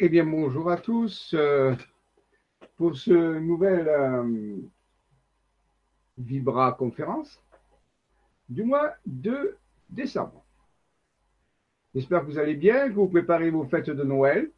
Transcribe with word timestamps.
Eh 0.00 0.08
bien, 0.08 0.24
bonjour 0.24 0.72
à 0.72 0.76
tous 0.76 1.32
euh, 1.34 1.72
pour 2.76 2.96
ce 2.96 3.38
nouvel 3.38 3.86
euh, 3.86 4.56
Vibra 6.18 6.72
conférence 6.72 7.40
du 8.48 8.64
mois 8.64 8.94
de 9.06 9.56
décembre. 9.88 10.44
J'espère 11.94 12.22
que 12.22 12.26
vous 12.26 12.38
allez 12.40 12.56
bien, 12.56 12.88
que 12.88 12.94
vous 12.94 13.06
préparez 13.06 13.50
vos 13.50 13.62
fêtes 13.66 13.88
de 13.88 14.02
Noël. 14.02 14.50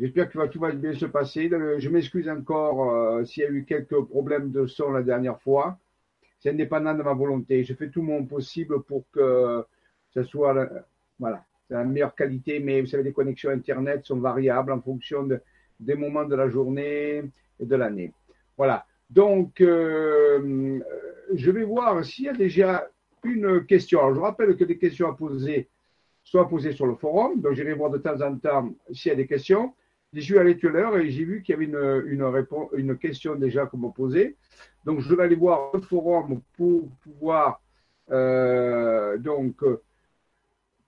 J'espère 0.00 0.28
que 0.28 0.44
tout 0.48 0.58
va 0.58 0.72
bien 0.72 0.92
se 0.92 1.06
passer. 1.06 1.48
Euh, 1.52 1.78
je 1.78 1.88
m'excuse 1.88 2.28
encore 2.28 3.24
s'il 3.28 3.44
y 3.44 3.46
a 3.46 3.50
eu 3.50 3.64
quelques 3.64 4.02
problèmes 4.06 4.50
de 4.50 4.66
son 4.66 4.90
la 4.90 5.04
dernière 5.04 5.40
fois. 5.40 5.78
C'est 6.40 6.50
indépendant 6.50 6.94
de 6.94 7.02
ma 7.04 7.14
volonté. 7.14 7.62
Je 7.62 7.74
fais 7.74 7.90
tout 7.90 8.02
mon 8.02 8.26
possible 8.26 8.82
pour 8.82 9.08
que 9.12 9.64
ce 10.10 10.24
soit 10.24 10.68
voilà, 11.20 11.46
c'est 11.68 11.74
la 11.74 11.84
meilleure 11.84 12.14
qualité, 12.14 12.60
mais 12.60 12.80
vous 12.80 12.86
savez, 12.86 13.02
les 13.02 13.12
connexions 13.12 13.50
Internet 13.50 14.04
sont 14.04 14.18
variables 14.18 14.72
en 14.72 14.80
fonction 14.80 15.26
des 15.80 15.94
moments 15.94 16.24
de 16.24 16.34
la 16.34 16.48
journée 16.48 17.22
et 17.58 17.66
de 17.66 17.76
l'année. 17.76 18.12
Voilà. 18.56 18.84
Donc, 19.10 19.60
euh, 19.60 20.80
je 21.34 21.50
vais 21.50 21.64
voir 21.64 22.04
s'il 22.04 22.26
y 22.26 22.28
a 22.28 22.34
déjà 22.34 22.86
une 23.22 23.64
question. 23.64 24.00
Alors, 24.00 24.14
je 24.14 24.20
rappelle 24.20 24.56
que 24.56 24.64
des 24.64 24.78
questions 24.78 25.08
à 25.08 25.14
poser 25.14 25.68
soient 26.22 26.48
posées 26.48 26.72
sur 26.72 26.86
le 26.86 26.94
forum. 26.94 27.40
Donc, 27.40 27.54
j'irai 27.54 27.74
voir 27.74 27.90
de 27.90 27.98
temps 27.98 28.20
en 28.20 28.36
temps 28.36 28.74
s'il 28.92 29.10
y 29.10 29.12
a 29.12 29.16
des 29.16 29.26
questions. 29.26 29.74
J'ai 30.12 30.20
suis 30.20 30.38
allé 30.38 30.56
tout 30.56 30.68
à 30.68 30.70
l'heure 30.70 30.96
et 30.96 31.10
j'ai 31.10 31.24
vu 31.24 31.42
qu'il 31.42 31.54
y 31.54 31.56
avait 31.56 31.64
une, 31.64 32.04
une, 32.72 32.96
question 32.96 33.34
déjà 33.34 33.66
qu'on 33.66 33.78
m'a 33.78 33.90
posée. 33.90 34.36
Donc, 34.84 35.00
je 35.00 35.12
vais 35.14 35.24
aller 35.24 35.34
voir 35.34 35.70
le 35.74 35.80
forum 35.80 36.40
pour 36.56 36.88
pouvoir 37.02 37.60
euh, 38.10 39.18
donc 39.18 39.56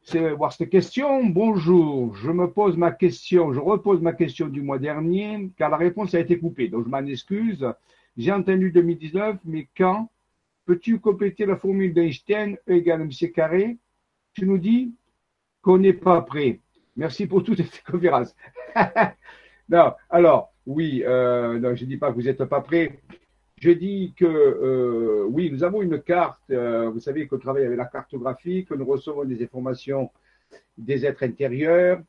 c'est 0.06 0.30
voir 0.30 0.52
cette 0.52 0.70
question. 0.70 1.26
Bonjour, 1.26 2.14
je 2.14 2.30
me 2.30 2.48
pose 2.48 2.76
ma 2.76 2.92
question, 2.92 3.52
je 3.52 3.58
repose 3.58 4.00
ma 4.00 4.12
question 4.12 4.46
du 4.46 4.62
mois 4.62 4.78
dernier, 4.78 5.50
car 5.58 5.68
la 5.68 5.76
réponse 5.76 6.14
a 6.14 6.20
été 6.20 6.38
coupée, 6.38 6.68
donc 6.68 6.84
je 6.84 6.88
m'en 6.88 7.04
excuse. 7.04 7.66
J'ai 8.16 8.30
entendu 8.30 8.70
2019, 8.70 9.38
mais 9.44 9.68
quand 9.76 10.08
peux-tu 10.64 11.00
compléter 11.00 11.44
la 11.44 11.56
formule 11.56 11.92
d'Einstein, 11.92 12.56
E 12.68 12.74
égale 12.74 13.02
mc 13.02 13.32
carré? 13.32 13.78
Tu 14.32 14.46
nous 14.46 14.58
dis 14.58 14.94
qu'on 15.60 15.78
n'est 15.78 15.92
pas 15.92 16.22
prêt. 16.22 16.60
Merci 16.94 17.26
pour 17.26 17.42
toutes 17.42 17.62
ces 17.64 17.82
conférences. 17.82 18.34
non, 19.68 19.92
alors, 20.08 20.52
oui, 20.66 21.02
euh, 21.04 21.58
non, 21.58 21.74
je 21.74 21.84
ne 21.84 21.88
dis 21.88 21.96
pas 21.96 22.10
que 22.10 22.14
vous 22.14 22.22
n'êtes 22.22 22.44
pas 22.44 22.60
prêt. 22.60 23.00
Je 23.66 23.72
dis 23.72 24.14
que 24.16 24.24
euh, 24.24 25.24
oui, 25.28 25.50
nous 25.50 25.64
avons 25.64 25.82
une 25.82 26.00
carte. 26.00 26.38
Euh, 26.52 26.88
vous 26.88 27.00
savez 27.00 27.26
qu'on 27.26 27.40
travaille 27.40 27.64
avec 27.64 27.76
la 27.76 27.86
cartographie, 27.86 28.64
que 28.64 28.74
nous 28.74 28.86
recevons 28.86 29.24
des 29.24 29.42
informations 29.42 30.08
des 30.78 31.04
êtres 31.04 31.24
intérieurs. 31.24 32.00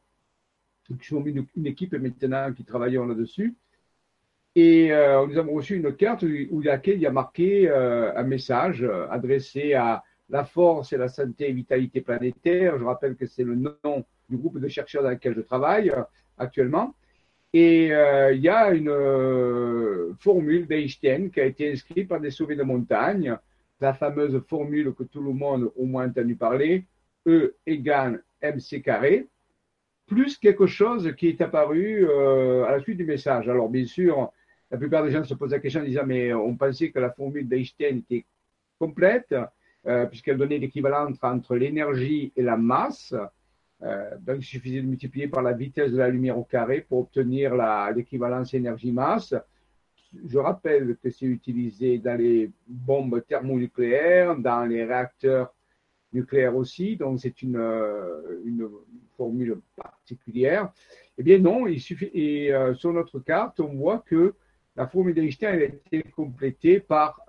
Nous 0.88 1.02
sommes 1.02 1.27
une, 1.27 1.47
une 1.55 1.66
équipe 1.66 1.94
maintenant 1.94 2.53
qui 2.53 2.64
travaillons 2.64 3.08
là-dessus. 3.08 3.55
Et 4.53 4.91
euh, 4.91 5.25
nous 5.25 5.36
avons 5.36 5.53
reçu 5.53 5.77
une 5.77 5.95
carte 5.95 6.23
où, 6.52 6.61
laquelle 6.61 6.97
il 6.97 7.02
y 7.02 7.08
a 7.08 7.11
marqué 7.11 7.71
un 7.71 8.21
message 8.21 8.88
adressé 9.09 9.73
à 9.73 10.03
la 10.30 10.45
force 10.45 10.94
et 10.94 10.97
la 10.97 11.08
santé 11.08 11.49
et 11.49 11.53
vitalité 11.53 12.02
planétaire. 12.02 12.77
Je 12.77 12.83
rappelle 12.83 13.16
que 13.16 13.25
c'est 13.25 13.44
le 13.44 13.55
nom 13.55 14.05
du 14.30 14.38
groupe 14.38 14.59
de 14.59 14.67
chercheurs 14.67 15.02
dans 15.02 15.09
lequel 15.09 15.33
je 15.33 15.42
travaille 15.42 15.92
actuellement. 16.38 16.93
Et 17.53 17.93
euh, 17.93 18.33
il 18.33 18.41
y 18.41 18.49
a 18.49 18.71
une 18.71 18.89
euh, 18.89 20.13
formule 20.19 20.67
d'Einstein 20.67 21.31
qui 21.31 21.39
a 21.39 21.45
été 21.45 21.71
inscrite 21.71 22.08
par 22.08 22.19
des 22.19 22.31
sauvés 22.31 22.55
de 22.55 22.63
montagne, 22.63 23.37
la 23.80 23.93
fameuse 23.93 24.41
formule 24.47 24.93
que 24.93 25.03
tout 25.03 25.21
le 25.21 25.31
monde 25.31 25.71
au 25.75 25.85
moins 25.85 26.08
entendu 26.08 26.35
parler, 26.35 26.85
E 27.25 27.55
égale 27.65 28.23
mc 28.41 28.81
carré, 28.81 29.27
plus 30.05 30.37
quelque 30.37 30.67
chose 30.67 31.13
qui 31.17 31.27
est 31.27 31.41
apparu 31.41 32.05
euh, 32.08 32.65
à 32.65 32.71
la 32.71 32.80
suite 32.80 32.97
du 32.97 33.05
message. 33.05 33.49
Alors 33.49 33.69
bien 33.69 33.85
sûr, 33.85 34.31
la 34.71 34.77
plupart 34.77 35.03
des 35.03 35.11
gens 35.11 35.23
se 35.23 35.33
posent 35.33 35.52
la 35.52 35.59
question 35.59 35.81
en 35.81 35.85
disant 35.85 36.05
mais 36.05 36.33
on 36.33 36.55
pensait 36.55 36.91
que 36.91 36.99
la 36.99 37.11
formule 37.11 37.47
d'Einstein 37.47 37.97
était 37.97 38.25
complète, 38.79 39.33
puisqu'elle 40.09 40.37
donnait 40.37 40.59
l'équivalent 40.59 41.09
entre 41.21 41.55
l'énergie 41.55 42.31
et 42.35 42.43
la 42.43 42.58
masse. 42.58 43.15
Euh, 43.83 44.10
donc, 44.20 44.38
il 44.39 44.45
suffisait 44.45 44.82
de 44.82 44.88
multiplier 44.88 45.27
par 45.27 45.43
la 45.43 45.54
vitesse 45.54 45.92
de 45.92 45.98
la 45.98 46.10
lumière 46.10 46.38
au 46.38 46.43
carré 46.43 46.82
pour 46.82 46.99
obtenir 46.99 47.55
l'équivalence 47.95 48.54
énergie-masse. 48.54 49.36
Je 50.26 50.38
rappelle 50.38 50.98
que 51.04 51.10
c'est 51.10 51.26
utilisé 51.26 51.99
dans 51.99 52.17
les 52.17 52.49
bombes 52.65 53.23
thermonucléaires, 53.27 54.36
dans 54.36 54.65
les 54.65 54.83
réacteurs 54.86 55.54
nucléaires 56.14 56.55
aussi, 56.55 56.95
donc 56.95 57.20
c'est 57.20 57.42
une, 57.42 57.58
euh, 57.58 58.42
formule 59.17 59.60
particulière. 59.76 60.71
Eh 61.17 61.23
bien 61.23 61.39
non, 61.39 61.67
euh, 61.67 62.73
sur 62.76 62.94
notre 62.94 63.20
carte, 63.20 63.59
on 63.59 63.76
voit 63.76 63.99
que 63.99 64.33
la 64.76 64.88
formule 64.88 65.14
d'Einstein 65.14 65.59
a 65.59 65.64
été 65.64 66.04
complétée 66.15 66.80
par 66.80 67.20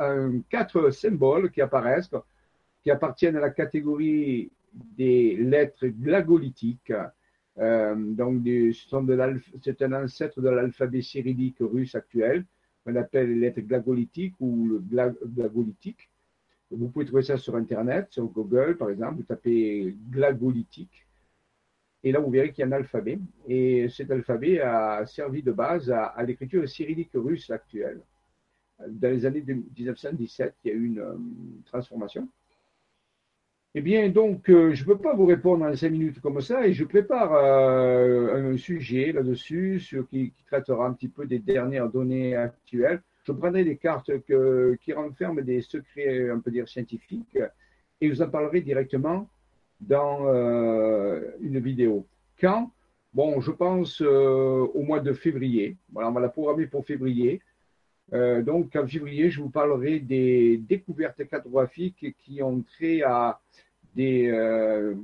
quatre 0.51 0.91
symboles 0.91 1.51
qui 1.51 1.63
apparaissent, 1.63 2.11
qui 2.83 2.91
appartiennent 2.91 3.37
à 3.37 3.41
la 3.41 3.51
catégorie 3.51 4.51
des 4.73 5.37
lettres 5.37 5.87
glagolithiques. 5.87 6.93
Euh, 7.59 7.95
donc, 7.97 8.43
c'est 9.63 9.83
un 9.83 10.05
ancêtre 10.05 10.41
de 10.41 10.49
l'alphabet 10.49 11.03
cyrillique 11.03 11.59
russe 11.61 11.95
actuel, 11.95 12.45
qu'on 12.85 12.97
appelle 12.97 13.29
les 13.29 13.41
lettres 13.41 13.61
glagolithiques 13.61 14.35
ou 14.41 14.67
le 14.67 14.79
glagolitique. 15.27 16.09
Vous 16.71 16.89
pouvez 16.89 17.07
trouver 17.07 17.23
ça 17.23 17.37
sur 17.39 17.57
Internet, 17.57 18.09
sur 18.11 18.27
Google 18.27 18.77
par 18.77 18.91
exemple, 18.91 19.17
vous 19.17 19.23
tapez 19.23 19.97
glagolitique. 20.11 21.07
Et 22.05 22.13
là, 22.13 22.21
vous 22.21 22.31
verrez 22.31 22.53
qu'il 22.53 22.63
y 22.63 22.65
a 22.65 22.67
un 22.69 22.73
alphabet. 22.73 23.19
Et 23.49 23.89
cet 23.89 24.11
alphabet 24.11 24.61
a 24.61 25.05
servi 25.07 25.43
de 25.43 25.53
base 25.53 25.91
à, 25.91 26.23
l'écriture 26.23 26.69
cyrillique 26.69 27.11
russe 27.15 27.51
actuelle. 27.51 28.01
Dans 28.87 29.11
les 29.11 29.27
années 29.27 29.43
1917, 29.43 30.55
il 30.65 30.69
y 30.69 30.71
a 30.71 30.75
eu 30.75 30.87
une 30.87 31.01
euh, 31.01 31.17
transformation. 31.65 32.29
Eh 33.79 33.81
bien, 33.81 34.09
donc, 34.09 34.51
euh, 34.51 34.75
je 34.75 34.83
ne 34.83 34.89
peux 34.89 34.99
pas 34.99 35.15
vous 35.15 35.27
répondre 35.27 35.65
en 35.65 35.73
cinq 35.77 35.93
minutes 35.93 36.21
comme 36.21 36.41
ça 36.41 36.67
et 36.67 36.73
je 36.73 36.83
prépare 36.83 37.33
euh, 37.33 38.53
un 38.53 38.57
sujet 38.57 39.13
là-dessus 39.13 39.81
qui, 40.11 40.33
traitera 40.49 40.89
un 40.89 40.95
petit 40.95 41.07
peu 41.07 41.27
des 41.27 41.39
dernières 41.39 41.89
données 41.89 42.35
actuelles. 42.35 43.01
Je 43.23 43.31
prendrai 43.31 43.63
des 43.63 43.77
cartes 43.77 44.11
qui 44.81 44.93
renferment 44.93 45.43
des 45.43 45.61
secrets, 45.61 46.29
on 46.33 46.41
peut 46.41 46.51
dire, 46.51 46.69
scientifiques 46.69 47.39
et 48.01 48.11
vous 48.11 48.21
en 48.21 48.29
parlerai 48.29 48.63
directement 48.63 49.29
dans 49.81 50.27
euh, 50.27 51.21
une 51.41 51.61
vidéo. 51.61 52.05
Quand? 52.41 52.73
Bon, 53.15 53.41
je 53.41 53.53
pense 53.53 54.01
au 54.01 54.83
mois 54.83 54.99
de 54.99 55.13
février. 55.13 55.77
Voilà, 55.93 56.09
on 56.09 56.13
va 56.13 56.21
la 56.21 56.31
programmer 56.31 56.67
pour 56.67 56.85
février. 56.85 57.41
donc, 58.13 58.75
en 58.75 58.89
février, 58.89 59.31
je 59.31 59.41
vous 59.41 59.51
parlerai 59.51 60.01
des 60.01 60.57
découvertes 60.57 61.25
cartographiques 61.29 62.17
qui 62.19 62.43
ont 62.43 62.61
trait 62.63 63.03
à 63.03 63.39
des 63.99 64.31
euh, 64.31 64.95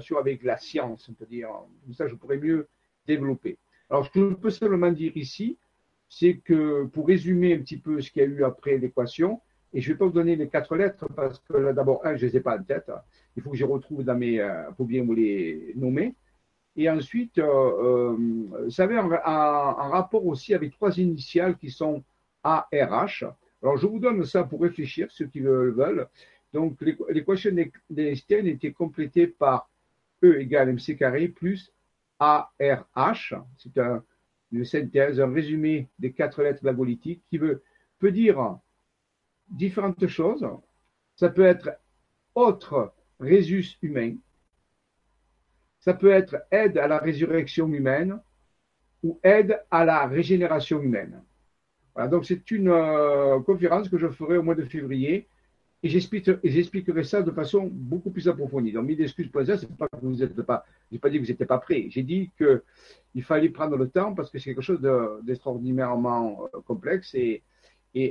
sur 0.00 0.18
avec 0.18 0.42
la 0.42 0.56
science, 0.56 1.08
on 1.08 1.12
peut 1.12 1.26
dire. 1.26 1.50
Comme 1.84 1.94
ça, 1.94 2.08
je 2.08 2.14
pourrais 2.14 2.38
mieux 2.38 2.68
développer. 3.06 3.58
Alors, 3.90 4.06
ce 4.06 4.10
que 4.10 4.30
je 4.30 4.34
peux 4.34 4.50
simplement 4.50 4.90
dire 4.90 5.16
ici, 5.16 5.56
c'est 6.08 6.38
que 6.38 6.84
pour 6.86 7.06
résumer 7.06 7.54
un 7.54 7.58
petit 7.58 7.76
peu 7.76 8.00
ce 8.00 8.10
qu'il 8.10 8.22
y 8.22 8.24
a 8.24 8.28
eu 8.28 8.44
après 8.44 8.78
l'équation, 8.78 9.40
et 9.74 9.80
je 9.80 9.88
ne 9.88 9.94
vais 9.94 9.98
pas 9.98 10.06
vous 10.06 10.12
donner 10.12 10.36
les 10.36 10.48
quatre 10.48 10.74
lettres 10.76 11.06
parce 11.14 11.38
que 11.40 11.54
là, 11.58 11.72
d'abord, 11.74 12.00
un, 12.04 12.16
je 12.16 12.24
ne 12.24 12.30
les 12.30 12.36
ai 12.38 12.40
pas 12.40 12.58
en 12.58 12.62
tête. 12.62 12.90
Il 13.36 13.42
faut 13.42 13.50
que 13.50 13.56
je 13.56 13.66
retrouve 13.66 14.02
dans 14.02 14.16
mes. 14.16 14.40
Euh, 14.40 14.70
pour 14.76 14.86
bien 14.86 15.04
vous 15.04 15.14
les 15.14 15.74
nommer. 15.76 16.14
Et 16.76 16.88
ensuite, 16.88 17.38
euh, 17.38 18.16
euh 18.16 18.70
ça 18.70 18.84
avait 18.84 18.96
un, 18.96 19.10
un, 19.12 19.88
rapport 19.96 20.24
aussi 20.24 20.54
avec 20.54 20.72
trois 20.72 20.96
initiales 20.98 21.56
qui 21.58 21.70
sont 21.70 22.02
ARH. 22.42 23.24
Alors, 23.62 23.76
je 23.76 23.86
vous 23.86 23.98
donne 23.98 24.24
ça 24.24 24.44
pour 24.44 24.62
réfléchir, 24.62 25.08
ceux 25.10 25.26
qui 25.26 25.40
le 25.40 25.72
veulent. 25.72 26.08
Donc, 26.52 26.80
l'équation 27.10 27.52
d'Einstein 27.90 28.46
était 28.46 28.72
complétée 28.72 29.26
par 29.26 29.70
E 30.22 30.40
égale 30.40 30.70
mc 30.70 30.96
carré 30.96 31.28
plus 31.28 31.72
ARH. 32.18 33.34
C'est 33.56 33.78
un, 33.78 34.02
une 34.52 34.64
synthèse, 34.64 35.20
un 35.20 35.32
résumé 35.32 35.88
des 35.98 36.12
quatre 36.12 36.42
lettres 36.42 36.62
glagolitiques 36.62 37.22
qui 37.28 37.38
veut, 37.38 37.62
peut 37.98 38.12
dire 38.12 38.58
différentes 39.48 40.06
choses. 40.06 40.46
Ça 41.16 41.28
peut 41.28 41.44
être 41.44 41.70
autre 42.34 42.92
résus 43.20 43.76
humain. 43.82 44.16
Ça 45.80 45.94
peut 45.94 46.10
être 46.10 46.36
aide 46.50 46.78
à 46.78 46.88
la 46.88 46.98
résurrection 46.98 47.68
humaine 47.68 48.20
ou 49.02 49.18
aide 49.22 49.62
à 49.70 49.84
la 49.84 50.06
régénération 50.06 50.80
humaine. 50.80 51.22
Voilà, 51.94 52.08
donc 52.08 52.24
c'est 52.26 52.50
une 52.50 52.68
euh, 52.68 53.40
conférence 53.40 53.88
que 53.88 53.98
je 53.98 54.08
ferai 54.08 54.36
au 54.36 54.42
mois 54.42 54.54
de 54.54 54.64
février 54.64 55.28
et 55.82 55.88
j'expliquerai 55.88 57.04
ça 57.04 57.22
de 57.22 57.30
façon 57.30 57.68
beaucoup 57.70 58.10
plus 58.10 58.28
approfondie. 58.28 58.72
Donc, 58.72 58.86
mille 58.86 59.00
excuses 59.00 59.28
pour 59.28 59.44
ça, 59.46 59.56
c'est 59.56 59.70
pas 59.76 59.86
que 59.88 59.96
vous 60.02 60.16
n'êtes 60.16 60.42
pas, 60.42 60.64
j'ai 60.90 60.98
pas 60.98 61.08
dit 61.08 61.18
que 61.18 61.22
vous 61.22 61.30
n'étiez 61.30 61.46
pas 61.46 61.58
prêt. 61.58 61.86
J'ai 61.88 62.02
dit 62.02 62.30
qu'il 62.36 63.22
fallait 63.22 63.50
prendre 63.50 63.76
le 63.76 63.88
temps 63.88 64.12
parce 64.12 64.30
que 64.30 64.38
c'est 64.38 64.50
quelque 64.50 64.62
chose 64.62 64.80
d'extraordinairement 65.22 66.48
euh, 66.54 66.60
complexe 66.62 67.14
et, 67.14 67.42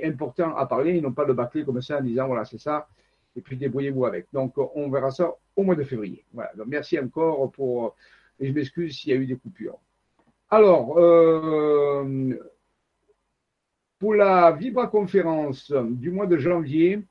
important 0.04 0.54
à 0.58 0.66
parler 0.66 0.98
et 0.98 1.02
non 1.02 1.14
pas 1.14 1.24
le 1.24 1.34
bâcler 1.34 1.64
comme 1.64 1.82
ça 1.82 2.00
en 2.00 2.02
disant 2.02 2.28
voilà, 2.28 2.44
c'est 2.44 2.58
ça, 2.58 2.90
et 3.38 3.42
puis 3.42 3.56
débrouillez-vous 3.56 4.06
avec. 4.06 4.28
Donc, 4.34 4.58
on 4.58 4.90
verra 4.90 5.12
ça 5.12 5.34
au 5.56 5.64
mois 5.64 5.76
de 5.76 5.84
février. 5.84 6.26
Voilà. 6.34 6.52
Donc, 6.56 6.68
merci 6.68 7.00
encore 7.00 7.50
pour, 7.52 7.96
et 8.40 8.48
je 8.48 8.54
m'excuse 8.54 8.98
s'il 8.98 9.12
y 9.12 9.14
a 9.14 9.18
eu 9.18 9.26
des 9.26 9.38
coupures. 9.38 9.78
Alors, 10.50 10.98
euh, 10.98 12.34
pour 14.00 14.14
la 14.14 14.52
Vibra 14.52 14.88
conférence 14.88 15.72
du 15.72 16.12
mois 16.12 16.28
de 16.28 16.38
janvier, 16.38 17.02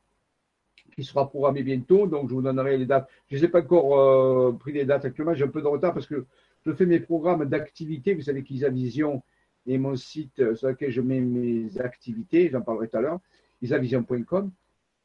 qui 0.97 1.05
sera 1.05 1.29
programmée 1.29 1.63
bientôt, 1.63 2.07
donc 2.07 2.29
je 2.29 2.35
vous 2.35 2.43
donnerai 2.43 2.79
les 2.79 2.87
dates. 2.87 3.09
Je 3.31 3.37
n'ai 3.37 3.49
pas 3.49 3.61
encore 3.61 4.01
euh, 4.01 4.53
pris 4.53 4.73
les 4.73 4.87
dates 4.87 5.05
actuellement, 5.05 5.35
j'ai 5.35 5.45
un 5.45 5.49
peu 5.49 5.61
de 5.61 5.67
retard 5.67 5.93
parce 5.93 6.07
que 6.07 6.25
je 6.65 6.73
fais 6.73 6.87
mes 6.87 7.01
programmes 7.01 7.45
d'activité. 7.45 8.15
Vous 8.15 8.23
savez 8.23 8.43
qu'Isa 8.43 8.71
Vision 8.71 9.23
est 9.67 9.79
mon 9.79 9.95
site 9.95 10.55
sur 10.55 10.69
lequel 10.69 10.91
je 10.91 11.03
mets 11.03 11.21
mes 11.21 11.79
activités, 11.79 12.49
j'en 12.51 12.63
parlerai 12.63 12.89
tout 12.89 12.97
à 12.97 13.03
l'heure, 13.03 13.21
isavision.com. 13.61 14.51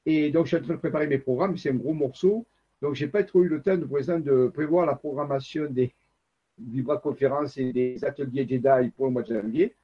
Et 0.06 0.32
donc, 0.32 0.46
je 0.46 0.56
suis 0.56 0.58
en 0.58 0.66
train 0.66 0.74
de 0.76 0.80
préparer 0.80 1.08
mes 1.08 1.18
programmes, 1.18 1.58
c'est 1.58 1.70
un 1.70 1.76
gros 1.76 1.94
morceau. 1.94 2.46
Donc, 2.82 2.96
je 2.96 3.06
n'ai 3.06 3.12
pas 3.12 3.24
trop 3.24 3.44
eu 3.44 3.48
le 3.48 3.62
temps 3.62 3.78
de, 3.78 3.86
présent, 3.86 4.20
de 4.20 4.48
prévoir 4.48 4.86
la 4.86 4.96
programmation 4.96 5.68
des 5.70 5.94
Vibra 6.58 6.98
conférences 6.98 7.58
et 7.58 7.74
des 7.74 8.04
ateliers 8.06 8.48
Jedi 8.48 8.92
pour 8.96 9.08
le 9.08 9.12
mois 9.12 9.24
de 9.24 9.34
janvier. 9.34 9.76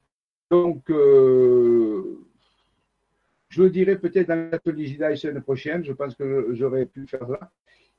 Donc, 0.50 0.90
euh, 0.90 2.18
je 3.58 3.62
le 3.64 3.70
dirai 3.70 3.98
peut-être 3.98 4.28
dans 4.28 4.50
l'atelier 4.50 4.86
Jedi 4.86 4.98
la 4.98 5.16
semaine 5.16 5.42
prochaine. 5.42 5.84
Je 5.84 5.92
pense 5.92 6.14
que 6.14 6.48
j'aurais 6.52 6.86
pu 6.86 7.06
faire 7.06 7.26
ça. 7.26 7.50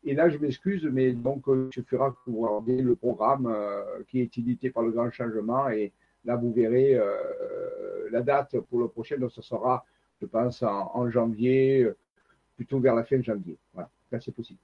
Et 0.03 0.13
là, 0.13 0.29
je 0.29 0.37
m'excuse, 0.37 0.87
mais 0.91 1.11
donc, 1.11 1.47
euh, 1.49 1.69
je 1.73 1.81
ferai 1.81 2.09
que 2.11 2.31
vous 2.31 2.41
regardez 2.41 2.81
le 2.81 2.95
programme 2.95 3.47
euh, 3.47 3.83
qui 4.07 4.21
est 4.21 4.37
édité 4.37 4.69
par 4.69 4.83
le 4.83 4.91
Grand 4.91 5.11
Changement. 5.11 5.69
Et 5.69 5.91
là, 6.23 6.37
vous 6.37 6.53
verrez 6.53 6.97
la 8.11 8.21
date 8.21 8.59
pour 8.69 8.79
le 8.79 8.87
prochain. 8.87 9.17
Donc, 9.17 9.31
ce 9.31 9.41
sera, 9.41 9.85
je 10.21 10.25
pense, 10.25 10.63
en 10.63 11.09
janvier, 11.09 11.89
plutôt 12.55 12.79
vers 12.79 12.95
la 12.95 13.03
fin 13.03 13.17
de 13.17 13.23
janvier. 13.23 13.57
Voilà, 13.73 13.89
là 14.11 14.19
c'est 14.19 14.33
possible. 14.33 14.59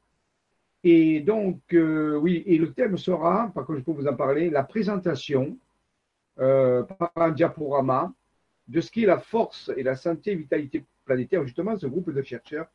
Et 0.83 1.19
donc, 1.21 1.61
euh, 1.73 2.15
oui, 2.15 2.43
et 2.45 2.59
le 2.59 2.71
thème 2.71 2.95
sera, 2.95 3.51
par 3.55 3.65
contre 3.65 3.79
je 3.79 3.83
peux 3.83 3.91
vous 3.91 4.05
en 4.05 4.15
parler, 4.15 4.51
la 4.51 4.63
présentation 4.63 5.57
euh, 6.39 6.83
par 6.83 7.11
un 7.15 7.31
diaporama 7.31 8.13
de 8.67 8.81
ce 8.81 8.91
qui 8.91 9.03
est 9.03 9.07
la 9.07 9.19
force 9.19 9.71
et 9.77 9.83
la 9.83 9.95
santé 9.95 10.31
et 10.31 10.35
vitalité 10.35 10.83
planétaire, 11.05 11.43
justement, 11.43 11.77
ce 11.77 11.87
groupe 11.87 12.11
de 12.11 12.21
chercheurs 12.21 12.67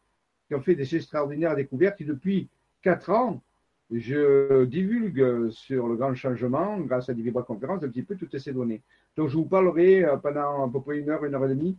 qui 0.49 0.55
ont 0.55 0.61
fait 0.61 0.75
des 0.75 0.95
extraordinaires 0.95 1.57
découvertes 1.57 2.01
et 2.01 2.05
depuis 2.05 2.49
quatre 2.83 3.11
ans, 3.11 3.43
je 3.91 4.65
divulgue 4.67 5.51
sur 5.51 5.89
le 5.89 5.97
grand 5.97 6.15
changement, 6.15 6.79
grâce 6.79 7.09
à 7.09 7.15
des 7.15 7.23
vibra-conférences, 7.23 7.83
un 7.83 7.89
petit 7.89 8.05
peu 8.05 8.15
toutes 8.15 8.39
ces 8.39 8.53
données. 8.53 8.83
Donc, 9.17 9.29
je 9.29 9.37
vous 9.37 9.47
parlerai 9.47 10.05
euh, 10.05 10.17
pendant 10.17 10.67
à 10.67 10.71
peu 10.71 10.81
près 10.81 10.99
une 10.99 11.11
heure, 11.11 11.25
une 11.25 11.35
heure 11.35 11.45
et 11.45 11.49
demie 11.49 11.77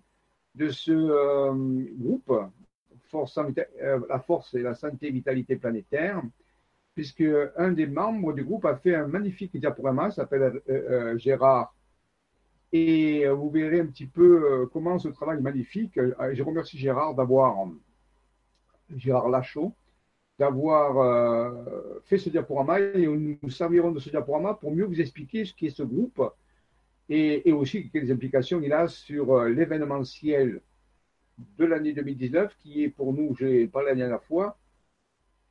de 0.55 0.69
ce 0.69 0.91
groupe 1.97 2.33
force, 3.11 3.37
euh, 3.37 3.99
la 4.09 4.19
force 4.19 4.53
et 4.55 4.61
la 4.61 4.73
santé 4.73 5.11
vitalité 5.11 5.57
planétaire, 5.57 6.21
puisque 6.95 7.23
un 7.57 7.71
des 7.71 7.87
membres 7.87 8.33
du 8.33 8.43
groupe 8.43 8.65
a 8.65 8.75
fait 8.77 8.95
un 8.95 9.07
magnifique 9.07 9.55
diaporama, 9.57 10.09
s'appelle 10.11 10.43
euh, 10.43 10.61
euh, 10.69 11.17
Gérard. 11.17 11.75
Et 12.73 13.27
vous 13.27 13.49
verrez 13.49 13.81
un 13.81 13.87
petit 13.87 14.05
peu 14.05 14.69
comment 14.71 14.97
ce 14.97 15.09
travail 15.09 15.41
magnifique. 15.41 15.99
Je 16.31 16.43
remercie 16.43 16.77
Gérard 16.77 17.15
d'avoir, 17.15 17.67
Gérard 18.95 19.29
Lachaud, 19.29 19.73
d'avoir 20.39 21.65
fait 22.05 22.17
ce 22.17 22.29
diaporama 22.29 22.79
et 22.79 23.05
nous 23.05 23.37
nous 23.41 23.49
servirons 23.49 23.91
de 23.91 23.99
ce 23.99 24.09
diaporama 24.09 24.53
pour 24.53 24.73
mieux 24.73 24.85
vous 24.85 25.01
expliquer 25.01 25.43
ce 25.43 25.53
qu'est 25.53 25.69
ce 25.69 25.83
groupe 25.83 26.23
et, 27.09 27.51
aussi 27.51 27.89
quelles 27.89 28.11
implications 28.11 28.61
il 28.61 28.71
a 28.71 28.87
sur 28.87 29.43
l'événementiel 29.43 30.61
de 31.57 31.65
l'année 31.65 31.93
2019, 31.93 32.55
qui 32.59 32.83
est 32.83 32.89
pour 32.89 33.13
nous, 33.13 33.35
j'ai 33.35 33.67
parlé 33.67 33.89
la 33.89 33.95
dernière 33.95 34.23
fois, 34.23 34.57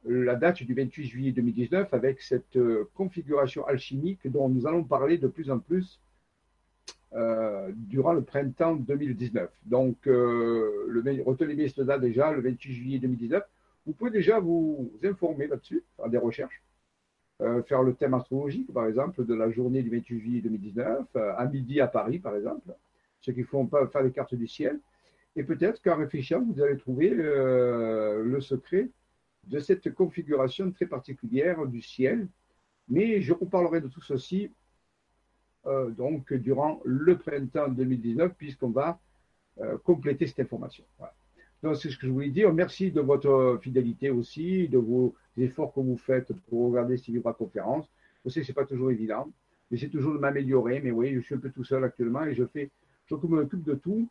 la 0.04 0.34
date 0.36 0.62
du 0.62 0.74
28 0.74 1.04
juillet 1.06 1.32
2019 1.32 1.92
avec 1.92 2.22
cette 2.22 2.56
euh, 2.56 2.88
configuration 2.94 3.66
alchimique 3.66 4.26
dont 4.26 4.48
nous 4.48 4.66
allons 4.66 4.82
parler 4.82 5.18
de 5.18 5.28
plus 5.28 5.50
en 5.50 5.58
plus 5.58 6.00
euh, 7.14 7.70
durant 7.74 8.12
le 8.12 8.22
printemps 8.22 8.76
2019. 8.76 9.50
Donc, 9.66 10.06
euh, 10.06 10.86
le, 10.88 11.22
retenez 11.22 11.54
bien 11.54 11.66
date 11.84 12.00
déjà, 12.00 12.32
le 12.32 12.40
28 12.40 12.72
juillet 12.72 12.98
2019. 12.98 13.42
Vous 13.86 13.92
pouvez 13.92 14.10
déjà 14.10 14.38
vous 14.38 14.92
informer 15.02 15.46
là-dessus, 15.46 15.82
faire 15.96 16.08
des 16.08 16.18
recherches, 16.18 16.62
faire 17.66 17.82
le 17.82 17.94
thème 17.94 18.12
astrologique, 18.12 18.72
par 18.72 18.86
exemple, 18.86 19.24
de 19.24 19.34
la 19.34 19.50
journée 19.50 19.82
du 19.82 19.88
28 19.88 20.20
juillet 20.20 20.40
2019, 20.42 21.16
à 21.16 21.46
midi 21.46 21.80
à 21.80 21.86
Paris, 21.86 22.18
par 22.18 22.36
exemple, 22.36 22.74
ceux 23.20 23.32
qui 23.32 23.42
font 23.42 23.66
pas 23.66 23.86
faire 23.86 24.02
les 24.02 24.12
cartes 24.12 24.34
du 24.34 24.46
ciel. 24.46 24.78
Et 25.36 25.44
peut-être 25.44 25.80
qu'en 25.82 25.96
réfléchissant, 25.96 26.42
vous 26.42 26.60
allez 26.60 26.76
trouver 26.76 27.10
euh, 27.12 28.22
le 28.24 28.40
secret 28.40 28.90
de 29.46 29.58
cette 29.60 29.94
configuration 29.94 30.70
très 30.72 30.86
particulière 30.86 31.66
du 31.66 31.82
ciel. 31.82 32.26
Mais 32.88 33.20
je 33.20 33.32
vous 33.32 33.46
parlerai 33.46 33.80
de 33.80 33.88
tout 33.88 34.02
ceci 34.02 34.50
euh, 35.66 35.90
donc 35.90 36.32
durant 36.32 36.80
le 36.84 37.18
printemps 37.18 37.68
2019, 37.68 38.34
puisqu'on 38.34 38.70
va 38.70 38.98
euh, 39.60 39.76
compléter 39.84 40.26
cette 40.26 40.40
information. 40.40 40.84
Donc 41.62 41.76
c'est 41.76 41.90
ce 41.90 41.98
que 41.98 42.06
je 42.06 42.12
voulais 42.12 42.30
dire. 42.30 42.52
Merci 42.52 42.90
de 42.90 43.02
votre 43.02 43.58
fidélité 43.62 44.08
aussi, 44.08 44.68
de 44.68 44.78
vos 44.78 45.14
efforts 45.36 45.74
que 45.74 45.80
vous 45.80 45.98
faites 45.98 46.32
pour 46.48 46.70
regarder 46.70 46.96
ces 46.96 47.12
vibra-conférences. 47.12 47.86
Je 48.24 48.30
sais 48.30 48.40
que 48.40 48.46
ce 48.46 48.52
n'est 48.52 48.54
pas 48.54 48.64
toujours 48.64 48.90
évident, 48.90 49.30
mais 49.70 49.76
c'est 49.76 49.90
toujours 49.90 50.14
de 50.14 50.18
m'améliorer. 50.18 50.80
Mais 50.80 50.90
oui, 50.90 51.12
je 51.14 51.20
suis 51.20 51.34
un 51.34 51.38
peu 51.38 51.50
tout 51.50 51.64
seul 51.64 51.84
actuellement 51.84 52.24
et 52.24 52.34
je 52.34 52.44
fais, 52.44 52.70
je 53.06 53.14
m'occupe 53.14 53.62
de 53.62 53.74
tout 53.74 54.08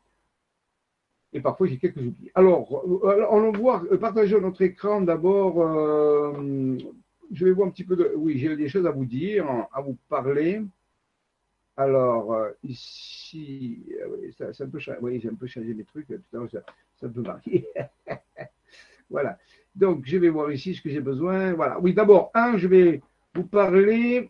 et 1.33 1.41
parfois 1.41 1.65
j'ai 1.65 1.77
quelques 1.77 1.97
oublis. 1.97 2.29
Alors, 2.35 2.83
euh, 3.03 3.25
on 3.31 3.51
voit 3.51 3.83
partager 3.99 4.39
notre 4.39 4.61
écran 4.61 5.01
d'abord. 5.01 5.55
Je 7.31 7.45
vais 7.45 7.51
voir 7.51 7.67
un 7.67 7.71
petit 7.71 7.83
peu 7.83 7.95
de. 7.95 8.13
Oui, 8.15 8.37
j'ai 8.37 8.55
des 8.55 8.69
choses 8.69 8.85
à 8.85 8.91
vous 8.91 9.05
dire, 9.05 9.47
à 9.71 9.81
vous 9.81 9.97
parler. 10.09 10.61
Alors, 11.79 12.35
ici, 12.61 13.85
ça, 14.37 14.51
ça, 14.51 14.65
un 14.65 14.67
peu, 14.67 14.79
oui, 14.99 15.21
j'ai 15.21 15.29
un 15.29 15.35
peu 15.35 15.47
changé 15.47 15.73
mes 15.73 15.85
trucs. 15.85 16.07
Tout 16.07 16.43
à 16.43 16.49
ça, 16.49 16.59
ça 16.97 17.07
peut 17.07 17.21
varier. 17.21 17.69
voilà. 19.09 19.39
Donc, 19.73 20.05
je 20.05 20.17
vais 20.17 20.27
voir 20.27 20.51
ici 20.51 20.75
ce 20.75 20.81
que 20.81 20.89
j'ai 20.89 20.99
besoin. 20.99 21.53
Voilà. 21.53 21.79
Oui, 21.79 21.93
d'abord, 21.93 22.31
un, 22.33 22.57
je 22.57 22.67
vais 22.67 23.01
vous 23.33 23.45
parler. 23.45 24.29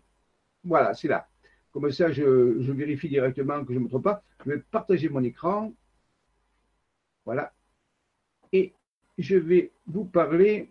Voilà, 0.64 0.94
c'est 0.94 1.08
là. 1.08 1.28
Comme 1.72 1.90
ça, 1.90 2.12
je, 2.12 2.62
je 2.62 2.72
vérifie 2.72 3.10
directement 3.10 3.66
que 3.66 3.74
je 3.74 3.80
ne 3.80 3.86
me 3.86 3.90
trompe 3.90 4.04
pas. 4.04 4.22
Je 4.46 4.52
vais 4.52 4.60
partager 4.60 5.10
mon 5.10 5.24
écran. 5.24 5.74
Voilà. 7.26 7.52
Et 8.54 8.76
je 9.18 9.38
vais 9.38 9.72
vous 9.88 10.06
parler 10.06 10.70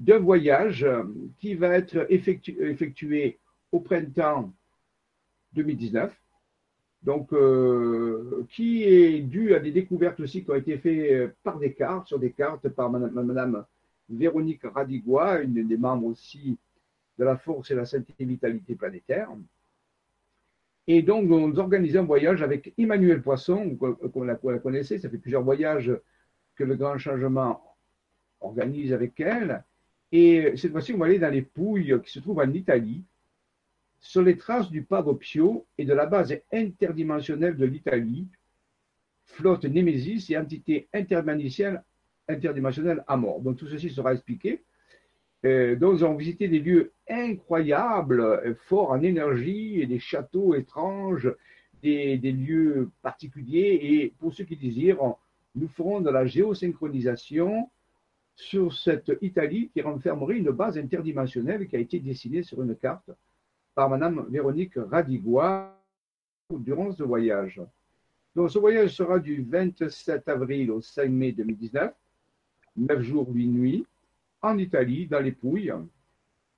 d'un 0.00 0.18
voyage 0.18 0.84
qui 1.38 1.54
va 1.54 1.68
être 1.76 2.06
effectué, 2.10 3.38
au 3.70 3.78
printemps 3.78 4.52
2019, 5.58 6.12
donc 7.02 7.32
euh, 7.32 8.46
qui 8.50 8.84
est 8.84 9.20
dû 9.20 9.54
à 9.54 9.60
des 9.60 9.70
découvertes 9.72 10.20
aussi 10.20 10.44
qui 10.44 10.50
ont 10.50 10.54
été 10.54 10.78
faites 10.78 11.34
par 11.42 11.58
des 11.58 11.72
cartes, 11.72 12.08
sur 12.08 12.18
des 12.18 12.32
cartes 12.32 12.68
par 12.68 12.90
Madame, 12.90 13.64
Véronique 14.08 14.62
Radigua, 14.64 15.40
une 15.40 15.66
des 15.66 15.76
membres 15.76 16.06
aussi 16.06 16.56
de 17.18 17.24
la 17.24 17.36
force 17.36 17.70
et 17.70 17.74
la 17.74 17.84
santé 17.84 18.14
et 18.18 18.24
vitalité 18.24 18.74
planétaire. 18.74 19.28
Et 20.86 21.02
donc, 21.02 21.30
on 21.30 21.54
organisait 21.56 21.98
un 21.98 22.04
voyage 22.04 22.42
avec 22.42 22.72
Emmanuel 22.78 23.20
Poisson, 23.20 23.76
comme 23.76 24.26
la, 24.26 24.38
la 24.42 24.58
connaissez, 24.58 24.98
ça 24.98 25.10
fait 25.10 25.18
plusieurs 25.18 25.42
voyages 25.42 25.92
que 26.56 26.64
le 26.64 26.76
Grand 26.76 26.96
Changement 26.96 27.62
organise 28.40 28.92
avec 28.92 29.20
elle. 29.20 29.62
Et 30.10 30.56
cette 30.56 30.72
fois-ci, 30.72 30.94
on 30.94 30.98
va 30.98 31.06
aller 31.06 31.18
dans 31.18 31.32
les 31.32 31.42
Pouilles 31.42 32.00
qui 32.02 32.10
se 32.10 32.20
trouvent 32.20 32.38
en 32.38 32.50
Italie, 32.52 33.04
sur 34.00 34.22
les 34.22 34.36
traces 34.36 34.70
du 34.70 34.82
Pago 34.82 35.14
Pio 35.14 35.66
et 35.76 35.84
de 35.84 35.92
la 35.92 36.06
base 36.06 36.34
interdimensionnelle 36.52 37.56
de 37.56 37.66
l'Italie, 37.66 38.28
flotte 39.24 39.64
Némésis 39.64 40.30
et 40.30 40.38
entité 40.38 40.88
interdimensionnelle, 40.92 43.04
à 43.06 43.16
mort. 43.16 43.40
Donc 43.40 43.56
tout 43.56 43.66
ceci 43.66 43.90
sera 43.90 44.14
expliqué. 44.14 44.62
Euh, 45.44 45.76
donc, 45.76 45.98
ils 45.98 46.04
ont 46.04 46.14
visité 46.14 46.48
des 46.48 46.58
lieux 46.58 46.92
incroyables, 47.08 48.56
forts 48.66 48.90
en 48.90 49.02
énergie, 49.02 49.80
et 49.80 49.86
des 49.86 50.00
châteaux 50.00 50.54
étranges, 50.54 51.32
des, 51.82 52.16
lieux 52.16 52.90
particuliers. 53.02 53.78
Et 53.82 54.14
pour 54.18 54.34
ceux 54.34 54.44
qui 54.44 54.56
désirent, 54.56 55.14
nous 55.54 55.68
ferons 55.68 56.00
de 56.00 56.10
la 56.10 56.26
géosynchronisation 56.26 57.70
sur 58.34 58.72
cette 58.72 59.12
Italie 59.20 59.70
qui 59.72 59.80
renfermerait 59.80 60.38
une 60.38 60.50
base 60.50 60.78
interdimensionnelle 60.78 61.66
qui 61.66 61.76
a 61.76 61.80
été 61.80 61.98
dessinée 61.98 62.42
sur 62.42 62.62
une 62.62 62.76
carte 62.76 63.10
par 63.78 63.88
Madame 63.88 64.26
Véronique 64.28 64.74
Radigua 64.74 65.72
durant 66.50 66.90
ce 66.90 67.04
voyage. 67.04 67.62
Donc, 68.34 68.50
ce 68.50 68.58
voyage 68.58 68.96
sera 68.96 69.20
du 69.20 69.46
27 69.48 70.28
avril 70.28 70.72
au 70.72 70.80
5 70.80 71.08
mai 71.08 71.30
2019, 71.30 71.94
9 72.76 73.02
jours, 73.02 73.28
8 73.30 73.46
nuits 73.46 73.86
en 74.42 74.58
Italie, 74.58 75.06
dans 75.06 75.20
les 75.20 75.30
Pouilles. 75.30 75.72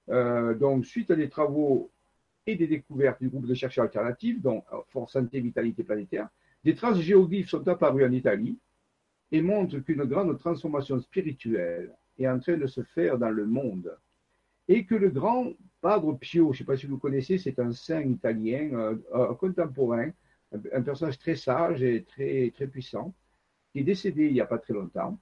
Euh, 0.09 0.55
donc, 0.55 0.87
suite 0.87 1.11
à 1.11 1.15
des 1.15 1.29
travaux 1.29 1.91
et 2.47 2.57
des 2.57 2.67
découvertes 2.67 3.21
du 3.21 3.29
groupe 3.29 3.47
de 3.47 3.53
chercheurs 3.53 3.85
alternatifs, 3.85 4.41
dont 4.41 4.65
Force 4.89 5.13
Santé 5.13 5.41
Vitalité 5.41 5.85
Planétaire, 5.85 6.31
des 6.65 6.75
traces 6.75 7.01
géoglyphes 7.01 7.51
sont 7.51 7.69
apparues 7.69 8.07
en 8.07 8.13
Italie 8.13 8.57
et 9.31 9.43
montrent 9.43 9.81
qu'une 9.81 10.05
grande 10.05 10.39
transformation 10.39 10.99
spirituelle 10.99 11.95
est 12.19 12.27
en 12.27 12.41
train 12.41 12.57
de 12.57 12.67
se 12.67 12.83
faire 12.83 13.19
dans 13.19 13.29
le 13.29 13.45
monde 13.45 13.95
et 14.71 14.85
que 14.85 14.95
le 14.95 15.11
grand 15.11 15.53
Padre 15.81 16.17
Pio, 16.17 16.45
je 16.47 16.49
ne 16.49 16.59
sais 16.59 16.65
pas 16.65 16.77
si 16.77 16.87
vous 16.87 16.97
connaissez, 16.97 17.39
c'est 17.39 17.59
un 17.59 17.73
saint 17.73 18.03
italien, 18.03 18.71
euh, 18.73 18.97
un 19.13 19.35
contemporain, 19.35 20.11
un 20.73 20.83
personnage 20.83 21.19
très 21.19 21.35
sage 21.35 21.83
et 21.83 22.05
très, 22.05 22.53
très 22.55 22.69
puissant, 22.69 23.13
qui 23.73 23.81
est 23.81 23.83
décédé 23.83 24.27
il 24.27 24.33
n'y 24.33 24.41
a 24.41 24.47
pas 24.47 24.59
très 24.59 24.73
longtemps, 24.73 25.19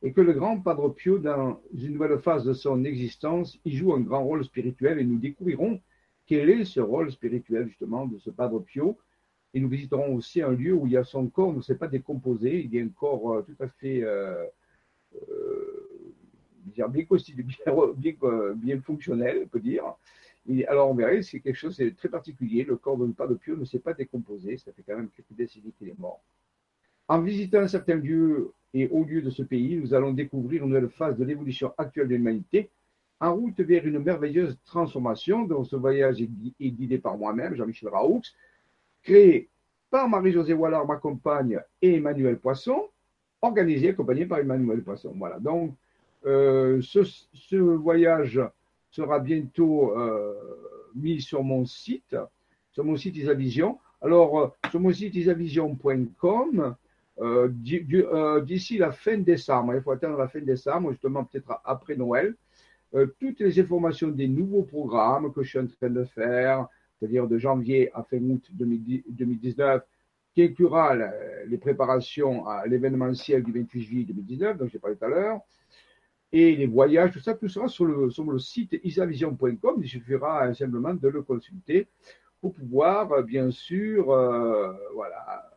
et 0.00 0.12
que 0.12 0.20
le 0.20 0.32
grand 0.32 0.60
Padre 0.60 0.90
Pio, 0.90 1.18
dans 1.18 1.60
une 1.74 1.94
nouvelle 1.94 2.20
phase 2.20 2.44
de 2.44 2.52
son 2.52 2.84
existence, 2.84 3.58
il 3.64 3.74
joue 3.74 3.94
un 3.94 4.00
grand 4.00 4.22
rôle 4.22 4.44
spirituel 4.44 5.00
et 5.00 5.04
nous 5.04 5.18
découvrirons 5.18 5.80
quel 6.26 6.48
est 6.48 6.64
ce 6.64 6.78
rôle 6.78 7.10
spirituel 7.10 7.66
justement 7.66 8.06
de 8.06 8.18
ce 8.18 8.30
Padre 8.30 8.60
Pio. 8.60 8.96
Et 9.54 9.60
nous 9.60 9.68
visiterons 9.68 10.14
aussi 10.14 10.40
un 10.40 10.52
lieu 10.52 10.74
où 10.74 10.86
il 10.86 10.92
y 10.92 10.96
a 10.96 11.02
son 11.02 11.26
corps 11.26 11.52
ne 11.52 11.62
s'est 11.62 11.78
pas 11.78 11.88
décomposé, 11.88 12.60
il 12.60 12.72
y 12.72 12.78
a 12.78 12.84
un 12.84 12.90
corps 12.90 13.32
euh, 13.32 13.42
tout 13.42 13.56
à 13.60 13.66
fait 13.66 14.02
euh, 14.04 14.46
bien 16.64 16.88
bien, 16.88 17.06
bien, 18.56 18.80
fonctionnel, 18.80 19.42
on 19.44 19.48
peut 19.48 19.60
dire. 19.60 19.84
Et 20.48 20.66
alors 20.66 20.90
on 20.90 20.94
verra, 20.94 21.20
c'est 21.22 21.40
quelque 21.40 21.56
chose 21.56 21.76
de 21.76 21.90
très 21.90 22.08
particulier. 22.08 22.64
Le 22.64 22.76
corps 22.76 22.96
de 22.96 23.06
Padre 23.12 23.34
Pio 23.34 23.56
ne 23.56 23.64
s'est 23.64 23.78
pas 23.78 23.94
décomposé, 23.94 24.56
ça 24.56 24.72
fait 24.72 24.82
quand 24.86 24.96
même 24.96 25.10
quelques 25.14 25.36
décennies 25.36 25.72
qu'il 25.78 25.88
est 25.88 25.98
mort. 25.98 26.20
En 27.06 27.20
visitant 27.20 27.66
certains 27.68 27.96
lieux 27.96 28.52
et 28.74 28.88
hauts 28.88 29.04
lieux 29.04 29.22
de 29.22 29.30
ce 29.30 29.42
pays, 29.42 29.76
nous 29.76 29.94
allons 29.94 30.12
découvrir 30.12 30.62
une 30.62 30.68
nouvelle 30.68 30.90
phase 30.90 31.16
de 31.16 31.24
l'évolution 31.24 31.72
actuelle 31.78 32.08
de 32.08 32.14
l'humanité, 32.14 32.70
en 33.20 33.34
route 33.34 33.60
vers 33.60 33.86
une 33.86 33.98
merveilleuse 33.98 34.56
transformation 34.64 35.44
dont 35.44 35.64
ce 35.64 35.76
voyage 35.76 36.20
est 36.20 36.70
guidé 36.70 36.98
par 36.98 37.16
moi-même, 37.16 37.54
Jean-Michel 37.54 37.88
Raoux, 37.88 38.22
créé 39.02 39.48
par 39.90 40.08
Marie-Josée 40.08 40.52
Wallard, 40.52 40.86
ma 40.86 40.96
compagne, 40.96 41.60
et 41.80 41.94
Emmanuel 41.94 42.38
Poisson, 42.38 42.88
organisé, 43.40 43.90
accompagné 43.90 44.26
par 44.26 44.38
Emmanuel 44.38 44.82
Poisson. 44.82 45.14
Voilà, 45.16 45.38
donc 45.38 45.74
euh, 46.26 46.80
ce, 46.82 47.56
voyage 47.56 48.40
sera 48.90 49.20
bientôt 49.20 49.96
euh, 49.96 50.34
mis 50.94 51.20
sur 51.20 51.42
mon 51.42 51.64
site, 51.64 52.16
sur 52.72 52.84
mon 52.84 52.96
site 52.96 53.16
Isavision. 53.16 53.78
Alors, 54.00 54.38
euh, 54.38 54.48
sur 54.70 54.80
mon 54.80 54.92
site 54.92 55.14
isavision.com, 55.14 56.74
d'ici 58.44 58.78
la 58.78 58.92
fin 58.92 59.18
décembre, 59.18 59.74
il 59.74 59.82
faut 59.82 59.90
attendre 59.90 60.18
la 60.18 60.28
fin 60.28 60.40
décembre, 60.40 60.92
justement 60.92 61.24
peut-être 61.24 61.60
après 61.64 61.96
Noël, 61.96 62.34
toutes 63.18 63.40
les 63.40 63.58
informations 63.58 64.08
des 64.08 64.28
nouveaux 64.28 64.62
programmes 64.62 65.32
que 65.32 65.42
je 65.42 65.48
suis 65.48 65.58
en 65.58 65.66
train 65.66 65.90
de 65.90 66.04
faire, 66.04 66.68
c'est-à-dire 66.98 67.26
de 67.26 67.36
janvier 67.36 67.90
à 67.92 68.04
fin 68.04 68.18
août 68.18 68.48
2019, 68.52 69.82
qui 70.32 70.44
inclura 70.44 70.94
les 71.46 71.58
préparations 71.58 72.46
à 72.46 72.66
l'événementiel 72.68 73.42
du 73.42 73.50
28 73.50 73.82
juillet 73.82 74.04
2019, 74.04 74.56
dont 74.56 74.68
j'ai 74.68 74.78
parlé 74.78 74.96
tout 74.96 75.04
à 75.04 75.08
l'heure, 75.08 75.40
et 76.32 76.56
les 76.56 76.66
voyages, 76.66 77.12
tout 77.12 77.20
ça, 77.20 77.34
tout 77.34 77.48
sera 77.48 77.68
sur 77.68 77.84
le, 77.86 78.38
site 78.38 78.78
isavision.com. 78.84 79.80
Il 79.80 79.88
suffira 79.88 80.52
simplement 80.54 80.94
de 80.94 81.08
le 81.08 81.22
consulter 81.22 81.88
pour 82.40 82.54
pouvoir, 82.54 83.22
bien 83.22 83.50
sûr, 83.50 84.06
voilà, 84.94 85.50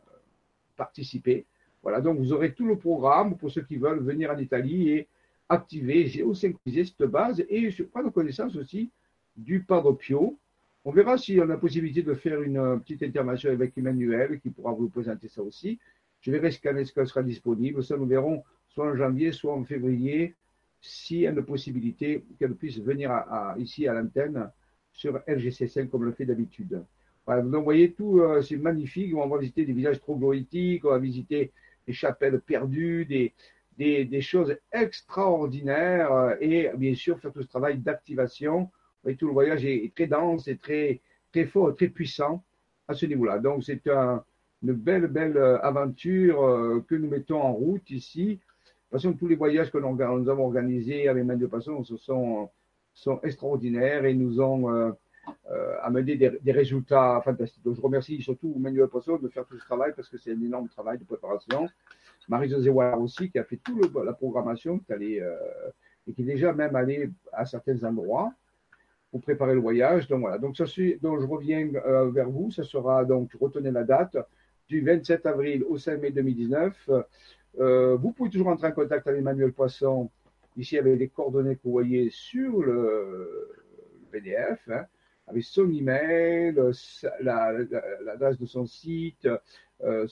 participer 0.76 1.46
voilà, 1.82 2.00
donc 2.00 2.18
vous 2.18 2.32
aurez 2.32 2.54
tout 2.54 2.66
le 2.66 2.78
programme 2.78 3.36
pour 3.36 3.50
ceux 3.50 3.62
qui 3.62 3.76
veulent 3.76 4.02
venir 4.02 4.30
en 4.30 4.38
Italie 4.38 4.90
et 4.90 5.08
activer, 5.48 6.06
géosynchroniser 6.06 6.84
cette 6.84 7.10
base 7.10 7.44
et 7.48 7.70
je 7.70 7.82
prends 7.82 8.08
connaissance 8.10 8.54
aussi 8.54 8.90
du 9.36 9.64
Padre 9.64 9.92
Pio. 9.92 10.38
On 10.84 10.92
verra 10.92 11.18
si 11.18 11.38
on 11.40 11.50
a 11.50 11.56
possibilité 11.56 12.02
de 12.02 12.14
faire 12.14 12.40
une 12.42 12.80
petite 12.80 13.02
intervention 13.02 13.50
avec 13.50 13.76
Emmanuel 13.76 14.40
qui 14.40 14.50
pourra 14.50 14.72
vous 14.72 14.88
présenter 14.88 15.28
ça 15.28 15.42
aussi. 15.42 15.80
Je 16.20 16.30
verrai 16.30 16.52
ce 16.52 16.60
qu'elle 16.60 16.86
sera 16.86 17.22
disponible. 17.22 17.82
Ça, 17.82 17.96
nous 17.96 18.06
verrons 18.06 18.44
soit 18.68 18.86
en 18.86 18.96
janvier, 18.96 19.32
soit 19.32 19.54
en 19.54 19.64
février, 19.64 20.36
s'il 20.82 21.20
y 21.20 21.26
a 21.26 21.30
une 21.30 21.44
possibilité 21.44 22.24
qu'elle 22.38 22.54
puisse 22.54 22.78
venir 22.78 23.10
ici 23.56 23.88
à 23.88 23.94
l'antenne 23.94 24.50
sur 24.92 25.16
LGC5 25.26 25.88
comme 25.88 26.04
le 26.04 26.12
fait 26.12 26.26
d'habitude. 26.26 26.84
Voilà, 27.24 27.42
vous 27.42 27.62
voyez 27.62 27.92
tout, 27.92 28.20
euh, 28.20 28.42
c'est 28.42 28.56
magnifique. 28.56 29.14
On 29.14 29.28
va 29.28 29.38
visiter 29.38 29.64
des 29.64 29.72
villages 29.72 30.00
troglodytiques, 30.00 30.84
on 30.84 30.90
va 30.90 30.98
visiter 30.98 31.52
des 31.86 31.92
chapelles 31.92 32.40
perdues, 32.40 33.06
des, 33.06 34.20
choses 34.20 34.56
extraordinaires 34.72 36.12
euh, 36.12 36.34
et 36.40 36.70
bien 36.76 36.94
sûr 36.94 37.18
faire 37.20 37.32
tout 37.32 37.42
ce 37.42 37.48
travail 37.48 37.78
d'activation. 37.78 38.70
Tout 39.18 39.26
le 39.26 39.32
voyage 39.32 39.64
est, 39.64 39.92
très 39.94 40.06
dense 40.06 40.46
et 40.48 40.56
très, 40.56 41.00
très 41.32 41.44
fort, 41.44 41.74
très 41.74 41.88
puissant 41.88 42.44
à 42.86 42.94
ce 42.94 43.06
niveau-là. 43.06 43.38
Donc 43.38 43.64
c'est 43.64 43.86
une 43.86 44.72
belle, 44.72 45.06
belle 45.06 45.36
euh, 45.36 45.60
aventure 45.60 46.84
que 46.88 46.94
nous 46.94 47.08
mettons 47.08 47.40
en 47.40 47.52
route 47.52 47.88
ici. 47.90 48.40
De 48.92 48.98
façon, 48.98 49.14
tous 49.14 49.26
les 49.26 49.36
voyages 49.36 49.70
que 49.70 49.78
nous, 49.78 50.30
avons 50.30 50.44
organisés 50.44 51.08
avec 51.08 51.24
Manuel 51.24 51.48
Passon 51.48 51.82
sont, 51.82 52.50
sont 52.92 53.20
extraordinaires 53.22 54.04
et 54.04 54.12
nous 54.12 54.38
ont 54.38 54.68
euh, 55.50 55.76
amener 55.82 56.16
des, 56.16 56.38
des, 56.42 56.52
résultats 56.52 57.22
fantastiques. 57.24 57.62
Donc, 57.64 57.76
je 57.76 57.80
remercie 57.80 58.20
surtout 58.20 58.54
Manuel 58.58 58.88
Poisson 58.88 59.16
de 59.16 59.28
faire 59.28 59.46
tout 59.46 59.56
ce 59.56 59.64
travail 59.64 59.94
parce 59.96 60.10
que 60.10 60.18
c'est 60.18 60.32
un 60.32 60.42
énorme 60.42 60.68
travail 60.68 60.98
de 60.98 61.04
préparation. 61.04 61.68
Marie-Josée 62.28 62.68
aussi 62.68 63.30
qui 63.30 63.38
a 63.38 63.44
fait 63.44 63.56
toute 63.56 63.94
la 63.94 64.12
programmation 64.12 64.78
qui 64.78 64.92
allait, 64.92 65.22
euh, 65.22 65.36
et 66.06 66.12
qui 66.12 66.20
est 66.20 66.26
déjà 66.26 66.52
même 66.52 66.76
allée 66.76 67.08
à 67.32 67.46
certains 67.46 67.82
endroits 67.84 68.34
pour 69.10 69.22
préparer 69.22 69.54
le 69.54 69.60
voyage. 69.60 70.06
Donc 70.06 70.20
voilà, 70.20 70.36
donc, 70.36 70.54
je 70.54 71.26
reviens 71.26 71.66
euh, 71.86 72.10
vers 72.10 72.28
vous. 72.28 72.50
Ça 72.50 72.62
sera 72.62 73.06
donc, 73.06 73.30
retenez 73.40 73.70
la 73.70 73.84
date, 73.84 74.18
du 74.68 74.82
27 74.82 75.24
avril 75.24 75.64
au 75.64 75.78
5 75.78 75.98
mai 75.98 76.10
2019. 76.10 76.90
Euh, 77.60 77.96
vous 77.96 78.12
pouvez 78.12 78.30
toujours 78.30 78.48
entrer 78.48 78.68
en 78.68 78.72
contact 78.72 79.06
avec 79.06 79.20
Emmanuel 79.20 79.52
Poisson, 79.52 80.10
ici 80.56 80.78
avec 80.78 80.98
les 80.98 81.08
coordonnées 81.08 81.56
que 81.56 81.62
vous 81.64 81.72
voyez 81.72 82.08
sur 82.10 82.62
le, 82.62 83.50
PDF. 84.10 84.68
Hein 84.68 84.86
avec 85.26 85.42
son 85.44 85.70
email, 85.70 86.54
l'adresse 87.20 88.38
de 88.38 88.46
son 88.46 88.64
site, 88.66 89.28
euh, 89.82 90.06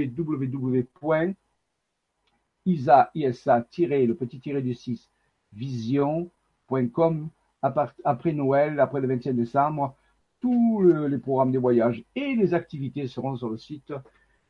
le 3.15 4.13
petit 4.13 4.41
tiré 4.41 4.63
du 4.63 4.75
6, 4.75 5.11
vision.com, 5.53 7.29
après 7.63 8.33
Noël, 8.33 8.79
après 8.81 9.01
le 9.01 9.09
25 9.09 9.33
décembre, 9.33 9.97
tous 10.41 10.83
les 10.83 11.19
programmes 11.19 11.53
de 11.53 11.59
voyage 11.59 12.05
et 12.15 12.37
les 12.37 12.55
activités 12.55 13.07
seront 13.09 13.37
sur 13.37 13.49
le 13.49 13.57
site 13.57 13.93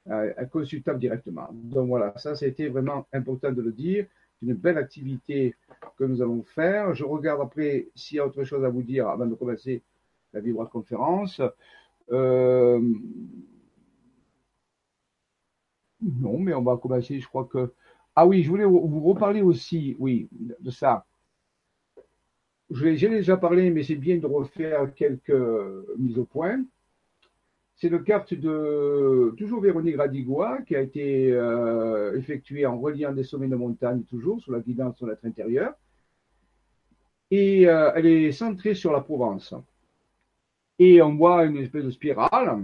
euh, 0.08 0.32
consultables 0.52 0.98
directement. 0.98 1.48
Donc 1.52 1.88
voilà, 1.88 2.16
ça 2.18 2.34
c'était 2.34 2.68
vraiment 2.68 3.06
important 3.12 3.52
de 3.52 3.62
le 3.62 3.72
dire. 3.72 4.06
Une 4.42 4.54
belle 4.54 4.78
activité 4.78 5.54
que 5.96 6.04
nous 6.04 6.20
allons 6.20 6.42
faire. 6.42 6.94
Je 6.94 7.04
regarde 7.04 7.40
après 7.40 7.88
s'il 7.94 8.16
y 8.18 8.20
a 8.20 8.26
autre 8.26 8.44
chose 8.44 8.64
à 8.64 8.68
vous 8.68 8.82
dire 8.82 9.08
avant 9.08 9.26
de 9.26 9.34
commencer 9.34 9.82
la 10.32 10.40
vibra-conférence. 10.40 11.40
Euh, 12.10 12.80
non, 16.00 16.38
mais 16.38 16.54
on 16.54 16.62
va 16.62 16.76
commencer, 16.76 17.18
je 17.20 17.26
crois 17.26 17.46
que... 17.46 17.72
Ah 18.14 18.26
oui, 18.26 18.42
je 18.42 18.48
voulais 18.48 18.64
vous 18.64 19.00
reparler 19.02 19.42
aussi, 19.42 19.96
oui, 19.98 20.28
de 20.32 20.70
ça. 20.70 21.04
J'ai 22.70 23.08
déjà 23.08 23.36
parlé, 23.36 23.70
mais 23.70 23.82
c'est 23.82 23.94
bien 23.94 24.16
de 24.16 24.26
refaire 24.26 24.92
quelques 24.94 25.30
mises 25.98 26.18
au 26.18 26.24
point. 26.24 26.64
C'est 27.76 27.90
le 27.90 27.98
carte 27.98 28.32
de 28.32 29.34
toujours 29.36 29.60
Véronique 29.60 29.98
Radigois 29.98 30.62
qui 30.62 30.74
a 30.74 30.80
été 30.80 31.30
euh, 31.30 32.16
effectuée 32.16 32.64
en 32.64 32.78
reliant 32.78 33.12
des 33.12 33.22
sommets 33.22 33.48
de 33.48 33.56
montagne, 33.56 34.02
toujours 34.04 34.40
sous 34.40 34.50
la 34.50 34.60
guidance 34.60 34.98
de 34.98 35.06
l'être 35.06 35.26
intérieur. 35.26 35.74
Et 37.30 37.68
euh, 37.68 37.92
elle 37.94 38.06
est 38.06 38.32
centrée 38.32 38.74
sur 38.74 38.92
la 38.92 39.02
Provence. 39.02 39.54
Et 40.78 41.02
on 41.02 41.16
voit 41.16 41.44
une 41.44 41.58
espèce 41.58 41.84
de 41.84 41.90
spirale 41.90 42.62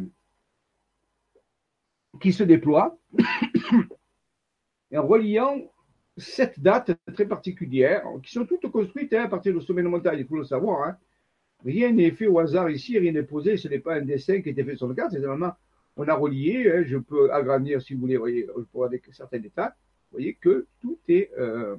qui 2.19 2.33
se 2.33 2.45
déploie 2.45 2.99
en 4.95 5.07
reliant 5.07 5.59
sept 6.16 6.59
dates 6.59 6.92
très 7.14 7.26
particulières 7.26 8.04
qui 8.23 8.33
sont 8.33 8.47
toutes 8.47 8.71
construites 8.71 9.12
hein, 9.12 9.25
à 9.25 9.28
partir 9.28 9.52
du 9.54 9.61
sommet 9.61 9.83
de 9.83 9.88
montagne, 9.88 10.21
il 10.21 10.26
faut 10.26 10.37
le 10.37 10.45
savoir. 10.45 10.88
Hein. 10.88 10.97
Rien 11.64 11.92
n'est 11.92 12.11
fait 12.11 12.26
au 12.26 12.38
hasard 12.38 12.71
ici, 12.71 12.99
rien 12.99 13.12
n'est 13.12 13.23
posé, 13.23 13.57
ce 13.57 13.69
n'est 13.69 13.78
pas 13.78 13.97
un 13.97 14.02
dessin 14.02 14.40
qui 14.42 14.49
été 14.50 14.64
fait 14.64 14.76
sur 14.76 14.88
le 14.88 14.95
carte, 14.95 15.12
c'est 15.12 15.21
vraiment, 15.21 15.52
on 15.97 16.09
a 16.09 16.14
relié, 16.14 16.71
hein, 16.71 16.83
je 16.85 16.99
peux 16.99 17.33
agrandir 17.33 17.81
si 17.81 17.95
vous 17.95 18.00
voulez, 18.00 18.16
voyez, 18.16 18.49
avec 18.85 19.04
certains 19.12 19.38
détails, 19.38 19.71
vous 20.11 20.19
voyez 20.19 20.35
que 20.35 20.66
tout 20.81 20.99
est 21.09 21.31
euh, 21.38 21.76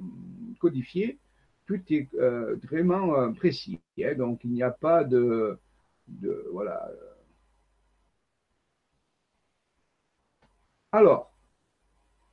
codifié, 0.58 1.18
tout 1.66 1.80
est 1.90 2.08
euh, 2.14 2.56
vraiment 2.64 3.14
euh, 3.18 3.30
précis. 3.32 3.80
donc 4.16 4.40
il 4.44 4.52
n'y 4.52 4.62
a 4.62 4.70
pas 4.70 5.04
de, 5.04 5.58
de 6.08 6.46
voilà, 6.52 6.90
Alors, 10.94 11.32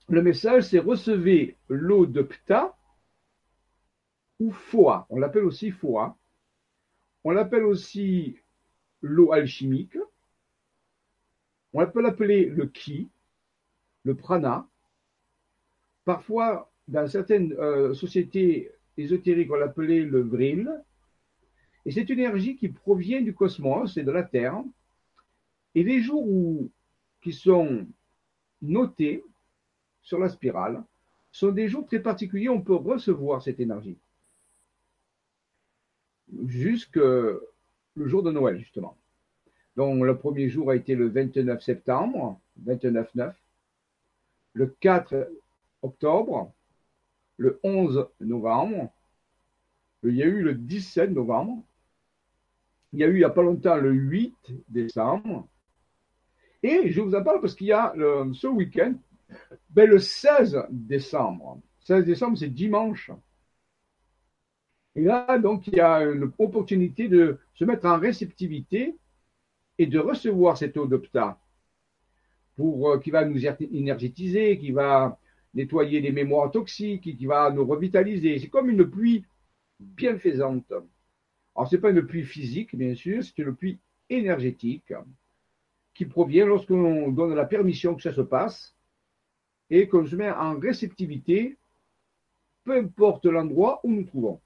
le 0.08 0.22
message, 0.22 0.66
c'est 0.66 0.78
recevez 0.78 1.58
l'eau 1.68 2.06
de 2.06 2.22
Ptah 2.22 2.78
ou 4.40 4.52
Foa. 4.52 5.08
On 5.10 5.18
l'appelle 5.18 5.46
aussi 5.46 5.72
Foa. 5.72 6.16
On 7.24 7.32
l'appelle 7.32 7.64
aussi 7.64 8.38
l'eau 9.02 9.32
alchimique. 9.32 9.98
On 11.74 11.86
peut 11.88 12.02
l'appeler 12.02 12.46
le 12.46 12.66
Ki, 12.68 13.10
le 14.04 14.16
Prana. 14.16 14.68
Parfois, 16.04 16.72
dans 16.88 17.08
certaines 17.08 17.54
euh, 17.54 17.94
sociétés 17.94 18.72
ésotériques, 18.98 19.52
on 19.52 19.56
l'appelait 19.56 20.04
le 20.04 20.22
Vril. 20.22 20.70
Et 21.86 21.92
c'est 21.92 22.10
une 22.10 22.20
énergie 22.20 22.56
qui 22.56 22.70
provient 22.70 23.22
du 23.22 23.34
cosmos 23.34 23.98
et 23.98 24.04
de 24.04 24.12
la 24.12 24.24
Terre. 24.24 24.62
Et 25.74 25.84
les 25.84 26.02
jours 26.02 26.68
qui 27.22 27.34
sont 27.34 27.88
notés 28.62 29.24
sur 30.02 30.20
la 30.20 30.30
spirale 30.30 30.84
sont 31.32 31.52
des 31.52 31.70
jours 31.70 31.86
très 31.86 32.00
particuliers. 32.00 32.50
On 32.50 32.62
peut 32.62 32.76
recevoir 32.76 33.42
cette 33.42 33.60
énergie. 33.60 33.98
Jusque 36.48 36.96
le 36.96 38.08
jour 38.08 38.24
de 38.24 38.32
Noël, 38.32 38.58
justement. 38.58 38.98
Donc, 39.76 40.04
le 40.04 40.18
premier 40.18 40.50
jour 40.50 40.72
a 40.72 40.76
été 40.76 40.96
le 40.96 41.08
29 41.10 41.62
septembre, 41.62 42.40
29-9. 42.66 43.34
Le 44.54 44.68
4 44.80 45.30
octobre, 45.82 46.54
le 47.38 47.60
11 47.64 48.08
novembre. 48.20 48.92
Il 50.04 50.16
y 50.16 50.24
a 50.24 50.26
eu 50.26 50.42
le 50.42 50.54
17 50.56 51.12
novembre. 51.12 51.64
Il 52.94 53.00
y 53.00 53.04
a 53.04 53.08
eu 53.08 53.14
il 53.14 53.18
n'y 53.20 53.24
a 53.24 53.30
pas 53.30 53.44
longtemps 53.44 53.78
le 53.78 53.92
8 53.92 54.36
décembre. 54.68 55.48
Et 56.64 56.92
je 56.92 57.02
vous 57.02 57.16
en 57.16 57.24
parle 57.24 57.40
parce 57.42 57.56
qu'il 57.56 57.68
y 57.68 57.72
a 57.72 57.94
ce 58.34 58.48
week-end, 58.48 58.94
ben, 59.70 59.90
le 59.90 60.00
16 60.00 60.66
décembre. 60.70 61.60
16 61.86 62.06
décembre, 62.06 62.38
c'est 62.38 62.50
dimanche. 62.50 63.12
Et 64.96 65.02
là, 65.02 65.38
donc, 65.40 65.68
il 65.68 65.76
y 65.76 65.80
a 65.80 66.02
une 66.04 66.32
opportunité 66.38 67.08
de 67.08 67.38
se 67.54 67.64
mettre 67.64 67.86
en 67.86 67.98
réceptivité 67.98 68.96
et 69.78 69.88
de 69.88 70.00
recevoir 70.00 70.58
cette 70.58 70.78
eau 70.78 70.86
d'opta 70.86 71.40
pour 72.58 72.90
euh, 72.90 73.00
qui 73.00 73.10
va 73.10 73.26
nous 73.26 73.46
énergétiser, 73.46 74.58
qui 74.58 74.72
va 74.72 75.18
nettoyer 75.54 76.02
les 76.02 76.12
mémoires 76.12 76.52
toxiques, 76.52 77.18
qui 77.18 77.26
va 77.26 77.50
nous 77.52 77.66
revitaliser. 77.66 78.38
C'est 78.40 78.50
comme 78.50 78.70
une 78.70 78.90
pluie 78.90 79.26
bienfaisante. 79.80 80.72
Alors, 81.56 81.68
ce 81.70 81.76
n'est 81.76 81.82
pas 81.82 81.92
une 81.92 82.06
pluie 82.06 82.24
physique, 82.24 82.76
bien 82.76 82.96
sûr, 82.96 83.24
c'est 83.24 83.38
une 83.38 83.56
pluie 83.56 83.80
énergétique 84.10 84.94
qui 85.94 86.06
provient 86.06 86.46
lorsqu'on 86.46 87.10
donne 87.12 87.34
la 87.34 87.46
permission 87.46 87.96
que 87.96 88.02
ça 88.02 88.14
se 88.14 88.22
passe 88.22 88.76
et 89.70 89.88
qu'on 89.88 90.06
se 90.06 90.16
met 90.16 90.30
en 90.30 90.60
réceptivité, 90.60 91.58
peu 92.64 92.78
importe 92.78 93.26
l'endroit 93.26 93.80
où 93.84 93.92
nous 93.92 94.04
trouvons. 94.04 94.40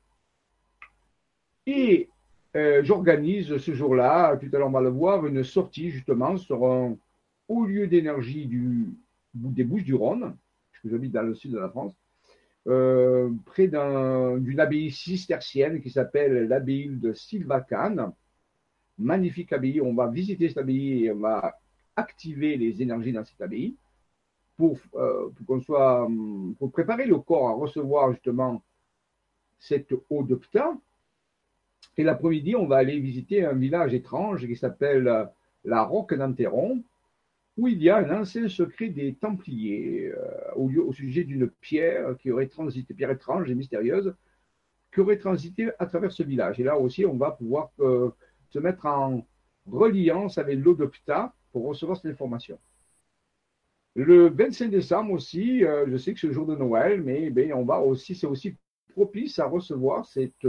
Et 1.67 2.09
euh, 2.55 2.83
j'organise 2.83 3.57
ce 3.57 3.73
jour-là, 3.73 4.37
tout 4.37 4.47
à 4.53 4.57
l'heure 4.57 4.67
on 4.67 4.71
va 4.71 4.81
le 4.81 4.89
voir, 4.89 5.25
une 5.25 5.43
sortie 5.43 5.89
justement 5.89 6.37
sur 6.37 6.65
un 6.65 6.95
haut 7.47 7.65
lieu 7.65 7.87
d'énergie 7.87 8.45
du, 8.45 8.87
des 9.33 9.63
Bouches 9.63 9.83
du 9.83 9.93
Rhône, 9.93 10.35
puisque 10.71 10.89
j'habite 10.89 11.11
dans 11.11 11.23
le 11.23 11.35
sud 11.35 11.51
de 11.51 11.59
la 11.59 11.69
France, 11.69 11.93
euh, 12.67 13.29
près 13.45 13.67
d'une 13.67 14.59
abbaye 14.59 14.91
cistercienne 14.91 15.81
qui 15.81 15.89
s'appelle 15.89 16.47
l'abbaye 16.47 16.89
de 16.89 17.13
Silvacane. 17.13 18.11
Magnifique 18.97 19.51
abbaye, 19.51 19.81
on 19.81 19.93
va 19.93 20.07
visiter 20.07 20.47
cette 20.47 20.59
abbaye 20.59 21.05
et 21.05 21.11
on 21.11 21.19
va 21.19 21.59
activer 21.95 22.57
les 22.57 22.81
énergies 22.81 23.11
dans 23.11 23.25
cette 23.25 23.41
abbaye 23.41 23.75
pour, 24.57 24.79
euh, 24.95 25.29
pour 26.57 26.71
préparer 26.71 27.05
le 27.05 27.17
corps 27.17 27.49
à 27.49 27.53
recevoir 27.53 28.11
justement 28.13 28.63
cette 29.59 29.93
eau 30.09 30.23
de 30.23 30.35
pta. 30.35 30.75
Et 31.97 32.03
l'après-midi, 32.03 32.55
on 32.55 32.67
va 32.67 32.77
aller 32.77 32.99
visiter 32.99 33.45
un 33.45 33.53
village 33.53 33.93
étrange 33.93 34.45
qui 34.45 34.55
s'appelle 34.55 35.07
euh, 35.07 35.25
la 35.63 35.83
Roque 35.83 36.13
d'Anteron, 36.13 36.83
où 37.57 37.67
il 37.67 37.81
y 37.81 37.89
a 37.89 37.97
un 37.97 38.21
ancien 38.21 38.49
secret 38.49 38.89
des 38.89 39.13
Templiers 39.13 40.11
euh, 40.11 40.55
au, 40.55 40.91
sujet 40.91 41.23
d'une 41.23 41.47
pierre 41.47 42.17
qui 42.19 42.31
aurait 42.31 42.47
transité, 42.47 42.93
pierre 42.93 43.11
étrange 43.11 43.49
et 43.49 43.55
mystérieuse, 43.55 44.13
qui 44.93 44.99
aurait 44.99 45.17
transité 45.17 45.71
à 45.79 45.85
travers 45.85 46.11
ce 46.11 46.23
village. 46.23 46.59
Et 46.59 46.63
là 46.63 46.77
aussi, 46.77 47.05
on 47.05 47.15
va 47.15 47.31
pouvoir 47.31 47.71
euh, 47.79 48.09
se 48.49 48.59
mettre 48.59 48.85
en 48.85 49.25
reliance 49.65 50.37
avec 50.37 50.59
l'eau 50.59 50.75
de 50.75 50.85
Pta 50.85 51.33
pour 51.53 51.65
recevoir 51.65 51.97
cette 51.97 52.11
information. 52.11 52.59
Le 53.95 54.27
25 54.27 54.69
décembre 54.69 55.13
aussi, 55.13 55.61
je 55.61 55.97
sais 55.97 56.13
que 56.13 56.19
c'est 56.19 56.27
le 56.27 56.33
jour 56.33 56.45
de 56.45 56.55
Noël, 56.57 57.01
mais 57.01 57.29
ben, 57.29 57.53
on 57.53 57.63
va 57.63 57.79
aussi, 57.79 58.13
c'est 58.13 58.27
aussi 58.27 58.53
propice 58.91 59.39
à 59.39 59.45
recevoir 59.45 60.05
cette 60.05 60.45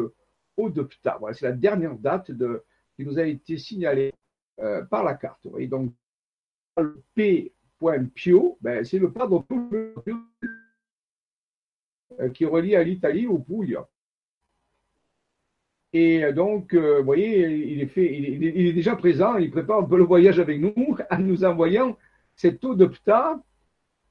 eau 0.57 0.71
de 0.71 0.83
Ptah. 0.83 1.17
Voilà, 1.19 1.35
c'est 1.35 1.47
la 1.47 1.53
dernière 1.53 1.97
date 1.97 2.31
qui 2.97 3.05
nous 3.05 3.19
a 3.19 3.25
été 3.25 3.59
signalée 3.59 4.13
euh, 4.61 4.83
par 4.85 5.05
la 5.05 5.15
carte. 5.15 5.47
Donc, 5.69 5.93
le 6.79 7.03
P.Pio, 7.15 8.59
ben, 8.61 8.85
c'est 8.85 8.99
le 8.99 9.11
Pio 9.11 9.45
euh, 12.21 12.29
qui 12.31 12.45
relie 12.45 12.77
à 12.77 12.83
l'Italie 12.83 13.27
au 13.27 13.39
Puglia. 13.39 13.87
Et 15.93 16.33
donc, 16.33 16.75
voyez, 16.75 17.49
il 17.49 17.81
est, 17.81 18.73
déjà 18.73 18.97
présent, 18.97 19.37
il 19.37 19.51
prépare 19.51 19.79
un 19.79 19.85
peu 19.85 19.97
le 19.97 20.05
voyage 20.05 20.39
avec 20.39 20.61
nous 20.61 20.75
en 21.11 21.19
nous 21.19 21.45
envoyant 21.45 21.97
cette 22.37 22.63
eau 22.65 22.75
de 22.75 22.85
pta, 22.85 23.43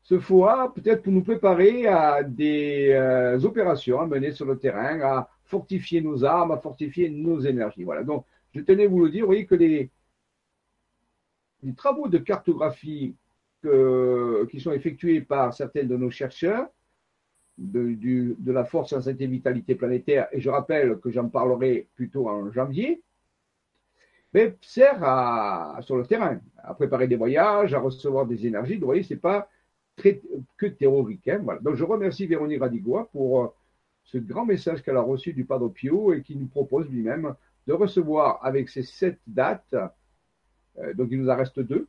ce 0.02 0.20
foie, 0.20 0.74
peut-être 0.74 1.04
pour 1.04 1.14
nous 1.14 1.24
préparer 1.24 1.88
à 1.88 2.24
des 2.24 2.90
euh, 2.92 3.40
opérations 3.44 4.02
à 4.02 4.08
mener 4.08 4.32
sur 4.32 4.46
le 4.46 4.58
terrain, 4.58 5.00
à 5.02 5.30
fortifier 5.46 6.02
nos 6.02 6.24
armes, 6.24 6.52
à 6.52 6.58
fortifier 6.58 7.10
nos 7.10 7.40
énergies. 7.40 7.84
Voilà. 7.84 8.04
Donc, 8.04 8.26
je 8.54 8.62
tenais 8.62 8.86
à 8.86 8.88
vous 8.88 9.04
le 9.04 9.12
dire, 9.12 9.22
vous 9.22 9.28
voyez 9.28 9.46
que 9.46 9.56
les, 9.56 9.90
travaux 11.76 12.08
de 12.08 12.18
cartographie 12.20 13.16
qui 13.62 14.60
sont 14.60 14.72
effectués 14.72 15.22
par 15.22 15.52
certains 15.54 15.84
de 15.84 15.98
nos 15.98 16.12
chercheurs 16.12 16.68
de, 17.58 18.52
la 18.52 18.66
force 18.66 19.00
santé 19.00 19.28
vitalité 19.28 19.76
planétaire, 19.76 20.28
et 20.32 20.40
je 20.40 20.50
rappelle 20.50 21.00
que 21.00 21.10
j'en 21.10 21.30
parlerai 21.30 21.88
plutôt 21.96 22.28
en 22.28 22.52
janvier, 22.52 23.02
mais 24.34 24.56
sert 24.62 25.00
sur 25.82 25.96
le 25.96 26.06
terrain, 26.06 26.40
à 26.58 26.74
préparer 26.74 27.08
des 27.08 27.16
voyages, 27.16 27.74
à 27.74 27.80
recevoir 27.80 28.26
des 28.26 28.46
énergies. 28.46 28.76
Vous 28.76 28.86
voyez, 28.86 29.04
ce 29.04 29.14
n'est 29.14 29.20
pas 29.20 29.50
que 30.58 30.66
théorique. 30.66 31.28
Hein, 31.30 31.40
voilà. 31.42 31.62
Donc 31.62 31.76
je 31.76 31.84
remercie 31.86 32.28
Véronique 32.28 32.60
Radigois 32.60 33.10
pour 33.14 33.44
euh, 33.44 33.48
ce 34.06 34.18
grand 34.18 34.46
message 34.46 34.82
qu'elle 34.84 34.98
a 34.98 35.02
reçu 35.02 35.34
du 35.34 35.46
Padre 35.46 35.70
Pio 35.70 36.14
et 36.14 36.22
qui 36.22 36.36
nous 36.36 36.48
propose 36.48 36.88
lui-même 36.90 37.36
de 37.68 37.74
recevoir 37.74 38.40
avec 38.44 38.70
ces 38.70 38.84
sept 38.84 39.20
dates, 39.28 39.76
euh, 40.78 40.94
donc 40.94 41.10
il 41.12 41.20
nous 41.20 41.30
en 41.30 41.36
reste 41.36 41.60
deux, 41.60 41.88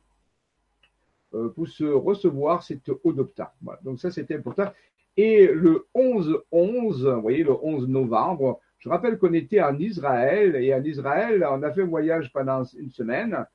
euh, 1.33 1.49
pour 1.49 1.67
se 1.67 1.83
recevoir 1.83 2.63
cette 2.63 2.89
eau 2.89 3.13
d'opta. 3.13 3.53
Voilà. 3.61 3.79
Donc 3.83 3.99
ça 3.99 4.11
c'était 4.11 4.35
important. 4.35 4.71
Et 5.15 5.47
le 5.47 5.87
11-11, 5.95 7.15
vous 7.15 7.21
voyez, 7.21 7.43
le 7.43 7.53
11 7.53 7.87
novembre, 7.87 8.59
je 8.79 8.89
rappelle 8.89 9.17
qu'on 9.17 9.33
était 9.33 9.61
en 9.61 9.77
Israël 9.79 10.55
et 10.55 10.73
en 10.73 10.83
Israël, 10.83 11.45
on 11.49 11.63
a 11.63 11.71
fait 11.71 11.83
un 11.83 11.87
voyage 11.87 12.31
pendant 12.31 12.63
une 12.63 12.91
semaine. 12.91 13.45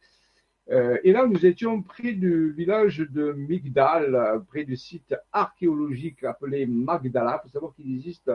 Euh, 0.70 0.98
et 1.04 1.12
là, 1.12 1.26
nous 1.26 1.44
étions 1.46 1.82
près 1.82 2.12
du 2.12 2.52
village 2.52 2.98
de 2.98 3.32
Migdal, 3.32 4.42
près 4.48 4.64
du 4.64 4.76
site 4.76 5.14
archéologique 5.32 6.24
appelé 6.24 6.66
Magdala. 6.66 7.40
Il 7.40 7.48
faut 7.48 7.52
savoir 7.52 7.74
qu'il 7.74 7.92
existe 7.92 8.30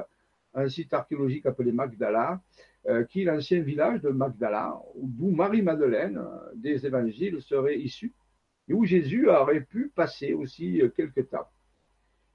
un 0.57 0.69
site 0.69 0.93
archéologique 0.93 1.45
appelé 1.45 1.71
Magdala, 1.71 2.41
euh, 2.87 3.03
qui 3.05 3.21
est 3.21 3.25
l'ancien 3.25 3.61
village 3.61 4.01
de 4.01 4.09
Magdala, 4.09 4.77
d'où 4.95 5.31
Marie-Madeleine 5.31 6.17
euh, 6.17 6.51
des 6.55 6.85
évangiles 6.85 7.41
serait 7.41 7.79
issue, 7.79 8.13
et 8.67 8.73
où 8.73 8.83
Jésus 8.85 9.29
aurait 9.29 9.61
pu 9.61 9.91
passer 9.95 10.33
aussi 10.33 10.81
quelques 10.95 11.29
temps. 11.29 11.47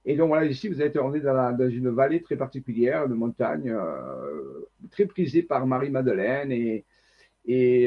Et 0.05 0.17
donc 0.17 0.29
voilà, 0.29 0.47
ici, 0.47 0.69
vous 0.69 0.83
êtes, 0.83 0.97
on 0.97 1.11
dans, 1.11 1.69
une 1.69 1.91
vallée 1.91 2.23
très 2.23 2.37
particulière, 2.37 3.09
de 3.09 3.15
montagne, 3.15 3.71
euh, 3.71 4.67
très 4.91 5.07
prisée 5.07 5.43
par 5.43 5.67
Marie-Madeleine 5.67 6.51
et, 6.51 6.85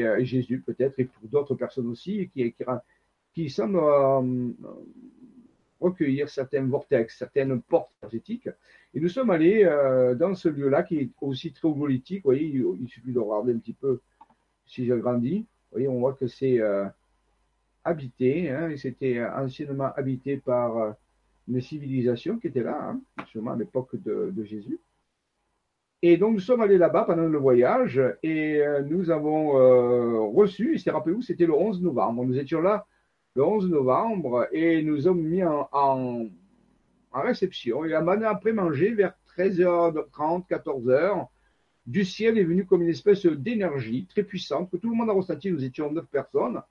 euh, 0.02 0.24
Jésus 0.24 0.62
peut-être, 0.64 0.98
et 0.98 1.04
pour 1.04 1.28
d'autres 1.28 1.54
personnes 1.54 1.88
aussi, 1.88 2.30
qui, 2.32 2.54
qui, 3.34 3.50
semblent 3.50 3.78
euh, 3.78 4.50
recueillir 5.80 6.28
certains 6.28 6.64
vortex, 6.64 7.18
certaines 7.18 7.60
portes 7.62 7.92
énergétiques. 8.02 8.48
Et 8.94 9.00
nous 9.00 9.08
sommes 9.08 9.30
allés 9.30 9.64
euh, 9.64 10.14
dans 10.14 10.34
ce 10.34 10.48
lieu-là 10.48 10.82
qui 10.82 10.98
est 10.98 11.10
aussi 11.20 11.52
très 11.52 11.68
politique. 11.68 12.24
Vous 12.24 12.30
voyez, 12.30 12.46
il, 12.46 12.88
suffit 12.88 13.12
de 13.12 13.18
regarder 13.18 13.52
un 13.52 13.58
petit 13.58 13.74
peu 13.74 14.00
si 14.64 14.86
j'agrandis. 14.86 15.40
Vous 15.40 15.72
voyez, 15.72 15.88
on 15.88 16.00
voit 16.00 16.14
que 16.14 16.26
c'est 16.26 16.60
euh, 16.60 16.86
habité, 17.84 18.50
hein, 18.50 18.70
et 18.70 18.76
c'était 18.76 19.24
anciennement 19.24 19.92
habité 19.96 20.38
par 20.38 20.96
une 21.48 21.60
civilisation 21.60 22.38
qui 22.38 22.48
était 22.48 22.62
là, 22.62 22.90
hein, 22.90 23.00
sûrement 23.26 23.52
à 23.52 23.56
l'époque 23.56 23.96
de, 23.96 24.32
de, 24.34 24.44
Jésus. 24.44 24.80
Et 26.02 26.16
donc 26.16 26.34
nous 26.34 26.40
sommes 26.40 26.60
allés 26.60 26.78
là-bas 26.78 27.04
pendant 27.04 27.26
le 27.26 27.38
voyage 27.38 28.00
et 28.22 28.60
euh, 28.60 28.82
nous 28.82 29.10
avons 29.10 29.58
euh, 29.58 30.20
reçu, 30.20 30.78
et 30.78 30.90
rappelez-vous, 30.90 31.22
c'était 31.22 31.46
le 31.46 31.54
11 31.54 31.82
novembre, 31.82 32.24
nous 32.24 32.38
étions 32.38 32.60
là 32.60 32.86
le 33.36 33.44
11 33.44 33.68
novembre 33.68 34.48
et 34.50 34.82
nous 34.82 35.06
avons 35.06 35.16
mis 35.16 35.44
en, 35.44 35.68
en, 35.70 36.26
réception. 37.12 37.84
Et 37.84 37.94
après 37.94 38.52
manger, 38.52 38.92
vers 38.92 39.14
13h30, 39.36 40.46
14h, 40.48 41.28
du 41.86 42.04
ciel 42.04 42.38
est 42.38 42.44
venu 42.44 42.64
comme 42.64 42.82
une 42.82 42.88
espèce 42.88 43.24
d'énergie 43.26 44.06
très 44.06 44.22
puissante 44.22 44.70
que 44.70 44.76
tout 44.76 44.90
le 44.90 44.96
monde 44.96 45.10
a 45.10 45.12
ressenti. 45.12 45.50
Nous 45.50 45.64
étions 45.64 45.92
neuf 45.92 46.06
personnes, 46.06 46.62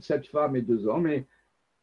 sept 0.00 0.26
femmes 0.26 0.56
et 0.56 0.62
deux 0.62 0.86
hommes. 0.86 1.06
Et 1.06 1.26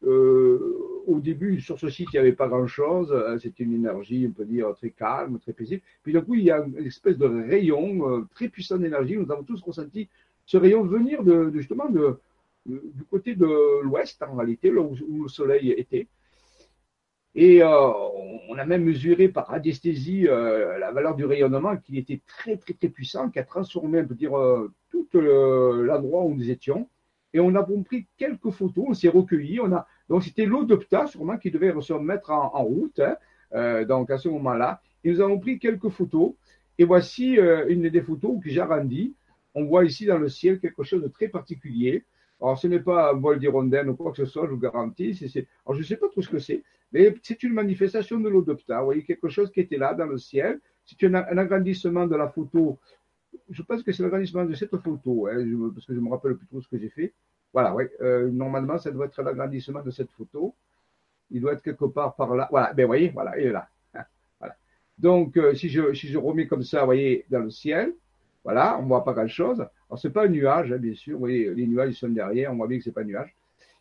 euh, 0.04 1.02
au 1.06 1.20
début, 1.20 1.60
sur 1.60 1.78
ce 1.78 1.88
site, 1.88 2.08
il 2.12 2.16
n'y 2.16 2.20
avait 2.20 2.32
pas 2.32 2.48
grand-chose. 2.48 3.10
Euh, 3.12 3.38
c'était 3.38 3.64
une 3.64 3.74
énergie, 3.74 4.26
on 4.28 4.32
peut 4.32 4.44
dire, 4.44 4.74
très 4.74 4.90
calme, 4.90 5.38
très 5.38 5.52
paisible. 5.52 5.82
Puis 6.02 6.12
d'un 6.12 6.20
coup, 6.22 6.34
il 6.34 6.44
y 6.44 6.50
a 6.50 6.58
une 6.58 6.86
espèce 6.86 7.16
de 7.18 7.26
rayon 7.26 8.10
euh, 8.10 8.28
très 8.34 8.48
puissant 8.48 8.76
d'énergie. 8.78 9.16
Nous 9.16 9.30
avons 9.32 9.44
tous 9.44 9.62
ressenti 9.62 10.08
ce 10.44 10.56
rayon 10.56 10.82
venir 10.82 11.22
de, 11.24 11.50
justement 11.52 11.88
de, 11.88 12.18
du 12.68 13.04
côté 13.10 13.34
de 13.34 13.82
l'ouest, 13.82 14.22
en 14.22 14.36
réalité, 14.36 14.70
là 14.70 14.80
où, 14.80 15.22
le 15.22 15.28
soleil 15.28 15.70
était. 15.70 16.06
Et 17.34 17.62
euh, 17.62 17.90
on 18.48 18.58
a 18.58 18.64
même 18.64 18.84
mesuré 18.84 19.28
par 19.28 19.46
radiesthésie 19.48 20.22
la 20.22 20.90
valeur 20.92 21.14
du 21.14 21.24
rayonnement 21.24 21.76
qui 21.76 21.98
était 21.98 22.20
très, 22.26 22.56
très, 22.56 22.74
très 22.74 22.88
puissant, 22.88 23.30
qui 23.30 23.38
a 23.38 23.44
transformé, 23.44 24.00
on 24.00 24.06
peut 24.06 24.14
dire, 24.14 24.32
tout 24.90 25.08
l'endroit 25.14 26.24
où 26.24 26.34
nous 26.34 26.50
étions. 26.50 26.88
Et 27.34 27.40
on 27.40 27.54
a 27.54 27.62
pris 27.62 28.06
quelques 28.16 28.50
photos, 28.50 28.86
on 28.88 28.94
s'est 28.94 29.08
recueillis, 29.08 29.60
on 29.60 29.72
a 29.72 29.86
donc 30.08 30.24
c'était 30.24 30.46
l'Odopta 30.46 31.06
sûrement 31.06 31.36
qui 31.36 31.50
devait 31.50 31.74
se 31.80 31.92
mettre 31.94 32.30
en, 32.30 32.64
route. 32.64 32.98
Hein, 33.00 33.16
euh, 33.54 33.84
donc 33.84 34.10
à 34.10 34.18
ce 34.18 34.28
moment-là, 34.28 34.80
et 35.04 35.10
nous 35.10 35.20
avons 35.20 35.38
pris 35.38 35.58
quelques 35.58 35.88
photos. 35.88 36.32
Et 36.78 36.84
voici 36.84 37.38
euh, 37.38 37.66
une 37.68 37.88
des 37.88 38.02
photos 38.02 38.38
que 38.42 38.48
j'ai 38.48 38.62
rendue. 38.62 39.14
On 39.54 39.64
voit 39.64 39.84
ici 39.84 40.06
dans 40.06 40.18
le 40.18 40.28
ciel 40.28 40.60
quelque 40.60 40.82
chose 40.84 41.02
de 41.02 41.08
très 41.08 41.28
particulier. 41.28 42.04
Alors 42.40 42.58
ce 42.58 42.66
n'est 42.68 42.80
pas 42.80 43.10
un 43.10 43.14
vol 43.14 43.38
d'hirondelle 43.38 43.88
ou 43.88 43.96
quoi 43.96 44.12
que 44.12 44.18
ce 44.18 44.26
soit, 44.26 44.46
je 44.46 44.52
vous 44.52 44.58
garantis. 44.58 45.18
Alors 45.66 45.74
je 45.74 45.80
ne 45.80 45.84
sais 45.84 45.96
pas 45.96 46.08
trop 46.08 46.22
ce 46.22 46.28
que 46.28 46.38
c'est, 46.38 46.62
mais 46.92 47.14
c'est 47.22 47.42
une 47.42 47.52
manifestation 47.52 48.20
de 48.20 48.28
l'Odopta. 48.28 48.78
Vous 48.78 48.86
voyez 48.86 49.04
quelque 49.04 49.28
chose 49.28 49.50
qui 49.50 49.60
était 49.60 49.76
là 49.76 49.94
dans 49.94 50.06
le 50.06 50.18
ciel. 50.18 50.60
C'est 50.84 51.02
un, 51.06 51.14
agrandissement 51.14 52.06
de 52.06 52.16
la 52.16 52.28
photo. 52.28 52.78
Je 53.50 53.62
pense 53.62 53.82
que 53.82 53.92
c'est 53.92 54.02
l'agrandissement 54.02 54.44
de 54.44 54.54
cette 54.54 54.76
photo, 54.76 55.26
hein, 55.26 55.44
parce 55.74 55.86
que 55.86 55.94
je 55.94 56.00
me 56.00 56.08
rappelle 56.08 56.36
plus 56.36 56.46
trop 56.46 56.60
ce 56.60 56.68
que 56.68 56.78
j'ai 56.78 56.88
fait. 56.88 57.12
Voilà, 57.52 57.74
oui. 57.74 57.84
Euh, 58.00 58.30
normalement, 58.30 58.78
ça 58.78 58.90
doit 58.90 59.06
être 59.06 59.22
l'agrandissement 59.22 59.82
de 59.82 59.90
cette 59.90 60.10
photo. 60.12 60.54
Il 61.30 61.40
doit 61.40 61.52
être 61.52 61.62
quelque 61.62 61.84
part 61.84 62.14
par 62.14 62.34
là. 62.34 62.48
Voilà, 62.50 62.72
ben 62.72 62.84
vous 62.84 62.88
voyez, 62.88 63.08
voilà, 63.10 63.38
il 63.38 63.46
est 63.46 63.52
là. 63.52 63.68
Hein, 63.94 64.04
voilà. 64.38 64.56
Donc, 64.96 65.36
euh, 65.36 65.54
si, 65.54 65.68
je, 65.68 65.92
si 65.92 66.08
je 66.08 66.18
remets 66.18 66.46
comme 66.46 66.62
ça, 66.62 66.80
vous 66.80 66.86
voyez, 66.86 67.26
dans 67.28 67.40
le 67.40 67.50
ciel, 67.50 67.94
voilà, 68.44 68.78
on 68.78 68.82
ne 68.82 68.88
voit 68.88 69.04
pas 69.04 69.12
grand-chose. 69.12 69.66
Alors, 69.88 69.98
ce 69.98 70.08
n'est 70.08 70.12
pas 70.12 70.24
un 70.24 70.28
nuage, 70.28 70.72
hein, 70.72 70.78
bien 70.78 70.94
sûr. 70.94 71.14
Vous 71.14 71.20
voyez, 71.20 71.52
les 71.54 71.66
nuages 71.66 71.90
ils 71.92 71.96
sont 71.96 72.08
derrière, 72.08 72.52
on 72.52 72.56
voit 72.56 72.66
bien 72.66 72.78
que 72.78 72.84
ce 72.84 72.90
n'est 72.90 72.94
pas 72.94 73.02
un 73.02 73.04
nuage. 73.04 73.34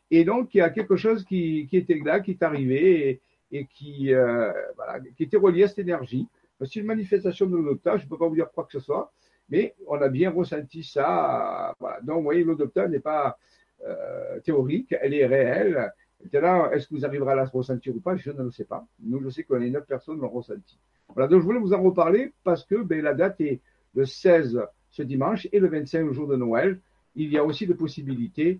Et 0.09 0.23
donc, 0.23 0.53
il 0.55 0.59
y 0.59 0.61
a 0.61 0.69
quelque 0.69 0.95
chose 0.95 1.25
qui, 1.25 1.67
qui 1.69 1.77
était 1.77 1.99
là, 2.03 2.21
qui 2.21 2.31
est 2.31 2.43
arrivé 2.43 3.21
et, 3.51 3.65
qui, 3.65 4.13
euh, 4.13 4.51
voilà, 4.75 4.99
qui 5.15 5.23
était 5.23 5.37
relié 5.37 5.63
à 5.63 5.67
cette 5.67 5.79
énergie. 5.79 6.27
C'est 6.61 6.77
une 6.77 6.85
manifestation 6.85 7.45
de 7.45 7.55
l'Odopta, 7.55 7.97
je 7.97 8.05
ne 8.05 8.09
peux 8.09 8.17
pas 8.17 8.27
vous 8.27 8.35
dire 8.35 8.49
quoi 8.51 8.63
que 8.63 8.71
ce 8.71 8.79
soit, 8.79 9.11
mais 9.49 9.75
on 9.85 10.01
a 10.01 10.09
bien 10.09 10.31
ressenti 10.31 10.83
ça. 10.83 11.75
Voilà. 11.79 11.99
Donc, 12.01 12.17
vous 12.17 12.23
voyez, 12.23 12.43
l'Odopta 12.43 12.87
n'est 12.87 12.99
pas, 12.99 13.37
euh, 13.85 14.39
théorique, 14.39 14.95
elle 14.99 15.13
est 15.13 15.25
réelle. 15.25 15.93
Maintenant, 16.23 16.71
est-ce 16.71 16.87
que 16.87 16.95
vous 16.95 17.05
arriverez 17.05 17.33
à 17.33 17.35
la 17.35 17.45
ressentir 17.45 17.95
ou 17.95 17.99
pas? 17.99 18.15
Je 18.15 18.31
ne 18.31 18.43
le 18.43 18.51
sais 18.51 18.65
pas. 18.65 18.85
Nous, 19.03 19.21
je 19.21 19.29
sais 19.29 19.43
qu'on 19.43 19.61
est 19.61 19.69
neuf 19.69 19.85
personnes 19.85 20.19
l'ont 20.19 20.29
ressenti. 20.29 20.79
Voilà, 21.13 21.27
donc 21.27 21.41
je 21.41 21.45
voulais 21.45 21.59
vous 21.59 21.73
en 21.73 21.81
reparler 21.83 22.33
parce 22.43 22.65
que 22.65 22.75
ben, 22.75 23.01
la 23.01 23.13
date 23.13 23.39
est 23.41 23.61
le 23.93 24.05
16 24.05 24.59
ce 24.97 25.03
dimanche 25.03 25.47
et 25.51 25.59
le 25.59 25.69
25 25.69 26.05
le 26.05 26.13
jour 26.13 26.27
de 26.27 26.35
Noël. 26.35 26.79
Il 27.15 27.31
y 27.31 27.37
a 27.37 27.43
aussi 27.43 27.65
des 27.67 27.75
possibilités 27.75 28.59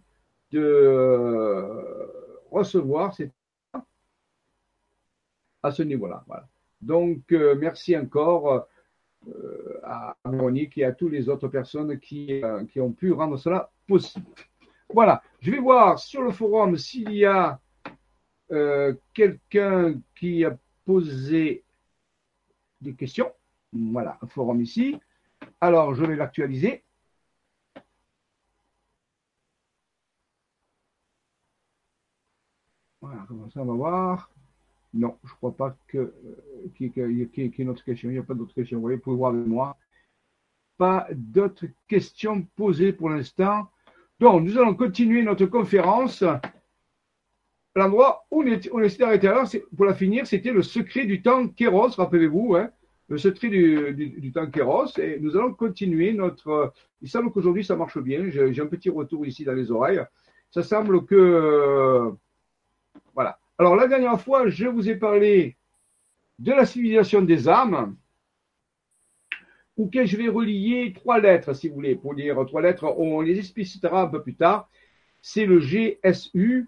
de 0.51 0.61
euh, 0.61 2.07
recevoir 2.51 3.13
cette 3.13 3.33
à 5.63 5.71
ce 5.71 5.83
niveau-là. 5.83 6.23
Donc, 6.81 7.31
euh, 7.31 7.55
merci 7.55 7.97
encore 7.97 8.67
à 9.83 10.15
Véronique 10.25 10.77
et 10.77 10.85
à 10.85 10.93
toutes 10.93 11.11
les 11.11 11.27
autres 11.27 11.47
personnes 11.47 11.99
qui, 11.99 12.41
ont 12.77 12.91
pu 12.93 13.11
rendre 13.11 13.37
cela 13.37 13.71
possible. 13.87 14.27
Voilà, 14.93 15.21
je 15.41 15.51
vais 15.51 15.59
voir 15.59 15.99
sur 15.99 16.21
le 16.21 16.31
forum 16.31 16.77
s'il 16.77 17.11
y 17.11 17.25
a 17.25 17.59
euh, 18.51 18.93
quelqu'un 19.13 19.99
qui 20.15 20.45
a 20.45 20.57
posé 20.85 21.65
des 22.79 22.93
questions. 22.93 23.31
Voilà, 23.73 24.17
un 24.21 24.27
forum 24.27 24.61
ici. 24.61 24.97
Alors, 25.61 25.93
je 25.95 26.03
vais 26.05 26.15
l'actualiser. 26.15 26.83
Voilà, 33.01 33.23
comme 33.27 33.49
ça, 33.51 33.61
on 33.61 33.65
va 33.65 33.73
voir. 33.73 34.31
Non, 34.93 35.17
je 35.23 35.31
ne 35.31 35.35
crois 35.35 35.55
pas 35.55 35.77
qu'il 35.89 36.11
y, 36.79 37.21
ait 37.41 37.45
une 37.57 37.69
autre 37.69 37.83
question. 37.83 38.09
Il 38.09 38.13
n'y 38.13 38.19
a 38.19 38.23
pas 38.23 38.33
d'autres 38.33 38.53
questions. 38.53 38.77
Vous 38.77 38.83
voyez, 38.83 38.97
vous 38.97 39.03
pouvez 39.03 39.17
voir 39.17 39.33
avec 39.33 39.47
moi. 39.47 39.77
Pas 40.77 41.07
d'autres 41.11 41.65
questions 41.87 42.43
posées 42.55 42.93
pour 42.93 43.09
l'instant. 43.09 43.69
Donc, 44.19 44.43
nous 44.43 44.57
allons 44.57 44.75
continuer 44.75 45.23
notre 45.23 45.45
conférence. 45.45 46.23
L'endroit 47.75 48.25
où 48.31 48.43
on 48.43 48.89
s'est 48.89 49.03
arrêté 49.03 49.27
alors, 49.27 49.47
pour 49.75 49.85
la 49.85 49.93
finir, 49.93 50.25
c'était 50.25 50.51
le 50.51 50.63
secret 50.63 51.05
du 51.05 51.21
temps 51.21 51.47
Kéros, 51.47 51.89
rappelez-vous, 51.89 52.55
hein, 52.55 52.71
le 53.09 53.17
secret 53.17 53.49
du, 53.49 54.33
Kéros. 54.53 54.97
Et 54.97 55.19
nous 55.19 55.35
allons 55.35 55.53
continuer 55.53 56.13
notre. 56.13 56.73
Il 57.01 57.09
semble 57.09 57.31
qu'aujourd'hui 57.31 57.63
ça 57.63 57.75
marche 57.75 57.99
bien. 57.99 58.29
J'ai 58.29 58.61
un 58.61 58.67
petit 58.67 58.89
retour 58.89 59.25
ici 59.25 59.43
dans 59.43 59.53
les 59.53 59.71
oreilles. 59.71 60.01
Ça 60.51 60.63
semble 60.63 61.05
que. 61.05 62.11
voilà. 63.13 63.39
Alors, 63.59 63.75
la 63.75 63.87
dernière 63.87 64.21
fois, 64.21 64.47
je 64.49 64.67
vous 64.67 64.87
ai 64.87 64.95
parlé 64.95 65.57
de 66.37 66.51
la 66.51 66.65
civilisation 66.65 67.21
des 67.23 67.49
âmes 67.49 67.95
que 69.91 70.05
je 70.05 70.17
vais 70.17 70.27
relier 70.27 70.93
trois 70.95 71.19
lettres, 71.19 71.53
si 71.53 71.69
vous 71.69 71.75
voulez, 71.75 71.95
pour 71.95 72.15
dire 72.15 72.43
trois 72.47 72.61
lettres, 72.61 72.85
on 72.97 73.21
les 73.21 73.37
explicitera 73.37 74.01
un 74.01 74.07
peu 74.07 74.21
plus 74.21 74.35
tard. 74.35 74.69
C'est 75.21 75.45
le 75.45 75.59
GSU. 75.59 76.67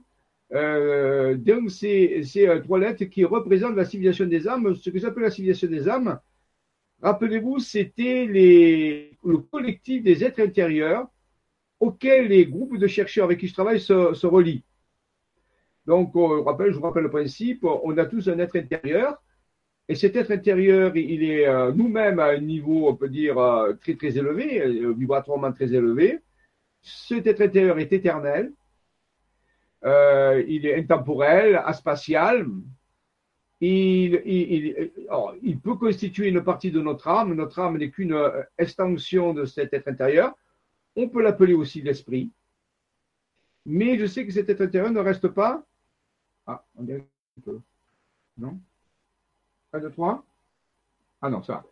Euh, 0.54 1.36
donc, 1.36 1.72
c'est 1.72 2.24
euh, 2.38 2.60
trois 2.62 2.80
lettres 2.80 3.06
qui 3.06 3.26
représentent 3.26 3.76
la 3.76 3.86
civilisation 3.86 4.26
des 4.26 4.48
âmes. 4.48 4.76
Ce 4.76 4.90
que 4.90 5.00
j'appelle 5.00 5.24
la 5.24 5.32
civilisation 5.32 5.68
des 5.68 5.90
âmes, 5.90 6.20
rappelez-vous, 7.02 7.60
c'était 7.60 8.26
le 8.26 9.38
collectif 9.38 10.04
des 10.04 10.24
êtres 10.24 10.42
intérieurs 10.42 11.08
auxquels 11.80 12.28
les 12.28 12.46
groupes 12.46 12.78
de 12.78 12.88
chercheurs 12.88 13.26
avec 13.26 13.40
qui 13.40 13.48
je 13.48 13.54
travaille 13.54 13.80
se, 13.80 14.26
relient. 14.26 14.64
Donc, 15.86 16.12
je 16.14 16.20
vous 16.20 16.82
rappelle 16.82 17.04
le 17.04 17.10
principe, 17.10 17.64
on 17.64 17.98
a 17.98 18.06
tous 18.06 18.28
un 18.30 18.40
être 18.40 18.58
intérieur 18.58 19.22
et 19.90 19.96
cet 19.96 20.16
être 20.16 20.30
intérieur, 20.30 20.96
il 20.96 21.24
est 21.24 21.48
euh, 21.48 21.72
nous-mêmes 21.72 22.20
à 22.20 22.26
un 22.26 22.38
niveau, 22.40 22.88
on 22.88 22.96
peut 22.96 23.10
dire, 23.10 23.40
euh, 23.40 23.74
très 23.74 23.96
très 23.96 24.16
élevé, 24.20 24.62
euh, 24.62 24.94
vibratoirement 24.96 25.52
très 25.52 25.74
élevé. 25.74 26.20
Cet 26.84 27.26
être 27.26 27.42
intérieur 27.42 27.80
est 27.80 27.92
éternel, 27.92 28.54
il 29.84 30.66
est 30.68 30.76
intemporel, 30.76 31.60
aspatial. 31.66 32.46
Il, 33.62 35.60
peut 35.62 35.76
constituer 35.76 36.30
une 36.30 36.44
partie 36.44 36.72
de 36.72 36.82
notre 36.82 37.08
âme. 37.08 37.34
Notre 37.34 37.60
âme 37.60 37.78
n'est 37.78 37.90
qu'une 37.90 38.18
extension 38.58 39.34
de 39.34 39.46
cet 39.46 39.74
être 39.74 39.88
intérieur. 39.88 40.34
On 40.96 41.10
peut 41.10 41.22
l'appeler 41.22 41.54
aussi 41.54 41.82
l'esprit. 41.82 42.32
Mais 43.66 43.98
je 43.98 44.06
sais 44.06 44.26
que 44.26 44.32
cet 44.32 44.50
être 44.50 44.62
intérieur 44.62 44.92
ne 44.92 45.00
reste 45.00 45.28
pas. 45.28 45.64
Ah, 46.48 46.64
on 46.78 46.84
dirait 46.84 47.06
un 47.38 47.42
peu. 47.42 47.60
Non? 48.38 48.60
1, 49.74 49.80
2, 49.80 49.92
3. 49.92 50.26
Ah 51.22 51.30
non, 51.30 51.44
ça 51.44 51.54
va. 51.54 51.66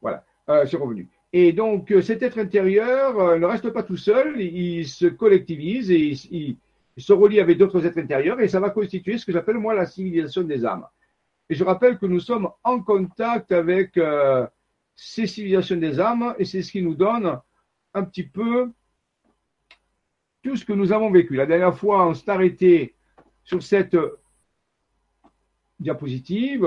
Voilà, 0.00 0.24
euh, 0.48 0.66
c'est 0.66 0.76
revenu. 0.76 1.08
Et 1.32 1.52
donc, 1.52 1.90
euh, 1.90 2.00
cet 2.00 2.22
être 2.22 2.38
intérieur 2.38 3.18
euh, 3.18 3.38
ne 3.38 3.46
reste 3.46 3.70
pas 3.70 3.82
tout 3.82 3.96
seul, 3.96 4.40
il, 4.40 4.86
se 4.86 5.06
collectivise 5.06 5.90
et 5.90 6.14
il, 6.30 6.56
se 6.96 7.12
relie 7.12 7.40
avec 7.40 7.58
d'autres 7.58 7.84
êtres 7.84 7.98
intérieurs 7.98 8.40
et 8.40 8.48
ça 8.48 8.60
va 8.60 8.70
constituer 8.70 9.18
ce 9.18 9.26
que 9.26 9.32
j'appelle 9.32 9.58
moi 9.58 9.74
la 9.74 9.86
civilisation 9.86 10.42
des 10.42 10.64
âmes. 10.64 10.86
Et 11.50 11.54
je 11.54 11.64
rappelle 11.64 11.98
que 11.98 12.06
nous 12.06 12.20
sommes 12.20 12.48
en 12.62 12.80
contact 12.80 13.52
avec 13.52 13.98
ces 14.96 15.26
civilisations 15.26 15.76
des 15.76 16.00
âmes 16.00 16.34
et 16.38 16.44
c'est 16.44 16.62
ce 16.62 16.72
qui 16.72 16.82
nous 16.82 16.94
donne 16.94 17.38
un 17.92 18.04
petit 18.04 18.22
peu 18.24 18.70
tout 20.42 20.56
ce 20.56 20.64
que 20.64 20.72
nous 20.72 20.92
avons 20.92 21.10
vécu. 21.10 21.34
La 21.34 21.46
dernière 21.46 21.76
fois, 21.76 22.06
on 22.06 22.14
s'est 22.14 22.30
arrêté 22.30 22.94
sur 23.42 23.62
cette 23.62 23.96
diapositive 25.78 26.66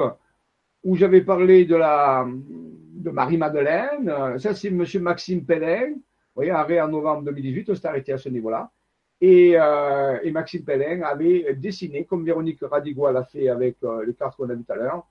où 0.83 0.95
j'avais 0.95 1.21
parlé 1.21 1.65
de 1.65 1.75
la 1.75 2.27
de 2.27 3.09
Marie-Madeleine. 3.09 4.39
Ça, 4.39 4.53
c'est 4.53 4.69
M. 4.69 4.83
Maxime 5.01 5.45
Pellin. 5.45 5.93
Vous 5.93 6.43
voyez, 6.43 6.51
arrêt 6.51 6.81
en 6.81 6.87
novembre 6.87 7.23
2018, 7.23 7.69
on 7.69 7.75
s'est 7.75 7.87
arrêté 7.87 8.13
à 8.13 8.17
ce 8.17 8.29
niveau-là. 8.29 8.71
Et, 9.19 9.53
euh, 9.55 10.19
et, 10.23 10.31
Maxime 10.31 10.63
Pellin 10.63 11.01
avait 11.01 11.55
dessiné, 11.55 12.05
comme 12.05 12.23
Véronique 12.23 12.59
Radigo 12.61 13.09
l'a 13.11 13.23
fait 13.23 13.49
avec 13.49 13.77
euh, 13.83 14.05
les 14.05 14.13
cartes 14.13 14.35
qu'on 14.37 14.49
a 14.49 14.53
vues 14.53 14.63
tout 14.63 14.73
à 14.73 14.75
l'heure, 14.75 15.07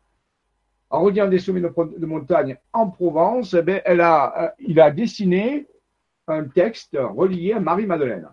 en 0.90 1.00
regardant 1.00 1.32
des 1.32 1.40
sommets 1.40 1.60
de, 1.60 2.06
montagne 2.06 2.56
en 2.72 2.88
Provence, 2.88 3.54
eh 3.54 3.82
elle 3.84 4.00
a, 4.00 4.44
euh, 4.44 4.50
il 4.60 4.78
a 4.78 4.92
dessiné 4.92 5.66
un 6.28 6.44
texte 6.44 6.96
relié 6.96 7.54
à 7.54 7.60
Marie-Madeleine. 7.60 8.28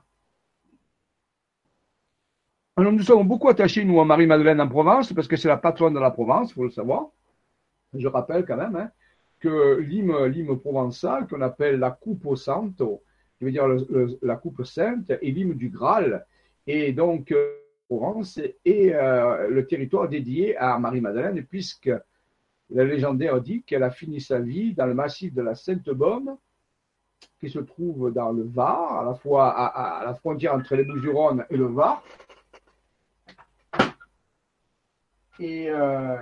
Nous 2.78 3.04
sommes 3.04 3.28
beaucoup 3.28 3.50
attachés, 3.50 3.84
nous, 3.84 4.00
à 4.00 4.06
Marie-Madeleine 4.06 4.62
en 4.62 4.68
Provence, 4.68 5.14
parce 5.14 5.28
que 5.28 5.38
c'est 5.38 5.48
la 5.48 5.58
patronne 5.58 5.94
de 5.94 6.00
la 6.00 6.12
Provence, 6.12 6.52
il 6.52 6.54
faut 6.54 6.64
le 6.64 6.72
savoir. 6.72 7.08
Je 7.94 8.08
rappelle 8.08 8.46
quand 8.46 8.58
même 8.58 8.76
hein, 8.76 8.90
que 9.40 9.78
l'hymne 9.80 10.58
provençal, 10.60 11.28
qu'on 11.28 11.42
appelle 11.42 11.80
la 11.80 11.92
coupe 11.92 12.26
au 12.26 12.36
santo, 12.36 13.04
qui 13.38 13.46
veut 13.46 13.52
dire 13.52 13.68
la 14.22 14.36
coupe 14.36 14.64
sainte, 14.64 15.10
est 15.10 15.32
l'hymne 15.32 15.54
du 15.54 15.70
Graal. 15.70 16.26
Et 16.68 16.94
donc, 16.94 17.32
euh, 17.32 17.58
Provence 17.88 18.40
est 18.66 18.94
euh, 18.94 19.50
le 19.50 19.68
territoire 19.68 20.08
dédié 20.08 20.58
à 20.58 20.80
Marie-Madeleine, 20.80 21.46
puisque 21.46 21.92
la 22.70 22.86
légendaire 22.86 23.42
dit 23.42 23.64
qu'elle 23.64 23.84
a 23.84 23.92
fini 23.92 24.22
sa 24.22 24.40
vie 24.40 24.74
dans 24.74 24.86
le 24.86 24.94
massif 24.94 25.34
de 25.34 25.42
la 25.42 25.54
Sainte-Baume, 25.54 26.38
qui 27.40 27.50
se 27.50 27.60
trouve 27.60 28.12
dans 28.12 28.32
le 28.32 28.44
Var, 28.44 29.00
à 29.00 29.06
la 29.06 29.14
fois 29.16 29.50
à, 29.50 30.06
la 30.06 30.14
frontière 30.16 30.56
entre 30.56 30.76
les 30.76 30.84
bouches 30.84 31.06
et 31.50 31.58
le 31.58 31.66
Var. 31.66 32.04
Et 35.40 35.70
euh, 35.70 36.18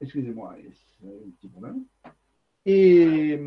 excusez-moi, 0.00 0.54
un 1.04 1.30
petit 1.38 1.48
problème. 1.48 1.84
Et, 2.64 3.38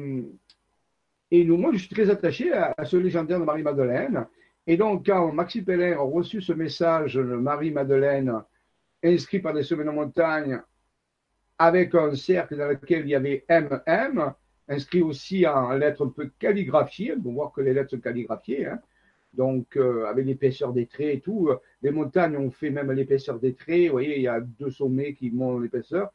et 1.29 1.43
nous, 1.43 1.57
moi, 1.57 1.71
je 1.73 1.79
suis 1.79 1.89
très 1.89 2.09
attaché 2.09 2.53
à, 2.53 2.73
ce 2.85 2.95
légendaire 2.97 3.39
de 3.39 3.45
Marie-Madeleine. 3.45 4.27
Et 4.65 4.77
donc, 4.77 5.05
quand 5.05 5.31
Maxime 5.33 5.65
Pellin 5.65 5.93
a 5.93 6.01
reçu 6.01 6.41
ce 6.41 6.53
message 6.53 7.15
de 7.15 7.21
Marie-Madeleine 7.21 8.41
inscrit 9.03 9.39
par 9.39 9.53
des 9.53 9.63
semaines 9.63 9.89
en 9.89 9.93
montagne 9.93 10.61
avec 11.59 11.95
un 11.95 12.15
cercle 12.15 12.57
dans 12.57 12.67
lequel 12.67 13.01
il 13.01 13.09
y 13.09 13.15
avait 13.15 13.45
MM, 13.49 14.33
inscrit 14.67 15.01
aussi 15.01 15.45
en 15.47 15.71
lettres 15.73 16.05
un 16.05 16.09
peu 16.09 16.31
calligraphiées. 16.39 17.15
On 17.25 17.33
voit 17.33 17.51
que 17.55 17.61
les 17.61 17.73
lettres 17.73 17.91
sont 17.91 17.99
calligraphiées. 17.99 18.67
Hein. 18.67 18.79
Donc, 19.33 19.75
euh, 19.75 20.05
avec 20.05 20.25
l'épaisseur 20.25 20.73
des 20.73 20.87
traits 20.87 21.15
et 21.15 21.19
tout. 21.19 21.49
Les 21.81 21.91
montagnes 21.91 22.37
ont 22.37 22.51
fait 22.51 22.69
même 22.69 22.91
l'épaisseur 22.91 23.39
des 23.39 23.53
traits. 23.53 23.87
Vous 23.87 23.91
voyez, 23.91 24.17
il 24.17 24.23
y 24.23 24.27
a 24.27 24.39
deux 24.39 24.71
sommets 24.71 25.13
qui 25.13 25.29
montent 25.29 25.61
l'épaisseur. 25.61 26.11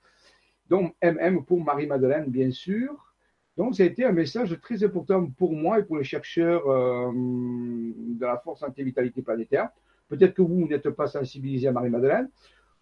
Donc, 0.68 0.94
MM 1.02 1.44
pour 1.44 1.62
Marie-Madeleine, 1.62 2.26
bien 2.30 2.50
sûr. 2.50 3.11
Donc, 3.56 3.76
ça 3.76 3.82
a 3.82 3.86
été 3.86 4.04
un 4.04 4.12
message 4.12 4.58
très 4.60 4.82
important 4.82 5.26
pour 5.26 5.52
moi 5.52 5.78
et 5.78 5.84
pour 5.84 5.98
les 5.98 6.04
chercheurs 6.04 6.66
euh, 6.68 7.12
de 7.12 8.24
la 8.24 8.38
Force 8.38 8.62
Anti-Vitalité 8.62 9.22
Planétaire. 9.22 9.68
Peut-être 10.08 10.34
que 10.34 10.42
vous 10.42 10.66
n'êtes 10.66 10.88
pas 10.90 11.06
sensibilisé 11.06 11.68
à 11.68 11.72
Marie-Madeleine. 11.72 12.30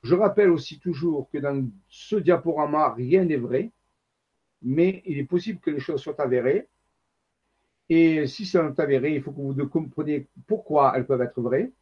Je 0.02 0.14
rappelle 0.14 0.50
aussi 0.50 0.78
toujours 0.78 1.28
que 1.30 1.38
dans 1.38 1.68
ce 1.88 2.16
diaporama, 2.16 2.94
rien 2.94 3.24
n'est 3.24 3.36
vrai, 3.36 3.70
mais 4.62 5.02
il 5.06 5.18
est 5.18 5.24
possible 5.24 5.60
que 5.60 5.70
les 5.70 5.80
choses 5.80 6.00
soient 6.00 6.20
avérées. 6.20 6.68
Et 7.88 8.26
si 8.26 8.46
c'est 8.46 8.58
avéré, 8.80 9.14
il 9.14 9.22
faut 9.22 9.32
que 9.32 9.40
vous 9.40 9.66
compreniez 9.66 10.28
pourquoi 10.46 10.92
elles 10.94 11.06
peuvent 11.06 11.22
être 11.22 11.40
vraies 11.40 11.72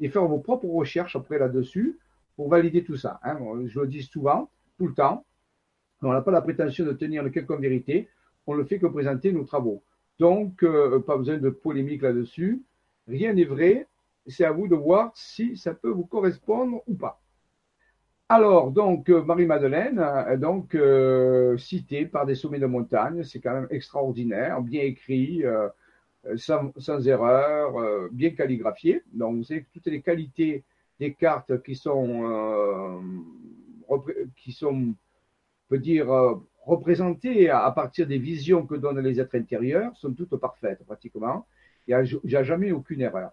et 0.00 0.08
faire 0.08 0.26
vos 0.26 0.38
propres 0.38 0.66
recherches 0.66 1.14
après 1.16 1.38
là-dessus 1.38 1.98
pour 2.36 2.48
valider 2.48 2.82
tout 2.82 2.96
ça. 2.96 3.20
Hein. 3.22 3.38
Je 3.66 3.80
le 3.80 3.86
dis 3.86 4.02
souvent, 4.02 4.50
tout 4.76 4.88
le 4.88 4.94
temps. 4.94 5.24
On 6.04 6.12
n'a 6.12 6.22
pas 6.22 6.30
la 6.30 6.42
prétention 6.42 6.84
de 6.84 6.92
tenir 6.92 7.22
le 7.22 7.30
quelconque 7.30 7.60
vérité, 7.60 8.08
on 8.46 8.54
ne 8.56 8.64
fait 8.64 8.78
que 8.78 8.86
présenter 8.86 9.32
nos 9.32 9.44
travaux. 9.44 9.82
Donc, 10.18 10.62
euh, 10.62 11.00
pas 11.00 11.16
besoin 11.16 11.38
de 11.38 11.50
polémique 11.50 12.02
là-dessus. 12.02 12.62
Rien 13.08 13.32
n'est 13.32 13.44
vrai, 13.44 13.86
c'est 14.26 14.44
à 14.44 14.52
vous 14.52 14.68
de 14.68 14.76
voir 14.76 15.12
si 15.14 15.56
ça 15.56 15.74
peut 15.74 15.90
vous 15.90 16.06
correspondre 16.06 16.82
ou 16.86 16.94
pas. 16.94 17.20
Alors, 18.28 18.70
donc, 18.70 19.10
euh, 19.10 19.22
Marie-Madeleine, 19.22 19.98
euh, 19.98 20.36
donc, 20.36 20.76
citée 21.60 22.06
par 22.06 22.26
des 22.26 22.34
sommets 22.34 22.58
de 22.58 22.66
montagne, 22.66 23.22
c'est 23.24 23.40
quand 23.40 23.52
même 23.52 23.68
extraordinaire, 23.70 24.60
bien 24.62 24.82
écrit, 24.82 25.42
sans, 26.36 26.72
erreur, 27.06 28.08
bien 28.10 28.30
calligraphié. 28.30 29.02
Donc, 29.12 29.36
vous 29.36 29.44
savez 29.44 29.66
toutes 29.72 29.86
les 29.86 30.00
qualités 30.00 30.64
des 31.00 31.12
cartes 31.12 31.62
qui 31.62 31.74
sont, 31.74 33.02
qui 34.36 34.52
sont, 34.52 34.94
on 35.13 35.13
peut 35.74 35.80
dire, 35.80 36.06
représentées 36.66 37.50
à, 37.50 37.70
partir 37.72 38.06
des 38.06 38.18
visions 38.18 38.64
que 38.66 38.76
donnent 38.76 39.00
les 39.00 39.20
êtres 39.20 39.36
intérieurs 39.36 39.96
sont 39.96 40.12
toutes 40.12 40.36
parfaites, 40.36 40.84
pratiquement. 40.86 41.46
Il 41.88 42.20
n'y 42.24 42.36
a, 42.36 42.42
jamais 42.42 42.70
aucune 42.70 43.00
erreur. 43.00 43.32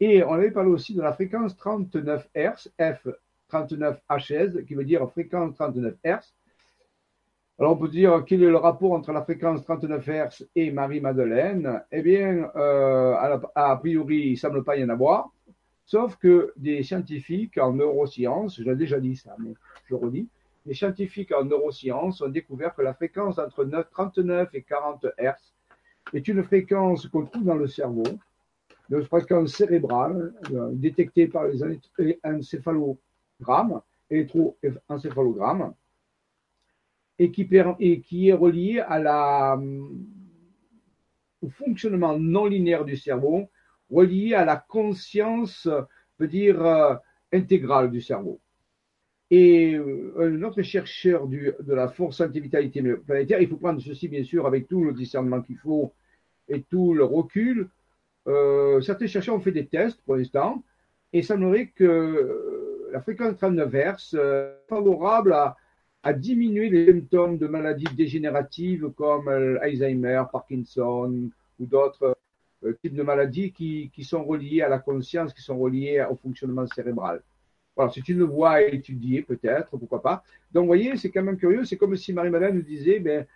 Et 0.00 0.24
on 0.24 0.32
avait 0.32 0.50
parlé 0.50 0.70
aussi 0.70 0.94
de 0.94 1.02
la 1.02 1.12
fréquence 1.12 1.56
39 1.56 2.28
Hz, 2.34 2.72
F 2.80 3.08
39 3.48 4.00
HS, 4.08 4.64
qui 4.66 4.74
veut 4.74 4.84
dire 4.84 5.08
fréquence 5.10 5.54
39 5.54 5.94
Hz. 6.02 6.34
Alors 7.58 7.72
on 7.72 7.76
peut 7.76 7.88
dire 7.88 8.24
quel 8.26 8.42
est 8.42 8.46
le 8.48 8.56
rapport 8.56 8.92
entre 8.92 9.12
la 9.12 9.22
fréquence 9.22 9.62
39 9.62 10.08
Hz 10.08 10.48
et 10.56 10.70
Marie-Madeleine? 10.70 11.82
Eh 11.92 12.00
bien, 12.00 12.50
euh, 12.56 13.38
a, 13.54 13.76
priori, 13.76 14.28
il 14.28 14.32
ne 14.32 14.36
semble 14.36 14.64
pas 14.64 14.78
y 14.78 14.84
en 14.84 14.88
avoir, 14.88 15.30
sauf 15.84 16.16
que 16.16 16.54
des 16.56 16.82
scientifiques 16.82 17.58
en 17.58 17.74
neurosciences, 17.74 18.62
j'ai 18.62 18.74
déjà 18.74 18.98
dit 18.98 19.16
ça, 19.16 19.36
mais 19.38 19.52
je 19.84 19.94
redis, 19.94 20.26
les 20.70 20.76
scientifiques 20.76 21.32
en 21.32 21.42
neurosciences 21.44 22.20
ont 22.20 22.28
découvert 22.28 22.76
que 22.76 22.82
la 22.82 22.94
fréquence 22.94 23.40
entre 23.40 23.64
39 23.64 24.50
et 24.54 24.62
40 24.62 25.04
Hz 25.18 25.34
est 26.12 26.28
une 26.28 26.44
fréquence 26.44 27.08
qu'on 27.08 27.26
trouve 27.26 27.42
dans 27.42 27.56
le 27.56 27.66
cerveau, 27.66 28.04
une 28.88 29.02
fréquence 29.02 29.52
cérébrale 29.52 30.32
euh, 30.52 30.70
détectée 30.72 31.26
par 31.26 31.48
les 31.48 31.60
encéphalogrammes 32.22 33.82
électroencéphalogramme, 34.10 35.74
et 37.18 37.32
qui, 37.32 37.48
est 37.52 38.32
relié 38.32 38.78
à 38.78 39.00
la, 39.00 39.60
au 41.42 41.48
fonctionnement 41.48 42.16
non 42.16 42.46
linéaire 42.46 42.84
du 42.84 42.96
cerveau, 42.96 43.50
relié 43.90 44.34
à 44.34 44.44
la 44.44 44.56
conscience, 44.56 45.68
peut 46.16 46.28
dire, 46.28 46.64
euh, 46.64 46.94
intégrale 47.32 47.90
du 47.90 48.00
cerveau. 48.00 48.40
Et 49.30 49.74
euh, 49.74 50.30
notre 50.30 50.62
chercheur 50.62 51.26
du, 51.28 51.52
de 51.60 51.74
la 51.74 51.88
force 51.88 52.20
antivitalité 52.20 52.82
planétaire, 52.82 53.40
il 53.40 53.48
faut 53.48 53.56
prendre 53.56 53.80
ceci 53.80 54.08
bien 54.08 54.24
sûr 54.24 54.46
avec 54.46 54.66
tout 54.66 54.84
le 54.84 54.92
discernement 54.92 55.40
qu'il 55.40 55.56
faut 55.58 55.92
et 56.48 56.62
tout 56.62 56.94
le 56.94 57.04
recul. 57.04 57.68
Euh, 58.26 58.80
certains 58.80 59.06
chercheurs 59.06 59.36
ont 59.36 59.40
fait 59.40 59.52
des 59.52 59.66
tests 59.66 60.00
pour 60.02 60.16
l'instant 60.16 60.64
et 61.12 61.22
ça 61.22 61.34
semblerait 61.34 61.68
que 61.68 62.88
la 62.92 63.00
fréquence 63.00 63.36
39 63.36 63.72
Hz 63.72 64.14
est 64.14 64.68
favorable 64.68 65.32
à, 65.32 65.56
diminuer 66.12 66.70
les 66.70 66.92
symptômes 66.92 67.38
de 67.38 67.46
maladies 67.46 67.94
dégénératives 67.94 68.90
comme 68.96 69.28
Alzheimer, 69.28 70.24
Parkinson 70.32 71.30
ou 71.58 71.66
d'autres 71.66 72.16
euh, 72.64 72.72
types 72.82 72.94
de 72.94 73.02
maladies 73.02 73.52
qui, 73.52 74.04
sont 74.04 74.24
reliées 74.24 74.62
à 74.62 74.68
la 74.68 74.78
conscience, 74.78 75.32
qui 75.32 75.42
sont 75.42 75.58
reliées 75.58 76.04
au 76.10 76.16
fonctionnement 76.16 76.66
cérébral. 76.66 77.22
Voilà, 77.76 77.90
c'est 77.92 78.08
une 78.08 78.24
voie 78.24 78.50
à 78.52 78.60
étudier 78.62 79.22
peut-être, 79.22 79.70
pourquoi 79.70 80.02
pas. 80.02 80.22
Donc, 80.52 80.62
vous 80.62 80.68
voyez, 80.68 80.96
c'est 80.96 81.10
quand 81.10 81.22
même 81.22 81.36
curieux. 81.36 81.64
C'est 81.64 81.76
comme 81.76 81.96
si 81.96 82.12
Marie-Madeleine 82.12 82.56
nous 82.56 82.62
disait, 82.62 82.98
ben, 82.98 83.26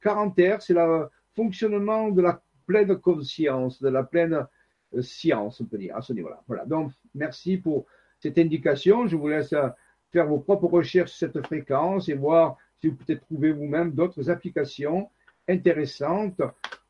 40 0.00 0.38
Hz, 0.38 0.58
c'est 0.60 0.74
le 0.74 1.08
fonctionnement 1.34 2.10
de 2.10 2.22
la 2.22 2.42
pleine 2.66 2.96
conscience, 2.96 3.82
de 3.82 3.88
la 3.88 4.02
pleine 4.02 4.46
euh, 4.94 5.02
science, 5.02 5.60
on 5.60 5.64
peut 5.64 5.78
dire, 5.78 5.96
à 5.96 6.02
ce 6.02 6.12
niveau-là. 6.12 6.42
Voilà. 6.46 6.64
Donc, 6.64 6.92
merci 7.14 7.56
pour 7.56 7.86
cette 8.18 8.38
indication. 8.38 9.06
Je 9.06 9.16
vous 9.16 9.28
laisse 9.28 9.52
euh, 9.52 9.68
faire 10.12 10.26
vos 10.26 10.38
propres 10.38 10.66
recherches 10.66 11.12
sur 11.12 11.30
cette 11.32 11.46
fréquence 11.46 12.08
et 12.08 12.14
voir 12.14 12.56
si 12.80 12.88
vous 12.88 12.96
pouvez 12.96 13.18
trouver 13.18 13.52
vous-même 13.52 13.92
d'autres 13.92 14.30
applications 14.30 15.10
intéressantes. 15.48 16.40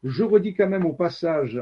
Je 0.03 0.23
redis 0.23 0.55
quand 0.55 0.69
même 0.69 0.87
au 0.87 0.93
passage 0.93 1.61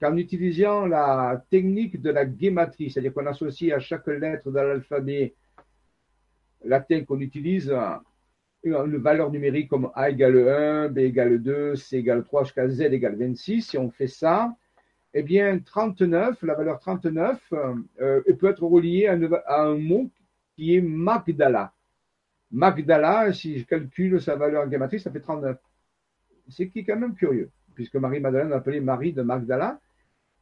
qu'en 0.00 0.16
utilisant 0.16 0.86
la 0.86 1.42
technique 1.50 2.00
de 2.00 2.10
la 2.10 2.24
guématrie, 2.24 2.90
c'est-à-dire 2.90 3.14
qu'on 3.14 3.26
associe 3.26 3.72
à 3.72 3.78
chaque 3.78 4.06
lettre 4.06 4.50
de 4.50 4.58
l'alphabet 4.58 5.34
latin 6.64 7.04
qu'on 7.04 7.20
utilise 7.20 7.74
une 8.64 8.96
valeur 8.96 9.30
numérique 9.30 9.68
comme 9.68 9.90
A 9.94 10.10
égale 10.10 10.48
1, 10.48 10.88
B 10.88 10.98
égale 10.98 11.40
2, 11.40 11.76
C 11.76 11.98
égale 11.98 12.24
3 12.24 12.44
jusqu'à 12.44 12.68
Z 12.68 12.80
égale 12.82 13.16
26, 13.16 13.62
si 13.62 13.78
on 13.78 13.90
fait 13.90 14.08
ça, 14.08 14.54
eh 15.14 15.22
bien, 15.22 15.58
39, 15.58 16.42
la 16.42 16.54
valeur 16.54 16.78
39, 16.78 17.40
euh, 18.00 18.20
peut 18.38 18.48
être 18.48 18.64
reliée 18.64 19.06
à, 19.06 19.62
un 19.62 19.76
mot 19.76 20.10
qui 20.54 20.76
est 20.76 20.82
Magdala. 20.82 21.72
Magdala, 22.50 23.32
si 23.32 23.58
je 23.58 23.64
calcule 23.64 24.20
sa 24.20 24.36
valeur 24.36 24.66
en 24.66 24.98
ça 24.98 25.10
fait 25.10 25.20
39. 25.20 25.58
C'est 26.48 26.68
qui 26.68 26.80
est 26.80 26.84
quand 26.84 26.98
même 26.98 27.14
curieux, 27.14 27.50
puisque 27.74 27.96
Marie-Madeleine 27.96 28.52
appelée 28.52 28.80
Marie 28.80 29.12
de 29.12 29.22
Magdala. 29.22 29.80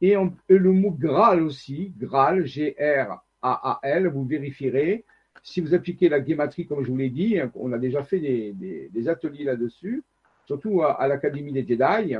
Et, 0.01 0.15
le 0.47 0.71
mot 0.71 0.91
Graal 0.91 1.41
aussi, 1.41 1.93
Graal, 1.97 2.45
G-R-A-A-L, 2.45 4.07
vous 4.07 4.25
vérifierez. 4.25 5.05
Si 5.43 5.61
vous 5.61 5.73
appliquez 5.73 6.09
la 6.09 6.19
guématrie, 6.19 6.65
comme 6.67 6.83
je 6.83 6.89
vous 6.89 6.97
l'ai 6.97 7.09
dit, 7.09 7.37
on 7.53 7.71
a 7.71 7.77
déjà 7.77 8.03
fait 8.03 8.19
des, 8.19 9.07
ateliers 9.07 9.45
là-dessus, 9.45 10.03
surtout 10.45 10.83
à, 10.83 11.07
l'Académie 11.07 11.53
des 11.53 11.65
Jedi 11.65 12.15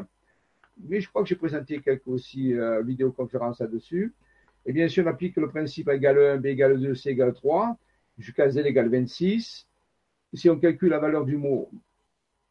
mais 0.83 0.99
je 1.01 1.09
crois 1.09 1.23
que 1.23 1.29
j'ai 1.29 1.35
présenté 1.35 1.79
quelques 1.79 2.07
aussi 2.07 2.53
euh, 2.53 2.81
vidéoconférences 2.81 3.59
là-dessus. 3.59 4.13
Et 4.65 4.73
bien 4.73 4.87
sûr, 4.87 5.05
on 5.05 5.09
applique 5.09 5.37
le 5.37 5.49
principe 5.49 5.87
A 5.89 5.95
égale 5.95 6.19
1, 6.19 6.37
B 6.37 6.47
égale 6.47 6.79
2, 6.79 6.95
C 6.95 7.11
égale 7.11 7.33
3, 7.33 7.77
jusqu'à 8.17 8.49
Z 8.49 8.57
égale 8.57 8.89
26. 8.89 9.67
Si 10.33 10.49
on 10.49 10.59
calcule 10.59 10.89
la 10.89 10.99
valeur 10.99 11.23
du 11.23 11.37
mot 11.37 11.69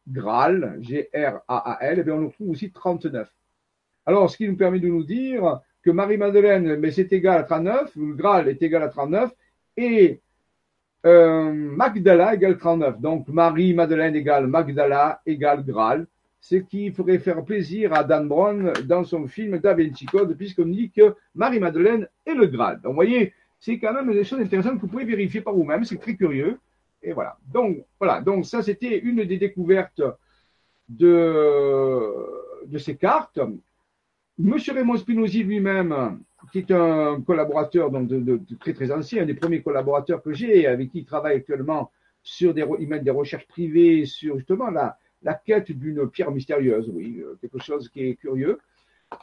Graal, 0.07 0.77
G-R-A-A-L, 0.81 2.03
eh 2.05 2.11
on 2.11 2.29
trouve 2.29 2.49
aussi 2.49 2.71
39. 2.71 3.29
Alors, 4.05 4.29
ce 4.29 4.37
qui 4.37 4.47
nous 4.47 4.55
permet 4.55 4.79
de 4.79 4.87
nous 4.87 5.03
dire 5.03 5.59
que 5.83 5.91
Marie-Madeleine, 5.91 6.77
mais 6.77 6.91
c'est 6.91 7.11
égal 7.13 7.39
à 7.39 7.43
39, 7.43 7.95
le 7.95 8.13
Graal 8.13 8.47
est 8.47 8.61
égal 8.61 8.83
à 8.83 8.89
39, 8.89 9.31
et 9.77 10.21
euh, 11.05 11.51
Magdala 11.51 12.33
égale 12.33 12.57
39. 12.57 12.99
Donc 12.99 13.27
Marie-Madeleine 13.27 14.15
égale 14.15 14.47
Magdala 14.47 15.21
égale 15.25 15.63
Graal, 15.63 16.07
ce 16.41 16.55
qui 16.55 16.91
ferait 16.91 17.19
faire 17.19 17.43
plaisir 17.43 17.93
à 17.93 18.03
Dan 18.03 18.27
Brown 18.27 18.73
dans 18.85 19.03
son 19.03 19.27
film 19.27 19.59
Da 19.59 19.73
Vinci 19.73 20.05
Code, 20.05 20.35
puisqu'on 20.35 20.65
dit 20.65 20.91
que 20.91 21.15
Marie-Madeleine 21.35 22.07
est 22.25 22.33
le 22.33 22.47
Graal. 22.47 22.81
Donc 22.81 22.91
vous 22.91 22.95
voyez, 22.95 23.33
c'est 23.59 23.77
quand 23.79 23.93
même 23.93 24.11
des 24.11 24.23
choses 24.23 24.39
intéressantes 24.39 24.75
que 24.75 24.81
vous 24.81 24.87
pouvez 24.87 25.05
vérifier 25.05 25.41
par 25.41 25.53
vous-même, 25.53 25.83
c'est 25.83 25.97
très 25.97 26.15
curieux. 26.15 26.59
Et 27.01 27.13
voilà. 27.13 27.37
Donc, 27.53 27.85
voilà. 27.99 28.21
Donc, 28.21 28.45
ça, 28.45 28.61
c'était 28.63 28.97
une 28.99 29.23
des 29.23 29.37
découvertes 29.37 30.01
de, 30.89 32.13
de 32.65 32.77
ces 32.77 32.95
cartes. 32.95 33.39
Monsieur 34.37 34.73
Raymond 34.73 34.97
Spinozzi 34.97 35.43
lui-même, 35.43 36.19
qui 36.51 36.59
est 36.59 36.71
un 36.71 37.21
collaborateur 37.21 37.89
donc 37.89 38.07
de, 38.09 38.39
très 38.59 38.73
très 38.73 38.91
ancien, 38.91 39.23
un 39.23 39.25
des 39.25 39.33
premiers 39.33 39.61
collaborateurs 39.61 40.21
que 40.21 40.33
j'ai, 40.33 40.67
avec 40.67 40.91
qui 40.91 40.99
il 40.99 41.05
travaille 41.05 41.37
actuellement 41.37 41.91
sur 42.21 42.53
des, 42.53 42.65
il 42.79 42.87
mène 42.87 43.03
des 43.03 43.11
recherches 43.11 43.47
privées 43.47 44.05
sur 44.05 44.37
justement 44.37 44.69
la, 44.69 44.97
la 45.21 45.35
quête 45.35 45.71
d'une 45.71 46.09
pierre 46.09 46.31
mystérieuse, 46.31 46.89
oui, 46.93 47.21
euh, 47.21 47.35
quelque 47.39 47.59
chose 47.59 47.87
qui 47.89 48.01
est 48.09 48.15
curieux, 48.15 48.59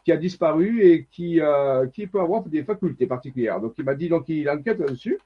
qui 0.04 0.12
a 0.12 0.16
disparu 0.16 0.82
et 0.82 1.06
qui, 1.10 1.40
euh, 1.40 1.86
qui 1.88 2.06
peut 2.06 2.20
avoir 2.20 2.44
des 2.44 2.64
facultés 2.64 3.06
particulières. 3.06 3.60
Donc 3.60 3.74
il 3.78 3.84
m'a 3.84 3.94
dit 3.94 4.08
donc 4.08 4.28
il 4.28 4.48
enquête 4.48 4.78
là-dessus. 4.78 5.18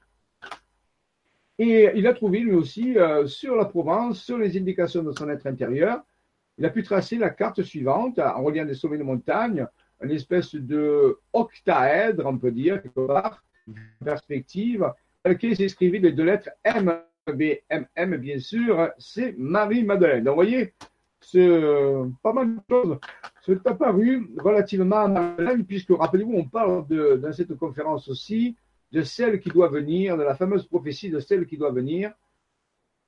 Et 1.59 1.89
il 1.95 2.05
a 2.05 2.13
trouvé 2.13 2.39
lui 2.39 2.53
aussi 2.53 2.97
euh, 2.97 3.25
sur 3.25 3.55
la 3.55 3.65
Provence, 3.65 4.21
sur 4.21 4.37
les 4.37 4.55
indications 4.57 5.01
de 5.01 5.11
son 5.11 5.29
être 5.29 5.47
intérieur, 5.47 6.03
il 6.57 6.65
a 6.65 6.69
pu 6.69 6.83
tracer 6.83 7.17
la 7.17 7.29
carte 7.29 7.61
suivante 7.61 8.19
en 8.19 8.43
reliant 8.43 8.65
des 8.65 8.73
sommets 8.73 8.97
de 8.97 9.03
montagne, 9.03 9.65
une 10.01 10.11
espèce 10.11 10.55
de 10.55 11.17
octaèdre, 11.33 12.25
on 12.25 12.37
peut 12.37 12.51
dire, 12.51 12.81
quelque 12.81 13.07
perspective, 14.03 14.79
dans 14.79 15.31
laquelle 15.31 15.55
s'inscrivait 15.55 15.99
les 15.99 16.11
deux 16.11 16.23
lettres 16.23 16.49
M, 16.63 16.99
B, 17.27 17.43
M, 17.69 17.85
M, 17.95 18.17
bien 18.17 18.39
sûr, 18.39 18.89
c'est 18.97 19.35
Marie-Madeleine. 19.37 20.23
Donc, 20.23 20.35
vous 20.35 20.43
voyez, 20.43 20.73
c'est 21.19 21.61
pas 22.23 22.33
mal 22.33 22.55
de 22.55 22.61
choses. 22.69 22.97
C'est 23.45 23.67
apparu 23.67 24.29
relativement 24.37 24.97
à 24.97 25.07
Madeleine, 25.07 25.65
puisque, 25.65 25.91
rappelez-vous, 25.91 26.33
on 26.33 26.45
parle 26.45 26.87
dans 26.87 27.33
cette 27.33 27.55
conférence 27.55 28.07
aussi 28.07 28.55
de 28.91 29.01
celle 29.01 29.39
qui 29.39 29.49
doit 29.49 29.67
venir, 29.67 30.17
de 30.17 30.23
la 30.23 30.35
fameuse 30.35 30.65
prophétie 30.65 31.09
de 31.09 31.19
celle 31.19 31.45
qui 31.45 31.57
doit 31.57 31.71
venir, 31.71 32.13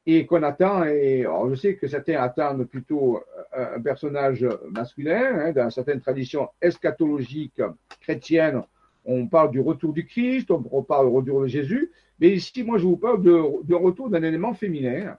et 0.06 0.26
qu'on 0.26 0.44
attend, 0.44 0.86
et 0.86 1.24
je 1.50 1.56
sais 1.56 1.76
que 1.76 1.88
certains 1.88 2.22
attendent 2.22 2.66
plutôt 2.66 3.18
euh, 3.58 3.76
un 3.76 3.82
personnage 3.82 4.46
masculin, 4.72 5.40
hein, 5.40 5.52
dans 5.52 5.70
certaines 5.70 6.02
traditions 6.02 6.50
eschatologiques 6.62 7.62
chrétiennes, 8.02 8.64
on 9.06 9.28
parle 9.28 9.52
du 9.52 9.60
retour 9.60 9.94
du 9.94 10.06
Christ, 10.06 10.52
on 10.52 10.84
parle 10.84 11.10
du 11.10 11.16
retour 11.16 11.42
de 11.42 11.48
Jésus, 11.48 11.92
mais 12.20 12.30
ici, 12.32 12.64
moi, 12.64 12.78
je 12.78 12.86
vous 12.86 12.98
parle 12.98 13.24
de, 13.24 13.74
retour 13.74 14.10
d'un 14.10 14.22
élément 14.24 14.54
féminin. 14.54 15.18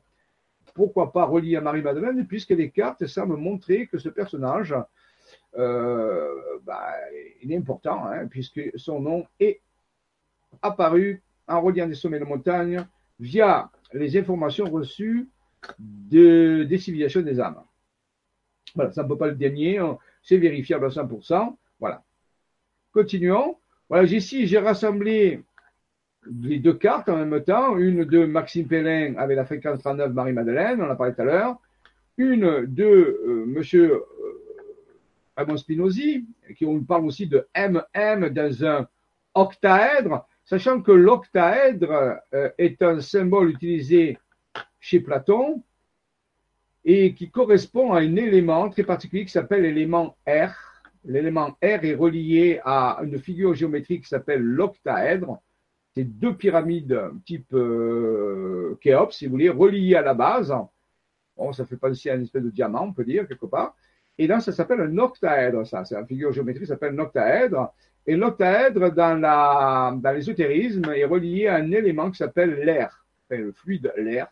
Pourquoi 0.75 1.13
pas 1.13 1.25
relié 1.25 1.57
à 1.57 1.61
Marie-Madeleine, 1.61 2.27
puisque 2.27 2.51
les 2.51 2.71
cartes 2.71 3.07
semblent 3.07 3.37
montrer 3.37 3.87
que 3.87 3.99
ce 3.99 4.09
personnage, 4.09 4.75
euh, 5.57 6.29
bah, 6.65 6.93
il 7.43 7.53
est 7.53 7.57
important, 7.57 8.05
hein, 8.07 8.27
puisque 8.27 8.61
son 8.77 9.01
nom 9.01 9.27
est 9.41 9.61
apparu 10.63 11.23
en 11.49 11.61
reliant 11.61 11.87
des 11.87 11.95
sommets 11.95 12.21
de 12.21 12.25
montagne 12.25 12.87
via 13.19 13.71
les 13.93 14.17
informations 14.17 14.67
reçues 14.67 15.29
de, 15.79 16.65
des 16.65 16.79
civilisations 16.79 17.23
des 17.23 17.41
âmes. 17.41 17.63
Voilà, 18.75 18.93
ça 18.93 19.03
ne 19.03 19.09
peut 19.09 19.17
pas 19.19 19.29
le 19.29 19.79
hein. 19.79 19.99
c'est 20.23 20.39
vérifiable 20.39 20.87
à 20.87 20.89
100%. 20.89 21.57
Voilà. 21.81 22.03
Continuons. 22.93 23.57
Voilà, 23.89 24.05
ici, 24.05 24.47
j'ai 24.47 24.59
rassemblé 24.59 25.43
les 26.43 26.59
deux 26.59 26.75
cartes 26.75 27.09
en 27.09 27.25
même 27.25 27.43
temps. 27.43 27.77
Une 27.77 28.05
de 28.05 28.25
Maxime 28.25 28.69
Pellin 28.69 29.15
avec 29.17 29.37
la 29.37 29.45
fréquence 29.45 29.81
39 29.81 30.13
Marie-Madeleine, 30.13 30.81
on 30.81 30.87
en 30.87 30.91
a 30.91 30.97
parlé 30.97 31.15
tout 31.15 31.23
à 31.23 31.25
l'heure. 31.25 31.57
Une 32.17 32.67
de 32.67 32.85
euh, 32.85 33.45
Monsieur 33.47 34.03
euh, 35.39 35.57
Spinozzi, 35.57 36.27
qui 36.57 36.67
on 36.67 36.83
parle 36.85 37.07
aussi 37.07 37.27
de 37.27 37.47
MM 37.57 38.29
dans 38.29 38.65
un 38.65 38.89
octaèdre 39.35 40.29
sachant 40.51 40.83
que 40.83 40.91
l'octaèdre 40.91 42.19
euh, 42.35 42.51
est 42.59 42.83
un 42.83 43.01
symbole 43.01 43.51
utilisé 43.51 44.19
chez 44.81 44.99
Platon 44.99 45.63
et 46.85 47.15
qui 47.15 47.31
correspond 47.31 47.93
à 47.93 48.01
un 48.01 48.17
élément 48.17 48.69
très 48.69 48.83
particulier 48.83 49.25
qui 49.25 49.31
s'appelle 49.31 49.63
l'élément 49.63 50.17
R. 50.27 50.51
L'élément 51.05 51.51
R 51.63 51.85
est 51.85 51.95
relié 51.95 52.61
à 52.65 52.99
une 53.05 53.21
figure 53.21 53.55
géométrique 53.55 54.03
qui 54.03 54.09
s'appelle 54.09 54.43
l'octaèdre. 54.43 55.41
C'est 55.95 56.03
deux 56.03 56.35
pyramides 56.35 57.01
type 57.25 57.55
euh, 57.55 58.77
Khéops, 58.81 59.15
si 59.15 59.27
vous 59.27 59.33
voulez, 59.33 59.51
reliées 59.51 59.95
à 59.95 60.03
la 60.03 60.15
base. 60.15 60.53
Bon, 61.37 61.53
ça 61.53 61.65
fait 61.65 61.77
penser 61.77 62.11
à 62.11 62.17
une 62.17 62.23
espèce 62.23 62.43
de 62.43 62.51
diamant, 62.51 62.87
on 62.87 62.93
peut 62.93 63.05
dire, 63.05 63.29
quelque 63.29 63.47
part. 63.47 63.77
Et 64.19 64.27
là, 64.27 64.41
ça 64.41 64.51
s'appelle 64.51 64.81
un 64.81 64.99
octaèdre, 64.99 65.65
ça. 65.65 65.85
C'est 65.85 65.95
une 65.95 66.07
figure 66.09 66.33
géométrique 66.33 66.65
qui 66.65 66.69
s'appelle 66.69 66.95
un 66.95 66.99
octaèdre. 66.99 67.73
Et 68.11 68.17
l'octaèdre, 68.17 68.91
dans, 68.91 70.03
l'ésotérisme, 70.13 70.91
est 70.93 71.05
relié 71.05 71.47
à 71.47 71.55
un 71.59 71.71
élément 71.71 72.11
qui 72.11 72.17
s'appelle 72.17 72.59
l'air, 72.65 73.07
le 73.31 73.53
fluide 73.53 73.93
l'air. 73.97 74.27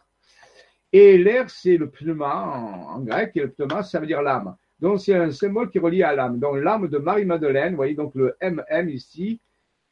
Et 0.92 1.16
l'air, 1.16 1.48
c'est 1.48 1.76
le 1.76 1.88
pneuma 1.88 2.34
en, 2.34 3.00
grec, 3.02 3.30
et 3.36 3.42
le 3.42 3.50
pneuma, 3.50 3.84
ça 3.84 4.00
veut 4.00 4.08
dire 4.08 4.20
l'âme. 4.20 4.56
Donc, 4.80 4.98
c'est 4.98 5.14
un 5.14 5.30
symbole 5.30 5.70
qui 5.70 5.78
est 5.78 5.80
relié 5.80 6.02
à 6.02 6.12
l'âme. 6.12 6.40
Donc, 6.40 6.56
l'âme 6.56 6.88
de 6.88 6.98
Marie-Madeleine, 6.98 7.70
vous 7.70 7.76
voyez, 7.76 7.94
donc 7.94 8.16
le 8.16 8.36
MM 8.42 8.88
ici, 8.88 9.40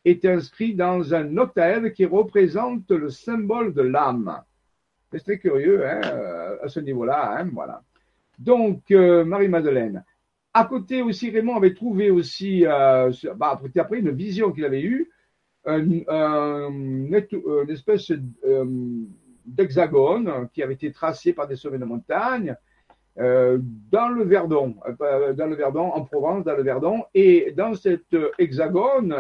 est 0.04 0.24
inscrit 0.24 0.74
dans 0.74 1.14
un 1.14 1.36
octaèdre 1.36 1.92
qui 1.92 2.06
représente 2.06 2.90
le 2.90 3.08
symbole 3.08 3.72
de 3.72 3.82
l'âme. 3.82 4.42
C'est 5.12 5.22
très 5.22 5.38
curieux 5.38 5.86
hein, 5.86 6.00
à 6.60 6.66
ce 6.66 6.80
niveau-là. 6.80 7.36
Hein, 7.38 7.50
voilà. 7.52 7.82
Donc, 8.36 8.90
euh, 8.90 9.24
Marie-Madeleine. 9.24 10.02
À 10.58 10.64
côté 10.64 11.02
aussi, 11.02 11.28
Raymond 11.28 11.56
avait 11.56 11.74
trouvé 11.74 12.10
aussi, 12.10 12.64
euh, 12.66 13.12
bah, 13.36 13.60
après 13.76 13.98
une 13.98 14.10
vision 14.12 14.52
qu'il 14.52 14.64
avait 14.64 14.80
eue, 14.80 15.10
une 15.66 17.14
espèce 17.68 18.10
euh, 18.10 18.64
d'hexagone 19.44 20.48
qui 20.54 20.62
avait 20.62 20.72
été 20.72 20.90
tracé 20.92 21.34
par 21.34 21.46
des 21.46 21.56
sommets 21.56 21.76
de 21.78 21.84
montagne 21.84 22.56
euh, 23.18 23.58
dans 23.60 24.08
le 24.08 24.24
Verdon, 24.24 24.76
dans 24.98 25.46
le 25.46 25.56
Verdon, 25.56 25.92
en 25.92 26.06
Provence, 26.06 26.42
dans 26.42 26.56
le 26.56 26.62
Verdon. 26.62 27.04
Et 27.12 27.52
dans 27.54 27.74
cet 27.74 28.16
hexagone, 28.38 29.14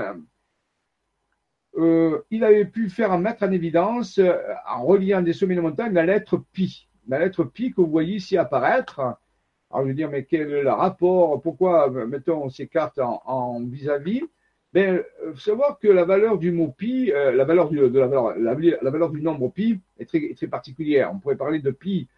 il 1.76 2.44
avait 2.44 2.64
pu 2.64 2.88
faire 2.88 3.18
mettre 3.18 3.42
en 3.42 3.52
évidence, 3.52 4.18
en 4.66 4.86
reliant 4.86 5.20
des 5.20 5.34
sommets 5.34 5.56
de 5.56 5.60
montagne, 5.60 5.92
la 5.92 6.06
lettre 6.06 6.42
pi. 6.54 6.88
La 7.06 7.18
lettre 7.18 7.44
pi 7.44 7.74
que 7.74 7.82
vous 7.82 7.90
voyez 7.90 8.14
ici 8.14 8.38
apparaître 8.38 9.18
alors 9.76 9.84
je 9.84 9.90
veux 9.90 9.94
dire, 9.94 10.08
mais 10.08 10.24
quel 10.24 10.50
est 10.50 10.62
le 10.62 10.70
rapport? 10.70 11.42
Pourquoi 11.42 11.90
mettons 11.90 12.48
ces 12.48 12.66
cartes 12.66 12.98
en 12.98 13.62
vis-à-vis? 13.62 14.22
Ben, 14.72 15.02
il 15.26 15.32
faut 15.34 15.38
savoir 15.38 15.78
que 15.78 15.88
la 15.88 16.04
valeur 16.04 16.38
du 16.38 16.50
mot 16.50 16.68
pi, 16.68 17.12
euh, 17.12 17.32
la, 17.32 17.44
valeur 17.44 17.68
du, 17.68 19.20
nombre 19.20 19.50
pi 19.50 19.78
est 19.98 20.06
très, 20.06 20.32
très 20.34 20.46
particulière. 20.46 21.10
On 21.12 21.18
pourrait 21.18 21.36
parler 21.36 21.58
de 21.58 21.70
pi 21.70 22.08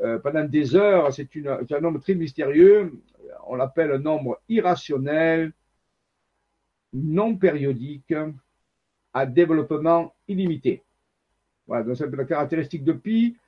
euh, 0.00 0.18
pendant 0.18 0.44
des 0.44 0.76
heures. 0.76 1.10
C'est 1.10 1.28
un 1.72 1.80
nombre 1.80 2.00
très 2.00 2.14
mystérieux. 2.14 2.92
On 3.46 3.56
l'appelle 3.56 3.92
un 3.92 3.98
nombre 3.98 4.38
irrationnel, 4.50 5.52
non 6.92 7.34
périodique, 7.34 8.12
à 9.14 9.24
développement 9.24 10.14
illimité. 10.28 10.82
Voilà, 11.66 11.84
donc 11.84 11.96
c'est 11.96 12.14
la 12.14 12.24
caractéristique 12.26 12.84
de 12.84 12.92
pi. 12.92 13.38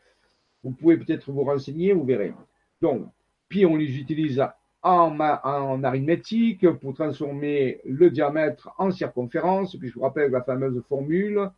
Vous 0.64 0.70
pouvez 0.70 0.96
peut-être 0.96 1.30
vous 1.30 1.44
renseigner, 1.44 1.92
vous 1.92 2.04
verrez. 2.04 2.32
Donc, 2.80 3.10
puis 3.52 3.66
on 3.66 3.76
les 3.76 3.98
utilise 3.98 4.42
en, 4.82 5.20
arithmétique 5.84 6.66
pour 6.80 6.94
transformer 6.94 7.82
le 7.84 8.08
diamètre 8.08 8.74
en 8.78 8.90
circonférence. 8.90 9.76
Puis 9.76 9.90
je 9.90 9.94
vous 9.94 10.00
rappelle 10.00 10.30
la 10.30 10.40
fameuse 10.40 10.82
formule. 10.88 11.50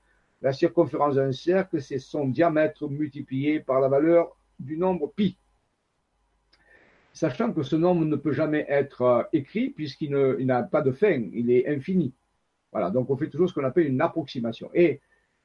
La 0.42 0.52
circonférence 0.52 1.14
d'un 1.14 1.30
cercle, 1.30 1.80
c'est 1.80 2.00
son 2.00 2.26
diamètre 2.26 2.88
multiplié 2.88 3.60
par 3.60 3.80
la 3.80 3.86
valeur 3.86 4.36
du 4.58 4.76
nombre 4.76 5.12
pi. 5.14 5.38
Sachant 7.12 7.52
que 7.52 7.62
ce 7.62 7.76
nombre 7.76 8.04
ne 8.04 8.16
peut 8.16 8.32
jamais 8.32 8.66
être 8.68 9.02
euh, 9.02 9.22
écrit 9.32 9.70
puisqu'il 9.70 10.10
n'a 10.10 10.64
pas 10.64 10.82
de 10.82 10.90
fin, 10.90 11.22
il 11.32 11.48
est 11.52 11.68
infini. 11.68 12.12
Voilà, 12.72 12.90
donc 12.90 13.08
on 13.08 13.16
fait 13.16 13.30
toujours 13.30 13.48
ce 13.48 13.54
qu'on 13.54 13.62
appelle 13.62 13.86
une 13.86 14.00
approximation. 14.00 14.68
Et 14.74 15.00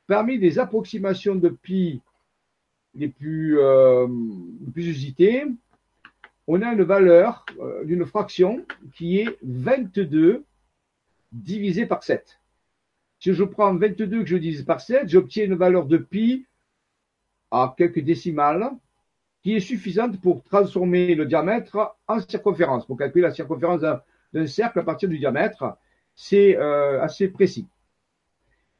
parmi 0.07 0.39
les 0.39 0.57
approximations 0.57 1.35
de 1.35 1.49
pi 1.49 2.01
les 2.95 3.09
plus, 3.09 3.59
euh, 3.59 4.07
les 4.65 4.71
plus 4.71 4.87
usitées, 4.87 5.45
on 6.51 6.63
a 6.63 6.73
une 6.73 6.81
valeur 6.81 7.45
euh, 7.59 7.85
d'une 7.85 8.07
fraction 8.07 8.65
qui 8.95 9.19
est 9.19 9.37
22 9.43 10.43
divisé 11.31 11.85
par 11.85 12.03
7. 12.03 12.39
Si 13.19 13.33
je 13.33 13.43
prends 13.43 13.75
22 13.75 14.23
que 14.23 14.25
je 14.25 14.35
divise 14.35 14.63
par 14.63 14.81
7, 14.81 15.07
j'obtiens 15.07 15.45
une 15.45 15.53
valeur 15.53 15.85
de 15.85 15.97
pi 15.97 16.47
à 17.51 17.75
quelques 17.77 17.99
décimales 17.99 18.71
qui 19.43 19.55
est 19.55 19.59
suffisante 19.59 20.19
pour 20.21 20.43
transformer 20.43 21.13
le 21.13 21.27
diamètre 21.27 21.95
en 22.07 22.19
circonférence, 22.19 22.87
pour 22.87 22.97
calculer 22.97 23.27
la 23.27 23.33
circonférence 23.33 23.81
d'un 24.33 24.47
cercle 24.47 24.79
à 24.79 24.83
partir 24.83 25.07
du 25.07 25.19
diamètre. 25.19 25.77
c'est 26.15 26.57
euh, 26.57 26.99
assez 26.99 27.27
précis. 27.27 27.67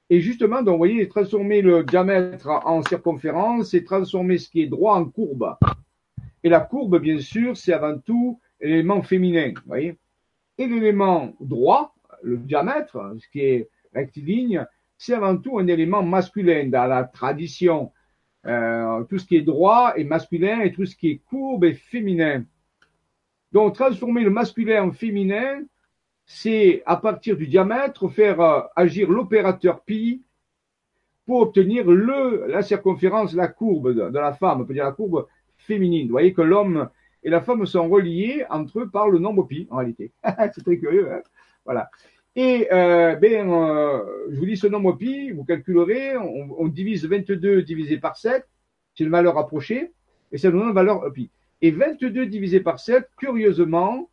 Et 0.10 0.22
justement, 0.22 0.64
donc, 0.64 0.74
vous 0.74 0.80
voyez, 0.80 1.08
transformer 1.08 1.62
le 1.62 1.84
diamètre 1.84 2.48
en 2.48 2.82
circonférence, 2.82 3.70
c'est 3.70 3.84
transformer 3.84 4.40
ce 4.40 4.50
qui 4.50 4.64
est 4.64 4.68
droit 4.68 4.96
en 4.96 5.06
courbe. 5.06 5.56
Et 6.44 6.50
la 6.50 6.60
courbe, 6.60 7.00
bien 7.00 7.20
sûr, 7.20 7.58
c'est 7.58 7.74
avant 7.74 7.98
tout 7.98 8.40
l'élément 8.60 9.02
féminin, 9.02 9.54
voyez. 9.66 9.98
Et 10.58 10.68
l'élément 10.68 11.34
droit, 11.40 11.94
le 12.24 12.38
diamètre, 12.38 13.16
ce 13.20 13.28
qui 13.30 13.42
est 13.42 13.70
rectiligne, 13.94 14.66
c'est 14.98 15.14
avant 15.14 15.38
tout 15.38 15.60
un 15.60 15.68
élément 15.68 16.04
masculin 16.04 16.68
dans 16.68 16.86
la 16.86 17.06
tradition. 17.06 17.92
Euh, 18.46 19.04
tout 19.06 19.18
ce 19.18 19.26
qui 19.26 19.38
est 19.38 19.42
droit 19.42 19.94
est 19.96 20.04
masculin 20.04 20.62
et 20.62 20.72
tout 20.72 20.86
ce 20.86 20.96
qui 20.96 21.12
est 21.12 21.22
courbe 21.30 21.66
est 21.66 21.74
féminin. 21.74 22.44
Donc, 23.52 23.76
transformer 23.76 24.24
le 24.24 24.30
masculin 24.30 24.84
en 24.84 24.92
féminin, 24.92 25.64
c'est 26.26 26.84
à 26.86 26.98
partir 26.98 27.36
du 27.38 27.48
diamètre 27.48 28.08
faire 28.10 28.40
euh, 28.40 28.62
agir 28.76 29.10
l'opérateur 29.10 29.82
pi 29.84 30.22
pour 31.26 31.42
obtenir 31.42 31.86
le, 31.90 32.48
la 32.48 32.62
circonférence, 32.62 33.34
la 33.34 33.48
courbe 33.48 33.94
de, 33.94 34.18
la 34.18 34.34
femme, 34.34 34.62
on 34.62 34.66
peut 34.66 34.74
dire 34.74 34.86
la 34.86 34.92
courbe 34.92 35.28
féminine. 35.60 36.08
Vous 36.08 36.14
voyez 36.14 36.34
que 36.34 36.42
l'homme 36.42 36.90
et 37.24 37.30
la 37.30 37.42
femme 37.42 37.66
sont 37.66 37.88
reliés 37.88 38.46
entre 38.50 38.80
eux 38.80 38.90
par 38.90 39.10
le 39.10 39.20
nombre 39.20 39.44
pi, 39.44 39.68
en 39.70 39.78
réalité. 39.78 40.12
c'est 40.56 40.64
très 40.64 40.78
curieux, 40.78 41.12
hein 41.12 41.22
voilà. 41.66 41.90
Et 42.36 42.68
euh, 42.72 43.16
ben, 43.16 43.52
euh, 43.52 44.02
je 44.32 44.40
vous 44.40 44.46
dis 44.46 44.58
ce 44.58 44.68
nombre 44.68 44.94
pi, 44.94 45.32
vous 45.32 45.44
calculerez, 45.44 46.18
on, 46.18 46.68
divise 46.68 47.06
22 47.06 47.64
divisé 47.64 47.98
par 47.98 48.18
7, 48.18 48.48
c'est 48.96 49.04
une 49.04 49.10
valeur 49.10 49.38
approchée, 49.38 49.92
et 50.32 50.38
ça 50.38 50.50
nous 50.50 50.60
donne 50.60 50.70
une 50.70 50.74
valeur 50.74 51.12
pi. 51.12 51.30
Et 51.62 51.72
22 51.72 52.28
divisé 52.28 52.62
par 52.62 52.80
7, 52.80 53.10
curieusement, 53.18 54.10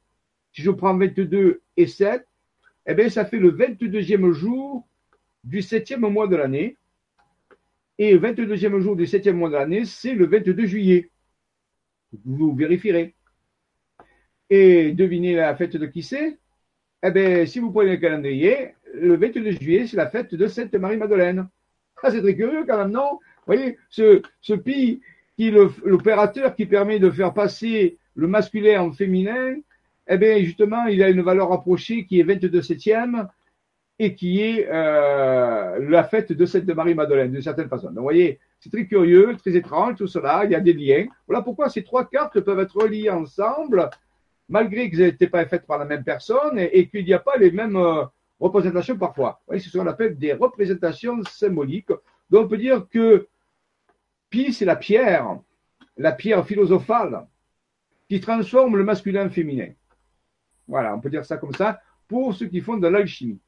si 0.52 0.62
je 0.62 0.70
prends 0.70 0.96
22 0.96 1.60
et 1.76 1.86
7, 1.86 2.26
eh 2.88 2.94
bien, 2.94 3.08
ça 3.08 3.24
fait 3.24 3.38
le 3.38 3.52
22e 3.52 4.32
jour 4.32 4.86
du 5.44 5.62
septième 5.62 6.00
mois 6.00 6.26
de 6.26 6.36
l'année. 6.36 6.76
Et 7.98 8.12
le 8.12 8.18
22e 8.18 8.78
jour 8.80 8.96
du 8.96 9.06
septième 9.06 9.36
mois 9.36 9.48
de 9.48 9.54
l'année, 9.54 9.84
c'est 9.84 10.14
le 10.14 10.26
22 10.26 10.66
juillet. 10.66 11.10
Vous 12.24 12.54
vérifierez. 12.54 13.14
Et 14.50 14.92
devinez 14.92 15.34
la 15.34 15.56
fête 15.56 15.76
de 15.76 15.86
qui 15.86 16.02
c'est? 16.02 16.38
Eh 17.02 17.10
bien, 17.10 17.46
si 17.46 17.58
vous 17.58 17.70
prenez 17.70 17.92
le 17.92 17.96
calendrier, 17.96 18.74
le 18.94 19.16
22 19.16 19.50
juillet, 19.52 19.86
c'est 19.86 19.96
la 19.96 20.08
fête 20.08 20.34
de 20.34 20.46
Sainte 20.46 20.74
Marie-Madeleine. 20.74 21.48
Ah, 22.02 22.10
c'est 22.10 22.22
très 22.22 22.36
curieux 22.36 22.64
quand 22.66 22.78
même, 22.78 22.90
non? 22.90 23.12
Vous 23.12 23.54
voyez, 23.54 23.78
ce, 23.88 24.22
ce 24.40 24.54
pi, 24.54 25.00
qui 25.36 25.50
l'opérateur 25.50 26.54
qui 26.54 26.66
permet 26.66 26.98
de 26.98 27.10
faire 27.10 27.34
passer 27.34 27.98
le 28.14 28.28
masculin 28.28 28.82
en 28.82 28.92
féminin, 28.92 29.56
eh 30.08 30.18
bien, 30.18 30.38
justement, 30.38 30.86
il 30.86 31.02
a 31.02 31.10
une 31.10 31.22
valeur 31.22 31.52
approchée 31.52 32.06
qui 32.06 32.20
est 32.20 32.22
22 32.22 32.62
septième 32.62 33.28
et 33.98 34.14
qui 34.14 34.42
est 34.42 34.68
euh, 34.70 35.78
la 35.88 36.04
fête 36.04 36.32
de 36.32 36.46
Sainte 36.46 36.66
Marie-Madeleine, 36.66 37.32
d'une 37.32 37.42
certaine 37.42 37.68
façon. 37.68 37.86
Donc, 37.86 37.96
vous 37.96 38.02
voyez, 38.02 38.38
c'est 38.60 38.70
très 38.70 38.86
curieux, 38.86 39.34
très 39.38 39.56
étrange, 39.56 39.96
tout 39.96 40.06
cela. 40.06 40.44
Il 40.44 40.50
y 40.50 40.54
a 40.54 40.60
des 40.60 40.74
liens. 40.74 41.06
Voilà 41.26 41.42
pourquoi 41.42 41.70
ces 41.70 41.82
trois 41.82 42.04
cartes 42.04 42.40
peuvent 42.40 42.60
être 42.60 42.76
reliées 42.76 43.10
ensemble, 43.10 43.88
malgré 44.48 44.90
qu'elles 44.90 45.00
n'étaient 45.00 45.28
pas 45.28 45.46
faites 45.46 45.66
par 45.66 45.78
la 45.78 45.86
même 45.86 46.04
personne 46.04 46.58
et, 46.58 46.88
qu'il 46.88 47.04
n'y 47.06 47.14
a 47.14 47.18
pas 47.18 47.36
les 47.38 47.50
mêmes 47.50 47.76
euh, 47.76 48.04
représentations 48.38 48.98
parfois. 48.98 49.40
Vous 49.40 49.52
voyez, 49.52 49.62
c'est 49.62 49.70
ce 49.70 49.78
qu'on 49.78 49.86
appelle 49.86 50.18
des 50.18 50.34
représentations 50.34 51.22
symboliques. 51.24 51.92
Donc, 52.28 52.46
on 52.46 52.48
peut 52.48 52.58
dire 52.58 52.86
que 52.90 53.28
Pi, 54.28 54.52
c'est 54.52 54.64
la 54.66 54.76
pierre, 54.76 55.38
la 55.96 56.12
pierre 56.12 56.46
philosophale 56.46 57.26
qui 58.08 58.20
transforme 58.20 58.76
le 58.76 58.84
masculin 58.84 59.26
en 59.26 59.30
féminin. 59.30 59.68
Voilà, 60.68 60.94
on 60.94 61.00
peut 61.00 61.10
dire 61.10 61.24
ça 61.24 61.38
comme 61.38 61.54
ça 61.54 61.80
pour 62.08 62.34
ceux 62.34 62.46
qui 62.46 62.60
font 62.60 62.76
de 62.76 62.88
l'alchimie. 62.88 63.40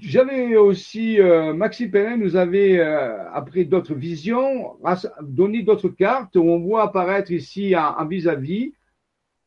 J'avais 0.00 0.56
aussi, 0.56 1.20
euh, 1.20 1.52
Maxime 1.52 1.90
Perrin 1.90 2.16
nous 2.16 2.36
avait, 2.36 2.78
euh, 2.78 3.30
après 3.32 3.64
d'autres 3.64 3.94
visions, 3.94 4.76
donné 5.20 5.62
d'autres 5.62 5.88
cartes 5.88 6.36
où 6.36 6.42
on 6.42 6.58
voit 6.58 6.82
apparaître 6.82 7.30
ici 7.30 7.74
en 7.76 8.04
vis-à-vis, 8.06 8.72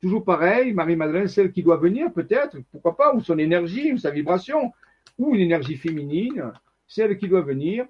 toujours 0.01 0.23
pareil, 0.23 0.73
Marie-Madeleine, 0.73 1.27
celle 1.27 1.51
qui 1.51 1.63
doit 1.63 1.77
venir 1.77 2.11
peut-être, 2.13 2.57
pourquoi 2.71 2.95
pas, 2.95 3.13
ou 3.13 3.21
son 3.21 3.37
énergie, 3.39 3.93
ou 3.93 3.97
sa 3.97 4.11
vibration, 4.11 4.71
ou 5.17 5.35
une 5.35 5.41
énergie 5.41 5.75
féminine, 5.75 6.51
celle 6.87 7.17
qui 7.17 7.27
doit 7.27 7.41
venir. 7.41 7.85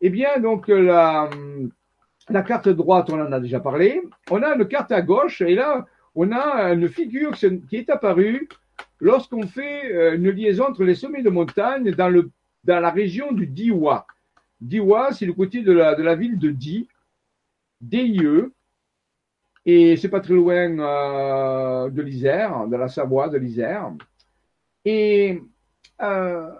Eh 0.00 0.10
bien, 0.10 0.38
donc, 0.38 0.68
la, 0.68 1.28
la 2.28 2.42
carte 2.42 2.68
droite, 2.68 3.10
on 3.10 3.20
en 3.20 3.32
a 3.32 3.40
déjà 3.40 3.60
parlé. 3.60 4.02
On 4.30 4.42
a 4.42 4.54
une 4.54 4.66
carte 4.66 4.92
à 4.92 5.02
gauche 5.02 5.40
et 5.40 5.54
là, 5.54 5.86
on 6.14 6.32
a 6.32 6.72
une 6.72 6.88
figure 6.88 7.32
qui 7.34 7.76
est 7.76 7.90
apparue 7.90 8.48
lorsqu'on 9.00 9.46
fait 9.46 9.92
euh, 9.92 10.16
une 10.16 10.30
liaison 10.30 10.64
entre 10.64 10.84
les 10.84 10.94
sommets 10.94 11.22
de 11.22 11.30
montagne 11.30 11.92
dans, 11.92 12.08
le, 12.08 12.30
dans 12.64 12.80
la 12.80 12.90
région 12.90 13.32
du 13.32 13.46
Diwa. 13.46 14.06
Diwa, 14.60 15.12
c'est 15.12 15.26
le 15.26 15.32
côté 15.32 15.62
de 15.62 15.72
la, 15.72 15.94
de 15.94 16.02
la 16.02 16.14
ville 16.14 16.38
de 16.38 16.50
Di, 16.50 16.88
DIE, 17.80 18.50
et 19.64 19.96
c'est 19.96 20.08
pas 20.08 20.20
très 20.20 20.34
loin 20.34 20.78
euh, 20.78 21.90
de 21.90 22.02
l'Isère, 22.02 22.66
de 22.66 22.76
la 22.76 22.88
Savoie, 22.88 23.28
de 23.28 23.36
l'Isère. 23.36 23.92
Et 24.84 25.42
euh, 26.00 26.50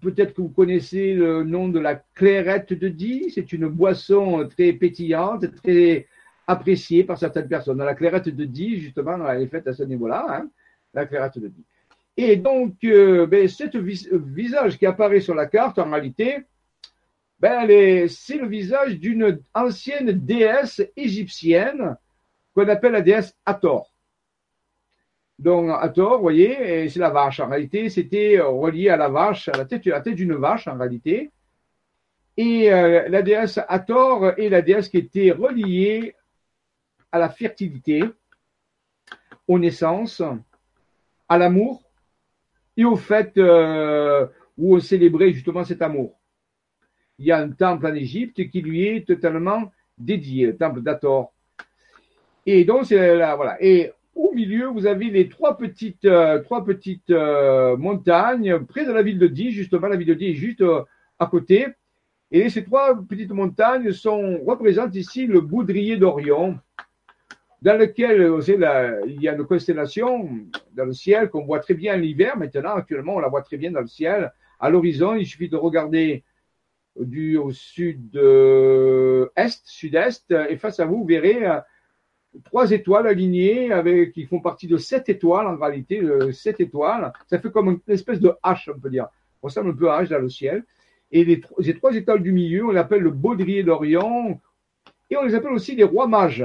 peut-être 0.00 0.34
que 0.34 0.42
vous 0.42 0.50
connaissez 0.50 1.14
le 1.14 1.44
nom 1.44 1.68
de 1.68 1.78
la 1.78 1.96
clairette 2.14 2.72
de 2.72 2.88
Die. 2.88 3.30
C'est 3.34 3.52
une 3.52 3.68
boisson 3.68 4.46
très 4.48 4.72
pétillante, 4.72 5.46
très 5.62 6.06
appréciée 6.50 7.04
par 7.04 7.16
certaines 7.16 7.48
personnes. 7.48 7.78
La 7.78 7.94
clairette 7.94 8.28
de 8.28 8.44
Die, 8.44 8.80
justement, 8.80 9.28
elle 9.28 9.42
est 9.42 9.46
faite 9.46 9.68
à 9.68 9.72
ce 9.72 9.84
niveau-là, 9.84 10.26
hein, 10.28 10.48
la 10.92 11.06
clairette 11.06 11.38
de 11.38 11.48
Die. 11.48 11.64
Et 12.16 12.36
donc, 12.36 12.74
euh, 12.84 13.26
ben, 13.26 13.46
ce 13.46 13.76
visage 14.16 14.76
qui 14.76 14.84
apparaît 14.84 15.20
sur 15.20 15.34
la 15.34 15.46
carte, 15.46 15.78
en 15.78 15.90
réalité, 15.90 16.38
ben, 17.38 17.66
c'est 18.08 18.36
le 18.36 18.48
visage 18.48 18.98
d'une 18.98 19.40
ancienne 19.54 20.10
déesse 20.10 20.82
égyptienne 20.96 21.96
qu'on 22.54 22.68
appelle 22.68 22.92
la 22.92 23.00
déesse 23.00 23.34
Hathor. 23.46 23.92
Donc, 25.38 25.70
tort, 25.94 26.16
vous 26.16 26.22
voyez, 26.22 26.88
c'est 26.88 26.98
la 26.98 27.10
vache. 27.10 27.40
En 27.40 27.48
réalité, 27.48 27.88
c'était 27.88 28.40
relié 28.40 28.90
à 28.90 28.96
la 28.96 29.08
vache, 29.08 29.48
à 29.48 29.56
la 29.56 29.64
tête, 29.64 29.84
tête 29.84 30.14
d'une 30.14 30.34
vache, 30.34 30.66
en 30.66 30.76
réalité. 30.76 31.30
Et 32.36 32.72
euh, 32.72 33.08
la 33.08 33.22
déesse 33.22 33.58
Hathor 33.68 34.38
est 34.38 34.48
la 34.48 34.62
déesse 34.62 34.88
qui 34.88 34.98
était 34.98 35.30
reliée 35.30 36.14
à 37.12 37.18
la 37.18 37.28
fertilité, 37.28 38.02
aux 39.48 39.58
naissances, 39.58 40.22
à 41.28 41.38
l'amour 41.38 41.82
et 42.76 42.84
au 42.84 42.96
fait 42.96 43.36
euh, 43.36 44.26
où 44.56 44.76
on 44.76 44.80
célébrait 44.80 45.32
justement 45.32 45.64
cet 45.64 45.82
amour. 45.82 46.18
Il 47.18 47.26
y 47.26 47.32
a 47.32 47.38
un 47.38 47.50
temple 47.50 47.86
en 47.86 47.94
Égypte 47.94 48.48
qui 48.48 48.62
lui 48.62 48.86
est 48.86 49.06
totalement 49.06 49.70
dédié, 49.98 50.46
le 50.46 50.56
temple 50.56 50.82
d'Hathor. 50.82 51.32
Et 52.46 52.64
donc, 52.64 52.86
c'est 52.86 53.16
là, 53.16 53.36
voilà. 53.36 53.62
Et 53.62 53.92
au 54.14 54.32
milieu, 54.32 54.66
vous 54.66 54.86
avez 54.86 55.10
les 55.10 55.28
trois 55.28 55.56
petites, 55.56 56.04
euh, 56.04 56.42
trois 56.42 56.64
petites 56.64 57.10
euh, 57.10 57.76
montagnes 57.76 58.60
près 58.64 58.84
de 58.84 58.92
la 58.92 59.02
ville 59.02 59.18
de 59.18 59.26
Die, 59.26 59.50
justement, 59.50 59.88
la 59.88 59.96
ville 59.96 60.08
de 60.08 60.14
Die 60.14 60.30
est 60.30 60.34
juste 60.34 60.62
euh, 60.62 60.82
à 61.18 61.26
côté. 61.26 61.66
Et 62.32 62.48
ces 62.48 62.64
trois 62.64 62.94
petites 63.02 63.32
montagnes 63.32 63.90
représentent 64.46 64.94
ici 64.94 65.26
le 65.26 65.40
boudrier 65.40 65.96
d'Orion, 65.96 66.58
dans 67.62 67.78
lequel 67.78 68.32
il 69.06 69.20
y 69.22 69.28
a 69.28 69.34
une 69.34 69.44
constellation 69.44 70.28
dans 70.72 70.86
le 70.86 70.92
ciel 70.92 71.28
qu'on 71.28 71.44
voit 71.44 71.60
très 71.60 71.74
bien 71.74 71.96
l'hiver. 71.96 72.36
Maintenant, 72.36 72.74
actuellement, 72.74 73.16
on 73.16 73.20
la 73.20 73.28
voit 73.28 73.42
très 73.42 73.56
bien 73.58 73.70
dans 73.70 73.80
le 73.80 73.86
ciel. 73.86 74.32
À 74.58 74.70
l'horizon, 74.70 75.14
il 75.14 75.26
suffit 75.26 75.48
de 75.48 75.56
regarder 75.56 76.24
du 76.98 77.36
au 77.36 77.52
sud-est, 77.52 78.12
sud-est, 79.64 80.30
et 80.48 80.56
face 80.56 80.80
à 80.80 80.86
vous, 80.86 80.98
vous 80.98 81.06
verrez 81.06 81.46
trois 82.44 82.70
étoiles 82.70 83.06
alignées 83.06 83.72
avec, 83.72 84.12
qui 84.12 84.24
font 84.24 84.40
partie 84.40 84.66
de 84.66 84.76
sept 84.76 85.08
étoiles 85.08 85.46
en 85.46 85.56
réalité, 85.56 86.00
euh, 86.00 86.32
sept 86.32 86.60
étoiles. 86.60 87.12
Ça 87.26 87.38
fait 87.38 87.50
comme 87.50 87.68
une 87.68 87.80
espèce 87.88 88.20
de 88.20 88.32
hache, 88.42 88.70
on 88.74 88.78
peut 88.78 88.90
dire. 88.90 89.08
On 89.42 89.46
ressemble 89.46 89.70
un 89.70 89.74
peu 89.74 89.90
à 89.90 89.96
hache 89.96 90.08
dans 90.08 90.18
le 90.18 90.28
ciel. 90.28 90.64
Et 91.10 91.24
les, 91.24 91.40
ces 91.60 91.74
trois 91.74 91.94
étoiles 91.94 92.22
du 92.22 92.32
milieu, 92.32 92.66
on 92.66 92.70
les 92.70 92.78
appelle 92.78 93.02
le 93.02 93.10
baudrier 93.10 93.64
d'Orient. 93.64 94.40
Et 95.10 95.16
on 95.16 95.24
les 95.24 95.34
appelle 95.34 95.52
aussi 95.52 95.74
les 95.74 95.84
rois 95.84 96.06
mages. 96.06 96.44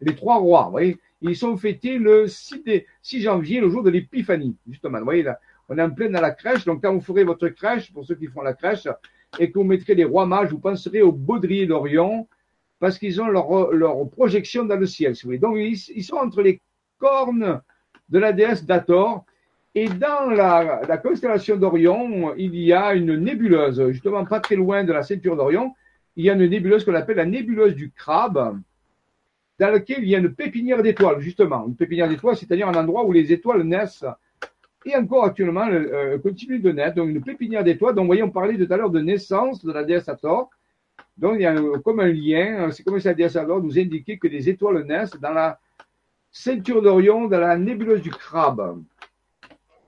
Les 0.00 0.14
trois 0.14 0.36
rois, 0.38 0.64
vous 0.64 0.70
voyez. 0.72 0.98
Ils 1.20 1.36
sont 1.36 1.56
fêtés 1.56 1.98
le 1.98 2.26
6, 2.26 2.62
6 3.02 3.22
janvier, 3.22 3.60
le 3.60 3.70
jour 3.70 3.82
de 3.82 3.90
l'épiphanie, 3.90 4.56
justement. 4.68 4.98
Vous 4.98 5.04
voyez, 5.04 5.22
là, 5.22 5.38
on 5.68 5.78
est 5.78 5.82
en 5.82 5.90
plein 5.90 6.10
dans 6.10 6.20
la 6.20 6.32
crèche. 6.32 6.64
Donc, 6.64 6.82
quand 6.82 6.92
vous 6.92 7.00
ferez 7.00 7.24
votre 7.24 7.48
crèche, 7.48 7.92
pour 7.92 8.04
ceux 8.04 8.14
qui 8.14 8.26
font 8.26 8.42
la 8.42 8.52
crèche, 8.52 8.86
et 9.38 9.50
que 9.50 9.58
vous 9.58 9.64
mettrez 9.64 9.94
les 9.94 10.04
rois 10.04 10.26
mages, 10.26 10.50
vous 10.50 10.58
penserez 10.58 11.02
au 11.02 11.12
baudrier 11.12 11.66
d'Orient 11.66 12.28
parce 12.78 12.98
qu'ils 12.98 13.20
ont 13.22 13.28
leur, 13.28 13.72
leur, 13.72 14.08
projection 14.10 14.64
dans 14.64 14.76
le 14.76 14.86
ciel, 14.86 15.16
si 15.16 15.22
vous 15.22 15.28
voulez. 15.28 15.38
Donc, 15.38 15.56
ils, 15.56 16.04
sont 16.04 16.16
entre 16.16 16.42
les 16.42 16.60
cornes 16.98 17.62
de 18.10 18.18
la 18.18 18.32
déesse 18.32 18.64
d'Ator. 18.64 19.24
Et 19.74 19.88
dans 19.88 20.28
la, 20.30 20.82
la 20.86 20.98
constellation 20.98 21.56
d'Orion, 21.56 22.34
il 22.36 22.54
y 22.54 22.72
a 22.72 22.94
une 22.94 23.16
nébuleuse, 23.16 23.90
justement 23.90 24.24
pas 24.24 24.40
très 24.40 24.56
loin 24.56 24.84
de 24.84 24.92
la 24.92 25.02
ceinture 25.02 25.36
d'Orion. 25.36 25.74
Il 26.16 26.26
y 26.26 26.30
a 26.30 26.34
une 26.34 26.46
nébuleuse 26.46 26.84
qu'on 26.84 26.94
appelle 26.94 27.16
la 27.16 27.24
nébuleuse 27.24 27.74
du 27.74 27.90
crabe. 27.90 28.60
Dans 29.58 29.70
lequel 29.70 30.02
il 30.02 30.08
y 30.08 30.16
a 30.16 30.18
une 30.18 30.34
pépinière 30.34 30.82
d'étoiles, 30.82 31.20
justement. 31.20 31.66
Une 31.66 31.76
pépinière 31.76 32.08
d'étoiles, 32.08 32.36
c'est-à-dire 32.36 32.68
un 32.68 32.74
endroit 32.74 33.04
où 33.04 33.12
les 33.12 33.32
étoiles 33.32 33.62
naissent 33.62 34.04
et 34.84 34.96
encore 34.96 35.24
actuellement 35.24 35.66
euh, 35.68 36.18
continue 36.18 36.58
de 36.58 36.70
naître. 36.70 36.96
Donc 36.96 37.08
une 37.08 37.22
pépinière 37.22 37.64
d'étoiles. 37.64 37.94
Donc 37.94 38.04
vous 38.04 38.08
voyez, 38.08 38.22
on 38.22 38.30
tout 38.30 38.72
à 38.72 38.76
l'heure 38.76 38.90
de 38.90 39.00
naissance 39.00 39.64
de 39.64 39.72
la 39.72 39.84
déesse 39.84 40.08
Hathor. 40.08 40.50
Donc 41.16 41.34
il 41.36 41.42
y 41.42 41.46
a 41.46 41.54
comme 41.84 42.00
un 42.00 42.12
lien, 42.12 42.70
c'est 42.70 42.82
comme 42.82 42.98
si 43.00 43.06
la 43.06 43.14
déesse 43.14 43.36
Hathor 43.36 43.62
nous 43.62 43.78
indiquait 43.78 44.18
que 44.18 44.28
les 44.28 44.48
étoiles 44.48 44.84
naissent 44.84 45.18
dans 45.20 45.32
la 45.32 45.58
ceinture 46.30 46.82
d'Orion, 46.82 47.26
dans 47.26 47.40
la 47.40 47.56
nébuleuse 47.56 48.02
du 48.02 48.10
crabe. 48.10 48.82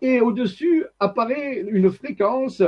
Et 0.00 0.20
au-dessus 0.20 0.84
apparaît 1.00 1.64
une 1.68 1.90
fréquence, 1.90 2.62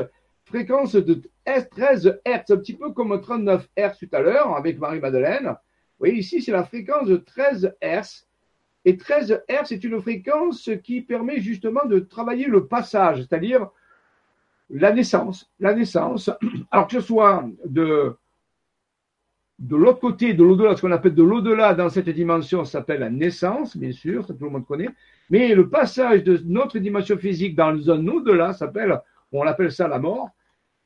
fréquence 0.45 0.97
de 0.97 1.23
13 1.45 2.21
Hz, 2.27 2.53
un 2.53 2.57
petit 2.57 2.75
peu 2.75 2.91
comme 2.91 3.19
39 3.21 3.69
Hz 3.77 3.99
tout 3.99 4.09
à 4.13 4.21
l'heure 4.21 4.57
avec 4.57 4.79
Marie-Madeleine. 4.79 5.57
Vous 5.99 6.07
voyez, 6.07 6.19
ici, 6.19 6.41
c'est 6.41 6.53
la 6.53 6.65
fréquence 6.65 7.09
de 7.09 7.17
13 7.17 7.75
Hz. 7.83 8.25
Et 8.85 8.97
13 8.97 9.43
Hz, 9.49 9.65
c'est 9.65 9.83
une 9.83 10.01
fréquence 10.01 10.71
qui 10.85 11.01
permet 11.01 11.41
justement 11.41 11.85
de 11.87 11.99
travailler 11.99 12.47
le 12.47 12.67
passage, 12.67 13.19
c'est-à-dire 13.19 13.69
la 14.71 14.93
naissance. 14.93 15.51
La 15.59 15.75
naissance, 15.75 16.31
alors 16.71 16.87
que 16.87 16.95
ce 16.95 17.01
soit 17.01 17.45
de, 17.65 18.15
de 19.59 19.77
l'autre 19.77 19.99
côté, 19.99 20.35
de 20.35 20.45
l'au-delà, 20.45 20.77
ce 20.77 20.83
qu'on 20.83 20.93
appelle 20.93 21.15
de 21.15 21.23
l'au-delà 21.23 21.75
dans 21.75 21.89
cette 21.89 22.09
dimension 22.09 22.65
s'appelle 22.65 23.01
la 23.01 23.11
naissance, 23.11 23.77
bien 23.77 23.93
sûr, 23.93 24.25
ça 24.25 24.35
tout 24.35 24.45
le 24.45 24.51
monde 24.51 24.67
connaît. 24.67 24.91
Mais 25.31 25.55
le 25.55 25.69
passage 25.69 26.23
de 26.23 26.41
notre 26.45 26.79
dimension 26.79 27.19
physique 27.19 27.57
dans 27.57 27.91
un 27.91 28.07
au-delà 28.07 28.53
s'appelle, 28.53 29.01
on 29.33 29.45
appelle 29.47 29.73
ça 29.73 29.89
la 29.89 29.99
mort. 29.99 30.31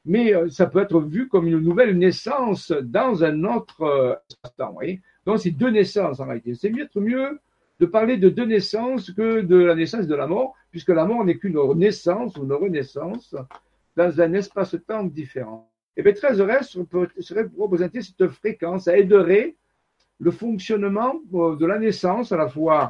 Mais 0.04 0.34
euh, 0.34 0.48
ça 0.48 0.66
peut 0.66 0.80
être 0.80 1.00
vu 1.00 1.28
comme 1.28 1.46
une 1.46 1.60
nouvelle 1.60 1.96
naissance 1.96 2.72
dans 2.72 3.22
un 3.22 3.44
autre 3.44 3.82
euh, 3.82 4.14
instant. 4.44 4.76
Donc 5.24 5.38
c'est 5.38 5.50
deux 5.50 5.70
naissances 5.70 6.18
en 6.20 6.26
réalité. 6.26 6.54
C'est 6.54 6.70
mieux, 6.70 6.88
mieux 6.96 7.40
de 7.78 7.86
parler 7.86 8.16
de 8.16 8.28
deux 8.28 8.44
naissances 8.44 9.10
que 9.12 9.40
de 9.40 9.56
la 9.56 9.74
naissance 9.74 10.06
de 10.06 10.14
la 10.14 10.26
mort, 10.26 10.54
puisque 10.70 10.88
la 10.88 11.04
mort 11.04 11.24
n'est 11.24 11.36
qu'une 11.36 11.58
naissance 11.74 12.36
ou 12.36 12.44
une 12.44 12.52
renaissance 12.52 13.34
dans 13.96 14.20
un 14.20 14.32
espace-temps 14.32 15.04
différent. 15.04 15.70
Et 15.96 16.02
bien 16.02 16.12
13 16.12 16.40
restes 16.40 16.78
serait 17.20 17.46
représenter 17.56 18.00
cette 18.00 18.28
fréquence, 18.28 18.84
ça 18.84 18.96
aiderait 18.96 19.56
le 20.18 20.30
fonctionnement 20.30 21.14
euh, 21.34 21.56
de 21.56 21.66
la 21.66 21.78
naissance, 21.78 22.32
à 22.32 22.36
la 22.36 22.48
fois 22.48 22.88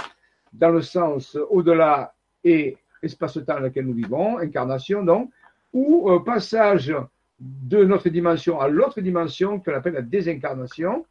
dans 0.53 0.71
le 0.71 0.83
sens 0.83 1.37
au-delà 1.51 2.15
et 2.45 2.77
espace-temps 3.03 3.55
dans 3.55 3.61
lequel 3.61 3.87
nous 3.87 3.95
vivons, 3.95 4.39
incarnation 4.39 5.03
donc, 5.03 5.31
ou 5.73 6.11
euh, 6.11 6.21
passage 6.21 6.95
de 7.39 7.85
notre 7.85 8.09
dimension 8.09 8.61
à 8.61 8.69
l'autre 8.69 9.01
dimension 9.01 9.59
qu'on 9.59 9.75
appelle 9.75 9.95
la 9.95 10.03
désincarnation, 10.03 11.05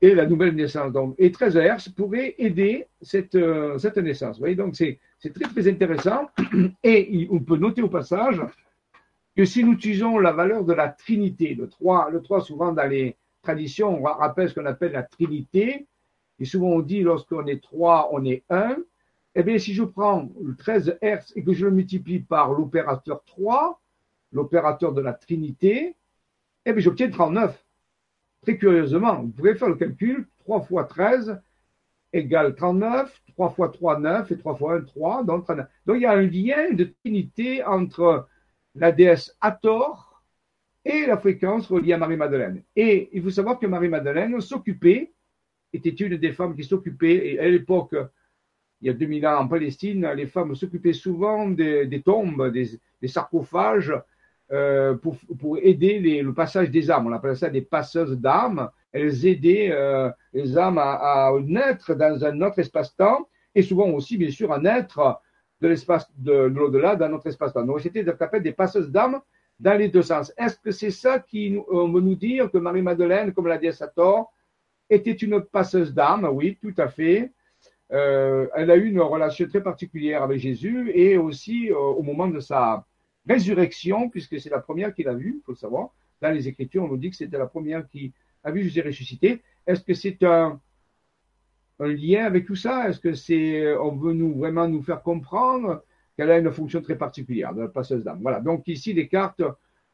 et 0.00 0.14
la 0.14 0.26
nouvelle 0.26 0.54
naissance. 0.54 0.92
Donc, 0.92 1.14
et 1.18 1.32
13 1.32 1.56
Hz 1.56 1.88
pourrait 1.90 2.34
aider 2.38 2.86
cette, 3.02 3.34
euh, 3.34 3.78
cette 3.78 3.98
naissance. 3.98 4.36
Vous 4.36 4.40
voyez, 4.40 4.54
donc 4.54 4.76
c'est 4.76 4.98
très 5.20 5.44
très 5.44 5.68
intéressant. 5.68 6.28
Et 6.84 7.28
on 7.30 7.40
peut 7.40 7.56
noter 7.56 7.82
au 7.82 7.88
passage 7.88 8.40
que 9.36 9.44
si 9.44 9.64
nous 9.64 9.72
utilisons 9.72 10.18
la 10.18 10.32
valeur 10.32 10.64
de 10.64 10.72
la 10.72 10.88
Trinité, 10.88 11.54
le 11.54 11.68
3, 11.68 12.10
le 12.10 12.22
3 12.22 12.40
souvent 12.42 12.72
dans 12.72 12.88
les 12.88 13.16
traditions, 13.42 14.00
on 14.00 14.02
rappelle 14.02 14.48
ce 14.48 14.54
qu'on 14.54 14.66
appelle 14.66 14.92
la 14.92 15.04
Trinité, 15.04 15.86
et 16.40 16.44
souvent 16.44 16.68
on 16.68 16.80
dit 16.80 17.02
lorsqu'on 17.02 17.46
est 17.46 17.62
3, 17.62 18.10
on 18.12 18.24
est 18.24 18.42
1, 18.50 18.76
eh 19.34 19.42
bien 19.42 19.58
si 19.58 19.74
je 19.74 19.84
prends 19.84 20.28
le 20.42 20.56
13 20.56 20.98
Hz 21.02 21.32
et 21.36 21.44
que 21.44 21.52
je 21.52 21.66
le 21.66 21.72
multiplie 21.72 22.20
par 22.20 22.52
l'opérateur 22.52 23.22
3, 23.24 23.80
l'opérateur 24.32 24.92
de 24.92 25.00
la 25.00 25.12
Trinité, 25.12 25.96
eh 26.64 26.72
bien 26.72 26.80
j'obtiens 26.80 27.10
39. 27.10 27.64
Très 28.42 28.56
curieusement, 28.56 29.22
vous 29.22 29.30
pouvez 29.30 29.54
faire 29.54 29.68
le 29.68 29.76
calcul, 29.76 30.26
3 30.40 30.60
fois 30.62 30.84
13 30.84 31.40
égale 32.12 32.54
39, 32.54 33.22
3 33.34 33.50
fois 33.50 33.68
3, 33.68 34.00
9, 34.00 34.32
et 34.32 34.38
3 34.38 34.56
fois 34.56 34.76
1, 34.76 34.82
3, 34.82 35.24
donc 35.24 35.44
39. 35.44 35.66
Donc 35.86 35.96
il 35.96 36.02
y 36.02 36.06
a 36.06 36.12
un 36.12 36.22
lien 36.22 36.72
de 36.72 36.92
trinité 37.02 37.64
entre 37.64 38.28
la 38.74 38.92
déesse 38.92 39.36
Hathor 39.40 40.22
et 40.84 41.06
la 41.06 41.18
fréquence 41.18 41.66
reliée 41.66 41.92
à 41.92 41.98
Marie-Madeleine. 41.98 42.62
Et 42.76 43.10
il 43.12 43.22
faut 43.22 43.30
savoir 43.30 43.58
que 43.58 43.66
Marie-Madeleine 43.66 44.40
s'occupait, 44.40 45.12
était 45.72 45.90
une 45.90 46.16
des 46.16 46.32
femmes 46.32 46.56
qui 46.56 46.64
s'occupait, 46.64 47.32
et 47.32 47.40
à 47.40 47.48
l'époque, 47.48 47.94
il 48.80 48.86
y 48.86 48.90
a 48.90 48.92
2000 48.92 49.26
ans 49.26 49.40
en 49.40 49.48
Palestine, 49.48 50.06
les 50.14 50.26
femmes 50.26 50.54
s'occupaient 50.54 50.92
souvent 50.92 51.48
des, 51.48 52.02
tombes, 52.04 52.52
des 52.52 53.08
sarcophages, 53.08 53.92
euh, 54.50 54.94
pour, 54.94 55.18
pour, 55.38 55.58
aider 55.58 55.98
les, 55.98 56.22
le 56.22 56.32
passage 56.32 56.70
des 56.70 56.90
âmes. 56.90 57.06
On 57.06 57.12
appelle 57.12 57.36
ça 57.36 57.50
des 57.50 57.60
passeuses 57.60 58.16
d'âmes. 58.16 58.70
Elles 58.92 59.26
aidaient 59.26 59.68
euh, 59.70 60.08
les 60.32 60.56
âmes 60.56 60.78
à, 60.78 61.26
à, 61.26 61.32
naître 61.44 61.94
dans 61.94 62.24
un 62.24 62.40
autre 62.40 62.58
espace-temps 62.58 63.28
et 63.54 63.60
souvent 63.60 63.90
aussi, 63.90 64.16
bien 64.16 64.30
sûr, 64.30 64.50
à 64.50 64.58
naître 64.58 65.20
de 65.60 65.68
l'espace 65.68 66.10
de, 66.16 66.32
l'au-delà 66.32 66.96
dans 66.96 67.10
notre 67.10 67.26
espace-temps. 67.26 67.66
Donc, 67.66 67.80
c'était 67.80 68.02
des 68.40 68.52
passeuses 68.52 68.90
d'âmes 68.90 69.20
dans 69.60 69.76
les 69.76 69.88
deux 69.88 70.00
sens. 70.00 70.32
Est-ce 70.38 70.56
que 70.58 70.70
c'est 70.70 70.92
ça 70.92 71.18
qui 71.18 71.58
on 71.70 71.92
veut 71.92 72.00
nous 72.00 72.14
dire 72.14 72.50
que 72.50 72.56
Marie-Madeleine, 72.56 73.34
comme 73.34 73.48
l'a 73.48 73.58
dit 73.58 73.70
Sator, 73.70 74.32
était 74.88 75.12
une 75.12 75.42
passeuse 75.42 75.92
d'âmes? 75.92 76.26
Oui, 76.32 76.56
tout 76.58 76.74
à 76.78 76.88
fait. 76.88 77.32
Euh, 77.92 78.48
elle 78.54 78.70
a 78.70 78.76
eu 78.76 78.86
une 78.86 79.00
relation 79.00 79.46
très 79.48 79.62
particulière 79.62 80.22
avec 80.22 80.38
Jésus 80.38 80.90
et 80.94 81.16
aussi 81.16 81.70
euh, 81.70 81.76
au 81.76 82.02
moment 82.02 82.28
de 82.28 82.40
sa 82.40 82.86
résurrection, 83.26 84.10
puisque 84.10 84.38
c'est 84.40 84.50
la 84.50 84.60
première 84.60 84.94
qu'il 84.94 85.08
a 85.08 85.14
vue, 85.14 85.36
il 85.38 85.42
faut 85.44 85.52
le 85.52 85.56
savoir. 85.56 85.90
Dans 86.20 86.30
les 86.30 86.48
Écritures, 86.48 86.84
on 86.84 86.88
nous 86.88 86.96
dit 86.96 87.10
que 87.10 87.16
c'était 87.16 87.38
la 87.38 87.46
première 87.46 87.88
qui 87.88 88.12
a 88.44 88.50
vu 88.50 88.62
Jésus 88.62 88.82
ressuscité. 88.82 89.42
Est-ce 89.66 89.82
que 89.82 89.94
c'est 89.94 90.22
un, 90.22 90.60
lien 91.78 92.24
avec 92.24 92.46
tout 92.46 92.56
ça? 92.56 92.88
Est-ce 92.88 93.00
que 93.00 93.14
c'est, 93.14 93.76
on 93.76 93.96
veut 93.96 94.12
nous 94.12 94.34
vraiment 94.34 94.66
nous 94.68 94.82
faire 94.82 95.02
comprendre 95.02 95.84
qu'elle 96.16 96.30
a 96.30 96.38
une 96.38 96.50
fonction 96.50 96.82
très 96.82 96.96
particulière 96.96 97.54
de 97.54 97.62
la 97.62 97.68
passeuse 97.68 98.02
d'âme? 98.04 98.18
Voilà. 98.20 98.40
Donc 98.40 98.66
ici, 98.66 98.92
les 98.92 99.08
cartes, 99.08 99.42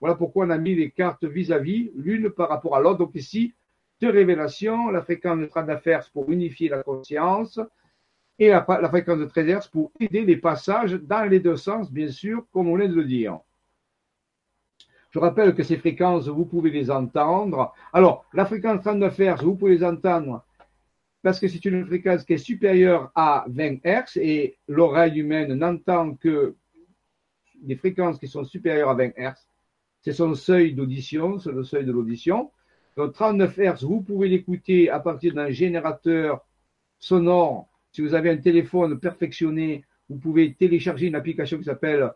voilà 0.01 0.15
pourquoi 0.15 0.47
on 0.47 0.51
a 0.51 0.59
mis 0.59 0.75
les 0.75 0.91
cartes 0.91 1.25
vis-à-vis, 1.25 1.93
l'une 1.95 2.31
par 2.31 2.49
rapport 2.49 2.75
à 2.75 2.81
l'autre. 2.81 2.99
Donc 2.99 3.15
ici, 3.15 3.55
deux 4.01 4.11
révélations, 4.11 4.91
la 4.91 5.03
fréquence 5.03 5.39
de 5.39 5.47
train 5.47 5.63
d'affaires 5.63 6.09
pour 6.13 6.31
unifier 6.31 6.69
la 6.69 6.83
conscience, 6.83 7.61
et 8.39 8.49
la, 8.49 8.64
fréquence 8.64 9.18
de 9.18 9.26
13 9.26 9.47
Hz 9.47 9.68
pour 9.68 9.93
aider 10.01 10.24
les 10.24 10.37
passages 10.37 10.95
dans 10.95 11.24
les 11.24 11.41
deux 11.41 11.57
sens, 11.57 11.91
bien 11.91 12.09
sûr, 12.09 12.45
comme 12.53 12.68
on 12.68 12.76
vient 12.76 12.89
de 12.89 12.95
le 12.95 13.05
dire. 13.05 13.39
Je 15.11 15.20
rappelle 15.20 15.55
que 15.55 15.62
ces 15.62 15.76
fréquences, 15.76 16.26
vous 16.26 16.45
pouvez 16.45 16.70
les 16.70 16.91
entendre. 16.91 17.72
Alors, 17.93 18.26
la 18.32 18.47
fréquence 18.47 18.80
39 18.82 19.16
Hz, 19.16 19.43
vous 19.45 19.55
pouvez 19.55 19.76
les 19.76 19.85
entendre 19.85 20.45
parce 21.22 21.41
que 21.41 21.49
c'est 21.49 21.64
une 21.64 21.87
fréquence 21.87 22.24
qui 22.24 22.35
est 22.35 22.39
supérieure 22.39 23.11
à 23.14 23.45
20 23.49 23.78
Hz 23.85 24.16
et 24.16 24.59
l'oreille 24.68 25.20
humaine 25.20 25.55
n'entend 25.55 26.14
que 26.14 26.57
des 27.62 27.76
fréquences 27.76 28.18
qui 28.18 28.28
sont 28.28 28.45
supérieures 28.45 28.91
à 28.91 28.95
20 28.95 29.12
Hz. 29.16 29.47
C'est 30.03 30.12
son 30.12 30.35
seuil 30.35 30.74
d'audition, 30.74 31.39
c'est 31.39 31.53
le 31.53 31.64
seuil 31.64 31.87
de 31.87 31.93
l'audition. 31.93 32.51
Donc 32.97 33.14
39 33.14 33.57
Hz, 33.57 33.85
vous 33.85 34.03
pouvez 34.03 34.28
l'écouter 34.28 34.91
à 34.91 34.99
partir 34.99 35.32
d'un 35.32 35.51
générateur 35.51 36.45
sonore 36.99 37.68
si 37.95 38.03
vous 38.03 38.15
avez 38.15 38.31
un 38.31 38.37
téléphone 38.39 38.99
perfectionné, 38.99 39.85
vous 40.09 40.19
pouvez 40.19 40.53
télécharger 40.55 41.07
une 41.07 41.15
application 41.15 41.59
qui 41.59 41.65
s'appelle 41.65 42.11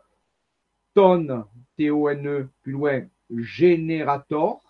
Tone, 0.93 1.45
T-O-N-E, 1.77 2.49
plus 2.63 2.73
loin, 2.73 3.03
Generator. 3.31 4.61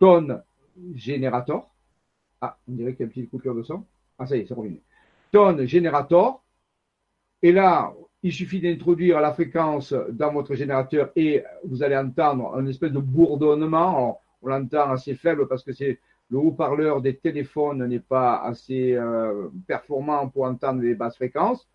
Tone 0.00 0.42
Generator. 0.94 1.72
Ah, 2.40 2.58
on 2.68 2.72
dirait 2.72 2.94
qu'il 2.94 3.00
y 3.00 3.02
a 3.02 3.06
une 3.06 3.10
petite 3.12 3.30
coupure 3.30 3.54
de 3.54 3.62
son. 3.62 3.84
Ah, 4.18 4.26
ça 4.26 4.36
y 4.36 4.40
est, 4.40 4.46
c'est 4.46 4.54
revenu. 4.54 4.82
Tone 5.30 5.64
Generator. 5.66 6.42
Et 7.40 7.52
là, 7.52 7.94
il 8.24 8.32
suffit 8.32 8.60
d'introduire 8.60 9.20
la 9.20 9.32
fréquence 9.32 9.94
dans 10.10 10.32
votre 10.32 10.56
générateur 10.56 11.12
et 11.14 11.44
vous 11.64 11.84
allez 11.84 11.96
entendre 11.96 12.56
un 12.56 12.66
espèce 12.66 12.90
de 12.90 12.98
bourdonnement. 12.98 14.20
on 14.42 14.48
l'entend 14.48 14.90
assez 14.90 15.14
faible 15.14 15.46
parce 15.46 15.62
que 15.62 15.72
c'est 15.72 16.00
le 16.30 16.38
haut-parleur 16.38 17.00
des 17.00 17.16
téléphones 17.16 17.86
n'est 17.86 18.00
pas 18.00 18.38
assez 18.42 18.94
euh, 18.94 19.48
performant 19.66 20.28
pour 20.28 20.44
entendre 20.44 20.82
les 20.82 20.94
basses 20.94 21.16
fréquences. 21.16 21.68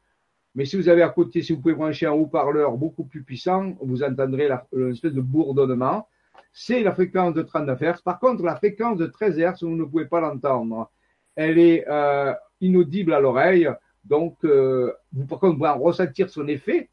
Mais 0.56 0.66
si 0.66 0.76
vous 0.76 0.90
avez 0.90 1.02
à 1.02 1.10
côté, 1.10 1.42
si 1.42 1.54
vous 1.54 1.62
pouvez 1.62 1.74
brancher 1.74 2.08
un 2.08 2.12
haut-parleur 2.12 2.78
beaucoup 2.78 3.06
plus 3.06 3.24
puissant, 3.24 3.74
vous 3.82 4.04
entendrez 4.04 4.50
la, 4.50 4.68
une 4.74 4.92
espèce 4.92 5.14
de 5.14 5.22
bourdonnement. 5.22 6.08
C'est 6.52 6.84
la 6.84 6.92
fréquence 6.92 7.34
de 7.34 7.42
39 7.42 7.80
Hz. 7.80 8.02
Par 8.04 8.20
contre, 8.20 8.44
la 8.44 8.58
fréquence 8.58 8.98
de 8.98 9.06
13 9.06 9.38
Hz, 9.40 9.64
vous 9.64 9.70
ne 9.70 9.86
pouvez 9.86 10.06
pas 10.06 10.20
l'entendre. 10.20 10.92
Elle 11.36 11.58
est 11.58 11.88
euh, 11.88 12.34
inaudible 12.60 13.14
à 13.14 13.22
l'oreille. 13.22 13.70
Donc, 14.04 14.44
euh, 14.44 14.94
vous, 15.14 15.26
par 15.26 15.40
contre, 15.40 15.54
vous 15.54 15.60
pouvez 15.60 15.86
ressentir 15.86 16.30
son 16.30 16.46
effet, 16.50 16.90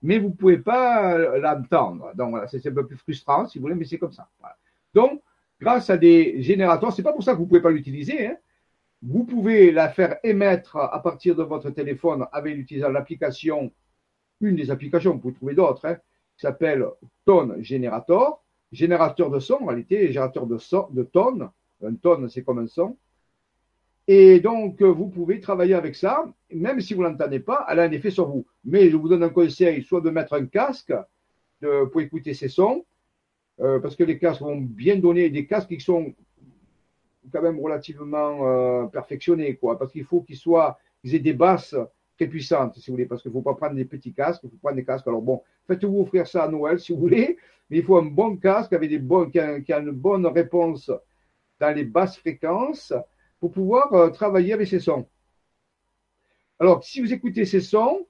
mais 0.00 0.20
vous 0.20 0.28
ne 0.28 0.34
pouvez 0.34 0.58
pas 0.58 1.18
l'entendre. 1.38 2.12
Donc, 2.14 2.30
voilà, 2.30 2.46
c'est 2.46 2.64
un 2.64 2.74
peu 2.74 2.86
plus 2.86 2.96
frustrant, 2.96 3.46
si 3.46 3.58
vous 3.58 3.62
voulez, 3.62 3.74
mais 3.74 3.84
c'est 3.86 3.98
comme 3.98 4.12
ça. 4.12 4.28
Donc, 4.94 5.20
grâce 5.60 5.90
à 5.90 5.96
des 5.96 6.42
générateurs. 6.42 6.92
C'est 6.92 7.02
pas 7.02 7.12
pour 7.12 7.22
ça 7.22 7.32
que 7.32 7.38
vous 7.38 7.46
pouvez 7.46 7.60
pas 7.60 7.70
l'utiliser. 7.70 8.26
Hein. 8.26 8.36
Vous 9.02 9.24
pouvez 9.24 9.70
la 9.70 9.88
faire 9.88 10.18
émettre 10.24 10.76
à 10.76 11.00
partir 11.02 11.36
de 11.36 11.42
votre 11.42 11.70
téléphone 11.70 12.26
avec 12.32 12.56
l'utilisation 12.56 12.92
l'application, 12.92 13.72
une 14.40 14.56
des 14.56 14.70
applications, 14.70 15.12
vous 15.12 15.18
pouvez 15.18 15.34
trouver 15.34 15.54
d'autres, 15.54 15.84
hein, 15.86 15.94
qui 15.94 16.42
s'appelle 16.42 16.84
Tone 17.24 17.62
Generator, 17.62 18.42
générateur 18.72 19.30
de 19.30 19.38
son, 19.38 19.54
en 19.54 19.66
réalité, 19.66 20.08
générateur 20.08 20.46
de 20.46 20.58
son, 20.58 20.88
de 20.90 21.02
tonnes, 21.04 21.48
Un 21.82 21.94
tonne, 21.94 22.28
c'est 22.28 22.42
comme 22.42 22.58
un 22.58 22.66
son. 22.66 22.96
Et 24.08 24.40
donc, 24.40 24.82
vous 24.82 25.08
pouvez 25.08 25.38
travailler 25.38 25.74
avec 25.74 25.94
ça, 25.94 26.24
même 26.50 26.80
si 26.80 26.94
vous 26.94 27.02
ne 27.02 27.08
l'entendez 27.08 27.40
pas, 27.40 27.66
elle 27.68 27.78
a 27.78 27.82
un 27.82 27.92
effet 27.92 28.10
sur 28.10 28.26
vous. 28.26 28.46
Mais 28.64 28.90
je 28.90 28.96
vous 28.96 29.08
donne 29.08 29.22
un 29.22 29.28
conseil, 29.28 29.82
soit 29.82 30.00
de 30.00 30.10
mettre 30.10 30.32
un 30.32 30.46
casque 30.46 30.94
pour 31.60 32.00
écouter 32.00 32.34
ces 32.34 32.48
sons, 32.48 32.84
euh, 33.60 33.80
parce 33.80 33.96
que 33.96 34.04
les 34.04 34.18
casques 34.18 34.42
vont 34.42 34.56
bien 34.56 34.96
donner 34.96 35.30
des 35.30 35.46
casques 35.46 35.68
qui 35.68 35.80
sont 35.80 36.14
quand 37.32 37.42
même 37.42 37.60
relativement 37.60 38.46
euh, 38.46 38.86
perfectionnés, 38.86 39.56
quoi, 39.56 39.78
parce 39.78 39.92
qu'il 39.92 40.04
faut 40.04 40.22
qu'ils 40.22 40.36
soient, 40.36 40.78
qu'ils 41.00 41.14
aient 41.14 41.20
des 41.20 41.32
basses 41.32 41.74
très 42.16 42.26
puissantes, 42.26 42.76
si 42.76 42.90
vous 42.90 42.94
voulez, 42.94 43.06
parce 43.06 43.22
qu'il 43.22 43.30
ne 43.30 43.34
faut 43.34 43.42
pas 43.42 43.54
prendre 43.54 43.74
des 43.74 43.84
petits 43.84 44.12
casques, 44.12 44.40
il 44.44 44.50
faut 44.50 44.56
prendre 44.56 44.76
des 44.76 44.84
casques. 44.84 45.06
Alors 45.06 45.22
bon, 45.22 45.42
faites-vous 45.66 46.00
offrir 46.00 46.26
ça 46.26 46.44
à 46.44 46.48
Noël 46.48 46.80
si 46.80 46.92
vous 46.92 46.98
voulez, 46.98 47.36
mais 47.70 47.78
il 47.78 47.84
faut 47.84 47.96
un 47.96 48.04
bon 48.04 48.36
casque 48.36 48.72
avec 48.72 48.90
qui, 48.90 49.72
a, 49.72 49.78
une 49.78 49.90
bonne 49.90 50.26
réponse 50.26 50.90
dans 51.60 51.74
les 51.74 51.84
basses 51.84 52.16
fréquences 52.18 52.92
pour 53.40 53.52
pouvoir 53.52 53.92
euh, 53.94 54.10
travailler 54.10 54.52
avec 54.52 54.68
ces 54.68 54.80
sons. 54.80 55.06
Alors, 56.58 56.82
si 56.82 57.00
vous 57.00 57.12
écoutez 57.12 57.44
ces 57.44 57.60
sons, 57.60 58.06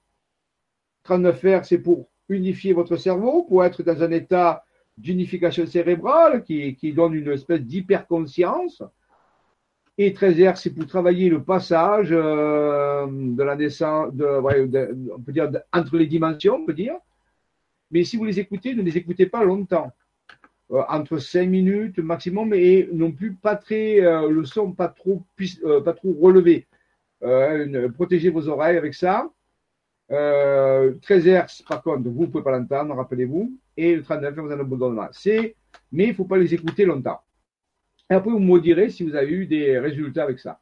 39 1.03 1.45
Hz, 1.45 1.63
c'est 1.65 1.79
pour 1.79 2.09
unifier 2.29 2.73
votre 2.73 2.97
cerveau, 2.97 3.43
pour 3.43 3.65
être 3.65 3.83
dans 3.83 4.03
un 4.03 4.11
état 4.11 4.65
d'unification 4.99 5.67
cérébrale 5.67 6.43
qui, 6.43 6.75
qui, 6.75 6.93
donne 6.93 7.15
une 7.15 7.31
espèce 7.31 7.61
d'hyperconscience. 7.61 8.83
Et 9.97 10.13
13 10.13 10.39
Hz, 10.39 10.55
c'est 10.57 10.75
pour 10.75 10.87
travailler 10.87 11.29
le 11.29 11.43
passage 11.43 12.09
euh, 12.13 13.07
de 13.09 13.43
la 13.43 13.57
naissance, 13.57 14.13
on 14.13 15.21
peut 15.21 15.33
dire 15.33 15.51
entre 15.73 15.97
les 15.97 16.07
dimensions, 16.07 16.57
on 16.57 16.67
peut 16.67 16.73
dire. 16.73 16.95
Mais 17.91 18.05
si 18.05 18.17
vous 18.17 18.25
les 18.25 18.39
écoutez, 18.39 18.75
ne 18.75 18.83
les 18.83 18.97
écoutez 18.97 19.27
pas 19.27 19.43
longtemps. 19.43 19.93
Euh, 20.71 20.83
entre 20.89 21.19
5 21.19 21.49
minutes 21.49 21.99
maximum 21.99 22.53
et 22.53 22.89
non 22.93 23.11
plus 23.11 23.33
pas 23.33 23.57
très 23.57 24.01
euh, 24.01 24.29
le 24.29 24.45
son 24.45 24.73
pas 24.73 24.89
trop 24.89 25.23
pas 25.83 25.95
trop 25.95 26.13
relevé 26.21 26.67
protégez 27.95 28.29
vos 28.29 28.49
oreilles 28.51 28.77
avec 28.77 28.93
ça 28.93 29.31
13 30.11 30.99
Hz 31.27 31.63
par 31.67 31.83
contre 31.83 32.11
vous 32.11 32.21
ne 32.21 32.27
pouvez 32.27 32.45
pas 32.45 32.51
l'entendre 32.51 32.95
rappelez-vous 32.95 33.51
et 33.79 33.97
le 33.97 34.03
39 34.03 34.35
vous 34.35 34.83
en 34.83 34.99
avez 34.99 35.09
c'est 35.13 35.57
mais 35.93 36.05
il 36.05 36.11
ne 36.11 36.15
faut 36.15 36.25
pas 36.25 36.37
les 36.37 36.53
écouter 36.53 36.85
longtemps 36.85 37.21
et 38.11 38.15
après 38.15 38.31
vous 38.31 38.39
me 38.39 38.59
direz 38.61 38.91
si 38.91 39.05
vous 39.05 39.15
avez 39.15 39.33
eu 39.33 39.47
des 39.47 39.79
résultats 39.79 40.25
avec 40.25 40.39
ça 40.39 40.61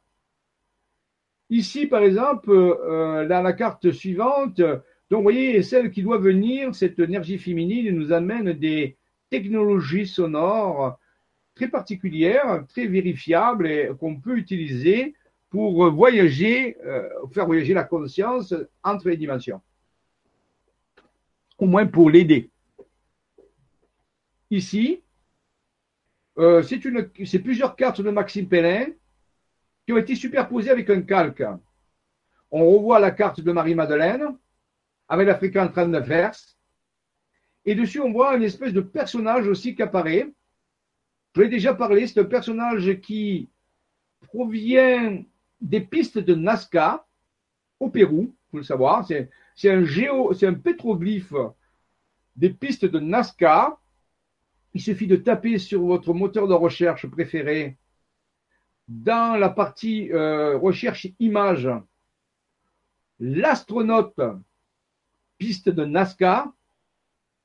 ici 1.49 1.87
par 1.87 2.03
exemple 2.03 2.49
dans 2.49 3.41
la 3.43 3.53
carte 3.53 3.91
suivante 3.91 4.61
donc 4.61 5.19
vous 5.19 5.23
voyez 5.23 5.63
celle 5.63 5.91
qui 5.91 6.03
doit 6.03 6.19
venir 6.19 6.75
cette 6.75 6.99
énergie 6.99 7.37
féminine 7.37 7.95
nous 7.95 8.11
amène 8.11 8.53
des 8.53 8.97
technologie 9.29 10.07
sonore 10.07 10.99
très 11.55 11.67
particulière, 11.67 12.65
très 12.69 12.87
vérifiable 12.87 13.67
et 13.67 13.89
qu'on 13.99 14.19
peut 14.19 14.37
utiliser 14.37 15.15
pour 15.49 15.89
voyager, 15.91 16.77
euh, 16.85 17.09
faire 17.33 17.45
voyager 17.45 17.73
la 17.73 17.83
conscience 17.83 18.53
entre 18.83 19.09
les 19.09 19.17
dimensions. 19.17 19.61
Au 21.57 21.65
moins 21.65 21.87
pour 21.87 22.09
l'aider. 22.09 22.51
Ici, 24.49 25.01
euh, 26.37 26.61
c'est 26.63 27.39
plusieurs 27.39 27.75
cartes 27.75 28.01
de 28.01 28.09
Maxime 28.09 28.47
Pellin 28.47 28.87
qui 29.85 29.93
ont 29.93 29.97
été 29.97 30.15
superposées 30.15 30.69
avec 30.69 30.89
un 30.89 31.01
calque. 31.01 31.43
On 32.51 32.65
revoit 32.65 32.99
la 32.99 33.11
carte 33.11 33.41
de 33.41 33.51
Marie-Madeleine 33.51 34.37
avec 35.09 35.27
la 35.27 35.35
fréquence 35.35 35.71
39 35.71 36.07
Hz 36.07 36.57
et 37.67 37.75
dessus, 37.75 37.99
on 37.99 38.13
voit 38.13 38.37
une 38.37 38.43
espèce 38.43 38.71
de 38.71 38.79
personnage 38.79 39.45
aussi 39.45 39.75
qui 39.75 39.81
apparaît. 39.81 40.31
Je 41.35 41.41
l'ai 41.41 41.49
déjà 41.49 41.73
parlé, 41.73 42.07
c'est 42.07 42.21
un 42.21 42.23
personnage 42.23 43.01
qui 43.01 43.49
provient 44.21 45.21
des 45.59 45.81
pistes 45.81 46.17
de 46.17 46.33
Nazca 46.33 47.05
au 47.77 47.89
Pérou, 47.89 48.33
il 48.33 48.51
faut 48.51 48.57
le 48.57 48.63
savoir. 48.63 49.05
C'est 49.05 49.69
un 49.69 49.83
géo, 49.83 50.33
c'est 50.33 50.47
un 50.47 50.53
pétroglyphe 50.53 51.33
des 52.37 52.51
pistes 52.51 52.85
de 52.85 52.99
Nazca. 52.99 53.77
Il 54.73 54.81
suffit 54.81 55.07
de 55.07 55.15
taper 55.15 55.57
sur 55.57 55.81
votre 55.83 56.13
moteur 56.13 56.47
de 56.47 56.53
recherche 56.53 57.07
préféré 57.07 57.77
dans 58.87 59.37
la 59.37 59.49
partie 59.49 60.11
euh, 60.11 60.57
recherche 60.57 61.07
image 61.19 61.69
l'astronaute 63.19 64.19
piste 65.37 65.69
de 65.69 65.83
Nazca 65.85 66.53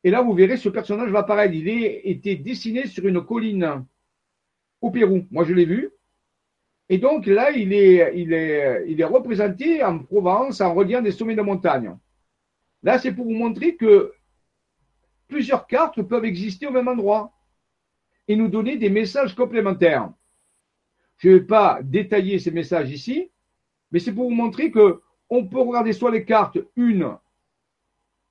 et 0.04 0.10
là, 0.10 0.20
vous 0.22 0.32
verrez, 0.32 0.56
ce 0.56 0.68
personnage 0.68 1.10
va 1.10 1.20
apparaître. 1.20 1.54
Il 1.54 1.68
a 1.68 2.08
été 2.08 2.36
dessiné 2.36 2.86
sur 2.86 3.06
une 3.06 3.24
colline 3.24 3.84
au 4.80 4.90
Pérou. 4.90 5.26
Moi, 5.30 5.44
je 5.44 5.54
l'ai 5.54 5.64
vu. 5.64 5.90
Et 6.88 6.98
donc 6.98 7.26
là, 7.26 7.52
il 7.52 7.72
est, 7.72 8.12
il, 8.16 8.32
est, 8.32 8.84
il 8.88 9.00
est 9.00 9.04
représenté 9.04 9.82
en 9.82 10.00
Provence 10.00 10.60
en 10.60 10.74
reliant 10.74 11.00
des 11.00 11.12
sommets 11.12 11.36
de 11.36 11.42
montagne. 11.42 11.96
Là, 12.82 12.98
c'est 12.98 13.12
pour 13.12 13.24
vous 13.24 13.34
montrer 13.34 13.76
que 13.76 14.12
plusieurs 15.32 15.66
cartes 15.66 16.02
peuvent 16.02 16.26
exister 16.26 16.66
au 16.66 16.70
même 16.70 16.88
endroit 16.88 17.32
et 18.28 18.36
nous 18.36 18.48
donner 18.48 18.76
des 18.76 18.90
messages 18.90 19.34
complémentaires. 19.34 20.12
Je 21.16 21.28
ne 21.28 21.34
vais 21.34 21.44
pas 21.44 21.80
détailler 21.82 22.38
ces 22.38 22.50
messages 22.50 22.92
ici, 22.92 23.30
mais 23.90 23.98
c'est 23.98 24.12
pour 24.12 24.28
vous 24.28 24.34
montrer 24.34 24.70
que 24.70 25.00
on 25.30 25.46
peut 25.46 25.60
regarder 25.60 25.94
soit 25.94 26.10
les 26.10 26.26
cartes 26.26 26.58
une 26.76 27.16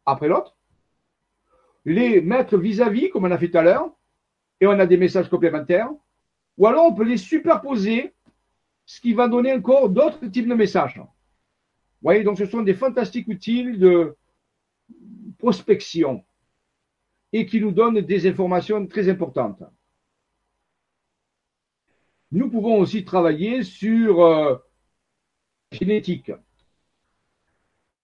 après 0.05 0.27
l'autre, 0.27 0.55
les 1.85 2.21
mettre 2.21 2.57
vis-à-vis, 2.57 3.09
comme 3.09 3.25
on 3.25 3.31
a 3.31 3.37
fait 3.37 3.49
tout 3.49 3.57
à 3.57 3.63
l'heure, 3.63 3.89
et 4.59 4.67
on 4.67 4.79
a 4.79 4.85
des 4.85 4.97
messages 4.97 5.29
complémentaires, 5.29 5.89
ou 6.57 6.67
alors 6.67 6.85
on 6.85 6.93
peut 6.93 7.03
les 7.03 7.17
superposer, 7.17 8.13
ce 8.85 9.01
qui 9.01 9.13
va 9.13 9.27
donner 9.27 9.53
encore 9.53 9.89
d'autres 9.89 10.27
types 10.27 10.47
de 10.47 10.53
messages. 10.53 10.97
Vous 10.99 12.03
voyez, 12.03 12.23
donc 12.23 12.37
ce 12.37 12.45
sont 12.45 12.61
des 12.61 12.75
fantastiques 12.75 13.27
outils 13.27 13.77
de 13.77 14.15
prospection 15.39 16.23
et 17.33 17.45
qui 17.45 17.61
nous 17.61 17.71
donnent 17.71 18.01
des 18.01 18.27
informations 18.27 18.85
très 18.85 19.07
importantes. 19.09 19.63
Nous 22.31 22.49
pouvons 22.49 22.77
aussi 22.79 23.03
travailler 23.03 23.63
sur 23.63 24.21
euh, 24.21 24.55
génétique. 25.71 26.31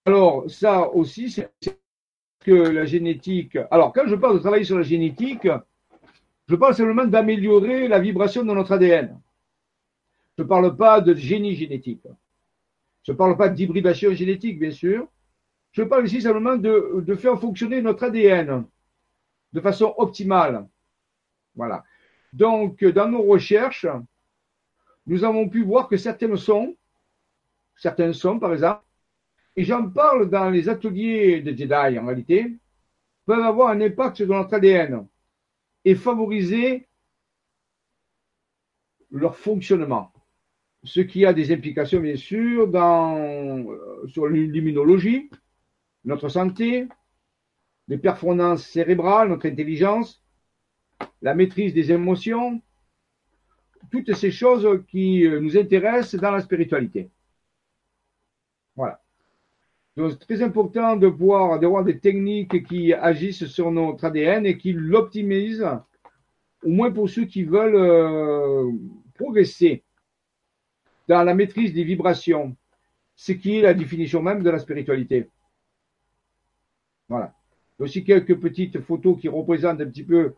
Alors 0.06 0.50
ça 0.50 0.90
aussi, 0.90 1.30
c'est 1.30 1.52
la 2.46 2.86
génétique. 2.86 3.58
Alors, 3.72 3.92
quand 3.92 4.08
je 4.08 4.16
parle 4.16 4.36
de 4.36 4.40
travailler 4.40 4.64
sur 4.64 4.78
la 4.78 4.84
génétique, 4.84 5.48
je 6.48 6.56
parle 6.56 6.74
simplement 6.76 7.06
d'améliorer 7.06 7.90
la 7.90 8.00
vibration 8.00 8.44
de 8.44 8.54
notre 8.54 8.72
ADN. 8.72 9.20
Je 10.38 10.44
ne 10.44 10.48
parle 10.48 10.76
pas 10.78 11.02
de 11.02 11.14
génie 11.14 11.56
génétique. 11.56 12.04
Je 13.04 13.12
ne 13.12 13.18
parle 13.18 13.36
pas 13.36 13.50
d'hybridation 13.50 14.14
génétique, 14.14 14.60
bien 14.60 14.72
sûr. 14.72 15.08
Je 15.74 15.84
parle 15.84 16.06
ici 16.06 16.22
simplement 16.22 16.56
de 16.56 17.16
faire 17.16 17.38
fonctionner 17.40 17.82
notre 17.82 18.06
ADN 18.06 18.66
de 19.58 19.62
façon 19.62 19.96
optimale. 19.98 20.68
Voilà. 21.56 21.84
Donc, 22.32 22.86
dans 22.86 23.10
nos 23.10 23.24
recherches, 23.24 23.88
nous 25.08 25.24
avons 25.24 25.50
pu 25.50 25.64
voir 25.64 25.88
que 25.88 25.98
certaines 25.98 26.38
sont, 26.38 26.76
certains 27.76 28.14
sont, 28.14 28.38
par 28.38 28.54
exemple, 28.54 28.84
et 29.56 29.64
j'en 29.64 29.90
parle 29.90 30.30
dans 30.30 30.52
les 30.52 30.70
ateliers 30.70 31.42
de 31.42 31.50
Jedi 31.58 31.98
en 31.98 32.06
réalité, 32.06 32.56
peuvent 33.26 33.44
avoir 33.44 33.70
un 33.70 33.82
impact 33.82 34.18
sur 34.18 34.28
notre 34.28 34.54
ADN 34.54 35.08
et 35.84 35.96
favoriser 35.96 36.88
leur 39.10 39.36
fonctionnement. 39.36 40.14
Ce 40.84 41.00
qui 41.00 41.26
a 41.26 41.34
des 41.34 41.52
implications, 41.52 42.00
bien 42.00 42.16
sûr, 42.16 42.68
dans, 42.68 43.18
euh, 43.18 44.08
sur 44.08 44.28
l'immunologie, 44.28 45.32
notre 46.06 46.30
santé, 46.30 46.88
les 47.88 47.98
performances 47.98 48.66
cérébrales, 48.66 49.30
notre 49.30 49.48
intelligence, 49.48 50.22
la 51.22 51.34
maîtrise 51.34 51.74
des 51.74 51.92
émotions, 51.92 52.62
toutes 53.92 54.14
ces 54.14 54.32
choses 54.32 54.84
qui 54.88 55.26
euh, 55.26 55.40
nous 55.40 55.58
intéressent 55.58 56.20
dans 56.20 56.32
la 56.32 56.42
spiritualité. 56.42 57.10
Voilà. 58.76 59.02
Donc, 59.96 60.12
c'est 60.12 60.20
très 60.20 60.42
important 60.44 60.96
de 60.96 61.10
pouvoir 61.10 61.60
d'avoir 61.60 61.84
des 61.84 62.00
techniques 62.00 62.64
qui 62.68 62.94
agissent 62.94 63.48
sur 63.48 63.72
notre 63.72 64.06
ADN 64.06 64.46
et 64.46 64.58
qui 64.58 64.74
l'optimisent, 64.74 65.68
au 66.64 66.70
moins 66.70 66.92
pour 66.92 67.10
ceux 67.10 67.26
qui 67.26 67.44
veulent 67.44 67.76
euh, 67.76 68.72
progresser 69.16 69.84
dans 71.08 71.24
la 71.24 71.34
maîtrise 71.34 71.74
des 71.74 71.84
vibrations, 71.84 72.56
ce 73.16 73.32
qui 73.32 73.58
est 73.58 73.62
la 73.62 73.74
définition 73.74 74.22
même 74.22 74.44
de 74.44 74.50
la 74.50 74.60
spiritualité. 74.60 75.30
Voilà. 77.10 77.37
Aussi 77.80 78.04
quelques 78.04 78.40
petites 78.40 78.80
photos 78.82 79.20
qui 79.20 79.28
représentent 79.28 79.82
un 79.82 79.86
petit 79.86 80.04
peu 80.04 80.34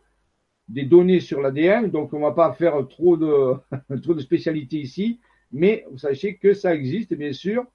des 0.67 0.83
données 0.83 1.19
sur 1.19 1.41
l'ADN, 1.41 1.89
donc 1.89 2.13
on 2.13 2.17
ne 2.17 2.23
va 2.23 2.31
pas 2.31 2.53
faire 2.53 2.87
trop 2.87 3.17
de, 3.17 3.55
trop 4.03 4.13
de 4.13 4.19
spécialités 4.19 4.77
ici, 4.77 5.19
mais 5.51 5.85
vous 5.89 5.97
sachez 5.97 6.35
que 6.35 6.53
ça 6.53 6.75
existe, 6.75 7.13
bien 7.13 7.33
sûr, 7.33 7.65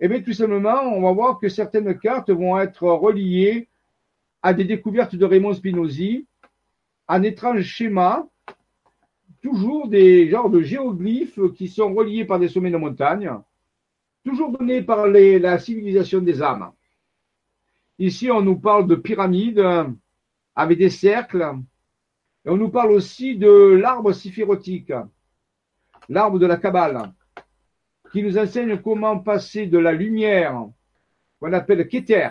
eh 0.00 0.08
bien, 0.08 0.20
tout 0.20 0.32
simplement, 0.32 0.82
on 0.82 1.02
va 1.02 1.12
voir 1.12 1.38
que 1.38 1.48
certaines 1.48 1.98
cartes 1.98 2.30
vont 2.30 2.58
être 2.58 2.84
reliées 2.88 3.68
à 4.42 4.52
des 4.54 4.64
découvertes 4.64 5.14
de 5.14 5.24
Raymond 5.24 5.54
Spinozzi, 5.54 6.26
un 7.06 7.22
étrange 7.22 7.62
schéma 7.62 8.26
toujours 9.42 9.88
des 9.88 10.30
genres 10.30 10.48
de 10.48 10.62
géoglyphes 10.62 11.40
qui 11.54 11.68
sont 11.68 11.92
reliés 11.92 12.24
par 12.24 12.38
des 12.38 12.48
sommets 12.48 12.70
de 12.70 12.76
montagne, 12.76 13.30
toujours 14.24 14.56
donnés 14.56 14.82
par 14.82 15.08
la 15.08 15.58
civilisation 15.58 16.20
des 16.20 16.40
âmes. 16.42 16.70
Ici, 18.02 18.32
on 18.32 18.42
nous 18.42 18.58
parle 18.58 18.88
de 18.88 18.96
pyramides 18.96 19.64
avec 20.56 20.76
des 20.76 20.90
cercles, 20.90 21.54
et 22.44 22.50
on 22.50 22.56
nous 22.56 22.68
parle 22.68 22.90
aussi 22.90 23.36
de 23.36 23.48
l'arbre 23.48 24.10
siphirotique, 24.10 24.92
l'arbre 26.08 26.40
de 26.40 26.46
la 26.46 26.56
Kabbale, 26.56 27.12
qui 28.10 28.24
nous 28.24 28.36
enseigne 28.36 28.76
comment 28.78 29.20
passer 29.20 29.68
de 29.68 29.78
la 29.78 29.92
lumière, 29.92 30.66
qu'on 31.38 31.52
appelle 31.52 31.86
Keter, 31.86 32.30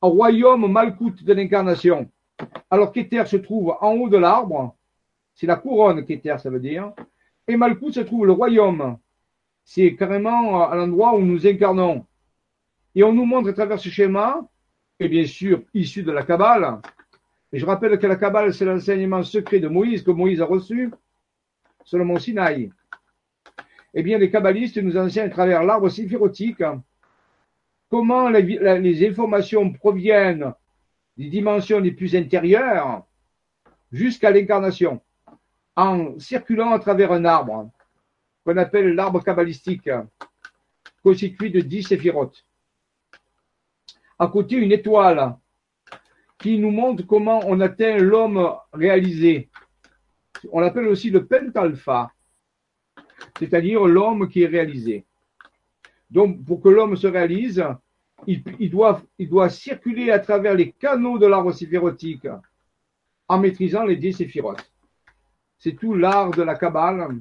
au 0.00 0.10
royaume 0.10 0.70
Malkout 0.70 1.24
de 1.24 1.32
l'incarnation. 1.32 2.08
Alors 2.70 2.92
Keter 2.92 3.26
se 3.26 3.38
trouve 3.38 3.74
en 3.80 3.94
haut 3.94 4.08
de 4.08 4.16
l'arbre, 4.16 4.76
c'est 5.34 5.48
la 5.48 5.56
couronne 5.56 6.06
Keter, 6.06 6.36
ça 6.38 6.50
veut 6.50 6.60
dire, 6.60 6.92
et 7.48 7.56
Malkout 7.56 7.90
se 7.90 8.00
trouve 8.00 8.26
le 8.26 8.32
royaume. 8.32 8.96
C'est 9.64 9.96
carrément 9.96 10.62
à 10.68 10.76
l'endroit 10.76 11.16
où 11.16 11.20
nous 11.20 11.48
incarnons. 11.48 12.06
Et 12.96 13.04
on 13.04 13.12
nous 13.12 13.24
montre 13.24 13.50
à 13.50 13.52
travers 13.52 13.78
ce 13.78 13.88
schéma, 13.88 14.40
et 14.98 15.08
bien 15.08 15.26
sûr 15.26 15.62
issu 15.72 16.02
de 16.02 16.10
la 16.10 16.24
Kabbale, 16.24 16.80
et 17.52 17.58
je 17.60 17.64
rappelle 17.64 17.96
que 17.98 18.06
la 18.08 18.16
Kabbale, 18.16 18.52
c'est 18.52 18.64
l'enseignement 18.64 19.22
secret 19.22 19.60
de 19.60 19.68
Moïse 19.68 20.02
que 20.02 20.10
Moïse 20.10 20.40
a 20.40 20.46
reçu 20.46 20.90
sur 21.84 21.98
le 21.98 22.04
mont 22.04 22.18
Sinaï 22.18 22.72
eh 23.98 24.02
bien, 24.02 24.18
les 24.18 24.30
kabbalistes 24.30 24.76
nous 24.76 24.98
enseignent 24.98 25.24
à 25.24 25.30
travers 25.30 25.64
l'arbre 25.64 25.88
séphirotique 25.88 26.62
comment 27.88 28.28
les, 28.28 29.08
informations 29.08 29.72
proviennent 29.72 30.52
des 31.16 31.28
dimensions 31.30 31.80
les 31.80 31.92
plus 31.92 32.14
intérieures 32.14 33.06
jusqu'à 33.90 34.30
l'incarnation, 34.30 35.00
en 35.76 36.18
circulant 36.18 36.72
à 36.72 36.78
travers 36.78 37.10
un 37.10 37.24
arbre 37.24 37.70
qu'on 38.44 38.58
appelle 38.58 38.94
l'arbre 38.94 39.24
kabbalistique, 39.24 39.88
constitué 41.02 41.48
de 41.48 41.60
dix 41.60 41.84
séphirotes. 41.84 42.45
À 44.18 44.28
côté, 44.28 44.56
une 44.56 44.72
étoile 44.72 45.36
qui 46.38 46.58
nous 46.58 46.70
montre 46.70 47.06
comment 47.06 47.40
on 47.46 47.60
atteint 47.60 47.96
l'homme 47.98 48.54
réalisé. 48.72 49.48
On 50.52 50.60
l'appelle 50.60 50.88
aussi 50.88 51.10
le 51.10 51.26
pentalpha 51.26 52.10
c'est-à-dire 53.38 53.86
l'homme 53.86 54.28
qui 54.28 54.42
est 54.42 54.46
réalisé. 54.46 55.04
Donc, 56.10 56.44
pour 56.44 56.60
que 56.62 56.68
l'homme 56.68 56.96
se 56.96 57.06
réalise, 57.06 57.64
il, 58.26 58.70
doit, 58.70 59.48
circuler 59.48 60.10
à 60.10 60.18
travers 60.18 60.54
les 60.54 60.72
canaux 60.72 61.18
de 61.18 61.26
l'arbre 61.26 61.52
séphirotique 61.52 62.26
en 63.28 63.38
maîtrisant 63.38 63.84
les 63.84 63.96
dix 63.96 64.14
séphirotes. 64.14 64.70
C'est 65.58 65.72
tout 65.72 65.94
l'art 65.94 66.30
de 66.30 66.42
la 66.42 66.54
Kabbale 66.54 67.16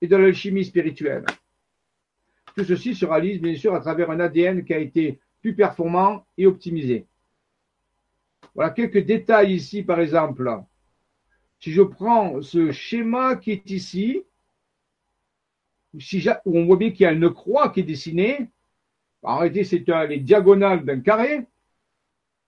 et 0.00 0.06
de 0.06 0.16
l'alchimie 0.16 0.64
spirituelle. 0.64 1.24
Tout 2.56 2.64
ceci 2.64 2.94
se 2.94 3.04
réalise 3.04 3.40
bien 3.40 3.54
sûr 3.54 3.74
à 3.74 3.80
travers 3.80 4.10
un 4.10 4.20
ADN 4.20 4.64
qui 4.64 4.74
a 4.74 4.78
été 4.78 5.20
plus 5.48 5.54
performant 5.54 6.26
et 6.36 6.46
optimisé. 6.46 7.06
Voilà 8.54 8.70
quelques 8.70 9.04
détails 9.04 9.54
ici, 9.54 9.82
par 9.82 9.98
exemple. 9.98 10.62
Si 11.58 11.72
je 11.72 11.80
prends 11.80 12.42
ce 12.42 12.70
schéma 12.70 13.36
qui 13.36 13.52
est 13.52 13.70
ici, 13.70 14.24
si 15.98 16.28
on 16.44 16.66
voit 16.66 16.76
bien 16.76 16.90
qu'il 16.90 17.04
y 17.04 17.06
a 17.06 17.12
une 17.12 17.30
croix 17.30 17.70
qui 17.70 17.80
est 17.80 17.84
dessinée, 17.84 18.50
en 19.22 19.38
réalité 19.38 19.64
c'est 19.64 19.84
les 20.06 20.18
diagonales 20.18 20.84
d'un 20.84 21.00
carré, 21.00 21.46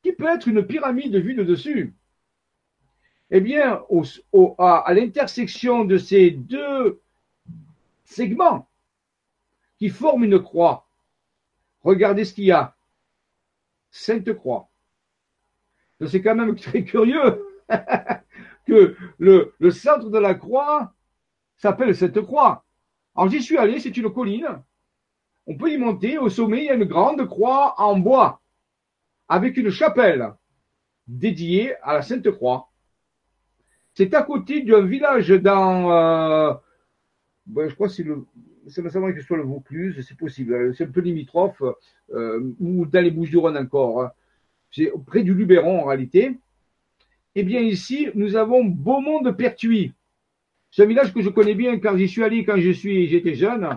qui 0.02 0.12
peut 0.12 0.28
être 0.28 0.46
une 0.46 0.66
pyramide 0.66 1.16
vue 1.16 1.34
de 1.34 1.42
dessus. 1.42 1.94
Eh 3.30 3.40
bien, 3.40 3.82
à, 4.58 4.92
l'intersection 4.92 5.86
de 5.86 5.96
ces 5.96 6.30
deux 6.32 7.00
segments 8.04 8.68
qui 9.78 9.88
forment 9.88 10.24
une 10.24 10.40
croix, 10.40 10.86
regardez 11.82 12.26
ce 12.26 12.34
qu'il 12.34 12.44
y 12.44 12.52
a. 12.52 12.76
Sainte 13.90 14.32
Croix. 14.34 14.68
C'est 16.06 16.22
quand 16.22 16.34
même 16.34 16.56
très 16.56 16.84
curieux 16.84 17.44
que 18.66 18.96
le, 19.18 19.70
centre 19.70 20.10
de 20.10 20.18
la 20.18 20.34
croix 20.34 20.94
s'appelle 21.56 21.94
Sainte 21.94 22.20
Croix. 22.22 22.64
Alors 23.14 23.30
j'y 23.30 23.42
suis 23.42 23.58
allé, 23.58 23.80
c'est 23.80 23.96
une 23.96 24.12
colline. 24.12 24.62
On 25.46 25.56
peut 25.56 25.70
y 25.70 25.78
monter. 25.78 26.18
Au 26.18 26.28
sommet, 26.28 26.58
il 26.58 26.64
y 26.66 26.70
a 26.70 26.74
une 26.74 26.84
grande 26.84 27.26
croix 27.26 27.74
en 27.80 27.98
bois 27.98 28.40
avec 29.28 29.56
une 29.56 29.70
chapelle 29.70 30.32
dédiée 31.06 31.74
à 31.82 31.94
la 31.94 32.02
Sainte 32.02 32.30
Croix. 32.30 32.70
C'est 33.94 34.14
à 34.14 34.22
côté 34.22 34.62
d'un 34.62 34.86
village 34.86 35.28
dans, 35.30 35.90
euh, 35.90 36.54
ben, 37.46 37.68
je 37.68 37.74
crois 37.74 37.88
que 37.88 37.94
c'est 37.94 38.04
le, 38.04 38.24
semble 38.70 39.14
que 39.14 39.20
ce 39.20 39.26
soit 39.26 39.36
le 39.36 39.42
Vaucluse, 39.42 40.04
c'est 40.06 40.16
possible. 40.16 40.74
C'est 40.74 40.84
un 40.84 40.90
peu 40.90 41.00
limitrophe, 41.00 41.62
euh, 42.12 42.54
ou 42.60 42.86
dans 42.86 43.02
les 43.02 43.10
Bouches-du-Rhône 43.10 43.56
encore. 43.56 44.02
Hein. 44.02 44.12
C'est 44.70 44.92
près 45.06 45.22
du 45.22 45.34
Luberon 45.34 45.82
en 45.82 45.84
réalité. 45.86 46.38
Eh 47.34 47.42
bien 47.42 47.60
ici, 47.60 48.08
nous 48.14 48.36
avons 48.36 48.64
Beaumont 48.64 49.20
de 49.20 49.30
Pertuis. 49.30 49.92
C'est 50.70 50.82
un 50.82 50.86
village 50.86 51.12
que 51.12 51.22
je 51.22 51.28
connais 51.28 51.54
bien 51.54 51.78
car 51.78 51.96
j'y 51.98 52.08
suis 52.08 52.22
allé 52.22 52.44
quand 52.44 52.56
je 52.56 52.70
suis, 52.70 53.08
j'étais 53.08 53.34
jeune. 53.34 53.68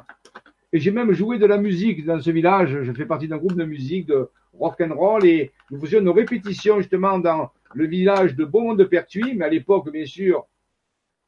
Et 0.71 0.79
j'ai 0.79 0.91
même 0.91 1.11
joué 1.11 1.37
de 1.37 1.45
la 1.45 1.57
musique 1.57 2.05
dans 2.05 2.19
ce 2.19 2.31
village. 2.31 2.83
Je 2.83 2.91
fais 2.93 3.05
partie 3.05 3.27
d'un 3.27 3.37
groupe 3.37 3.55
de 3.55 3.63
musique 3.63 4.07
de 4.07 4.29
rock 4.53 4.81
and 4.81 4.93
roll 4.95 5.25
et 5.25 5.51
nous 5.71 5.79
faisions 5.79 6.01
nos 6.01 6.13
répétitions 6.13 6.79
justement 6.79 7.19
dans 7.19 7.51
le 7.73 7.85
village 7.87 8.35
de 8.35 8.45
Beaumont 8.45 8.75
de 8.75 8.83
Pertuis. 8.83 9.35
Mais 9.35 9.45
à 9.45 9.49
l'époque, 9.49 9.91
bien 9.91 10.05
sûr, 10.05 10.47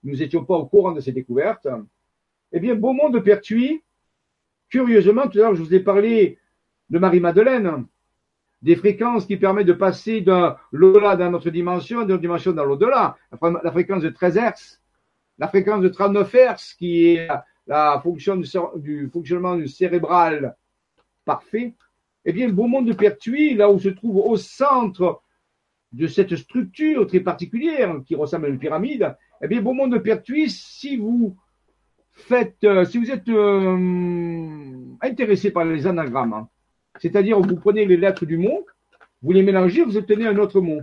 nous 0.03 0.16
n'étions 0.16 0.45
pas 0.45 0.55
au 0.55 0.66
courant 0.66 0.91
de 0.91 0.99
ces 0.99 1.11
découvertes. 1.11 1.68
Eh 2.56 2.60
bien, 2.62 2.74
Beaumont 2.74 3.10
de 3.10 3.20
Pertuis, 3.20 3.84
curieusement, 4.70 5.28
tout 5.28 5.38
à 5.39 5.41
l'heure, 5.41 5.56
je 5.56 5.62
vous 5.62 5.74
ai 5.76 5.82
parlé 5.82 6.39
de 6.89 6.97
Marie-Madeleine, 6.97 7.86
des 8.62 8.78
fréquences 8.78 9.26
qui 9.26 9.36
permettent 9.36 9.68
de 9.68 9.74
passer 9.74 10.22
d'un 10.22 10.56
l'au-delà 10.72 11.18
dans 11.18 11.30
notre 11.30 11.49
dimension, 11.49 12.06
d'une 12.06 12.18
dimension 12.18 12.53
dans 12.53 12.64
l'au-delà. 12.64 13.18
La 13.41 13.72
fréquence 13.72 14.01
de 14.01 14.10
13 14.10 14.38
Hz 14.38 14.80
la 15.38 15.49
fréquence 15.49 15.82
de 15.82 15.89
39 15.89 16.34
Hz, 16.34 16.76
qui 16.78 17.08
est 17.08 17.28
la 17.68 17.99
fonction 18.01 18.38
du, 18.38 19.10
fonctionnement 19.12 19.58
du 19.58 19.68
cérébral 19.68 20.56
parfait, 21.26 21.74
eh 22.24 22.32
bien, 22.32 22.47
Beaumont 22.47 22.84
de 22.84 22.93
Pertuis, 22.93 23.53
là 23.53 23.70
où 23.70 23.78
se 23.80 23.89
trouve 23.89 24.18
au 24.18 24.38
centre 24.38 25.22
de 25.91 26.08
cette 26.08 26.38
structure 26.38 27.06
très 27.06 27.20
particulière 27.20 28.01
qui 28.06 28.16
ressemble 28.16 28.45
à 28.45 28.49
une 28.49 28.60
pyramide, 28.60 29.14
eh 29.41 29.47
bien, 29.49 29.62
Beaumont 29.62 29.88
de 29.88 29.97
Pertuis, 29.97 30.49
si 30.49 30.95
vous 30.95 31.36
faites, 32.16 32.63
euh, 32.63 32.86
si 32.86 32.97
vous 32.97 33.11
êtes 33.11 33.30
euh, 33.30 34.95
intéressé 35.01 35.51
par 35.51 35.66
les 35.66 35.86
anagrammes, 35.86 36.34
hein, 36.34 36.49
c'est-à-dire 36.99 37.39
vous 37.39 37.55
prenez 37.55 37.86
les 37.86 37.97
lettres 37.97 38.26
du 38.26 38.38
mot, 38.38 38.66
vous 39.22 39.32
les 39.32 39.43
mélangez, 39.43 39.84
vous 39.84 39.97
obtenez 39.97 40.26
un 40.28 40.38
autre 40.38 40.61
mot. 40.61 40.82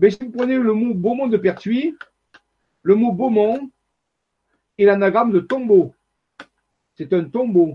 Eh 0.00 0.10
si 0.10 0.18
vous 0.20 0.30
prenez 0.30 0.56
le 0.56 0.72
mot 0.72 0.94
Beaumont 0.94 1.28
de 1.28 1.36
Pertuis, 1.36 1.96
le 2.82 2.94
mot 2.94 3.12
Beaumont, 3.12 3.70
et 4.78 4.84
l'anagramme 4.84 5.32
de 5.32 5.40
tombeau. 5.40 5.94
C'est 6.96 7.12
un 7.12 7.24
tombeau. 7.24 7.74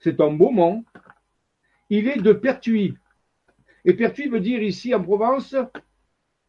C'est 0.00 0.20
un 0.20 0.30
beaumont. 0.30 0.84
Il 1.90 2.08
est 2.08 2.20
de 2.20 2.32
Pertuis. 2.32 2.94
Et 3.84 3.94
Pertuis 3.94 4.28
veut 4.28 4.40
dire 4.40 4.62
ici 4.62 4.94
en 4.94 5.02
Provence, 5.02 5.54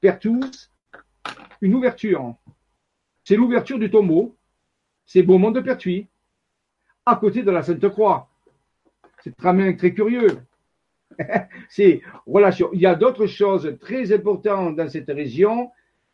Pertus, 0.01 0.71
une 1.61 1.75
ouverture. 1.75 2.35
C'est 3.23 3.35
l'ouverture 3.35 3.79
du 3.79 3.89
tombeau. 3.89 4.36
C'est 5.07 5.23
Beaumont 5.23 5.51
de 5.51 5.61
Pertuis, 5.61 6.05
à 7.05 7.15
côté 7.15 7.41
de 7.41 7.49
la 7.49 7.63
Sainte-Croix. 7.63 8.29
C'est 9.23 9.35
très, 9.35 9.75
très 9.77 9.93
curieux. 9.93 10.41
C'est 11.69 12.01
relation. 12.27 12.69
Il 12.73 12.81
y 12.81 12.85
a 12.85 12.93
d'autres 12.93 13.25
choses 13.25 13.77
très 13.79 14.11
importantes 14.13 14.75
dans 14.75 14.89
cette 14.89 15.07
région 15.07 15.71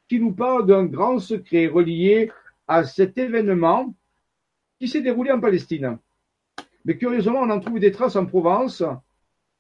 qui 0.08 0.20
nous 0.20 0.32
parlent 0.32 0.68
d'un 0.68 0.86
grand 0.86 1.18
secret 1.18 1.66
relié 1.66 2.32
à 2.68 2.84
cet 2.84 3.18
événement 3.18 3.94
qui 4.80 4.88
s'est 4.88 5.02
déroulé 5.02 5.32
en 5.32 5.40
Palestine. 5.40 5.98
Mais 6.86 6.96
curieusement, 6.96 7.40
on 7.40 7.50
en 7.50 7.60
trouve 7.60 7.80
des 7.80 7.92
traces 7.92 8.16
en 8.16 8.28
Provence, 8.28 8.84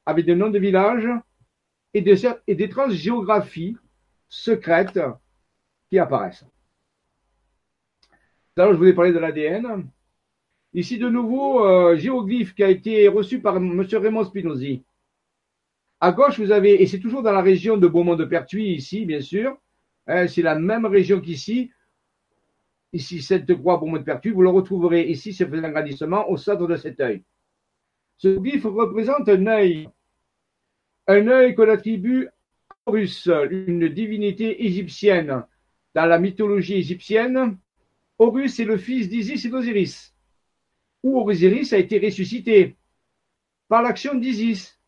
avec 0.06 0.26
des 0.26 0.36
noms 0.36 0.52
de 0.52 0.60
villages 0.60 1.10
et 1.96 2.02
des, 2.02 2.28
et 2.46 2.54
des 2.54 2.70
traces 2.70 2.94
géographies 2.94 3.78
secrètes 4.30 5.00
qui 5.90 5.98
apparaissent. 5.98 6.46
Alors, 8.58 8.74
je 8.74 8.78
voulais 8.78 8.94
parler 8.94 9.12
de 9.12 9.20
l'ADN. 9.20 9.88
Ici, 10.74 10.98
de 10.98 11.10
nouveau, 11.10 11.66
euh, 11.66 11.96
géoglyphe 11.98 12.54
qui 12.56 12.64
a 12.64 12.70
été 12.70 13.08
reçu 13.08 13.40
par 13.40 13.58
M. 13.58 13.86
Raymond 13.92 14.24
Spinozzi. 14.24 14.84
À 16.00 16.12
gauche, 16.12 16.40
vous 16.40 16.52
avez, 16.52 16.82
et 16.82 16.88
c'est 16.88 17.00
toujours 17.00 17.24
dans 17.24 17.32
la 17.32 17.42
région 17.42 17.78
de 17.78 17.88
Beaumont 17.88 18.16
de 18.16 18.26
Pertuis, 18.26 18.74
ici, 18.74 19.06
bien 19.06 19.22
sûr. 19.22 19.58
Hein, 20.08 20.28
c'est 20.28 20.42
la 20.42 20.56
même 20.56 20.86
région 20.86 21.22
qu'ici 21.22 21.72
ici 22.94 23.22
cette 23.22 23.54
croix 23.56 23.82
Pertu, 24.06 24.32
vous 24.32 24.44
le 24.44 24.50
retrouverez 24.50 25.10
ici, 25.10 25.34
c'est 25.34 25.52
un 25.52 25.64
agrandissement 25.64 26.30
au 26.30 26.38
centre 26.38 26.68
de 26.68 26.76
cet 26.76 27.00
œil. 27.00 27.24
Ce 28.18 28.28
glyphe 28.28 28.66
représente 28.66 29.28
un 29.28 29.48
œil, 29.48 29.90
un 31.08 31.28
œil 31.28 31.56
qu'on 31.56 31.70
attribue 31.70 32.28
à 32.28 32.76
Horus, 32.86 33.30
une 33.50 33.90
divinité 33.90 34.66
égyptienne. 34.66 35.44
Dans 35.96 36.06
la 36.06 36.20
mythologie 36.20 36.76
égyptienne, 36.76 37.58
Horus 38.20 38.60
est 38.60 38.66
le 38.66 38.78
fils 38.78 39.10
d'Isis 39.10 39.46
et 39.46 39.50
d'Osiris, 39.50 40.14
ou 41.02 41.20
Osiris 41.20 41.74
a 41.74 41.78
été 41.78 42.00
ressuscité 42.00 42.78
par 43.68 43.82
l'action 43.82 44.16
d'Isis. 44.16 44.80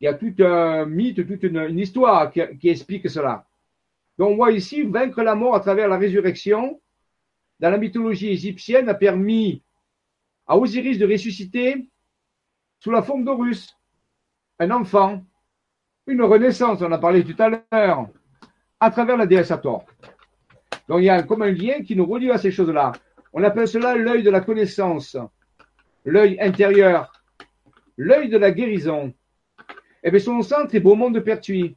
Il 0.00 0.04
y 0.04 0.08
a 0.08 0.14
tout 0.14 0.34
un 0.40 0.86
mythe, 0.86 1.26
toute 1.26 1.42
une, 1.42 1.78
histoire 1.78 2.30
qui, 2.30 2.40
qui, 2.58 2.68
explique 2.68 3.08
cela. 3.08 3.46
Donc 4.16 4.30
on 4.30 4.36
voit 4.36 4.52
ici 4.52 4.82
vaincre 4.82 5.22
la 5.22 5.34
mort 5.34 5.54
à 5.54 5.60
travers 5.60 5.88
la 5.88 5.98
résurrection. 5.98 6.80
Dans 7.60 7.70
la 7.70 7.78
mythologie 7.78 8.28
égyptienne, 8.28 8.88
a 8.88 8.94
permis 8.94 9.62
à 10.46 10.56
Osiris 10.56 10.98
de 10.98 11.06
ressusciter 11.06 11.88
sous 12.78 12.90
la 12.90 13.02
forme 13.02 13.24
d'Horus, 13.24 13.76
un 14.58 14.70
enfant, 14.70 15.24
une 16.06 16.22
renaissance, 16.22 16.80
on 16.80 16.86
en 16.86 16.92
a 16.92 16.98
parlé 16.98 17.24
tout 17.24 17.40
à 17.40 17.48
l'heure, 17.48 18.08
à 18.80 18.90
travers 18.90 19.16
la 19.16 19.26
déesse 19.26 19.50
Hathor. 19.50 19.84
Donc 20.88 21.00
il 21.00 21.04
y 21.04 21.10
a 21.10 21.22
comme 21.22 21.42
un 21.42 21.50
lien 21.50 21.82
qui 21.82 21.94
nous 21.94 22.06
relie 22.06 22.30
à 22.30 22.38
ces 22.38 22.50
choses-là. 22.50 22.92
On 23.32 23.44
appelle 23.44 23.68
cela 23.68 23.94
l'œil 23.94 24.22
de 24.22 24.30
la 24.30 24.40
connaissance, 24.40 25.16
l'œil 26.04 26.40
intérieur, 26.40 27.12
l'œil 27.96 28.30
de 28.30 28.38
la 28.38 28.50
guérison. 28.50 29.12
Et 30.02 30.08
eh 30.08 30.10
bien 30.10 30.20
son 30.20 30.40
centre 30.42 30.74
est 30.74 30.80
Beaumont 30.80 31.10
de 31.10 31.20
Pertuis, 31.20 31.76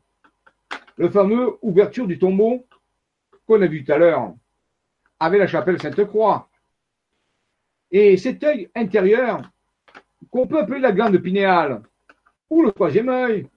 le 0.96 1.10
fameux 1.10 1.58
ouverture 1.62 2.08
du 2.08 2.18
tombeau 2.18 2.66
qu'on 3.46 3.62
a 3.62 3.68
vu 3.68 3.84
tout 3.84 3.92
à 3.92 3.98
l'heure, 3.98 4.34
avec 5.20 5.40
la 5.40 5.48
chapelle 5.48 5.82
Sainte-Croix. 5.82 6.48
Et 7.92 8.16
cet 8.16 8.44
œil 8.44 8.70
intérieur, 8.76 9.42
qu'on 10.30 10.48
peut 10.48 10.60
appeler 10.60 10.80
la 10.80 10.92
glande 10.94 11.18
pinéale, 11.18 11.82
ou 12.50 12.62
le 12.64 12.72
troisième 12.72 13.10
œil, 13.10 13.48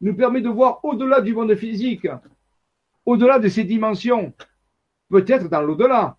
nous 0.00 0.14
permet 0.14 0.40
de 0.40 0.48
voir 0.48 0.84
au-delà 0.84 1.20
du 1.20 1.32
monde 1.32 1.54
physique, 1.54 2.08
au-delà 3.06 3.38
de 3.38 3.48
ses 3.48 3.64
dimensions, 3.64 4.34
peut-être 5.10 5.48
dans 5.50 5.60
l'au-delà. 5.60 6.16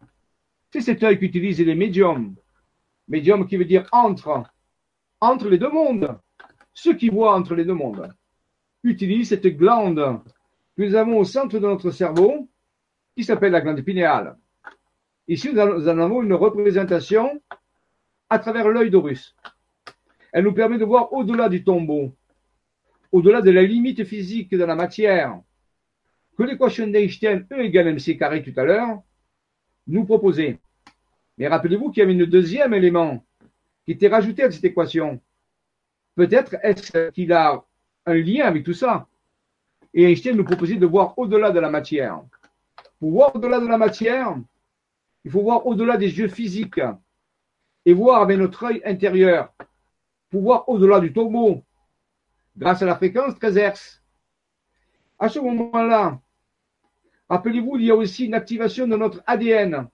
C'est 0.71 0.81
cet 0.81 1.01
œil 1.03 1.17
qu'utilisent 1.17 1.61
les 1.61 1.75
médiums. 1.75 2.35
Médium 3.07 3.47
qui 3.47 3.57
veut 3.57 3.65
dire 3.65 3.87
entre, 3.91 4.43
entre 5.19 5.49
les 5.49 5.57
deux 5.57 5.71
mondes. 5.71 6.17
Ceux 6.73 6.95
qui 6.95 7.09
voient 7.09 7.35
entre 7.35 7.55
les 7.55 7.65
deux 7.65 7.73
mondes 7.73 8.13
utilisent 8.83 9.29
cette 9.29 9.47
glande 9.47 10.21
que 10.75 10.83
nous 10.83 10.95
avons 10.95 11.17
au 11.17 11.23
centre 11.23 11.59
de 11.59 11.67
notre 11.67 11.91
cerveau, 11.91 12.47
qui 13.15 13.23
s'appelle 13.23 13.51
la 13.51 13.61
glande 13.61 13.81
pinéale. 13.81 14.37
Ici, 15.27 15.53
nous 15.53 15.59
en 15.59 15.99
avons 15.99 16.21
une 16.23 16.33
représentation 16.33 17.41
à 18.29 18.39
travers 18.39 18.69
l'œil 18.69 18.89
d'Horus. 18.89 19.35
Elle 20.31 20.45
nous 20.45 20.53
permet 20.53 20.77
de 20.77 20.85
voir 20.85 21.11
au-delà 21.13 21.49
du 21.49 21.63
tombeau, 21.63 22.15
au-delà 23.11 23.41
de 23.41 23.51
la 23.51 23.63
limite 23.63 24.05
physique 24.05 24.51
de 24.51 24.63
la 24.63 24.75
matière, 24.75 25.41
que 26.37 26.43
l'équation 26.43 26.87
d'Einstein 26.87 27.45
E 27.51 27.61
égale 27.61 27.93
mc 27.93 28.17
carré 28.17 28.43
tout 28.43 28.57
à 28.59 28.63
l'heure 28.63 29.01
nous 29.87 30.05
proposait. 30.05 30.59
Mais 31.37 31.47
rappelez-vous 31.47 31.91
qu'il 31.91 32.01
y 32.01 32.03
avait 32.03 32.21
un 32.21 32.27
deuxième 32.27 32.73
élément 32.73 33.23
qui 33.85 33.93
était 33.93 34.07
rajouté 34.07 34.43
à 34.43 34.51
cette 34.51 34.63
équation. 34.63 35.21
Peut-être 36.15 36.55
est-ce 36.61 37.09
qu'il 37.11 37.33
a 37.33 37.63
un 38.05 38.15
lien 38.15 38.45
avec 38.45 38.63
tout 38.63 38.73
ça. 38.73 39.07
Et 39.93 40.03
Einstein 40.03 40.35
nous 40.37 40.43
proposait 40.43 40.75
de 40.75 40.85
voir 40.85 41.17
au-delà 41.17 41.51
de 41.51 41.59
la 41.59 41.69
matière. 41.69 42.21
Pour 42.99 43.11
voir 43.11 43.35
au-delà 43.35 43.59
de 43.59 43.67
la 43.67 43.77
matière, 43.77 44.37
il 45.25 45.31
faut 45.31 45.41
voir 45.41 45.65
au-delà 45.65 45.97
des 45.97 46.17
yeux 46.17 46.27
physiques 46.27 46.81
et 47.85 47.93
voir 47.93 48.21
avec 48.21 48.37
notre 48.37 48.63
œil 48.63 48.81
intérieur, 48.85 49.53
pour 50.29 50.41
voir 50.41 50.69
au-delà 50.69 50.99
du 50.99 51.11
tombeau, 51.11 51.63
grâce 52.55 52.81
à 52.81 52.85
la 52.85 52.95
fréquence 52.95 53.37
13 53.39 53.57
Hz. 53.57 54.00
À 55.21 55.29
ce 55.29 55.37
moment-là, 55.37 56.19
rappelez-vous, 57.29 57.77
il 57.77 57.85
y 57.85 57.91
a 57.91 57.95
aussi 57.95 58.25
une 58.25 58.33
activation 58.33 58.87
de 58.87 58.97
notre 58.97 59.21
ADN. 59.27 59.87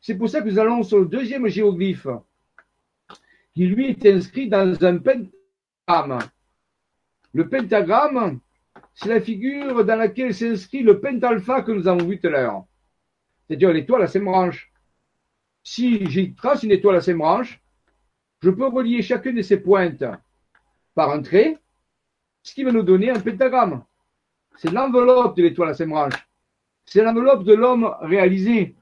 C'est 0.00 0.14
pour 0.14 0.30
ça 0.30 0.40
que 0.40 0.48
nous 0.48 0.58
allons 0.58 0.82
sur 0.82 0.98
le 0.98 1.04
deuxième 1.04 1.46
géoglyphe, 1.46 2.08
qui 3.52 3.66
lui 3.66 3.88
est 3.88 4.06
inscrit 4.06 4.48
dans 4.48 4.82
un 4.82 4.96
pentagramme. 4.96 6.26
Le 7.34 7.46
pentagramme, 7.50 8.40
c'est 8.94 9.10
la 9.10 9.20
figure 9.20 9.84
dans 9.84 9.96
laquelle 9.96 10.32
s'inscrit 10.34 10.82
le 10.82 11.00
pentalpha 11.00 11.60
que 11.60 11.72
nous 11.72 11.86
avons 11.86 12.06
vu 12.06 12.18
tout 12.18 12.28
à 12.28 12.30
l'heure. 12.30 12.64
C'est-à-dire 13.46 13.74
l'étoile 13.74 14.04
à 14.04 14.06
ses 14.06 14.20
branches. 14.20 14.72
Si 15.64 16.06
j'y 16.06 16.34
trace 16.34 16.62
une 16.62 16.72
étoile 16.72 16.96
à 16.96 17.02
ses 17.02 17.12
branches, 17.12 17.60
je 18.40 18.48
peux 18.48 18.68
relier 18.68 19.02
chacune 19.02 19.36
de 19.36 19.42
ces 19.42 19.60
pointes 19.60 20.04
par 20.94 21.10
un 21.10 21.20
trait, 21.20 21.58
ce 22.42 22.54
qui 22.54 22.64
va 22.64 22.72
nous 22.72 22.82
donner 22.82 23.10
un 23.10 23.20
pentagramme. 23.20 23.84
C'est 24.56 24.70
l'enveloppe 24.70 25.36
de 25.36 25.42
l'étoile 25.42 25.70
à 25.70 25.74
ses 25.74 25.86
branches. 25.86 26.26
C'est 26.84 27.02
l'enveloppe 27.02 27.44
de 27.44 27.54
l'homme 27.54 27.94
réalisé. 28.00 28.76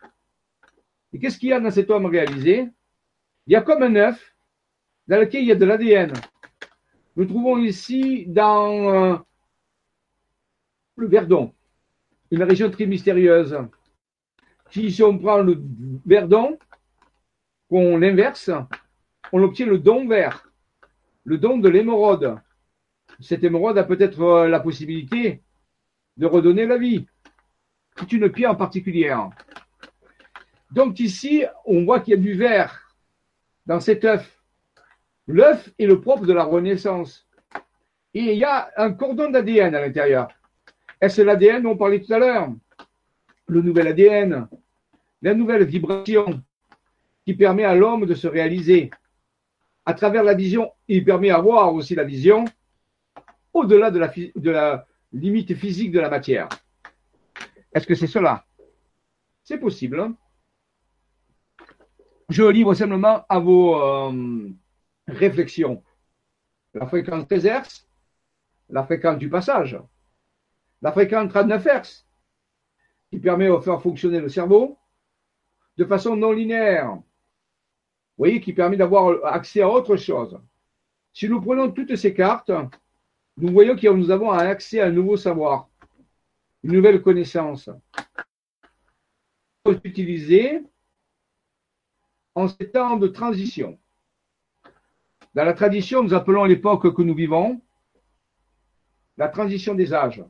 Et 1.13 1.19
qu'est-ce 1.19 1.39
qu'il 1.39 1.51
y 1.51 1.53
a 1.53 1.61
dans 1.61 1.71
cet 1.71 1.91
homme 1.91 2.07
réalisé? 2.07 2.69
Il 3.47 3.53
y 3.53 3.57
a 3.57 3.63
comme 3.63 3.83
un 3.83 3.95
œuf 3.97 4.35
dans 5.07 5.21
lequel 5.21 5.43
il 5.43 5.49
y 5.49 5.53
a 5.53 5.57
de 5.57 5.65
l'ADN. 5.65 6.13
Nous 7.17 7.27
trouvons 7.27 7.59
ici 7.59 8.25
dans 8.27 8.73
euh, 8.73 9.17
le 10.97 11.07
Verdon, 11.07 11.53
une 12.31 12.43
région 12.43 12.71
très 12.71 12.87
mystérieuse. 12.87 13.57
Si 14.71 15.03
on 15.03 15.17
prend 15.19 15.39
le 15.39 15.63
Verdon, 16.05 16.59
qu'on 17.69 17.99
l'inverse, 17.99 18.51
on 19.33 19.43
obtient 19.43 19.67
le 19.67 19.79
don 19.79 20.09
vert, 20.09 20.51
le 21.25 21.39
don 21.39 21.59
de 21.59 21.69
l'émeraude. 21.69 22.37
Cette 23.21 23.45
émeraude 23.45 23.79
a 23.79 23.85
peut-être 23.85 24.21
euh, 24.21 24.49
la 24.49 24.59
possibilité 24.59 25.44
de 26.17 26.27
redonner 26.27 26.67
la 26.67 26.79
vie. 26.79 27.07
C'est 27.99 28.13
une 28.13 28.31
pierre 28.31 28.57
particulière. 28.57 29.31
Donc 30.71 30.99
ici, 31.01 31.45
on 31.65 31.85
voit 31.85 32.01
qu'il 32.01 32.15
y 32.15 32.17
a 32.17 32.21
du 32.21 32.35
vert 32.35 32.95
dans 33.67 33.81
cet 33.81 34.05
œuf. 34.05 34.43
L'œuf 35.27 35.71
est 35.79 35.87
le 35.87 36.01
propre 36.01 36.27
de 36.27 36.33
la 36.33 36.45
renaissance. 36.45 37.27
Et 38.13 38.33
il 38.33 38.39
y 38.39 38.45
a 38.45 38.71
un 38.77 38.93
cordon 38.93 39.31
d'ADN 39.31 39.75
à 39.75 39.81
l'intérieur. 39.81 40.29
Est-ce 41.01 41.23
l'ADN 41.23 41.63
dont 41.63 41.71
on 41.71 41.77
parlait 41.77 42.01
tout 42.01 42.13
à 42.13 42.19
l'heure? 42.19 42.49
Le 43.47 43.61
nouvel 43.61 43.89
ADN, 43.89 44.49
la 45.23 45.35
nouvelle 45.35 45.65
vibration 45.65 46.43
qui 47.25 47.35
permet 47.35 47.65
à 47.65 47.75
l'homme 47.75 48.07
de 48.07 48.15
se 48.15 48.27
réaliser. 48.27 48.91
À 49.87 49.95
travers 49.95 50.23
la 50.23 50.35
vision, 50.35 50.71
il 50.89 51.05
permet 51.05 51.31
à 51.31 51.41
voir 51.41 51.75
aussi 51.75 51.95
la 51.95 52.05
vision 52.05 52.45
au-delà 53.53 53.91
de 53.91 53.99
la, 53.99 54.09
de 54.09 54.51
la 54.51 54.87
limite 55.15 55.55
physique 55.55 55.93
de 55.93 56.01
la 56.01 56.11
matière. 56.11 56.49
Est-ce 57.73 57.87
que 57.87 57.95
c'est 57.95 58.07
cela? 58.07 58.45
C'est 59.45 59.59
possible. 59.59 60.13
Je 62.29 62.43
livre 62.43 62.75
simplement 62.75 63.25
à 63.29 63.39
vos 63.39 63.77
euh, 63.77 64.51
réflexions. 65.07 65.83
La 66.75 66.87
fréquence 66.87 67.27
13 67.29 67.45
Hz, 67.45 67.87
la 68.71 68.85
fréquence 68.85 69.19
du 69.19 69.29
passage, 69.29 69.79
la 70.83 70.91
fréquence 70.91 71.29
39 71.29 71.65
Hz, 71.65 72.07
qui 73.11 73.19
permet 73.21 73.49
de 73.49 73.59
faire 73.59 73.81
fonctionner 73.81 74.21
le 74.21 74.29
cerveau 74.29 74.79
de 75.77 75.85
façon 75.85 76.17
non 76.17 76.33
linéaire. 76.33 76.91
Vous 76.95 77.03
voyez, 78.19 78.41
qui 78.41 78.53
permet 78.53 78.77
d'avoir 78.77 79.25
accès 79.27 79.63
à 79.63 79.69
autre 79.69 79.97
chose. 79.97 80.41
Si 81.13 81.29
nous 81.29 81.41
prenons 81.41 81.71
toutes 81.71 81.95
ces 81.97 82.15
cartes, 82.15 82.51
nous 83.37 83.53
voyons 83.53 83.77
que 83.77 83.89
nous 83.89 84.11
avons 84.11 84.31
accès 84.31 84.81
à 84.81 84.87
un 84.87 84.91
nouveau 84.91 85.17
savoir, 85.17 85.69
une 86.63 86.73
nouvelle 86.73 87.03
connaissance. 87.03 87.69
Utilisé 89.83 90.63
en 92.35 92.49
ces 92.49 92.71
temps 92.71 92.97
de 92.97 93.09
transition. 93.09 93.79
Dans 95.35 95.45
la 95.45 95.55
tradition, 95.55 96.03
nous 96.03 96.15
appelons 96.15 96.45
l'époque 96.45 96.95
que 96.95 97.03
nous 97.03 97.15
vivons 97.15 97.61
la 99.17 99.29
transition 99.29 99.75
des 99.75 99.93
âges. 99.95 100.25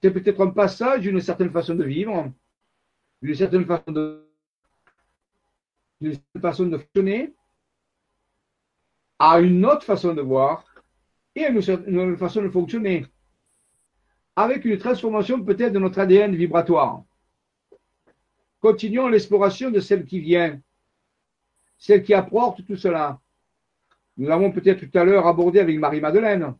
C'est 0.00 0.10
peut-être 0.10 0.40
un 0.40 0.50
passage 0.50 1.02
d'une 1.02 1.20
certaine 1.20 1.50
façon 1.50 1.74
de 1.74 1.84
vivre, 1.84 2.32
d'une 3.20 3.34
certaine 3.34 3.64
façon 3.64 3.92
de, 3.92 4.28
d'une 6.00 6.14
certaine 6.14 6.42
façon 6.42 6.66
de 6.66 6.78
fonctionner, 6.78 7.34
à 9.18 9.40
une 9.40 9.64
autre 9.64 9.84
façon 9.84 10.14
de 10.14 10.22
voir, 10.22 10.71
et 11.34 11.46
une, 11.46 11.60
une 11.86 12.16
façon 12.16 12.42
de 12.42 12.48
fonctionner, 12.48 13.06
avec 14.36 14.64
une 14.64 14.78
transformation 14.78 15.42
peut-être 15.42 15.72
de 15.72 15.78
notre 15.78 15.98
ADN 15.98 16.34
vibratoire. 16.34 17.02
Continuons 18.60 19.08
l'exploration 19.08 19.70
de 19.70 19.80
celle 19.80 20.04
qui 20.04 20.20
vient, 20.20 20.60
celle 21.78 22.02
qui 22.02 22.14
apporte 22.14 22.64
tout 22.64 22.76
cela. 22.76 23.20
Nous 24.16 24.28
l'avons 24.28 24.52
peut-être 24.52 24.86
tout 24.86 24.98
à 24.98 25.04
l'heure 25.04 25.26
abordé 25.26 25.58
avec 25.58 25.78
Marie-Madeleine, 25.78 26.54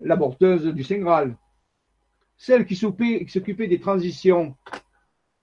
l'aborteuse 0.00 0.66
du 0.66 0.84
Saint 0.84 0.98
Graal, 0.98 1.36
celle 2.36 2.66
qui 2.66 2.76
s'occupait 2.76 3.68
des 3.68 3.80
transitions 3.80 4.56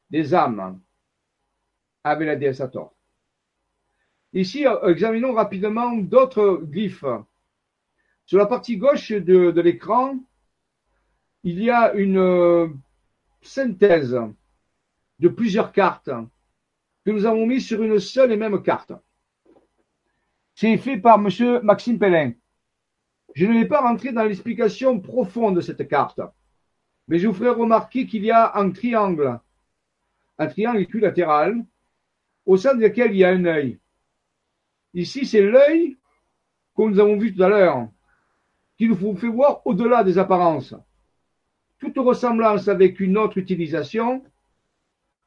des 0.09 0.33
âmes 0.33 0.79
avec 2.03 2.27
la 2.27 2.35
déesse 2.35 2.61
Hathor. 2.61 2.93
Ici, 4.33 4.65
examinons 4.83 5.33
rapidement 5.33 5.95
d'autres 5.95 6.61
glyphes 6.63 7.05
sur 8.29 8.37
la 8.37 8.45
partie 8.45 8.77
gauche 8.77 9.11
de, 9.11 9.59
l'écran, 9.59 10.19
il 11.41 11.63
y 11.63 11.71
a 11.71 11.93
une 11.93 12.19
euh, 12.19 12.67
synthèse 13.41 14.15
de 15.17 15.29
plusieurs 15.29 15.71
cartes 15.71 16.11
que 17.03 17.09
nous 17.09 17.25
avons 17.25 17.47
mis 17.47 17.59
sur 17.59 17.81
une 17.81 17.97
seule 17.97 18.31
et 18.31 18.37
même 18.37 18.61
carte. 18.61 18.93
C'est 20.53 20.77
fait 20.77 20.99
par 20.99 21.17
Monsieur 21.17 21.61
Maxime 21.61 21.97
Pellin. 21.97 22.33
Je 23.33 23.47
ne 23.47 23.53
vais 23.53 23.67
pas 23.67 23.81
rentrer 23.81 24.11
dans 24.11 24.25
l'explication 24.25 24.99
profonde 24.99 25.55
de 25.55 25.61
cette 25.61 25.87
carte, 25.87 26.21
mais 27.07 27.17
je 27.17 27.27
vous 27.27 27.33
ferai 27.33 27.49
remarquer 27.49 28.05
qu'il 28.05 28.23
y 28.23 28.29
a 28.29 28.55
un 28.57 28.69
triangle, 28.69 29.39
un 30.37 30.45
triangle 30.45 30.81
équilatéral, 30.81 31.65
au 32.45 32.57
sein 32.57 32.75
duquel 32.75 33.09
il 33.09 33.17
y 33.17 33.23
a 33.23 33.29
un 33.29 33.45
œil. 33.45 33.79
Ici, 34.93 35.25
c'est 35.25 35.41
l'œil 35.41 35.97
que 36.77 36.83
nous 36.83 36.99
avons 36.99 37.17
vu 37.17 37.33
tout 37.33 37.41
à 37.41 37.49
l'heure, 37.49 37.89
qui 38.79 38.87
nous 38.87 39.17
fait 39.17 39.27
voir 39.27 39.61
au-delà 39.65 40.05
des 40.05 40.17
apparences. 40.17 40.73
Toute 41.79 41.97
ressemblance 41.97 42.69
avec 42.69 43.01
une 43.01 43.17
autre 43.17 43.37
utilisation 43.37 44.23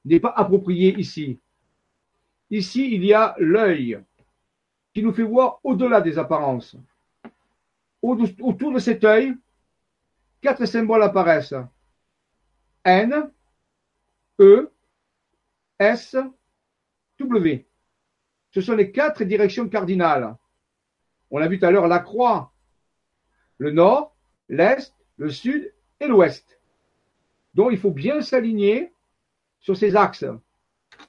n'est 0.06 0.20
pas 0.20 0.32
appropriée 0.34 0.98
ici. 0.98 1.38
Ici, 2.50 2.94
il 2.94 3.04
y 3.04 3.12
a 3.12 3.36
l'œil 3.38 4.02
qui 4.94 5.02
nous 5.02 5.12
fait 5.12 5.22
voir 5.22 5.60
au-delà 5.62 6.00
des 6.00 6.18
apparences. 6.18 6.76
Autour 8.00 8.72
de 8.72 8.78
cet 8.78 9.04
œil, 9.04 9.34
quatre 10.40 10.64
symboles 10.64 11.02
apparaissent. 11.02 11.54
N, 12.84 13.30
E, 14.40 14.72
S, 15.78 16.16
W. 17.18 17.66
Ce 18.50 18.60
sont 18.62 18.74
les 18.74 18.90
quatre 18.90 19.24
directions 19.24 19.68
cardinales. 19.68 20.36
On 21.30 21.40
a 21.40 21.48
vu 21.48 21.58
tout 21.58 21.66
à 21.66 21.70
l'heure 21.70 21.86
la 21.86 22.00
croix, 22.00 22.51
le 23.62 23.70
nord, 23.70 24.16
l'est, 24.48 24.92
le 25.18 25.30
sud 25.30 25.72
et 26.00 26.08
l'ouest. 26.08 26.58
Donc 27.54 27.70
il 27.70 27.78
faut 27.78 27.92
bien 27.92 28.20
s'aligner 28.20 28.92
sur 29.60 29.76
ces 29.76 29.94
axes, 29.94 30.26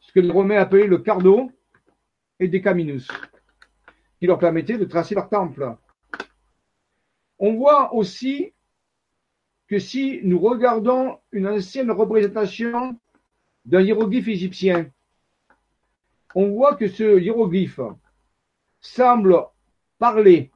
ce 0.02 0.12
que 0.12 0.20
les 0.20 0.30
Romains 0.30 0.60
appelaient 0.60 0.86
le 0.86 1.00
cardo 1.00 1.52
et 2.40 2.48
decaminus, 2.48 3.08
qui 4.20 4.28
leur 4.28 4.38
permettait 4.38 4.78
de 4.78 4.86
tracer 4.86 5.16
leur 5.16 5.30
temple. 5.30 5.76
On 7.40 7.56
voit 7.56 7.92
aussi 7.96 8.54
que 9.68 9.80
si 9.80 10.20
nous 10.24 10.40
regardons 10.40 11.18
une 11.32 11.48
ancienne 11.48 11.90
représentation 11.90 13.00
d'un 13.66 13.82
hiéroglyphe 13.82 14.28
égyptien, 14.28 14.92
on 16.36 16.50
voit 16.50 16.76
que 16.76 16.88
ce 16.88 17.20
hiéroglyphe 17.20 17.80
semble 18.80 19.44
parler 19.98 20.52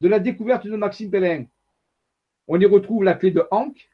de 0.00 0.08
la 0.08 0.18
découverte 0.18 0.66
de 0.66 0.76
Maxime 0.76 1.10
Pellin. 1.10 1.46
On 2.48 2.60
y 2.60 2.66
retrouve 2.66 3.04
la 3.04 3.14
clé 3.14 3.30
de 3.30 3.46
Ankh, 3.50 3.90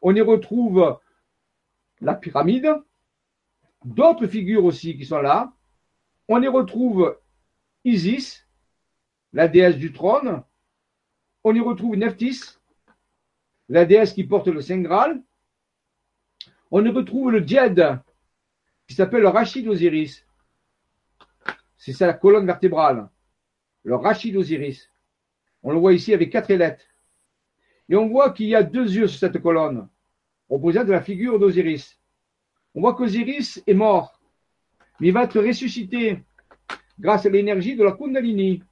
on 0.00 0.14
y 0.14 0.20
retrouve 0.20 0.98
la 2.00 2.14
pyramide, 2.14 2.74
d'autres 3.84 4.26
figures 4.26 4.64
aussi 4.64 4.96
qui 4.96 5.04
sont 5.04 5.20
là. 5.20 5.52
On 6.28 6.42
y 6.42 6.48
retrouve 6.48 7.18
Isis, 7.84 8.46
la 9.32 9.48
déesse 9.48 9.76
du 9.76 9.92
trône. 9.92 10.42
On 11.44 11.54
y 11.54 11.60
retrouve 11.60 11.96
Nephthys, 11.96 12.58
la 13.68 13.84
déesse 13.84 14.12
qui 14.12 14.24
porte 14.24 14.48
le 14.48 14.60
Saint 14.60 14.80
Graal. 14.80 15.22
On 16.70 16.84
y 16.84 16.88
retrouve 16.88 17.32
le 17.32 17.40
diède, 17.40 18.00
qui 18.86 18.94
s'appelle 18.94 19.22
le 19.22 19.28
Rachid 19.28 19.66
Osiris. 19.68 20.26
C'est 21.76 21.98
la 22.00 22.14
colonne 22.14 22.46
vertébrale. 22.46 23.08
Le 23.82 23.96
Rachid 23.96 24.36
Osiris. 24.36 24.91
On 25.62 25.72
le 25.72 25.78
voit 25.78 25.92
ici 25.92 26.12
avec 26.12 26.30
quatre 26.30 26.50
ailettes. 26.50 26.88
Et 27.88 27.96
on 27.96 28.08
voit 28.08 28.30
qu'il 28.30 28.46
y 28.46 28.54
a 28.54 28.62
deux 28.62 28.90
yeux 28.90 29.06
sur 29.06 29.18
cette 29.18 29.42
colonne, 29.42 29.88
représente 30.48 30.88
la 30.88 31.00
figure 31.00 31.38
d'Osiris. 31.38 31.98
On 32.74 32.80
voit 32.80 32.94
qu'Osiris 32.94 33.62
est 33.66 33.74
mort, 33.74 34.20
mais 34.98 35.08
il 35.08 35.12
va 35.12 35.24
être 35.24 35.40
ressuscité 35.40 36.22
grâce 36.98 37.26
à 37.26 37.30
l'énergie 37.30 37.76
de 37.76 37.84
la 37.84 37.92
Kundalini, 37.92 38.62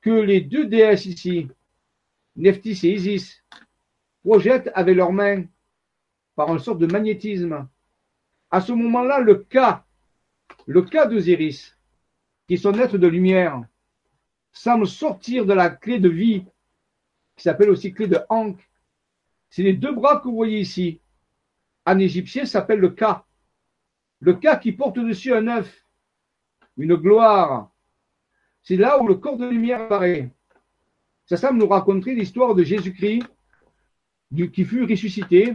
que 0.00 0.10
les 0.10 0.40
deux 0.40 0.66
déesses 0.66 1.06
ici, 1.06 1.48
Nephthys 2.36 2.86
et 2.86 2.94
Isis, 2.94 3.42
projettent 4.22 4.70
avec 4.74 4.96
leurs 4.96 5.12
mains 5.12 5.44
par 6.34 6.52
une 6.52 6.58
sorte 6.58 6.78
de 6.78 6.86
magnétisme 6.86 7.68
à 8.52 8.60
ce 8.60 8.72
moment-là, 8.72 9.18
le 9.18 9.36
cas, 9.36 9.84
le 10.66 10.82
cas 10.82 11.06
d'Osiris, 11.06 11.76
qui 12.46 12.54
est 12.54 12.58
son 12.58 12.78
être 12.78 12.98
de 12.98 13.06
lumière, 13.06 13.64
semble 14.52 14.86
sortir 14.86 15.46
de 15.46 15.52
la 15.54 15.70
clé 15.70 15.98
de 15.98 16.08
vie, 16.08 16.44
qui 17.36 17.42
s'appelle 17.42 17.70
aussi 17.70 17.92
clé 17.92 18.06
de 18.06 18.18
Ankh. 18.28 18.58
C'est 19.50 19.62
les 19.62 19.72
deux 19.72 19.92
bras 19.92 20.18
que 20.18 20.28
vous 20.28 20.34
voyez 20.34 20.60
ici. 20.60 21.00
En 21.84 21.98
égyptien, 21.98 22.46
s'appelle 22.46 22.78
le 22.78 22.90
cas. 22.90 23.24
Le 24.20 24.34
cas 24.34 24.56
qui 24.56 24.72
porte 24.72 24.98
dessus 24.98 25.34
un 25.34 25.48
œuf, 25.48 25.84
une 26.76 26.94
gloire. 26.94 27.70
C'est 28.62 28.76
là 28.76 29.00
où 29.00 29.08
le 29.08 29.16
corps 29.16 29.36
de 29.36 29.48
lumière 29.48 29.82
apparaît. 29.82 30.30
Ça 31.26 31.36
semble 31.36 31.58
nous 31.58 31.68
raconter 31.68 32.14
l'histoire 32.14 32.54
de 32.54 32.62
Jésus-Christ, 32.62 33.24
qui 34.52 34.64
fut 34.64 34.84
ressuscité, 34.84 35.54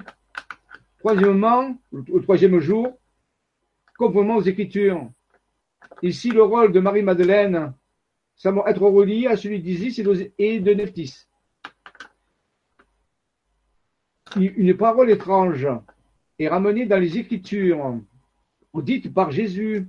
Troisièmement, 1.00 1.78
au 1.92 2.20
troisième 2.20 2.60
jour, 2.60 2.98
conformément 3.98 4.38
aux 4.38 4.42
Écritures. 4.42 5.10
Ici, 6.02 6.32
le 6.32 6.44
rôle 6.44 6.72
de 6.72 6.80
Marie-Madeleine 6.80 7.74
semble 8.38 8.62
être 8.68 8.82
relié 8.82 9.28
à 9.28 9.36
celui 9.36 9.60
d'Isis 9.62 10.00
et 10.38 10.60
de 10.60 10.74
Nephthys. 10.74 11.28
Une 14.36 14.78
parole 14.78 15.10
étrange 15.10 15.68
est 16.38 16.48
ramenée 16.48 16.86
dans 16.86 17.00
les 17.00 17.18
Écritures, 17.18 18.00
dites 18.82 19.14
par 19.14 19.32
Jésus. 19.32 19.88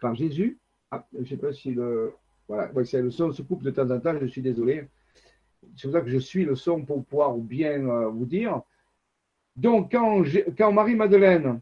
Par 0.00 0.14
Jésus? 0.14 0.58
Ah, 0.90 1.04
Je 1.12 1.20
ne 1.20 1.26
sais 1.26 1.36
pas 1.36 1.52
si 1.52 1.72
le. 1.72 2.14
Voilà, 2.46 2.70
le 2.74 3.10
son 3.10 3.32
se 3.32 3.42
coupe 3.42 3.62
de 3.62 3.70
temps 3.70 3.90
en 3.90 3.98
temps, 3.98 4.14
je 4.20 4.26
suis 4.26 4.42
désolé. 4.42 4.86
C'est 5.76 5.88
pour 5.88 5.92
ça 5.92 6.02
que 6.02 6.10
je 6.10 6.18
suis 6.18 6.44
le 6.44 6.54
son 6.54 6.84
pour 6.84 7.04
pouvoir 7.04 7.34
bien 7.36 7.88
euh, 7.88 8.08
vous 8.08 8.26
dire. 8.26 8.60
Donc, 9.56 9.92
quand, 9.92 10.72
Marie-Madeleine 10.72 11.60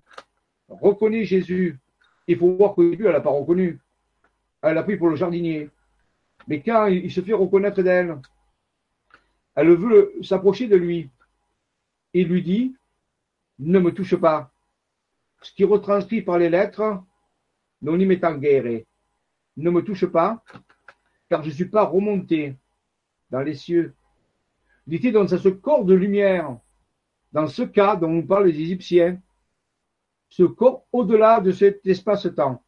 reconnaît 0.68 1.24
Jésus, 1.24 1.78
il 2.26 2.36
faut 2.36 2.56
voir 2.56 2.74
que 2.74 2.90
Jésus, 2.90 3.06
elle 3.06 3.12
n'a 3.12 3.20
pas 3.20 3.30
reconnu. 3.30 3.78
Elle 4.62 4.74
l'a 4.74 4.82
pris 4.82 4.96
pour 4.96 5.08
le 5.08 5.16
jardinier. 5.16 5.70
Mais 6.48 6.62
quand 6.62 6.86
il 6.86 7.10
se 7.12 7.20
fait 7.20 7.32
reconnaître 7.32 7.82
d'elle, 7.82 8.18
elle 9.54 9.74
veut 9.74 10.14
s'approcher 10.22 10.66
de 10.66 10.76
lui. 10.76 11.10
Il 12.14 12.28
lui 12.28 12.42
dit, 12.42 12.74
ne 13.58 13.78
me 13.78 13.92
touche 13.92 14.16
pas. 14.16 14.50
Ce 15.42 15.52
qui 15.52 15.64
retranscrit 15.64 16.22
par 16.22 16.38
les 16.38 16.48
lettres, 16.48 17.02
non 17.80 17.98
y 17.98 18.06
mettant 18.06 18.34
guerre. 18.36 18.82
Ne 19.56 19.70
me 19.70 19.82
touche 19.82 20.06
pas, 20.06 20.42
car 21.28 21.42
je 21.42 21.48
ne 21.48 21.54
suis 21.54 21.68
pas 21.68 21.84
remonté 21.84 22.56
dans 23.30 23.40
les 23.40 23.54
cieux. 23.54 23.94
Il 24.86 24.94
était 24.94 25.12
dans 25.12 25.26
ce 25.26 25.48
corps 25.48 25.84
de 25.84 25.94
lumière 25.94 26.56
dans 27.32 27.46
ce 27.46 27.62
cas 27.62 27.96
dont 27.96 28.08
nous 28.08 28.26
parlent 28.26 28.46
les 28.46 28.60
Égyptiens, 28.60 29.18
ce 30.28 30.42
corps 30.42 30.86
au-delà 30.92 31.40
de 31.40 31.50
cet 31.50 31.86
espace-temps. 31.86 32.62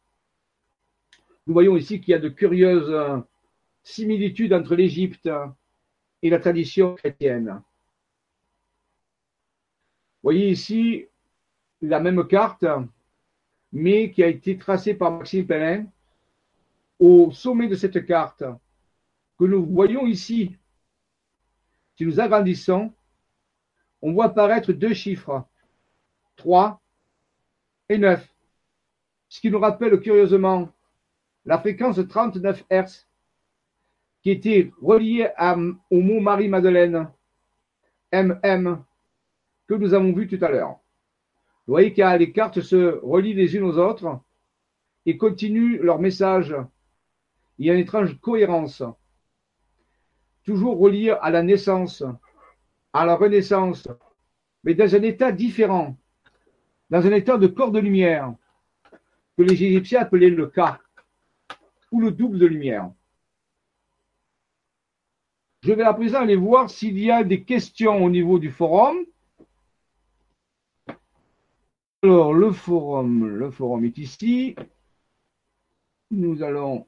Nous 1.47 1.53
voyons 1.53 1.77
ici 1.77 2.01
qu'il 2.01 2.11
y 2.11 2.15
a 2.15 2.19
de 2.19 2.29
curieuses 2.29 2.89
euh, 2.89 3.19
similitudes 3.83 4.53
entre 4.53 4.75
l'Égypte 4.75 5.29
et 6.23 6.29
la 6.29 6.39
tradition 6.39 6.95
chrétienne. 6.95 7.61
Vous 10.23 10.31
voyez 10.31 10.49
ici 10.49 11.05
la 11.81 11.99
même 11.99 12.27
carte, 12.27 12.65
mais 13.71 14.11
qui 14.11 14.23
a 14.23 14.27
été 14.27 14.57
tracée 14.57 14.95
par 14.95 15.11
Maxime 15.11 15.45
Pellin. 15.45 15.85
Au 16.97 17.31
sommet 17.31 17.67
de 17.67 17.75
cette 17.75 18.05
carte, 18.05 18.43
que 19.37 19.43
nous 19.45 19.65
voyons 19.65 20.07
ici, 20.07 20.55
si 21.97 22.05
nous 22.05 22.19
agrandissons, 22.19 22.91
on 24.01 24.13
voit 24.13 24.25
apparaître 24.25 24.71
deux 24.71 24.93
chiffres, 24.93 25.45
3 26.37 26.81
et 27.89 27.97
9, 27.97 28.27
ce 29.27 29.41
qui 29.41 29.51
nous 29.51 29.59
rappelle 29.59 29.99
curieusement 29.99 30.69
la 31.45 31.59
fréquence 31.59 31.95
de 31.97 32.03
39 32.03 32.63
Hz 32.69 33.05
qui 34.21 34.31
était 34.31 34.71
reliée 34.81 35.29
au 35.91 36.01
mot 36.01 36.19
Marie-Madeleine, 36.19 37.11
MM, 38.11 38.83
que 39.67 39.75
nous 39.75 39.93
avons 39.93 40.13
vu 40.13 40.27
tout 40.27 40.43
à 40.43 40.49
l'heure. 40.49 40.79
Vous 41.67 41.73
voyez 41.73 41.93
que 41.93 42.17
les 42.17 42.31
cartes 42.31 42.61
se 42.61 42.99
relient 43.03 43.35
les 43.35 43.55
unes 43.55 43.63
aux 43.63 43.77
autres 43.77 44.19
et 45.05 45.17
continuent 45.17 45.79
leur 45.81 45.99
message. 45.99 46.55
Il 47.59 47.67
y 47.67 47.69
a 47.69 47.73
une 47.73 47.81
étrange 47.81 48.19
cohérence, 48.19 48.81
toujours 50.43 50.79
reliée 50.79 51.15
à 51.21 51.29
la 51.29 51.43
naissance, 51.43 52.03
à 52.93 53.05
la 53.05 53.15
Renaissance, 53.15 53.87
mais 54.63 54.73
dans 54.73 54.95
un 54.95 55.01
état 55.03 55.31
différent, 55.31 55.95
dans 56.89 57.05
un 57.05 57.11
état 57.11 57.37
de 57.37 57.47
corps 57.47 57.71
de 57.71 57.79
lumière, 57.79 58.33
que 59.37 59.43
les 59.43 59.63
Égyptiens 59.63 60.01
appelaient 60.01 60.29
le 60.29 60.47
Ka, 60.47 60.79
le 61.99 62.11
double 62.11 62.39
de 62.39 62.45
lumière. 62.45 62.91
Je 65.63 65.73
vais 65.73 65.83
à 65.83 65.93
présent 65.93 66.19
aller 66.19 66.35
voir 66.35 66.69
s'il 66.69 66.99
y 66.99 67.09
a 67.09 67.23
des 67.23 67.43
questions 67.43 68.03
au 68.03 68.09
niveau 68.09 68.37
du 68.39 68.51
forum. 68.51 68.97
Alors, 72.03 72.33
le 72.33 72.51
forum, 72.51 73.27
le 73.27 73.49
forum 73.49 73.83
est 73.85 73.97
ici. 73.97 74.55
Nous 76.11 76.43
allons 76.43 76.87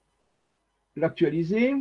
l'actualiser. 0.95 1.73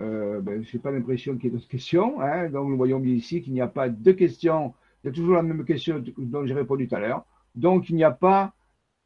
Euh, 0.00 0.40
ben, 0.40 0.62
je 0.64 0.76
n'ai 0.76 0.82
pas 0.82 0.90
l'impression 0.90 1.36
qu'il 1.36 1.44
y 1.44 1.46
ait 1.48 1.50
d'autres 1.50 1.68
questions. 1.68 2.20
Hein. 2.20 2.48
Donc, 2.48 2.68
nous 2.68 2.76
voyons 2.76 2.98
bien 2.98 3.14
ici 3.14 3.42
qu'il 3.42 3.52
n'y 3.52 3.60
a 3.60 3.68
pas 3.68 3.88
de 3.88 4.12
questions. 4.12 4.74
Il 5.04 5.08
y 5.08 5.10
a 5.10 5.12
toujours 5.12 5.34
la 5.34 5.42
même 5.42 5.64
question 5.64 6.02
dont 6.16 6.46
j'ai 6.46 6.54
répondu 6.54 6.88
tout 6.88 6.94
à 6.96 7.00
l'heure. 7.00 7.24
Donc, 7.54 7.90
il 7.90 7.96
n'y 7.96 8.04
a 8.04 8.10
pas 8.10 8.54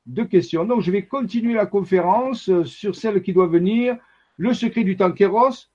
de 0.06 0.22
questions. 0.22 0.64
Donc, 0.64 0.82
je 0.82 0.90
vais 0.90 1.06
continuer 1.06 1.54
la 1.54 1.66
conférence 1.66 2.62
sur 2.64 2.94
celle 2.94 3.22
qui 3.22 3.32
doit 3.32 3.48
venir, 3.48 3.96
le 4.36 4.54
secret 4.54 4.84
du 4.84 4.96
temps 4.96 5.12
kéros. 5.12 5.68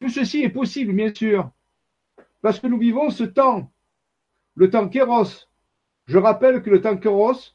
Tout 0.00 0.08
ceci 0.08 0.42
est 0.42 0.50
possible, 0.50 0.92
bien 0.92 1.12
sûr, 1.14 1.50
parce 2.40 2.60
que 2.60 2.66
nous 2.66 2.78
vivons 2.78 3.10
ce 3.10 3.24
temps, 3.24 3.70
le 4.54 4.70
temps 4.70 4.88
kéros. 4.88 5.48
Je 6.06 6.18
rappelle 6.18 6.62
que 6.62 6.70
le 6.70 6.80
temps 6.80 6.96
kéros, 6.96 7.54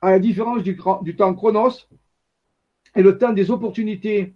à 0.00 0.10
la 0.10 0.18
différence 0.18 0.62
du, 0.62 0.78
du 1.02 1.16
temps 1.16 1.34
chronos, 1.34 1.88
est 2.94 3.02
le 3.02 3.18
temps 3.18 3.32
des 3.32 3.50
opportunités, 3.50 4.34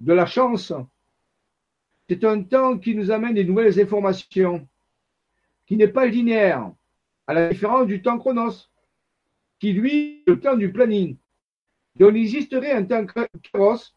de 0.00 0.12
la 0.12 0.26
chance. 0.26 0.72
C'est 2.08 2.24
un 2.24 2.42
temps 2.42 2.78
qui 2.78 2.94
nous 2.94 3.10
amène 3.10 3.34
des 3.34 3.44
nouvelles 3.44 3.80
informations, 3.80 4.68
n'est 5.78 5.88
pas 5.88 6.06
linéaire, 6.06 6.72
à 7.26 7.34
la 7.34 7.48
différence 7.48 7.86
du 7.86 8.02
temps 8.02 8.18
chronos, 8.18 8.68
qui 9.58 9.72
lui 9.72 10.22
est 10.26 10.30
le 10.30 10.40
temps 10.40 10.56
du 10.56 10.72
planning. 10.72 11.16
Donc 11.96 12.12
il 12.14 12.22
existerait 12.22 12.72
un 12.72 12.84
temps 12.84 13.06
kéros 13.06 13.94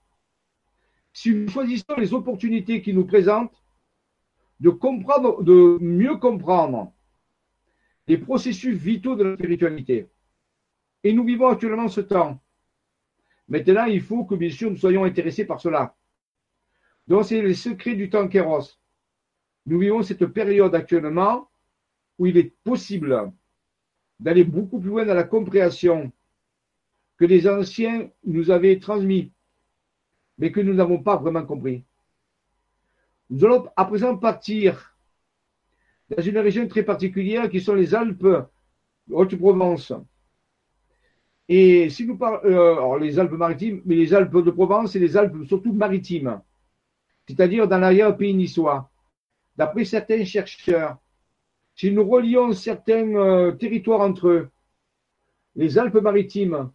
si 1.13 1.33
nous 1.33 1.47
choisissons 1.47 1.95
les 1.97 2.13
opportunités 2.13 2.81
qui 2.81 2.93
nous 2.93 3.05
présentent, 3.05 3.63
de 4.59 4.69
comprendre, 4.69 5.43
de 5.43 5.77
mieux 5.81 6.17
comprendre 6.17 6.91
les 8.07 8.17
processus 8.17 8.75
vitaux 8.75 9.15
de 9.15 9.23
la 9.23 9.35
spiritualité. 9.35 10.09
Et 11.03 11.13
nous 11.13 11.23
vivons 11.23 11.47
actuellement 11.47 11.87
ce 11.87 12.01
temps. 12.01 12.39
Maintenant, 13.47 13.85
il 13.85 14.01
faut 14.01 14.25
que, 14.25 14.35
bien 14.35 14.49
sûr, 14.49 14.71
nous 14.71 14.77
soyons 14.77 15.03
intéressés 15.03 15.45
par 15.45 15.59
cela. 15.61 15.95
Donc, 17.07 17.25
c'est 17.25 17.41
les 17.41 17.53
secrets 17.53 17.95
du 17.95 18.09
temps 18.09 18.27
Kéros. 18.27 18.79
Nous 19.65 19.79
vivons 19.79 20.03
cette 20.03 20.25
période 20.27 20.75
actuellement 20.75 21.49
où 22.17 22.25
il 22.25 22.37
est 22.37 22.53
possible 22.63 23.31
d'aller 24.19 24.43
beaucoup 24.43 24.79
plus 24.79 24.89
loin 24.89 25.05
dans 25.05 25.13
la 25.13 25.23
compréhension 25.23 26.11
que 27.17 27.25
les 27.25 27.47
anciens 27.47 28.09
nous 28.25 28.51
avaient 28.51 28.79
transmis 28.79 29.31
mais 30.37 30.51
que 30.51 30.59
nous 30.59 30.73
n'avons 30.73 31.01
pas 31.01 31.17
vraiment 31.17 31.45
compris. 31.45 31.83
Nous 33.29 33.43
allons 33.45 33.67
à 33.75 33.85
présent 33.85 34.17
partir 34.17 34.95
dans 36.09 36.21
une 36.23 36.37
région 36.37 36.67
très 36.67 36.83
particulière 36.83 37.49
qui 37.49 37.61
sont 37.61 37.73
les 37.73 37.95
Alpes 37.95 38.27
Haute-Provence. 39.09 39.93
Et 41.47 41.89
si 41.89 42.05
nous 42.05 42.17
parlons, 42.17 42.39
euh, 42.45 42.73
alors 42.73 42.97
les 42.97 43.17
Alpes 43.19 43.31
maritimes, 43.31 43.81
mais 43.85 43.95
les 43.95 44.13
Alpes 44.13 44.43
de 44.43 44.51
Provence 44.51 44.95
et 44.95 44.99
les 44.99 45.15
Alpes 45.15 45.45
surtout 45.47 45.73
maritimes, 45.73 46.41
c'est-à-dire 47.27 47.67
dans 47.67 47.77
l'arrière-pays 47.77 48.33
niçois. 48.33 48.89
D'après 49.55 49.85
certains 49.85 50.25
chercheurs, 50.25 50.97
si 51.75 51.91
nous 51.91 52.07
relions 52.07 52.53
certains 52.53 53.15
euh, 53.15 53.51
territoires 53.51 54.01
entre 54.01 54.29
eux, 54.29 54.49
les 55.55 55.77
Alpes 55.77 55.95
maritimes 55.95 56.71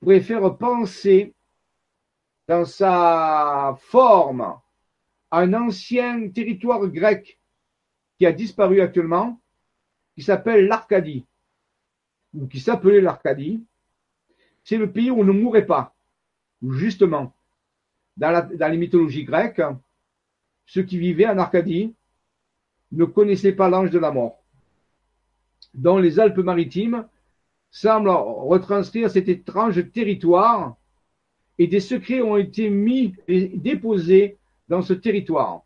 pourraient 0.00 0.20
faire 0.20 0.56
penser 0.56 1.34
dans 2.48 2.64
sa 2.64 3.76
forme 3.80 4.58
un 5.30 5.54
ancien 5.54 6.28
territoire 6.30 6.86
grec 6.88 7.38
qui 8.18 8.26
a 8.26 8.32
disparu 8.32 8.80
actuellement, 8.80 9.40
qui 10.14 10.22
s'appelle 10.22 10.66
l'Arcadie, 10.66 11.26
ou 12.32 12.46
qui 12.46 12.60
s'appelait 12.60 13.00
l'Arcadie. 13.00 13.62
C'est 14.62 14.78
le 14.78 14.90
pays 14.90 15.10
où 15.10 15.20
on 15.20 15.24
ne 15.24 15.32
mourait 15.32 15.66
pas, 15.66 15.94
justement. 16.62 17.34
Dans, 18.16 18.48
dans 18.54 18.68
les 18.70 18.78
mythologies 18.78 19.24
grecques, 19.24 19.62
ceux 20.66 20.84
qui 20.84 20.98
vivaient 20.98 21.26
en 21.26 21.38
Arcadie 21.38 21.94
ne 22.94 23.04
connaissaient 23.04 23.52
pas 23.52 23.68
l'ange 23.68 23.90
de 23.90 23.98
la 23.98 24.10
mort. 24.10 24.42
Donc 25.74 26.02
les 26.02 26.20
Alpes-Maritimes 26.20 27.06
semblent 27.70 28.10
retranscrire 28.10 29.10
cet 29.10 29.28
étrange 29.28 29.90
territoire 29.90 30.76
et 31.58 31.66
des 31.66 31.80
secrets 31.80 32.22
ont 32.22 32.36
été 32.36 32.70
mis 32.70 33.14
et 33.28 33.48
déposés 33.48 34.38
dans 34.68 34.82
ce 34.82 34.92
territoire. 34.92 35.64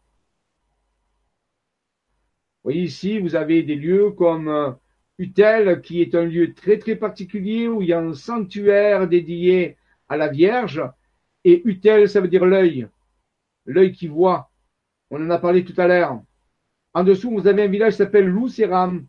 Vous 2.62 2.72
voyez 2.72 2.82
ici, 2.82 3.18
vous 3.18 3.36
avez 3.36 3.62
des 3.62 3.76
lieux 3.76 4.10
comme 4.10 4.48
euh, 4.48 4.72
Utel, 5.18 5.80
qui 5.80 6.00
est 6.02 6.14
un 6.14 6.24
lieu 6.24 6.54
très 6.54 6.78
très 6.78 6.96
particulier 6.96 7.68
où 7.68 7.82
il 7.82 7.88
y 7.88 7.92
a 7.92 8.00
un 8.00 8.14
sanctuaire 8.14 9.08
dédié 9.08 9.76
à 10.08 10.16
la 10.16 10.28
Vierge. 10.28 10.82
Et 11.44 11.62
Utel, 11.64 12.08
ça 12.08 12.20
veut 12.20 12.28
dire 12.28 12.44
l'œil, 12.44 12.88
l'œil 13.64 13.92
qui 13.92 14.08
voit. 14.08 14.50
On 15.10 15.24
en 15.24 15.30
a 15.30 15.38
parlé 15.38 15.64
tout 15.64 15.78
à 15.80 15.86
l'heure. 15.86 16.20
En 16.98 17.04
dessous, 17.04 17.30
vous 17.30 17.46
avez 17.46 17.62
un 17.62 17.68
village 17.68 17.92
qui 17.92 17.98
s'appelle 17.98 18.26
Lous 18.26 18.60
et 18.60 18.66
Ram. 18.66 19.06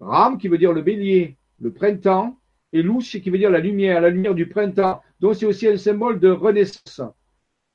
Ram 0.00 0.36
qui 0.36 0.48
veut 0.48 0.58
dire 0.58 0.74
le 0.74 0.82
bélier, 0.82 1.38
le 1.58 1.72
printemps, 1.72 2.38
et 2.74 2.82
Lous 2.82 2.98
qui 2.98 3.30
veut 3.30 3.38
dire 3.38 3.48
la 3.48 3.58
lumière, 3.58 4.02
la 4.02 4.10
lumière 4.10 4.34
du 4.34 4.50
printemps. 4.50 5.00
Donc 5.18 5.34
c'est 5.34 5.46
aussi 5.46 5.66
un 5.66 5.78
symbole 5.78 6.20
de 6.20 6.28
renaissance. 6.28 7.00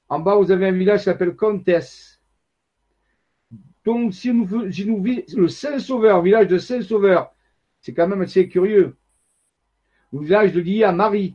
En 0.10 0.20
bas, 0.20 0.36
vous 0.36 0.52
avez 0.52 0.68
un 0.68 0.74
village 0.74 1.00
qui 1.00 1.06
s'appelle 1.06 1.36
Comtesse. 1.36 2.22
Donc, 3.84 4.14
si 4.14 4.32
nous, 4.32 4.72
si 4.72 4.86
nous 4.86 5.04
le 5.04 5.48
Saint-Sauveur, 5.48 6.22
village 6.22 6.48
de 6.48 6.60
Saint-Sauveur, 6.60 7.32
c'est 7.82 7.96
quand 7.96 8.08
même 8.08 8.22
assez 8.22 8.48
curieux. 8.48 8.96
Le 10.14 10.20
village 10.20 10.54
de 10.54 10.60
lié 10.60 10.84
à 10.84 10.92
Marie. 10.92 11.34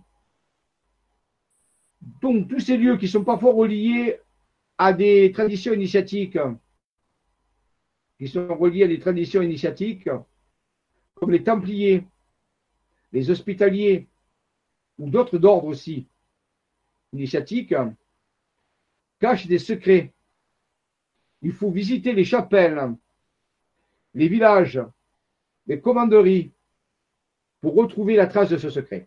Donc, 2.22 2.46
tous 2.46 2.60
ces 2.60 2.76
lieux 2.76 2.98
qui 2.98 3.08
sont 3.08 3.24
parfois 3.24 3.52
reliés 3.52 4.20
à 4.78 4.92
des 4.92 5.32
traditions 5.32 5.72
initiatiques, 5.72 6.38
qui 8.24 8.30
sont 8.30 8.56
reliés 8.56 8.84
à 8.84 8.88
des 8.88 8.98
traditions 8.98 9.42
initiatiques, 9.42 10.08
comme 11.14 11.30
les 11.30 11.44
Templiers, 11.44 12.06
les 13.12 13.30
Hospitaliers, 13.30 14.08
ou 14.98 15.10
d'autres 15.10 15.36
d'ordre 15.36 15.66
aussi 15.66 16.06
initiatiques, 17.12 17.74
cachent 19.20 19.46
des 19.46 19.58
secrets. 19.58 20.14
Il 21.42 21.52
faut 21.52 21.70
visiter 21.70 22.14
les 22.14 22.24
chapelles, 22.24 22.94
les 24.14 24.28
villages, 24.28 24.80
les 25.66 25.82
commanderies 25.82 26.50
pour 27.60 27.74
retrouver 27.74 28.16
la 28.16 28.26
trace 28.26 28.48
de 28.48 28.56
ce 28.56 28.70
secret. 28.70 29.06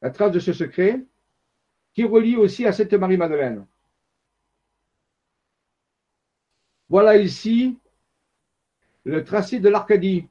La 0.00 0.08
trace 0.08 0.32
de 0.32 0.40
ce 0.40 0.54
secret 0.54 1.04
qui 1.92 2.04
relie 2.04 2.36
aussi 2.36 2.64
à 2.64 2.72
Sainte 2.72 2.94
Marie-Madeleine. 2.94 3.66
Voilà 6.92 7.16
ici 7.16 7.78
le 9.04 9.24
tracé 9.24 9.60
de 9.60 9.70
l'Arcadie 9.70 10.28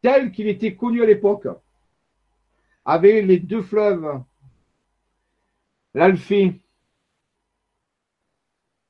tel 0.00 0.30
qu'il 0.30 0.46
était 0.46 0.76
connu 0.76 1.02
à 1.02 1.06
l'époque 1.06 1.48
avec 2.84 3.26
les 3.26 3.40
deux 3.40 3.62
fleuves, 3.62 4.22
l'Alphée 5.92 6.60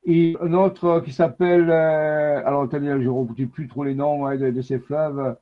et 0.04 0.36
un 0.38 0.52
autre 0.52 1.00
qui 1.00 1.14
s'appelle, 1.14 1.70
euh, 1.70 2.44
alors 2.44 2.64
attendez, 2.64 2.88
je 2.88 2.96
ne 2.96 3.08
retrouve 3.08 3.46
plus 3.46 3.66
trop 3.66 3.82
les 3.82 3.94
noms 3.94 4.26
hein, 4.26 4.36
de, 4.36 4.60
ces 4.60 4.78
fleuves, 4.78 5.38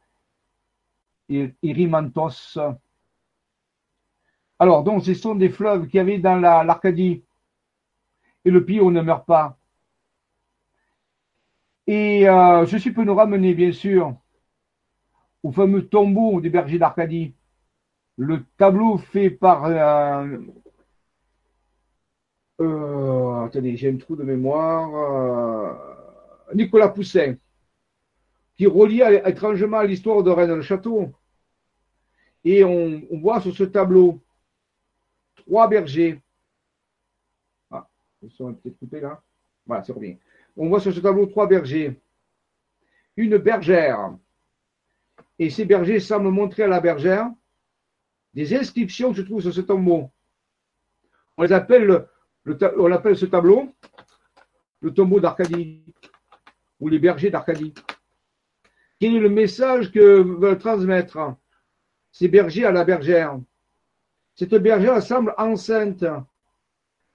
Irimantos. 1.29 2.59
Alors, 4.61 4.85
donc, 4.85 5.03
ce 5.03 5.15
sont 5.15 5.35
des 5.35 5.49
fleuves 5.49 5.89
qui 5.89 5.99
avaient 5.99 6.19
dans 6.19 6.37
l'Arcadie. 6.37 7.25
et 8.45 8.51
le 8.53 8.65
pays, 8.65 8.81
on 8.81 8.93
ne 8.93 9.01
meurt 9.01 9.27
pas. 9.27 9.59
Et 11.87 12.29
euh, 12.29 12.67
ceci 12.67 12.93
peut 12.93 13.05
nous 13.05 13.15
ramener, 13.15 13.55
bien 13.55 13.73
sûr, 13.73 14.17
au 15.43 15.53
fameux 15.53 15.89
tombeau 15.89 16.41
des 16.41 16.51
bergers 16.51 16.79
d'Arcadie 16.79 17.35
le 18.17 18.45
tableau 18.57 18.99
fait 18.99 19.31
par 19.31 19.65
euh, 19.65 20.39
euh, 22.61 23.45
attendez, 23.45 23.77
j'ai 23.77 23.91
un 23.91 23.97
trou 23.97 24.17
de 24.17 24.23
mémoire. 24.23 24.95
Euh, 24.95 26.55
Nicolas 26.55 26.89
Poussin, 26.89 27.37
qui 28.57 28.67
relie 28.67 29.01
étrangement 29.25 29.83
l'histoire 29.83 30.23
de 30.23 30.31
Rennes-le-Château. 30.31 31.13
Et 32.45 32.65
on, 32.65 33.03
voit 33.13 33.41
sur 33.41 33.55
ce 33.55 33.65
tableau 33.65 34.21
trois 35.37 35.69
bergers. 35.69 36.21
Ah, 37.71 37.89
ils 38.21 38.31
sont 38.31 38.53
peut-être 38.55 38.79
coupés 38.79 39.01
là. 39.01 39.23
Voilà, 39.65 39.83
c'est 39.85 39.93
revient. 39.93 40.17
On 40.57 40.69
voit 40.69 40.81
sur 40.81 40.93
ce 40.93 41.01
tableau 41.01 41.27
trois 41.27 41.47
bergers. 41.47 42.01
Une 43.17 43.39
bergère. 43.39 44.17
Et 45.39 45.51
ces 45.51 45.65
bergers 45.65 46.01
semblent 46.01 46.31
montrer 46.31 46.65
à 46.65 46.69
la 46.69 46.81
bergère 46.81 47.31
des 48.35 48.55
inscriptions 48.55 49.11
que 49.11 49.19
se 49.19 49.23
trouvent 49.23 49.43
sur 49.43 49.53
ce 49.53 49.61
tombeau. 49.61 50.11
On 51.37 51.43
les 51.43 51.53
on 51.53 52.93
appelle 52.93 53.17
ce 53.17 53.27
tableau 53.27 53.73
le 54.81 54.93
tombeau 54.93 55.21
d'Arcadie 55.21 55.83
ou 56.81 56.89
les 56.89 56.99
bergers 56.99 57.31
d'Arcadie. 57.31 57.73
Quel 58.99 59.17
est 59.17 59.21
le 59.21 59.29
message 59.29 59.93
que 59.93 60.21
veulent 60.21 60.59
transmettre 60.59 61.37
ces 62.11 62.29
bergers 62.29 62.65
à 62.65 62.73
la 62.73 62.85
bergère? 62.85 63.41
Cette 64.35 64.55
bergère 64.55 65.03
semble 65.03 65.35
enceinte, 65.39 66.05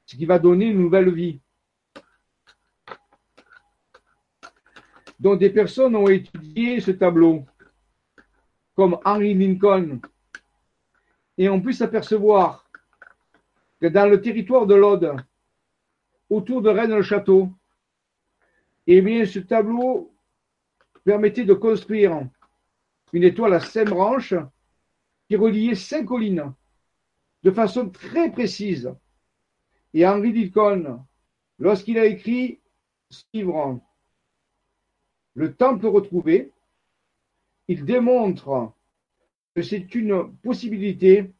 ce 0.05 0.15
qui 0.15 0.26
va 0.26 0.39
donner 0.39 0.68
une 0.68 0.80
nouvelle 0.80 1.14
vie. 1.14 1.39
Donc 5.19 5.39
des 5.39 5.49
personnes 5.49 5.95
ont 5.95 6.07
étudié 6.07 6.80
ce 6.80 6.91
tableau, 6.91 7.45
comme 8.76 8.99
Henry 9.03 9.34
Lincoln, 9.34 9.99
et 11.38 11.49
on 11.49 11.61
peut 11.61 11.72
s'apercevoir 11.72 12.69
que 13.80 13.88
dans 13.88 14.10
le 14.10 14.22
territoire 14.22 14.65
de 14.65 14.76
l'Aude, 14.76 15.15
autour 16.30 16.61
de 16.61 16.69
Rennes-le-Château, 16.69 17.52
eh 18.88 19.02
bien, 19.02 19.26
ce 19.26 19.39
tableau 19.39 20.11
permettait 21.03 21.45
de 21.45 21.53
construire 21.53 22.27
une 23.14 23.23
étoile 23.23 23.53
à 23.53 23.60
cinq 23.60 23.89
branches 23.89 24.35
qui 25.27 25.35
reliait 25.35 25.76
cinq 25.76 26.06
collines 26.06 26.53
de 27.44 27.52
façon 27.52 27.89
très 27.89 28.31
précise. 28.31 28.91
Et 29.94 30.06
Henri 30.06 30.31
Lincoln, 30.34 31.06
lorsqu'il 31.60 31.98
a 31.98 32.06
écrit 32.06 32.60
ce 33.10 33.23
livre, 33.34 33.80
Le 35.38 35.53
Temple 35.53 35.85
retrouvé, 35.85 36.51
il 37.68 37.85
démontre 37.85 38.73
que 39.53 39.61
c'est 39.61 39.93
une 39.93 40.35
possibilité 40.38 41.31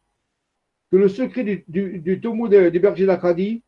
que 0.91 0.97
le 0.97 1.09
secret 1.09 1.65
du, 1.67 2.21
tombeau 2.21 2.47
des 2.47 2.79
bergers 2.79 3.07
d'Acadie 3.07 3.63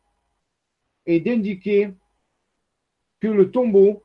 est 1.04 1.18
d'indiquer 1.18 1.90
que 3.18 3.26
le 3.26 3.50
tombeau 3.50 4.04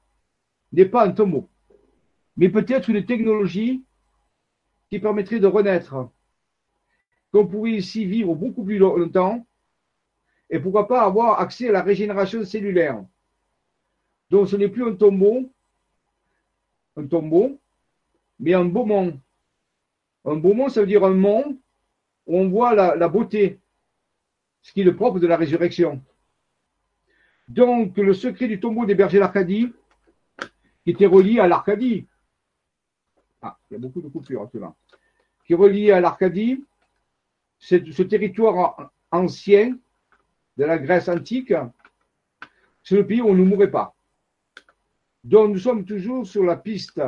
n'est 0.71 0.87
pas 0.87 1.05
un 1.05 1.11
tombeau, 1.11 1.47
mais 2.37 2.49
peut-être 2.49 2.89
une 2.89 3.05
technologie 3.05 3.83
qui 4.89 4.97
permettrait 4.97 5.39
de 5.39 5.45
renaître, 5.45 6.09
qu'on 7.31 7.45
pourrait 7.45 7.73
ici 7.73 8.03
vivre 8.03 8.33
beaucoup 8.33 8.63
plus 8.63 8.79
longtemps 8.79 9.45
et 10.49 10.59
pourquoi 10.59 10.87
pas 10.87 11.03
avoir 11.03 11.39
accès 11.39 11.69
à 11.69 11.71
la 11.71 11.83
régénération 11.83 12.43
cellulaire. 12.43 13.05
Donc 14.31 14.49
ce 14.49 14.55
n'est 14.55 14.69
plus 14.69 14.89
un 14.89 14.95
tombeau, 14.95 15.51
un 16.95 17.07
tombeau, 17.07 17.59
mais 18.39 18.53
un 18.53 18.65
beau 18.65 18.85
monde. 18.85 19.19
Un 20.25 20.35
beau 20.35 20.53
monde, 20.53 20.71
ça 20.71 20.81
veut 20.81 20.87
dire 20.87 21.03
un 21.03 21.13
monde 21.13 21.57
où 22.25 22.37
on 22.37 22.49
voit 22.49 22.73
la, 22.73 23.07
beauté, 23.07 23.59
ce 24.61 24.73
qui 24.73 24.81
est 24.81 24.85
le 24.85 24.95
propre 24.95 25.19
de 25.19 25.27
la 25.27 25.37
résurrection. 25.37 26.01
Donc, 27.47 27.97
le 27.97 28.13
secret 28.13 28.47
du 28.47 28.59
tombeau 28.59 28.85
des 28.85 28.95
bergers 28.95 29.19
d'Arcadie, 29.19 29.71
qui 30.83 30.91
était 30.91 31.05
relié 31.05 31.39
à 31.39 31.47
l'Arcadie, 31.47 32.07
ah, 33.41 33.57
il 33.69 33.73
y 33.73 33.77
a 33.77 33.79
beaucoup 33.79 34.01
de 34.01 34.07
coupures 34.07 34.41
actuellement, 34.41 34.75
qui 35.45 35.53
est 35.53 35.55
relié 35.55 35.91
à 35.91 35.99
l'Arcadie, 35.99 36.63
ce 37.59 38.01
territoire 38.01 38.91
ancien 39.11 39.77
de 40.57 40.65
la 40.65 40.77
Grèce 40.77 41.09
antique, 41.09 41.53
c'est 42.83 42.95
le 42.95 43.05
pays 43.05 43.21
où 43.21 43.27
on 43.27 43.35
ne 43.35 43.43
mourrait 43.43 43.71
pas. 43.71 43.94
Donc, 45.25 45.53
nous 45.53 45.57
sommes 45.57 45.85
toujours 45.85 46.27
sur 46.27 46.43
la 46.43 46.55
piste 46.55 47.01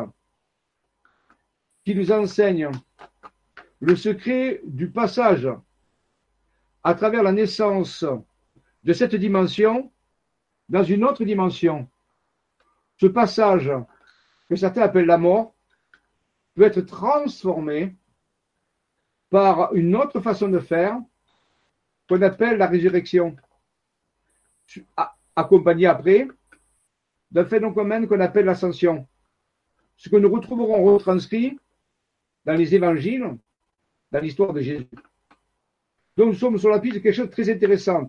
qui 1.85 1.93
nous 1.93 2.11
enseigne 2.11 2.71
le 3.79 3.95
secret 3.95 4.59
du 4.65 4.89
passage 4.89 5.47
à 6.83 6.95
travers 6.95 7.21
la 7.21 7.31
naissance 7.31 8.03
de 8.83 8.93
cette 8.93 9.13
dimension 9.13 9.91
dans 10.67 10.83
une 10.83 11.03
autre 11.03 11.23
dimension. 11.25 11.87
Ce 12.99 13.05
passage 13.05 13.71
que 14.49 14.55
certains 14.55 14.81
appellent 14.81 15.05
la 15.05 15.19
mort 15.19 15.53
peut 16.55 16.63
être 16.63 16.81
transformé 16.81 17.95
par 19.29 19.75
une 19.75 19.95
autre 19.95 20.21
façon 20.21 20.47
de 20.47 20.59
faire 20.59 20.97
qu'on 22.09 22.23
appelle 22.23 22.57
la 22.57 22.65
résurrection, 22.65 23.35
accompagnée 25.35 25.85
après 25.85 26.27
d'un 27.31 27.45
phénomène 27.45 28.07
qu'on 28.07 28.19
appelle 28.19 28.45
l'ascension, 28.45 29.07
ce 29.97 30.09
que 30.09 30.15
nous 30.15 30.31
retrouverons 30.31 30.83
retranscrit 30.83 31.57
dans 32.45 32.53
les 32.53 32.73
évangiles, 32.73 33.37
dans 34.11 34.19
l'histoire 34.19 34.53
de 34.53 34.61
Jésus. 34.61 34.87
Donc 36.15 36.29
nous 36.29 36.33
sommes 36.33 36.57
sur 36.57 36.69
la 36.69 36.79
piste 36.79 36.95
de 36.95 36.99
quelque 36.99 37.15
chose 37.15 37.27
de 37.27 37.31
très 37.31 37.49
intéressant. 37.49 38.07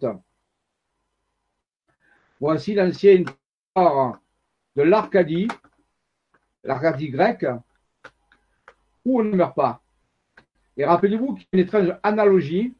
Voici 2.40 2.74
l'ancienne 2.74 3.24
histoire 3.68 4.20
de 4.76 4.82
l'Arcadie, 4.82 5.48
l'Arcadie 6.62 7.10
grecque, 7.10 7.46
où 9.04 9.20
on 9.20 9.24
ne 9.24 9.34
meurt 9.34 9.56
pas. 9.56 9.82
Et 10.76 10.84
rappelez-vous 10.84 11.34
qu'il 11.34 11.42
y 11.52 11.56
a 11.56 11.58
une 11.58 11.64
étrange 11.64 11.98
analogie 12.02 12.74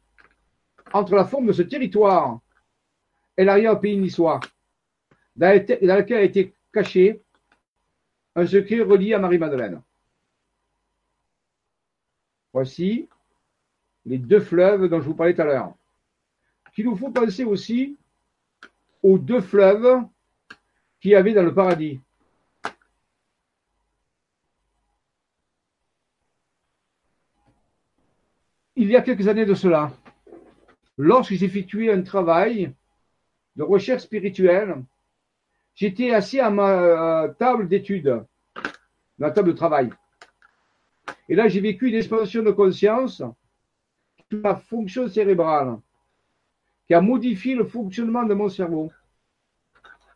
entre 0.93 1.15
la 1.15 1.25
forme 1.25 1.47
de 1.47 1.51
ce 1.51 1.61
territoire 1.61 2.39
et 3.35 3.43
l'arrière-pays 3.43 3.97
niçois, 3.97 4.39
dans 5.39 5.97
lequel 5.97 6.17
a 6.17 6.23
été 6.23 6.53
caché 6.73 7.21
un 8.35 8.45
secret 8.45 8.81
relié 8.81 9.13
à 9.13 9.19
Marie-Madeleine. 9.19 9.81
Voici 12.51 13.07
les 14.05 14.17
deux 14.17 14.41
fleuves 14.41 14.89
dont 14.89 14.99
je 14.99 15.05
vous 15.05 15.15
parlais 15.15 15.33
tout 15.33 15.41
à 15.41 15.45
l'heure. 15.45 15.73
Qu'il 16.73 16.85
nous 16.85 16.97
faut 16.97 17.11
penser 17.11 17.45
aussi 17.45 17.97
aux 19.01 19.17
deux 19.17 19.41
fleuves 19.41 20.03
qu'il 20.99 21.11
y 21.11 21.15
avait 21.15 21.33
dans 21.33 21.43
le 21.43 21.53
paradis. 21.53 22.01
Il 28.75 28.89
y 28.89 28.95
a 28.95 29.01
quelques 29.01 29.27
années 29.27 29.45
de 29.45 29.53
cela, 29.53 29.91
lorsque 30.97 31.33
j'effectuais 31.33 31.91
un 31.91 32.01
travail 32.01 32.73
de 33.55 33.63
recherche 33.63 34.03
spirituelle, 34.03 34.83
j'étais 35.79 36.11
assis 36.11 36.41
à 36.41 36.49
ma 36.49 36.69
euh, 36.71 37.33
table 37.39 37.67
d'études, 37.69 38.25
ma 39.17 39.31
table 39.31 39.53
de 39.53 39.57
travail. 39.57 39.89
Et 41.29 41.35
là, 41.35 41.47
j'ai 41.47 41.61
vécu 41.61 41.87
une 41.87 41.95
expansion 41.95 42.43
de 42.43 42.51
conscience 42.51 43.23
sur 44.29 44.41
la 44.43 44.55
fonction 44.55 45.07
cérébrale 45.07 45.79
qui 46.85 46.93
a 46.93 47.01
modifié 47.01 47.55
le 47.55 47.65
fonctionnement 47.65 48.23
de 48.23 48.33
mon 48.33 48.49
cerveau 48.49 48.91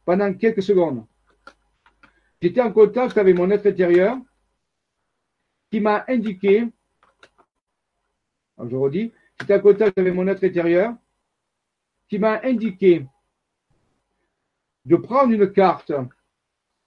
pendant 0.04 0.34
quelques 0.34 0.64
secondes. 0.64 1.06
J'étais 2.42 2.62
en 2.62 2.74
contact 2.74 3.18
avec 3.18 3.36
mon 3.38 3.50
être 3.50 3.66
intérieur 3.66 4.18
qui 5.72 5.80
m'a 5.80 6.04
indiqué, 6.10 6.68
je 8.60 8.76
redis, 8.76 9.14
j'étais 9.40 9.56
en 9.56 9.62
contact 9.62 9.98
avec 9.98 10.14
mon 10.14 10.28
être 10.28 10.44
intérieur 10.44 10.94
qui 12.10 12.20
m'a 12.20 12.42
indiqué 12.44 13.08
de 14.86 14.96
prendre 14.96 15.32
une 15.32 15.52
carte 15.52 15.92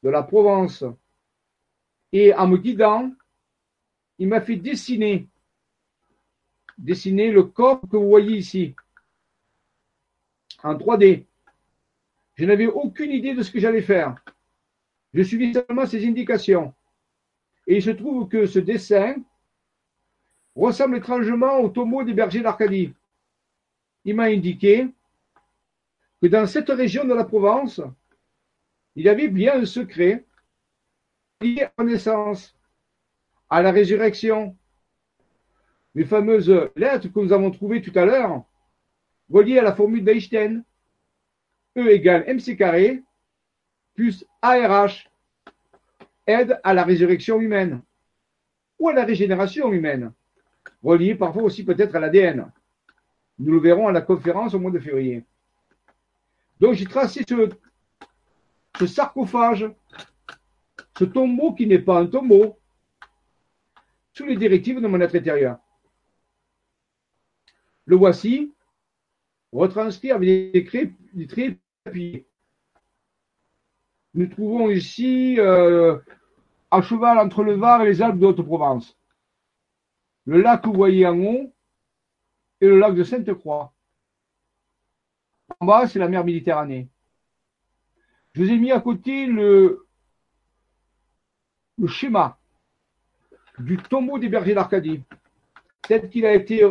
de 0.02 0.09
la 0.09 0.23
Provence 0.23 0.85
et 2.12 2.35
en 2.35 2.47
me 2.47 2.56
guidant, 2.56 3.12
il 4.18 4.28
m'a 4.28 4.40
fait 4.40 4.56
dessiner, 4.56 5.28
dessiner 6.78 7.31
le 7.31 7.44
corps 7.44 7.81
que 7.81 7.97
vous 7.97 8.09
voyez 8.09 8.39
ici 8.39 8.74
en 10.62 10.74
3D. 10.74 11.24
Je 12.35 12.44
n'avais 12.44 12.66
aucune 12.66 13.10
idée 13.10 13.35
de 13.35 13.43
ce 13.43 13.51
que 13.51 13.60
j'allais 13.60 13.82
faire. 13.82 14.16
Je 15.14 15.23
suivis 15.23 15.55
seulement 15.55 15.86
ses 15.86 16.06
indications. 16.06 16.74
Et 17.66 17.77
il 17.77 17.82
se 17.82 17.90
trouve 17.90 18.28
que 18.28 18.47
ce 18.47 18.59
dessin 18.59 19.16
ressemble 20.55 20.97
étrangement 20.97 21.59
au 21.59 21.68
tombeau 21.68 22.05
des 22.05 22.14
bergers 22.14 22.43
d'Arcadie. 22.43 22.93
Il 24.05 24.14
m'a 24.14 24.24
indiqué 24.24 24.89
que 26.20 26.28
dans 26.28 26.47
cette 26.47 26.70
région 26.70 27.05
de 27.05 27.14
la 27.14 27.24
Provence, 27.24 27.80
il 28.94 29.05
y 29.05 29.09
avait 29.09 29.28
bien 29.28 29.60
un 29.60 29.66
secret 29.66 30.24
lié 31.40 31.62
à 31.62 31.72
la 31.78 31.84
naissance, 31.84 32.56
à 33.51 33.62
la 33.62 33.70
résurrection. 33.70 34.56
Les 35.94 36.05
fameuses 36.05 36.70
lettres 36.76 37.09
que 37.09 37.20
nous 37.20 37.32
avons 37.32 37.51
trouvées 37.51 37.82
tout 37.82 37.97
à 37.98 38.05
l'heure 38.05 38.44
relié 39.30 39.59
à 39.59 39.62
la 39.62 39.74
formule 39.74 40.05
d'Einstein. 40.05 40.64
E 41.76 41.90
égale 41.90 42.24
mc 42.26 42.56
carré 42.56 43.02
plus 43.94 44.24
ARH 44.40 45.10
aide 46.26 46.59
à 46.64 46.72
la 46.72 46.84
résurrection 46.84 47.40
humaine 47.40 47.82
ou 48.78 48.88
à 48.88 48.94
la 48.94 49.05
régénération 49.05 49.72
humaine, 49.72 50.12
relié 50.82 51.14
parfois 51.14 51.43
aussi 51.43 51.64
peut-être 51.64 51.94
à 51.94 52.01
l'ADN. 52.01 52.51
Nous 53.38 53.52
le 53.52 53.60
verrons 53.60 53.88
à 53.88 53.93
la 53.93 54.01
conférence 54.01 54.55
au 54.55 54.59
mois 54.59 54.70
de 54.70 54.78
février. 54.78 55.24
Donc 56.60 56.74
j'ai 56.74 56.86
tracé 56.86 57.22
ce, 57.28 58.86
sarcophage, 58.86 59.70
ce 60.98 61.04
tombeau 61.04 61.54
qui 61.54 61.66
n'est 61.66 61.78
pas 61.78 62.00
un 62.00 62.06
tombeau, 62.06 62.58
sous 64.12 64.24
les 64.24 64.36
directives 64.36 64.80
de 64.80 64.86
mon 64.86 65.00
être 65.00 65.14
intérieur. 65.14 65.58
Le 67.84 67.96
voici, 67.96 68.54
retranscrits 69.52 70.10
avec 70.10 70.52
des 70.52 71.26
traits, 71.26 71.58
des. 71.92 72.26
Nous 74.14 74.26
trouvons 74.28 74.70
ici 74.70 75.38
euh, 75.38 75.98
à 76.70 76.80
cheval 76.80 77.18
entre 77.18 77.42
le 77.42 77.54
Var 77.54 77.82
et 77.82 77.86
les 77.86 78.00
Alpes 78.00 78.18
de 78.18 78.26
Haute-Provence. 78.26 78.98
Le 80.24 80.40
lac 80.40 80.62
que 80.62 80.68
vous 80.68 80.74
voyez 80.74 81.06
en 81.06 81.18
haut 81.20 81.54
et 82.62 82.66
le 82.66 82.78
lac 82.78 82.94
de 82.94 83.04
Sainte-Croix. 83.04 83.75
En 85.60 85.66
bas, 85.66 85.88
c'est 85.88 85.98
la 85.98 86.08
mer 86.08 86.24
Méditerranée. 86.24 86.88
Je 88.34 88.42
vous 88.42 88.50
ai 88.50 88.58
mis 88.58 88.72
à 88.72 88.80
côté 88.80 89.26
le, 89.26 89.86
schéma 91.86 92.38
du 93.58 93.78
tombeau 93.78 94.18
des 94.18 94.28
bergers 94.28 94.54
d'Arcadie, 94.54 95.02
tel 95.82 96.10
qu'il 96.10 96.26
a 96.26 96.34
été 96.34 96.62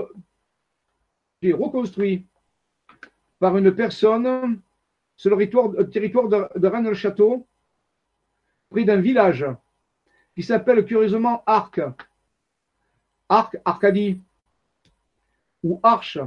reconstruit 1.43 2.27
par 3.39 3.57
une 3.57 3.73
personne 3.73 4.61
sur 5.17 5.35
le 5.35 5.89
territoire 5.89 6.27
de, 6.27 6.67
Rennes-le-Château, 6.67 7.47
près 8.69 8.83
d'un 8.83 9.01
village 9.01 9.45
qui 10.35 10.43
s'appelle 10.43 10.85
curieusement 10.85 11.43
Arc. 11.45 11.81
Arc, 13.29 13.57
Arcadie, 13.65 14.21
ou 15.63 15.79
Arche. 15.81 16.19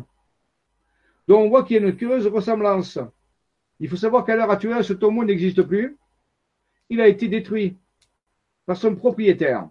Donc 1.28 1.44
on 1.44 1.48
voit 1.50 1.62
qu'il 1.62 1.76
y 1.76 1.84
a 1.84 1.86
une 1.86 1.94
curieuse 1.94 2.26
ressemblance. 2.26 2.98
Il 3.80 3.88
faut 3.88 3.96
savoir 3.96 4.24
qu'à 4.24 4.34
l'heure 4.34 4.50
actuelle, 4.50 4.82
ce 4.82 4.94
tombeau 4.94 5.24
n'existe 5.24 5.62
plus. 5.62 5.96
Il 6.88 7.02
a 7.02 7.06
été 7.06 7.28
détruit 7.28 7.76
par 8.64 8.78
son 8.78 8.96
propriétaire. 8.96 9.68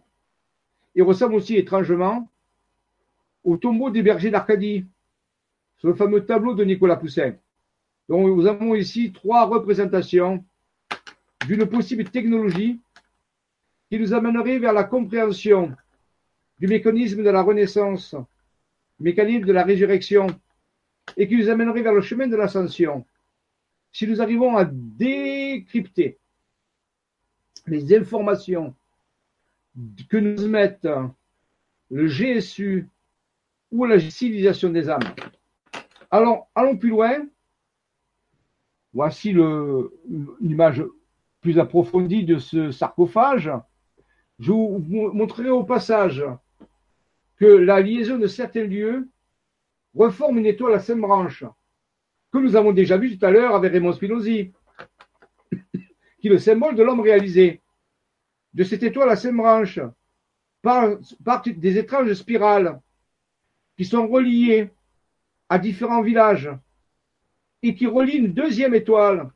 Il 0.93 1.01
ressemble 1.01 1.33
aussi 1.33 1.57
étrangement 1.57 2.29
au 3.43 3.57
tombeau 3.57 3.89
des 3.89 4.03
bergers 4.03 4.29
d'Arcadie, 4.29 4.85
sur 5.77 5.89
le 5.89 5.95
fameux 5.95 6.25
tableau 6.25 6.53
de 6.53 6.63
Nicolas 6.63 6.95
Poussin. 6.95 7.33
Donc 8.07 8.27
nous 8.27 8.45
avons 8.45 8.75
ici 8.75 9.11
trois 9.11 9.45
représentations 9.45 10.43
d'une 11.47 11.65
possible 11.65 12.03
technologie 12.05 12.79
qui 13.89 13.99
nous 13.99 14.13
amènerait 14.13 14.59
vers 14.59 14.73
la 14.73 14.83
compréhension 14.83 15.75
du 16.59 16.67
mécanisme 16.67 17.23
de 17.23 17.29
la 17.29 17.41
renaissance, 17.41 18.15
mécanisme 18.99 19.45
de 19.45 19.53
la 19.53 19.63
résurrection, 19.63 20.27
et 21.15 21.27
qui 21.27 21.37
nous 21.37 21.49
amènerait 21.49 21.81
vers 21.81 21.93
le 21.93 22.01
chemin 22.01 22.27
de 22.27 22.35
l'ascension. 22.35 23.05
Si 23.91 24.07
nous 24.07 24.21
arrivons 24.21 24.57
à 24.57 24.65
décrypter 24.65 26.19
les 27.65 27.95
informations 27.95 28.75
que 30.09 30.17
nous 30.17 30.47
mettent 30.47 30.87
le 31.89 32.07
GSU 32.07 32.89
ou 33.71 33.85
la 33.85 33.99
civilisation 33.99 34.69
des 34.69 34.89
âmes. 34.89 35.13
Alors, 36.11 36.49
allons 36.55 36.77
plus 36.77 36.89
loin. 36.89 37.27
Voici 38.93 39.33
l'image 40.41 40.83
plus 41.41 41.59
approfondie 41.59 42.25
de 42.25 42.39
ce 42.39 42.71
sarcophage. 42.71 43.51
Je 44.39 44.51
vous 44.51 44.79
montrerai 44.89 45.49
au 45.49 45.63
passage 45.63 46.23
que 47.37 47.45
la 47.45 47.81
liaison 47.81 48.17
de 48.17 48.27
certains 48.27 48.63
lieux 48.63 49.07
reforme 49.97 50.37
une 50.37 50.45
étoile 50.45 50.75
à 50.75 50.79
cinq 50.79 50.99
branches, 50.99 51.43
que 52.31 52.37
nous 52.37 52.55
avons 52.55 52.71
déjà 52.71 52.97
vu 52.97 53.17
tout 53.17 53.25
à 53.25 53.31
l'heure 53.31 53.55
avec 53.55 53.71
Raymond 53.71 53.93
Spinozzi, 53.93 54.51
qui 56.19 56.27
est 56.27 56.29
le 56.29 56.37
symbole 56.37 56.75
de 56.75 56.83
l'homme 56.83 57.01
réalisé. 57.01 57.61
De 58.53 58.63
cette 58.63 58.83
étoile 58.83 59.09
à 59.09 59.15
cinq 59.15 59.35
branches 59.35 59.79
partent 60.61 61.49
des 61.49 61.77
étranges 61.77 62.13
spirales 62.13 62.79
qui 63.77 63.85
sont 63.85 64.07
reliées 64.07 64.69
à 65.49 65.59
différents 65.59 66.01
villages 66.01 66.49
et 67.63 67.75
qui 67.75 67.87
relient 67.87 68.17
une 68.17 68.33
deuxième 68.33 68.75
étoile. 68.75 69.31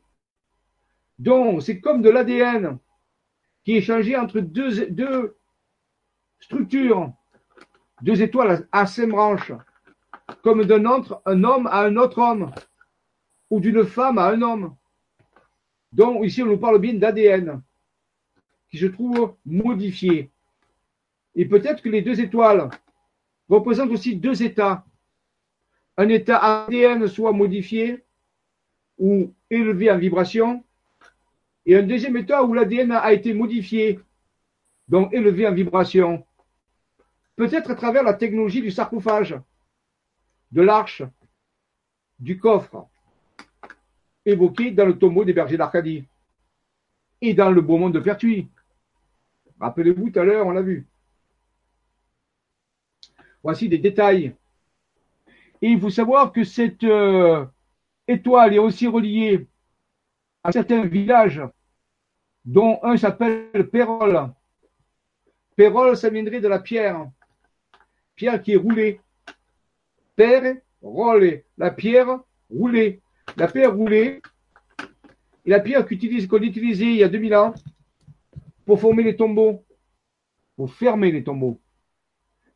Donc, 1.19 1.61
c'est 1.61 1.79
comme 1.79 2.01
de 2.01 2.09
l'ADN 2.09 2.77
qui 3.63 3.77
est 3.77 3.81
changé 3.81 4.17
entre 4.17 4.39
deux, 4.39 4.87
deux 4.87 5.37
structures, 6.39 7.13
deux 8.01 8.21
étoiles 8.21 8.67
à 8.71 8.85
cinq 8.85 9.09
branches, 9.09 9.53
comme 10.43 10.63
d'un 10.65 10.85
autre, 10.85 11.21
un 11.25 11.43
homme 11.43 11.67
à 11.67 11.81
un 11.81 11.95
autre 11.97 12.19
homme, 12.19 12.51
ou 13.49 13.59
d'une 13.59 13.85
femme 13.85 14.17
à 14.17 14.27
un 14.27 14.41
homme. 14.41 14.75
Donc, 15.91 16.25
ici, 16.25 16.41
on 16.41 16.47
nous 16.47 16.57
parle 16.57 16.79
bien 16.79 16.93
d'ADN, 16.93 17.61
qui 18.69 18.77
se 18.77 18.85
trouve 18.85 19.35
modifié. 19.45 20.31
Et 21.35 21.45
peut-être 21.45 21.81
que 21.81 21.89
les 21.89 22.01
deux 22.01 22.19
étoiles 22.21 22.69
représentent 23.49 23.91
aussi 23.91 24.15
deux 24.15 24.41
états. 24.41 24.85
Un 25.97 26.09
état 26.09 26.37
ADN 26.37 27.07
soit 27.07 27.33
modifié 27.33 28.03
ou 28.97 29.33
élevé 29.49 29.91
en 29.91 29.97
vibration, 29.97 30.63
et 31.65 31.75
un 31.75 31.83
deuxième 31.83 32.17
état 32.17 32.43
où 32.43 32.53
l'ADN 32.53 32.91
a 32.91 33.13
été 33.13 33.33
modifié, 33.33 33.99
donc 34.87 35.13
élevé 35.13 35.47
en 35.47 35.53
vibration. 35.53 36.25
Peut-être 37.35 37.71
à 37.71 37.75
travers 37.75 38.03
la 38.03 38.13
technologie 38.13 38.61
du 38.61 38.71
sarcophage, 38.71 39.35
de 40.51 40.61
l'arche, 40.61 41.03
du 42.19 42.37
coffre, 42.37 42.87
évoqué 44.25 44.71
dans 44.71 44.85
le 44.85 44.97
tombeau 44.97 45.25
des 45.25 45.33
bergers 45.33 45.57
d'Arcadie 45.57 46.05
et 47.21 47.33
dans 47.33 47.51
le 47.51 47.61
beau 47.61 47.77
monde 47.77 47.93
de 47.93 47.99
Pertuis. 47.99 48.47
Rappelez-vous, 49.59 50.09
tout 50.09 50.19
à 50.19 50.23
l'heure, 50.23 50.47
on 50.47 50.51
l'a 50.51 50.61
vu. 50.61 50.87
Voici 53.43 53.69
des 53.69 53.77
détails. 53.77 54.35
Et 55.61 55.69
il 55.69 55.79
faut 55.79 55.89
savoir 55.89 56.31
que 56.31 56.43
cette 56.43 56.83
euh, 56.83 57.45
étoile 58.07 58.53
est 58.53 58.59
aussi 58.59 58.87
reliée 58.87 59.47
à 60.43 60.51
certains 60.51 60.85
villages, 60.85 61.41
dont 62.43 62.79
un 62.83 62.97
s'appelle 62.97 63.69
Pérol. 63.69 64.31
Pérol, 65.55 65.95
ça 65.95 66.09
viendrait 66.09 66.41
de 66.41 66.47
la 66.47 66.59
pierre. 66.59 67.07
Pierre 68.15 68.41
qui 68.41 68.53
est 68.53 68.57
roulée. 68.57 68.99
Roulée. 70.81 71.45
La 71.57 71.71
pierre 71.71 72.19
roulée. 72.49 73.01
La 73.37 73.47
pierre 73.47 73.75
roulée. 73.75 74.21
Et 75.45 75.49
la 75.49 75.59
pierre 75.59 75.85
qu'on 75.85 76.37
utilisait 76.37 76.85
il 76.85 76.97
y 76.97 77.03
a 77.03 77.09
2000 77.09 77.35
ans 77.35 77.53
pour 78.65 78.79
former 78.79 79.03
les 79.03 79.15
tombeaux, 79.15 79.63
pour 80.55 80.71
fermer 80.73 81.11
les 81.11 81.23
tombeaux. 81.23 81.59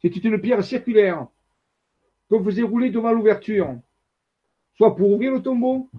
C'est 0.02 0.16
une 0.24 0.40
pierre 0.40 0.64
circulaire 0.64 1.28
qu'on 2.30 2.44
faisait 2.44 2.62
rouler 2.62 2.92
devant 2.92 3.12
l'ouverture, 3.12 3.76
soit 4.76 4.96
pour 4.96 5.12
ouvrir 5.12 5.34
le 5.34 5.42
tombeau, 5.42 5.90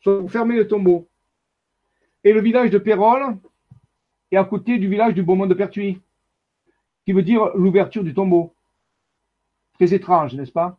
soit 0.00 0.18
pour 0.18 0.30
fermer 0.30 0.56
le 0.56 0.66
tombeau. 0.66 1.08
Et 2.24 2.32
le 2.32 2.40
village 2.40 2.70
de 2.70 2.78
Pérol 2.78 3.36
est 4.30 4.36
à 4.36 4.44
côté 4.44 4.78
du 4.78 4.88
village 4.88 5.14
du 5.14 5.22
Beaumont 5.22 5.46
de 5.46 5.54
Pertuis, 5.54 6.00
qui 7.04 7.12
veut 7.12 7.22
dire 7.22 7.50
l'ouverture 7.54 8.04
du 8.04 8.14
tombeau. 8.14 8.54
Très 9.80 9.94
étrange, 9.94 10.34
n'est-ce 10.34 10.52
pas? 10.52 10.78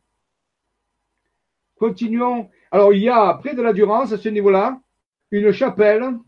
Continuons. 1.79 2.51
Alors, 2.69 2.93
il 2.93 3.01
y 3.01 3.09
a, 3.09 3.33
près 3.33 3.55
de 3.55 3.61
la 3.63 3.73
Durance, 3.73 4.11
à 4.11 4.19
ce 4.19 4.29
niveau-là, 4.29 4.79
une 5.31 5.51
chapelle 5.51 6.19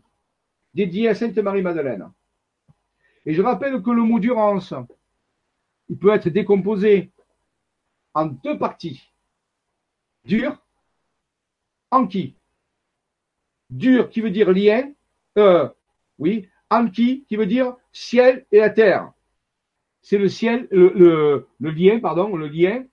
dédiée 0.74 1.08
à 1.08 1.14
Sainte 1.14 1.38
Marie-Madeleine. 1.38 2.10
Et 3.26 3.32
je 3.32 3.42
rappelle 3.42 3.80
que 3.80 3.90
le 3.92 4.02
mot 4.02 4.18
Durance, 4.18 4.74
il 5.88 5.96
peut 5.96 6.12
être 6.12 6.28
décomposé 6.30 7.12
en 8.12 8.26
deux 8.26 8.58
parties. 8.58 9.08
Dur, 10.24 10.60
anki. 11.92 12.34
Dur 13.70 14.10
qui 14.10 14.20
veut 14.20 14.32
dire 14.32 14.50
lien, 14.50 14.90
euh, 15.38 15.68
oui, 16.18 16.48
anki 16.70 17.24
qui 17.28 17.36
veut 17.36 17.46
dire 17.46 17.76
ciel 17.92 18.44
et 18.50 18.58
la 18.58 18.70
terre. 18.70 19.12
C'est 20.04 20.18
le 20.18 20.28
ciel, 20.28 20.68
le, 20.70 21.48
lien, 21.60 21.98
le 21.98 22.46
lien 22.46 22.84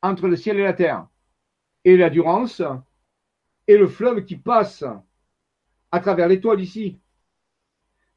entre 0.00 0.28
le 0.28 0.34
ciel 0.34 0.58
et 0.58 0.62
la 0.62 0.72
terre. 0.72 1.06
Et 1.84 1.94
la 1.98 2.08
Durance 2.08 2.62
et 3.66 3.76
le 3.76 3.86
fleuve 3.86 4.24
qui 4.24 4.36
passe 4.36 4.82
à 5.92 6.00
travers 6.00 6.26
l'étoile 6.26 6.62
ici. 6.62 6.98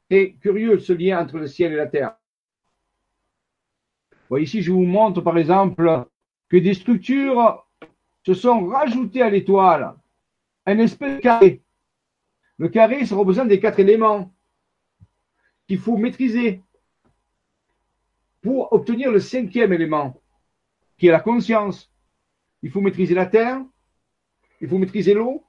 Et 0.10 0.36
curieux 0.36 0.80
ce 0.80 0.94
lien 0.94 1.22
entre 1.22 1.40
le 1.40 1.48
ciel 1.48 1.74
et 1.74 1.76
la 1.76 1.88
terre. 1.88 2.15
ici, 4.40 4.61
je 4.61 4.72
vous 4.72 4.86
montre 4.86 5.19
par 5.19 5.38
exemple 5.38 6.06
que 6.48 6.56
des 6.56 6.74
structures 6.74 7.68
se 8.26 8.34
sont 8.34 8.65
rajoutées 8.68 9.24
à 9.24 9.30
l'étoile. 9.30 9.94
Un 10.65 10.80
espèce 10.80 11.18
de 11.18 11.22
carré. 11.22 11.61
Le 12.57 12.69
carré, 12.69 13.06
ça 13.06 13.18
représente 13.18 13.49
des 13.49 13.60
quatre 13.60 13.82
éléments 13.82 14.34
qu'il 15.68 15.80
faut 15.80 15.98
maîtriser 15.98 16.61
pour 18.48 18.72
obtenir 18.72 19.11
le 19.11 19.19
cinquième 19.19 19.74
élément, 19.74 20.22
qui 20.98 21.07
est 21.07 21.11
la 21.11 21.19
conscience. 21.19 21.91
Il 22.61 22.72
faut 22.72 22.80
maîtriser 22.80 23.14
la 23.14 23.26
terre, 23.26 23.61
il 24.61 24.69
faut 24.69 24.78
maîtriser 24.78 25.14
l'eau, 25.14 25.44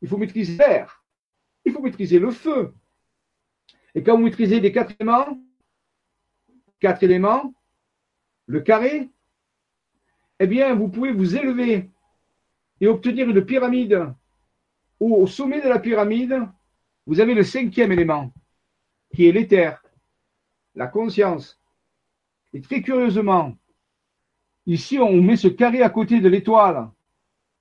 il 0.00 0.08
faut 0.08 0.16
maîtriser 0.16 0.56
l'air, 0.56 1.04
il 1.64 1.72
faut 1.72 1.80
maîtriser 1.80 2.18
le 2.18 2.32
feu. 2.32 2.74
Et 3.94 4.02
quand 4.02 4.16
vous 4.16 4.24
maîtrisez 4.24 4.58
les 4.58 4.72
quatre 4.72 4.96
éléments, 4.98 5.40
quatre 6.80 7.04
éléments, 7.04 7.54
le 8.46 8.60
carré, 8.62 9.08
eh 10.40 10.48
bien, 10.48 10.74
vous 10.74 10.88
pouvez 10.88 11.12
vous 11.12 11.36
élever 11.36 11.88
et 12.80 12.88
obtenir 12.88 13.30
une 13.30 13.44
pyramide 13.44 14.12
où 14.98 15.14
au 15.14 15.28
sommet 15.28 15.60
de 15.60 15.68
la 15.68 15.78
pyramide, 15.78 16.48
vous 17.06 17.20
avez 17.20 17.34
le 17.34 17.44
cinquième 17.44 17.92
élément, 17.92 18.34
qui 19.14 19.28
est 19.28 19.32
l'éther, 19.32 19.80
la 20.74 20.88
conscience. 20.88 21.61
Et 22.52 22.60
très 22.60 22.82
curieusement, 22.82 23.56
ici, 24.66 24.98
on 24.98 25.20
met 25.22 25.36
ce 25.36 25.48
carré 25.48 25.82
à 25.82 25.90
côté 25.90 26.20
de 26.20 26.28
l'étoile, 26.28 26.90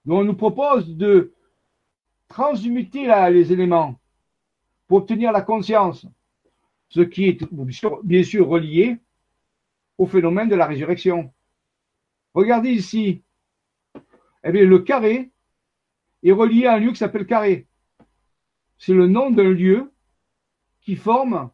dont 0.06 0.20
on 0.20 0.24
nous 0.24 0.36
propose 0.36 0.96
de 0.96 1.34
transmuter 2.28 3.08
les 3.32 3.52
éléments 3.54 4.00
pour 4.88 5.00
obtenir 5.00 5.32
la 5.32 5.42
conscience, 5.42 6.06
ce 6.90 7.02
qui 7.02 7.26
est 7.26 7.42
bien 8.04 8.24
sûr 8.24 8.48
relié 8.48 8.98
au 9.98 10.06
phénomène 10.06 10.50
de 10.50 10.56
la 10.56 10.66
résurrection. 10.66 11.34
Regardez 12.34 12.72
ici, 12.72 13.24
eh 14.44 14.52
bien, 14.52 14.66
le 14.66 14.80
carré 14.80 15.32
est 16.24 16.32
relié 16.32 16.66
à 16.66 16.74
un 16.74 16.80
lieu 16.80 16.92
qui 16.92 16.98
s'appelle 16.98 17.26
carré. 17.26 17.68
C'est 18.78 18.94
le 18.94 19.08
nom 19.08 19.30
d'un 19.30 19.52
lieu 19.52 19.92
qui 20.82 20.96
forme 20.96 21.52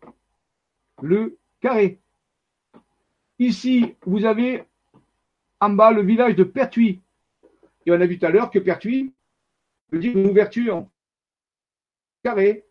le 1.02 1.38
carré. 1.60 2.00
Ici, 3.40 3.96
vous 4.06 4.26
avez 4.26 4.64
en 5.60 5.70
bas 5.70 5.92
le 5.92 6.02
village 6.02 6.36
de 6.36 6.44
Pertuis. 6.44 7.02
Et 7.86 7.92
on 7.92 8.02
a 8.02 8.06
vu 8.06 8.20
tout 8.20 8.26
à 8.26 8.30
l'heure 8.30 8.52
que 8.52 8.60
Pertuis 8.60 9.14
veut 9.92 10.00
dire 10.00 10.18
une 10.18 10.28
ouverture 10.28 10.86
carré 12.24 12.66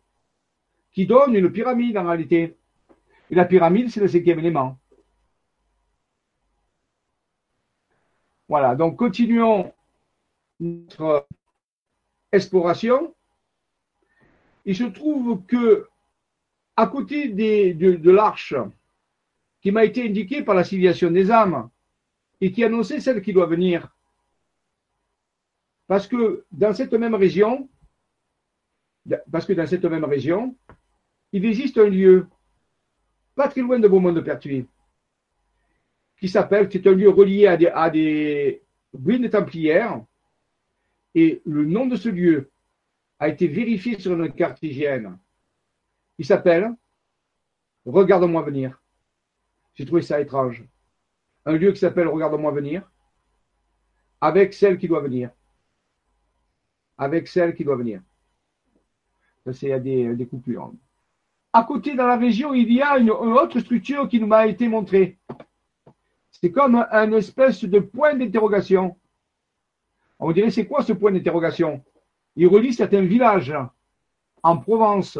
qui 0.91 1.05
donne 1.05 1.35
une 1.35 1.51
pyramide 1.51 1.97
en 1.97 2.07
réalité. 2.07 2.55
Et 3.29 3.35
la 3.35 3.45
pyramide, 3.45 3.89
c'est 3.89 3.99
le 3.99 4.07
cinquième 4.07 4.39
élément. 4.39 4.77
Voilà, 8.47 8.75
donc 8.75 8.97
continuons 8.97 9.73
notre 10.59 11.27
exploration. 12.31 13.13
Il 14.65 14.75
se 14.75 14.85
trouve 14.85 15.43
que, 15.45 15.87
à 16.75 16.87
côté 16.87 17.29
de, 17.29 18.09
l'arche 18.09 18.55
qui 19.61 19.71
m'a 19.71 19.85
été 19.85 20.07
indiquée 20.07 20.43
par 20.43 20.55
la 20.55 20.63
civilisation 20.63 21.11
des 21.11 21.31
âmes 21.31 21.69
et 22.41 22.51
qui 22.51 22.63
annonçait 22.63 22.99
celle 22.99 23.21
qui 23.21 23.33
doit 23.33 23.47
venir, 23.47 23.95
parce 25.87 26.07
que 26.07 26.45
dans 26.51 26.73
cette 26.73 26.93
même 26.93 27.15
région, 27.15 27.67
parce 29.31 29.45
que 29.45 29.53
dans 29.53 29.65
cette 29.65 29.85
même 29.85 30.03
région, 30.03 30.55
il 31.31 31.45
existe 31.45 31.77
un 31.77 31.89
lieu, 31.89 32.27
pas 33.35 33.47
très 33.47 33.61
loin 33.61 33.79
de 33.79 33.87
Beaumont-de-Pertuis, 33.87 34.67
qui 36.19 36.27
s'appelle, 36.27 36.67
c'est 36.71 36.85
un 36.87 36.93
lieu 36.93 37.09
relié 37.09 37.47
à 37.47 37.57
des, 37.57 37.67
à 37.67 37.89
des 37.89 38.61
ruines 38.93 39.29
templières, 39.29 40.03
et 41.15 41.41
le 41.45 41.65
nom 41.65 41.87
de 41.87 41.95
ce 41.95 42.09
lieu 42.09 42.51
a 43.19 43.29
été 43.29 43.47
vérifié 43.47 43.99
sur 43.99 44.13
une 44.13 44.31
carte 44.31 44.61
hygiène. 44.61 45.17
Il 46.17 46.25
s'appelle 46.25 46.75
Regarde-moi 47.85 48.41
venir. 48.41 48.81
J'ai 49.77 49.85
trouvé 49.85 50.01
ça 50.01 50.19
étrange. 50.19 50.63
Un 51.45 51.53
lieu 51.53 51.71
qui 51.71 51.79
s'appelle 51.79 52.07
Regarde-moi 52.07 52.51
venir, 52.51 52.89
avec 54.19 54.53
celle 54.53 54.77
qui 54.77 54.87
doit 54.87 55.01
venir. 55.01 55.29
Avec 56.97 57.27
celle 57.27 57.53
qui 57.53 57.63
doit 57.63 57.75
venir. 57.75 58.01
Ça, 59.45 59.53
c'est 59.53 59.79
des, 59.79 60.15
des 60.15 60.25
coupures. 60.25 60.73
À 61.53 61.63
côté, 61.63 61.93
dans 61.95 62.07
la 62.07 62.17
région, 62.17 62.53
il 62.53 62.73
y 62.73 62.81
a 62.81 62.97
une 62.97 63.11
autre 63.11 63.59
structure 63.59 64.09
qui 64.09 64.19
nous 64.19 64.27
m'a 64.27 64.47
été 64.47 64.67
montrée. 64.67 65.19
C'est 66.31 66.51
comme 66.51 66.85
un 66.91 67.11
espèce 67.13 67.63
de 67.63 67.79
point 67.79 68.15
d'interrogation. 68.15 68.97
On 70.19 70.31
dirait, 70.31 70.49
c'est 70.49 70.65
quoi 70.65 70.83
ce 70.83 70.93
point 70.93 71.11
d'interrogation? 71.11 71.83
Il 72.35 72.47
relie 72.47 72.73
certains 72.73 73.01
villages 73.01 73.53
en 74.41 74.57
Provence. 74.57 75.19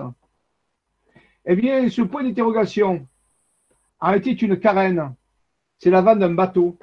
Eh 1.46 1.56
bien, 1.56 1.90
ce 1.90 2.02
point 2.02 2.24
d'interrogation 2.24 3.08
a 4.00 4.16
été 4.16 4.32
une 4.42 4.60
carène. 4.60 5.16
C'est 5.80 5.90
la 5.90 6.02
d'un 6.02 6.34
bateau. 6.34 6.78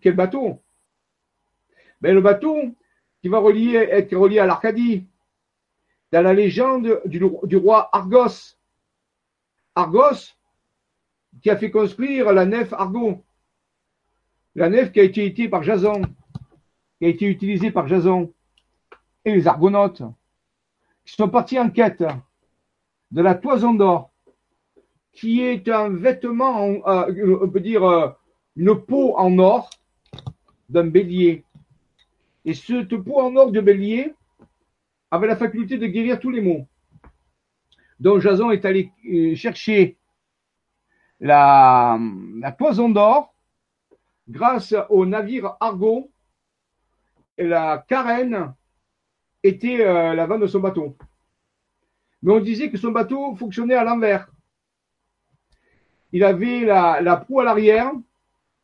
Quel 0.00 0.14
bateau? 0.14 0.62
Ben, 2.00 2.14
Le 2.14 2.20
bateau 2.20 2.56
qui 3.20 3.28
va 3.28 3.38
être 3.38 4.16
relié 4.16 4.38
à 4.38 4.46
l'Arcadie, 4.46 5.06
dans 6.10 6.22
la 6.22 6.34
légende 6.34 7.00
du, 7.04 7.22
du 7.44 7.56
roi 7.56 7.88
Argos. 7.92 8.56
Argos, 9.74 10.34
qui 11.40 11.50
a 11.50 11.56
fait 11.56 11.70
construire 11.70 12.32
la 12.32 12.44
nef 12.44 12.72
Argo. 12.72 13.24
La 14.54 14.68
nef 14.68 14.92
qui 14.92 15.00
a 15.00 15.04
été 15.04 15.24
utilisée 15.26 15.48
par 15.48 15.62
Jason, 15.62 16.02
qui 16.98 17.06
a 17.06 17.08
été 17.08 17.26
utilisée 17.26 17.70
par 17.70 17.88
Jason 17.88 18.32
et 19.24 19.32
les 19.32 19.46
Argonautes, 19.46 20.02
qui 21.04 21.14
sont 21.14 21.28
partis 21.28 21.58
en 21.58 21.70
quête 21.70 22.04
de 23.10 23.22
la 23.22 23.34
toison 23.34 23.72
d'or, 23.72 24.11
qui 25.12 25.42
est 25.42 25.68
un 25.68 25.90
vêtement, 25.90 26.68
euh, 26.86 27.38
on 27.42 27.48
peut 27.48 27.60
dire 27.60 27.84
euh, 27.84 28.08
une 28.56 28.74
peau 28.74 29.16
en 29.16 29.38
or 29.38 29.70
d'un 30.68 30.86
bélier. 30.86 31.44
Et 32.44 32.54
cette 32.54 32.96
peau 32.96 33.20
en 33.20 33.36
or 33.36 33.52
de 33.52 33.60
bélier 33.60 34.14
avait 35.10 35.26
la 35.26 35.36
faculté 35.36 35.78
de 35.78 35.86
guérir 35.86 36.18
tous 36.18 36.30
les 36.30 36.40
maux. 36.40 36.66
Donc 38.00 38.20
Jason 38.20 38.50
est 38.50 38.64
allé 38.64 38.90
euh, 39.08 39.36
chercher 39.36 39.96
la, 41.20 41.98
toison 42.58 42.88
d'or 42.88 43.32
grâce 44.28 44.74
au 44.88 45.06
navire 45.06 45.56
Argo. 45.60 46.10
Et 47.38 47.46
la 47.46 47.84
carène 47.88 48.54
était 49.42 49.86
euh, 49.86 50.14
la 50.14 50.26
vente 50.26 50.40
de 50.40 50.46
son 50.46 50.60
bateau. 50.60 50.96
Mais 52.22 52.32
on 52.32 52.40
disait 52.40 52.70
que 52.70 52.76
son 52.76 52.90
bateau 52.90 53.36
fonctionnait 53.36 53.74
à 53.74 53.84
l'envers. 53.84 54.28
Il 56.12 56.24
avait 56.24 56.60
la, 56.60 57.00
la 57.00 57.16
proue 57.16 57.40
à 57.40 57.44
l'arrière 57.44 57.92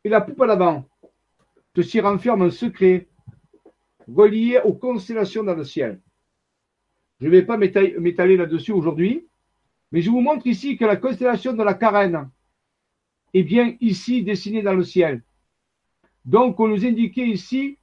et 0.03 0.09
la 0.09 0.21
poupe 0.21 0.41
à 0.41 0.45
l'avant. 0.45 0.85
Ceci 1.75 1.99
renferme 1.99 2.43
un 2.43 2.51
secret 2.51 3.07
relié 4.07 4.59
aux 4.63 4.73
constellations 4.73 5.43
dans 5.43 5.55
le 5.55 5.63
ciel. 5.63 5.99
Je 7.19 7.25
ne 7.25 7.31
vais 7.31 7.43
pas 7.43 7.57
m'étaler 7.57 8.37
là-dessus 8.37 8.71
aujourd'hui, 8.71 9.27
mais 9.91 10.01
je 10.01 10.09
vous 10.09 10.21
montre 10.21 10.47
ici 10.47 10.77
que 10.77 10.85
la 10.85 10.95
constellation 10.95 11.53
de 11.53 11.63
la 11.63 11.73
carène 11.73 12.29
est 13.33 13.43
bien 13.43 13.75
ici 13.81 14.23
dessinée 14.23 14.61
dans 14.61 14.73
le 14.73 14.83
ciel. 14.83 15.23
Donc, 16.25 16.59
on 16.59 16.67
nous 16.67 16.85
indiquait 16.85 17.27
ici 17.27 17.77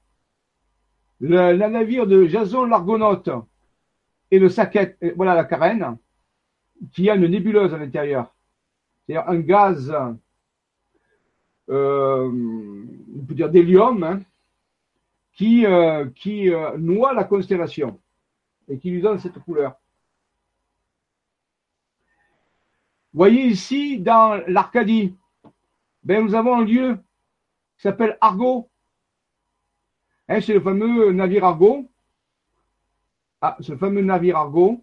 le, 1.20 1.56
navire 1.56 2.06
de 2.06 2.26
Jason 2.26 2.64
l'Argonaute 2.64 3.30
et 4.30 4.38
le 4.38 4.48
saquette, 4.48 4.98
voilà 5.16 5.34
la 5.34 5.44
carène, 5.44 5.96
qui 6.92 7.08
a 7.08 7.14
une 7.14 7.26
nébuleuse 7.26 7.72
à 7.72 7.78
l'intérieur. 7.78 8.35
C'est-à-dire 9.06 9.28
un 9.28 9.38
gaz, 9.38 9.96
euh, 11.68 12.28
on 12.28 13.24
peut 13.24 13.34
dire 13.34 13.50
d'hélium, 13.50 14.02
hein, 14.02 14.20
qui, 15.32 15.66
euh, 15.66 16.06
euh, 16.26 16.78
noie 16.78 17.12
la 17.12 17.24
constellation 17.24 18.00
et 18.68 18.78
qui 18.78 18.90
lui 18.90 19.00
donne 19.00 19.18
cette 19.18 19.38
couleur. 19.38 19.76
Vous 23.12 23.18
voyez 23.18 23.46
ici, 23.46 23.98
dans 23.98 24.42
l'Arcadie, 24.48 25.14
ben, 26.02 26.24
nous 26.24 26.34
avons 26.34 26.56
un 26.56 26.64
lieu 26.64 26.96
qui 27.76 27.82
s'appelle 27.82 28.18
Argo. 28.20 28.68
Hein, 30.28 30.40
c'est 30.40 30.54
le 30.54 30.60
fameux 30.60 31.12
navire 31.12 31.44
Argo. 31.44 31.88
Ah, 33.40 33.56
ce 33.60 33.76
fameux 33.76 34.02
navire 34.02 34.36
Argo 34.36 34.82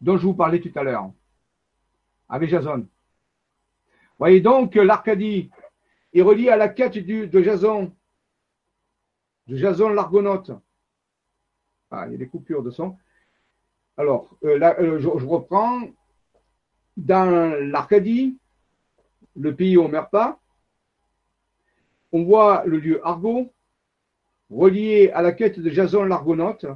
dont 0.00 0.18
je 0.18 0.26
vous 0.26 0.34
parlais 0.34 0.60
tout 0.60 0.72
à 0.78 0.82
l'heure, 0.82 1.10
avec 2.28 2.50
Jason. 2.50 2.86
Voyez 4.18 4.40
donc 4.40 4.74
l'Arcadie 4.76 5.50
est 6.12 6.22
reliée 6.22 6.48
à 6.48 6.56
la 6.56 6.68
quête 6.68 6.96
de 6.96 7.42
Jason, 7.42 7.92
de 9.46 9.56
Jason 9.56 9.88
l'Argonaute. 9.88 10.52
Ah, 11.90 12.06
il 12.06 12.12
y 12.12 12.14
a 12.14 12.18
des 12.18 12.28
coupures 12.28 12.62
de 12.62 12.70
son. 12.70 12.96
Alors, 13.96 14.36
euh, 14.44 14.58
là, 14.58 14.76
euh, 14.80 14.98
je, 14.98 15.08
reprends. 15.08 15.82
Dans 16.96 17.58
l'Arcadie, 17.60 18.38
le 19.34 19.54
pays 19.54 19.76
où 19.76 19.82
on 19.82 19.88
meurt 19.88 20.12
pas, 20.12 20.40
on 22.12 22.22
voit 22.22 22.64
le 22.66 22.78
lieu 22.78 23.04
Argo, 23.04 23.52
relié 24.48 25.10
à 25.10 25.20
la 25.20 25.32
quête 25.32 25.58
de 25.58 25.70
Jason 25.70 26.04
l'Argonaute, 26.04 26.66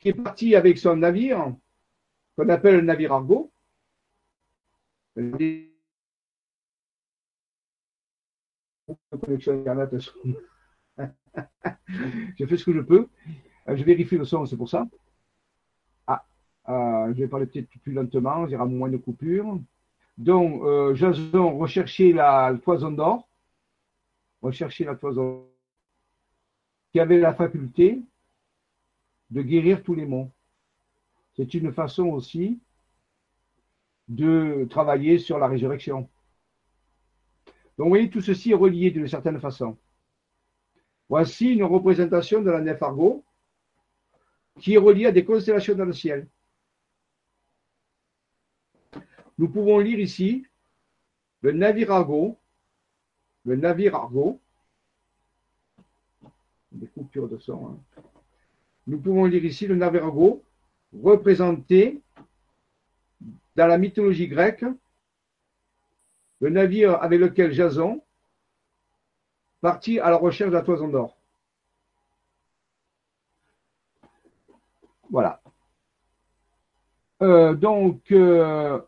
qui 0.00 0.08
est 0.08 0.14
parti 0.14 0.56
avec 0.56 0.78
son 0.78 0.96
navire, 0.96 1.54
qu'on 2.36 2.48
appelle 2.48 2.76
le 2.76 2.82
navire 2.82 3.12
Argo. 3.12 3.52
Je 12.38 12.46
fais 12.46 12.56
ce 12.56 12.64
que 12.64 12.72
je 12.72 12.80
peux. 12.80 13.08
Euh, 13.68 13.76
je 13.76 13.84
vérifie 13.84 14.16
le 14.16 14.24
son, 14.24 14.46
c'est 14.46 14.56
pour 14.56 14.68
ça. 14.68 14.86
Ah, 16.06 16.24
euh, 16.68 17.12
je 17.14 17.20
vais 17.22 17.28
parler 17.28 17.46
peut-être 17.46 17.68
plus 17.82 17.92
lentement, 17.92 18.46
il 18.46 18.52
y 18.52 18.56
aura 18.56 18.66
moins 18.66 18.88
de 18.88 18.96
coupures. 18.96 19.58
Donc, 20.18 20.62
euh, 20.62 20.94
Jason 20.94 21.58
la 22.14 22.58
toison 22.62 22.90
d'or. 22.90 23.28
Rechercher 24.42 24.84
la 24.84 24.94
toison 24.94 25.46
qui 26.92 27.00
avait 27.00 27.18
la 27.18 27.34
faculté 27.34 28.00
de 29.30 29.42
guérir 29.42 29.82
tous 29.82 29.94
les 29.94 30.06
maux. 30.06 30.30
C'est 31.36 31.54
une 31.54 31.72
façon 31.72 32.06
aussi 32.06 32.58
de 34.08 34.66
travailler 34.68 35.18
sur 35.18 35.38
la 35.38 35.46
résurrection. 35.46 36.08
Donc 37.80 37.86
vous 37.86 37.92
voyez, 37.92 38.10
tout 38.10 38.20
ceci 38.20 38.50
est 38.50 38.54
relié 38.54 38.90
d'une 38.90 39.08
certaine 39.08 39.40
façon. 39.40 39.74
Voici 41.08 41.54
une 41.54 41.64
représentation 41.64 42.42
de 42.42 42.50
la 42.50 42.60
nef 42.60 42.82
Argo 42.82 43.24
qui 44.58 44.74
est 44.74 44.76
reliée 44.76 45.06
à 45.06 45.12
des 45.12 45.24
constellations 45.24 45.74
dans 45.74 45.86
le 45.86 45.94
ciel. 45.94 46.28
Nous 49.38 49.48
pouvons 49.48 49.78
lire 49.78 49.98
ici 49.98 50.44
le 51.40 51.52
navire 51.52 51.90
Argo, 51.90 52.36
le 53.46 53.56
navire 53.56 53.94
Argo, 53.94 54.38
des 56.72 56.86
coupures 56.86 57.30
de. 57.30 57.38
Hein. 57.50 57.78
Nous 58.88 59.00
pouvons 59.00 59.24
lire 59.24 59.46
ici 59.46 59.66
le 59.66 59.74
navire 59.74 60.04
Argo 60.04 60.44
représenté 61.02 62.02
dans 63.56 63.66
la 63.66 63.78
mythologie 63.78 64.28
grecque, 64.28 64.66
le 66.40 66.50
navire 66.50 67.02
avec 67.02 67.20
lequel 67.20 67.52
Jason 67.52 68.02
partit 69.60 70.00
à 70.00 70.10
la 70.10 70.16
recherche 70.16 70.50
de 70.50 70.56
la 70.56 70.62
toison 70.62 70.88
d'or. 70.88 71.16
Voilà. 75.10 75.40
Euh, 77.22 77.54
donc, 77.54 78.10
euh, 78.12 78.80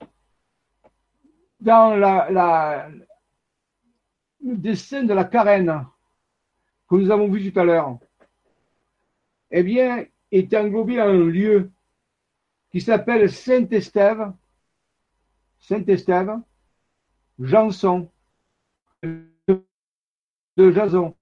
dans 1.61 1.95
la, 1.97 2.31
la, 2.31 2.89
le 4.43 4.57
dessin 4.57 5.05
de 5.05 5.13
la 5.13 5.25
carène 5.25 5.87
que 6.89 6.95
nous 6.95 7.11
avons 7.11 7.29
vu 7.29 7.53
tout 7.53 7.61
à 7.61 7.65
l'heure, 7.65 7.99
eh 9.51 9.63
bien, 9.63 10.07
est 10.31 10.55
englobé 10.55 10.99
un 10.99 11.13
lieu 11.13 11.71
qui 12.71 12.81
s'appelle 12.81 13.31
Saint-Estève, 13.31 14.33
Saint-Estève, 15.59 16.41
Janson, 17.39 18.11
de 19.03 20.71
Jason. 20.71 21.17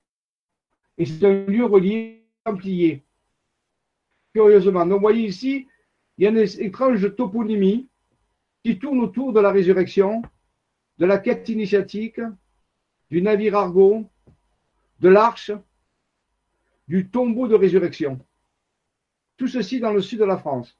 Et 0.99 1.07
c'est 1.07 1.25
un 1.25 1.47
lieu 1.47 1.65
relié 1.65 2.27
Templier. 2.45 3.05
Curieusement. 4.33 4.87
Donc, 4.87 4.95
vous 4.95 5.01
voyez 5.01 5.27
ici, 5.27 5.67
il 6.17 6.25
y 6.25 6.27
a 6.27 6.31
une 6.31 6.39
étrange 6.39 7.15
toponymie 7.17 7.89
qui 8.63 8.79
tourne 8.79 9.01
autour 9.01 9.33
de 9.33 9.41
la 9.41 9.51
résurrection, 9.51 10.23
de 10.99 11.07
la 11.07 11.19
quête 11.19 11.49
initiatique, 11.49 12.21
du 13.11 13.23
navire 13.23 13.57
Argo, 13.57 14.07
de 15.01 15.09
l'arche, 15.09 15.53
du 16.87 17.09
tombeau 17.09 17.49
de 17.49 17.55
résurrection. 17.55 18.25
Tout 19.37 19.49
ceci 19.49 19.81
dans 19.81 19.93
le 19.93 20.03
sud 20.03 20.19
de 20.19 20.25
la 20.25 20.37
France. 20.37 20.79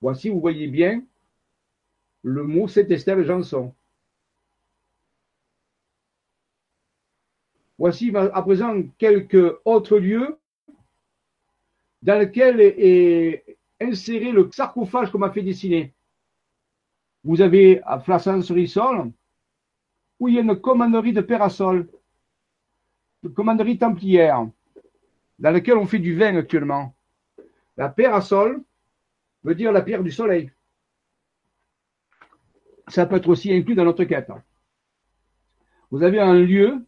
Voici, 0.00 0.30
vous 0.30 0.40
voyez 0.40 0.66
bien 0.66 1.04
le 2.22 2.44
mot 2.44 2.68
Saint-Estève 2.68 3.24
Janson. 3.24 3.74
Voici 7.78 8.12
à 8.14 8.42
présent 8.42 8.80
quelques 8.96 9.56
autres 9.64 9.98
lieux 9.98 10.38
dans 12.02 12.18
lesquels 12.18 12.60
est 12.60 13.56
inséré 13.80 14.30
le 14.30 14.48
sarcophage 14.52 15.10
qu'on 15.10 15.18
m'a 15.18 15.32
fait 15.32 15.42
dessiner. 15.42 15.92
Vous 17.24 17.40
avez 17.40 17.80
à 17.84 17.98
Flassan-sur-Issol, 18.00 19.10
où 20.18 20.28
il 20.28 20.34
y 20.34 20.38
a 20.38 20.42
une 20.42 20.60
commanderie 20.60 21.12
de 21.12 21.20
Pérasol, 21.20 21.88
une 23.22 23.34
commanderie 23.34 23.78
templière, 23.78 24.48
dans 25.38 25.50
laquelle 25.50 25.76
on 25.76 25.86
fait 25.86 25.98
du 25.98 26.16
vin 26.16 26.36
actuellement. 26.36 26.94
La 27.76 27.88
Pérasol 27.88 28.62
veut 29.42 29.54
dire 29.54 29.72
la 29.72 29.82
pierre 29.82 30.02
du 30.02 30.10
soleil. 30.10 30.50
Ça 32.92 33.06
peut 33.06 33.16
être 33.16 33.28
aussi 33.28 33.50
inclus 33.50 33.74
dans 33.74 33.86
notre 33.86 34.04
quête. 34.04 34.30
Vous 35.90 36.02
avez 36.02 36.20
un 36.20 36.34
lieu 36.34 36.86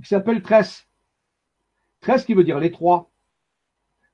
qui 0.00 0.08
s'appelle 0.08 0.40
Tresse. 0.40 0.86
Tresse 2.00 2.24
qui 2.24 2.34
veut 2.34 2.44
dire 2.44 2.60
les 2.60 2.70
trois. 2.70 3.10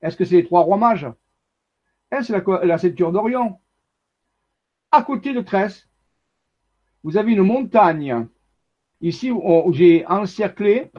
Est-ce 0.01 0.17
que 0.17 0.25
c'est 0.25 0.37
les 0.37 0.45
trois 0.45 0.61
rois 0.61 0.77
mages? 0.77 1.07
Est-ce 2.09 2.33
la, 2.65 2.77
ceinture 2.79 3.11
d'Orion 3.11 3.59
À 4.91 5.03
côté 5.03 5.33
de 5.33 5.41
Tresse, 5.41 5.87
vous 7.03 7.15
avez 7.15 7.33
une 7.33 7.43
montagne. 7.43 8.27
Ici, 9.01 9.31
j'ai 9.73 10.03
encerclé 10.07 10.91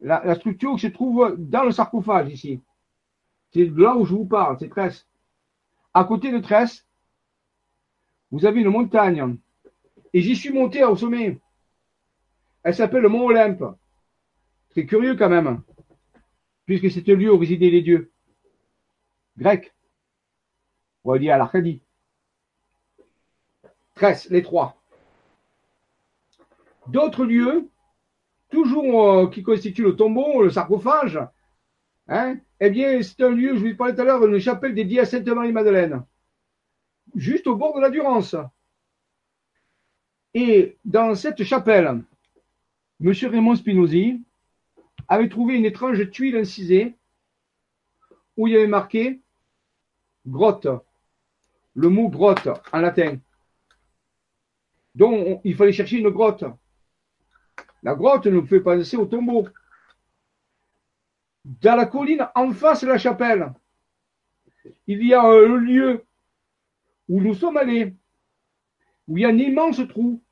la, 0.00 0.34
structure 0.34 0.74
qui 0.74 0.80
se 0.80 0.86
trouve 0.88 1.36
dans 1.38 1.62
le 1.62 1.70
sarcophage 1.70 2.32
ici. 2.32 2.60
C'est 3.52 3.66
là 3.66 3.94
où 3.94 4.04
je 4.04 4.14
vous 4.14 4.26
parle, 4.26 4.56
c'est 4.58 4.68
Tresse. 4.68 5.06
À 5.94 6.02
côté 6.02 6.32
de 6.32 6.40
Tresse, 6.40 6.84
vous 8.32 8.46
avez 8.46 8.62
une 8.62 8.70
montagne. 8.70 9.36
Et 10.12 10.20
j'y 10.20 10.34
suis 10.34 10.50
monté 10.50 10.82
au 10.82 10.96
sommet. 10.96 11.38
Elle 12.64 12.74
s'appelle 12.74 13.02
le 13.02 13.08
Mont 13.08 13.26
Olympe. 13.26 13.64
C'est 14.74 14.86
curieux 14.86 15.16
quand 15.16 15.28
même, 15.28 15.62
puisque 16.64 16.90
c'est 16.90 17.06
le 17.06 17.14
lieu 17.14 17.32
où 17.32 17.38
résidaient 17.38 17.70
les 17.70 17.82
dieux 17.82 18.10
grecs, 19.36 19.74
reliés 21.04 21.30
à 21.30 21.38
l'Arcadie. 21.38 21.82
Tresse, 23.94 24.30
les 24.30 24.42
trois. 24.42 24.80
D'autres 26.86 27.24
lieux, 27.24 27.68
toujours 28.50 29.08
euh, 29.08 29.26
qui 29.28 29.42
constituent 29.42 29.84
le 29.84 29.96
tombeau, 29.96 30.42
le 30.42 30.50
sarcophage, 30.50 31.18
hein, 32.08 32.36
eh 32.60 32.70
bien, 32.70 33.02
c'est 33.02 33.22
un 33.22 33.30
lieu, 33.30 33.54
je 33.56 33.66
vous 33.66 33.76
parlais 33.76 33.94
tout 33.94 34.00
à 34.00 34.04
l'heure, 34.04 34.24
une 34.24 34.38
chapelle 34.38 34.74
dédiée 34.74 35.00
à 35.00 35.04
Sainte 35.04 35.28
Marie-Madeleine, 35.28 36.04
juste 37.14 37.46
au 37.46 37.56
bord 37.56 37.74
de 37.74 37.80
la 37.80 37.90
Durance. 37.90 38.36
Et 40.34 40.76
dans 40.84 41.14
cette 41.14 41.44
chapelle, 41.44 42.02
M. 43.00 43.12
Raymond 43.12 43.56
Spinozzi 43.56 44.22
avait 45.08 45.28
trouvé 45.28 45.56
une 45.56 45.64
étrange 45.64 46.10
tuile 46.10 46.36
incisée 46.36 46.94
où 48.36 48.46
il 48.46 48.54
y 48.54 48.56
avait 48.56 48.66
marqué 48.66 49.20
grotte, 50.26 50.68
le 51.74 51.88
mot 51.88 52.08
grotte 52.08 52.48
en 52.72 52.78
latin. 52.80 53.18
Donc 54.94 55.40
il 55.44 55.54
fallait 55.54 55.72
chercher 55.72 55.98
une 55.98 56.10
grotte. 56.10 56.44
La 57.82 57.94
grotte 57.94 58.26
nous 58.26 58.46
fait 58.46 58.60
penser 58.60 58.96
au 58.96 59.06
tombeau. 59.06 59.48
Dans 61.44 61.76
la 61.76 61.86
colline 61.86 62.28
en 62.34 62.52
face 62.52 62.82
de 62.82 62.88
la 62.88 62.98
chapelle, 62.98 63.52
il 64.86 65.04
y 65.04 65.12
a 65.12 65.22
un 65.22 65.56
lieu 65.56 66.04
où 67.08 67.20
nous 67.20 67.34
sommes 67.34 67.56
allés, 67.56 67.94
où 69.08 69.18
il 69.18 69.22
y 69.22 69.24
a 69.24 69.28
un 69.28 69.38
immense 69.38 69.80
trou. 69.88 70.22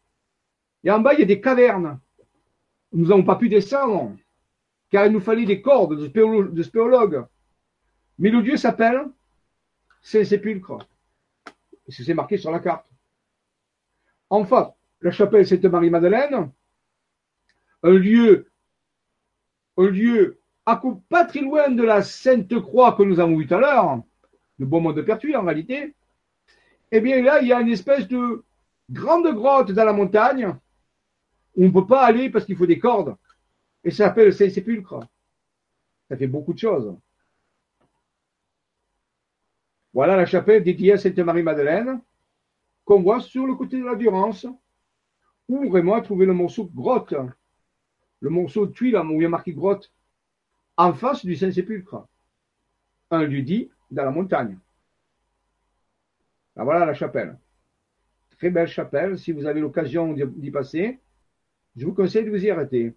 Et 0.85 0.91
en 0.91 1.01
bas, 1.01 1.15
il 1.15 1.21
y 1.21 1.23
a 1.23 1.27
des 1.27 1.41
cavernes 1.41 2.01
nous 2.93 3.07
n'avons 3.07 3.23
pas 3.23 3.37
pu 3.37 3.49
descendre, 3.49 4.17
car 4.91 5.07
il 5.07 5.13
nous 5.13 5.21
fallait 5.21 5.45
des 5.45 5.63
cordes 5.63 5.97
de, 5.97 6.63
spéologues. 6.63 7.25
Mais 8.19 8.31
le 8.31 8.43
Dieu 8.43 8.57
s'appelle 8.57 9.05
Saint-Sépulcre. 10.03 10.79
C'est 11.89 12.15
marqué 12.15 12.37
sur 12.37 12.51
la 12.51 12.61
carte. 12.61 12.87
Enfin, 14.29 14.73
la 15.01 15.11
chapelle 15.11 15.47
Sainte-Marie-Madeleine, 15.47 16.51
un 17.83 17.91
lieu, 17.91 18.51
un 19.77 19.89
lieu 19.89 20.41
pas 21.09 21.25
très 21.25 21.41
loin 21.41 21.69
de 21.71 21.83
la 21.83 22.03
Sainte 22.03 22.61
Croix 22.61 22.93
que 22.93 23.03
nous 23.03 23.19
avons 23.19 23.37
vu 23.37 23.47
tout 23.47 23.55
à 23.55 23.61
l'heure, 23.61 24.03
le 24.59 24.67
Beaumont 24.67 24.93
de 24.93 25.03
Pertuis 25.03 25.35
en 25.35 25.45
réalité, 25.45 25.97
eh 26.93 27.01
bien 27.01 27.23
là, 27.23 27.41
il 27.41 27.49
y 27.49 27.53
a 27.53 27.61
une 27.61 27.69
espèce 27.69 28.09
de 28.09 28.45
grande 28.91 29.33
grotte 29.35 29.73
dans 29.73 29.85
la 29.85 29.93
montagne 29.93 30.55
on 31.57 31.63
ne 31.63 31.71
peut 31.71 31.87
pas 31.87 32.05
aller 32.05 32.31
parce 32.31 32.45
qu'il 32.45 32.57
faut 32.57 32.67
des 32.67 32.79
cordes. 32.79 33.17
Et 33.85 33.91
ça 33.91 34.07
s'appelle 34.07 34.33
Saint-Sépulcre. 34.33 35.01
Ça 36.09 36.17
fait 36.17 36.27
beaucoup 36.27 36.53
de 36.53 36.59
choses. 36.59 36.97
Voilà 39.93 40.17
la 40.17 40.27
chapelle 40.27 40.63
dédiée 40.63 40.93
à 40.93 40.99
Sainte-Marie-Madeleine, 40.99 42.01
qu'on 42.85 43.03
voit 43.03 43.21
sur 43.21 43.47
le 43.47 43.55
côté 43.55 43.79
de 43.79 43.85
la 43.85 43.97
Durance, 43.97 44.47
où 45.49 45.69
vraiment 45.69 45.95
a 45.95 46.01
trouvé 46.01 46.27
le 46.27 46.33
morceau 46.33 46.67
grotte, 46.67 47.15
le 48.21 48.31
morceau 48.31 48.67
de 48.67 48.73
tuile 48.73 48.97
où 48.97 49.15
il 49.15 49.23
y 49.23 49.27
a 49.27 49.29
marqué 49.29 49.53
grotte, 49.53 49.93
en 50.77 50.95
face 50.95 51.25
du 51.25 51.35
Saint-Sépulcre. 51.35 52.07
Un 53.11 53.25
lieu 53.25 53.43
dit 53.43 53.71
dans 53.91 54.05
la 54.05 54.11
montagne. 54.13 54.57
Ah, 56.57 56.65
voilà 56.65 56.85
la 56.87 56.95
chapelle. 56.95 57.39
Très 58.39 58.51
belle 58.51 58.69
chapelle, 58.69 59.19
si 59.19 59.33
vous 59.33 59.47
avez 59.47 59.61
l'occasion 59.61 60.13
d'y 60.13 60.51
passer 60.51 61.01
je 61.77 61.87
vous 61.87 61.95
conseille 61.95 62.25
de 62.25 62.31
vous 62.31 62.45
y 62.45 62.51
arrêter. 62.51 62.95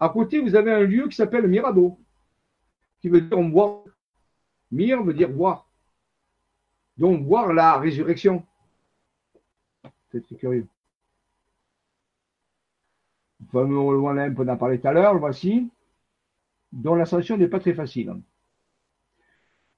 À 0.00 0.08
côté, 0.08 0.40
vous 0.40 0.54
avez 0.54 0.72
un 0.72 0.80
lieu 0.80 1.08
qui 1.08 1.16
s'appelle 1.16 1.46
Mirado, 1.46 1.98
qui 3.00 3.08
veut 3.08 3.20
dire 3.20 3.40
voir. 3.50 3.84
Mir 4.70 5.02
veut 5.02 5.14
dire 5.14 5.30
voir. 5.30 5.68
Donc, 6.96 7.24
voir 7.24 7.52
la 7.52 7.78
résurrection. 7.78 8.44
C'est 10.10 10.36
curieux. 10.36 10.66
le 13.40 13.46
fameux 13.46 13.76
Olympe, 13.76 14.38
on 14.38 14.42
en 14.42 14.48
a 14.48 14.56
parlé 14.56 14.80
tout 14.80 14.88
à 14.88 14.92
l'heure, 14.92 15.18
voici, 15.18 15.70
dont 16.70 16.94
l'ascension 16.94 17.36
n'est 17.36 17.48
pas 17.48 17.60
très 17.60 17.74
facile. 17.74 18.14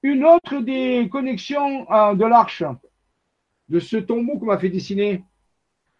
Une 0.05 0.23
autre 0.23 0.59
des 0.59 1.09
connexions 1.11 1.91
euh, 1.91 2.13
de 2.13 2.25
l'arche, 2.25 2.63
de 3.69 3.79
ce 3.79 3.97
tombeau 3.97 4.37
qu'on 4.37 4.45
m'a 4.45 4.59
fait 4.59 4.69
dessiner, 4.69 5.23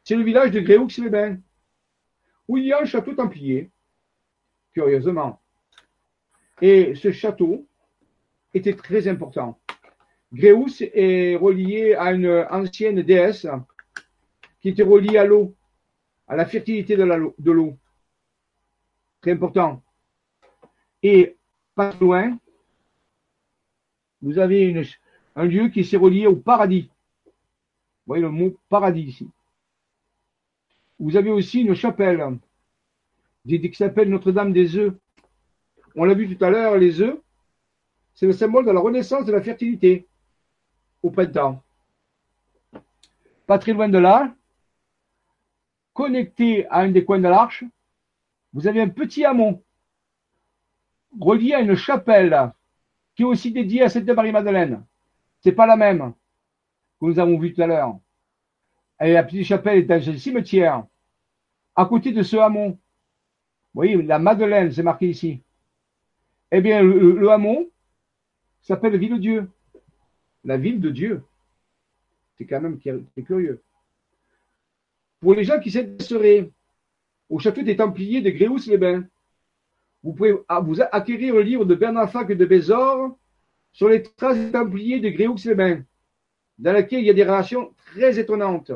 c'est 0.04 0.16
le 0.16 0.22
village 0.22 0.52
de 0.52 0.60
Gréoux-les-Bains, 0.60 1.40
où 2.48 2.58
il 2.58 2.66
y 2.66 2.72
a 2.72 2.82
un 2.82 2.86
château 2.86 3.16
templier, 3.16 3.72
curieusement. 4.76 5.42
Et 6.62 6.94
ce 6.94 7.12
château 7.12 7.68
était 8.54 8.76
très 8.76 9.08
important. 9.08 9.60
Gréus 10.32 10.82
est 10.82 11.36
relié 11.38 11.96
à 11.96 12.12
une 12.14 12.46
ancienne 12.52 13.02
déesse 13.02 13.48
qui 14.62 14.70
était 14.70 14.84
reliée 14.84 15.18
à 15.18 15.26
l'eau, 15.26 15.56
à 16.28 16.36
la 16.36 16.46
fertilité 16.46 16.96
de 16.96 17.52
l'eau. 17.52 17.80
Très 19.22 19.32
important. 19.32 19.82
Et 21.02 21.38
pas 21.74 21.92
loin, 22.00 22.38
vous 24.26 24.40
avez 24.40 24.76
un 25.36 25.46
lieu 25.46 25.70
qui 25.70 25.86
s'est 25.86 25.98
relié 25.98 26.26
au 26.26 26.36
paradis. 26.36 26.90
Vous 27.26 27.32
voyez 28.08 28.24
le 28.24 28.32
mot 28.32 28.58
paradis 28.70 29.04
ici. 29.04 29.30
Vous 30.98 31.16
avez 31.16 31.30
aussi 31.30 31.62
une 31.62 31.76
chapelle 31.76 32.40
qui 33.48 33.76
s'appelle 33.76 34.10
Notre-Dame 34.10 34.52
des 34.52 34.78
œufs. 34.78 34.96
On 35.96 36.06
l'a 36.06 36.16
vu 36.16 36.36
tout 36.36 36.44
à 36.44 36.50
l'heure, 36.50 36.76
les 36.76 37.02
œufs, 37.02 37.20
c'est 38.16 38.26
le 38.26 38.34
symbole 38.34 38.66
de 38.66 38.72
la 38.72 38.80
renaissance 38.80 39.26
de 39.26 39.32
la 39.32 39.44
fertilité 39.44 40.08
au 41.04 41.12
printemps. 41.12 41.62
Pas 43.46 43.60
très 43.60 43.74
loin 43.74 43.90
de 43.90 44.00
là, 44.00 44.34
connecté 45.94 46.66
à 46.70 46.80
un 46.80 46.90
des 46.90 47.06
coins 47.06 47.20
de 47.20 47.28
l'arche, 47.28 47.64
vous 48.54 48.66
avez 48.66 48.82
un 48.82 48.90
petit 48.90 49.24
hameau 49.24 49.64
relié 51.22 51.54
à 51.54 51.60
une 51.60 51.76
chapelle 51.76 52.52
qui 53.16 53.24
est 53.24 53.26
aussi 53.26 53.52
dédiée 53.52 53.84
à 53.84 53.90
Sainte 53.90 54.08
Marie-Madeleine. 54.08 54.84
C'est 55.42 55.54
pas 55.54 55.66
la 55.66 55.78
même 55.78 56.14
que 57.00 57.06
nous 57.06 57.20
avons 57.20 57.38
vu 57.38 57.54
tout 57.54 57.62
à 57.62 57.68
l'heure. 57.68 58.00
Et 59.00 59.14
la 59.14 59.24
petite 59.24 59.46
chapelle 59.46 59.80
est 59.80 59.84
dans 59.84 60.10
un 60.10 60.18
cimetière, 60.18 60.86
à 61.76 61.86
côté 61.86 62.12
de 62.12 62.24
ce 62.24 62.38
hameau. 62.38 62.70
Vous 62.70 62.78
voyez, 63.82 64.02
la 64.02 64.20
Madeleine, 64.20 64.72
c'est 64.72 64.84
marqué 64.84 65.10
ici. 65.10 65.42
Eh 66.52 66.62
bien, 66.62 66.82
le, 66.82 67.30
hameau 67.30 67.70
s'appelle 68.62 68.98
Ville 68.98 69.14
de 69.14 69.18
Dieu. 69.18 69.50
La 70.44 70.58
ville 70.58 70.80
de 70.80 70.90
Dieu. 70.90 71.24
C'est 72.38 72.46
quand 72.46 72.62
même 72.62 72.80
curieux. 72.80 73.62
Pour 75.20 75.34
les 75.34 75.44
gens 75.44 75.60
qui 75.60 75.72
s'intéresseraient 75.72 76.52
au 77.30 77.40
château 77.40 77.64
des 77.64 77.76
Templiers 77.76 78.22
de 78.22 78.30
Gréoux-les-Bains, 78.30 79.04
vous 80.06 80.14
pouvez 80.14 80.34
vous 80.34 80.82
acquérir 80.92 81.34
le 81.34 81.42
livre 81.42 81.66
de 81.66 81.74
Bernard 81.74 82.12
Fac 82.12 82.32
de 82.32 82.46
Bézor 82.46 83.18
sur 83.72 83.90
les 83.90 84.04
traces 84.04 84.38
des 84.38 84.52
Templiers 84.52 85.00
de 85.00 85.10
Gréoux-les-Bains, 85.10 85.84
dans 86.60 86.74
lequel 86.74 87.00
il 87.00 87.08
y 87.08 87.10
a 87.10 87.14
des 87.14 87.24
relations 87.24 87.74
très 87.88 88.20
étonnantes 88.20 88.72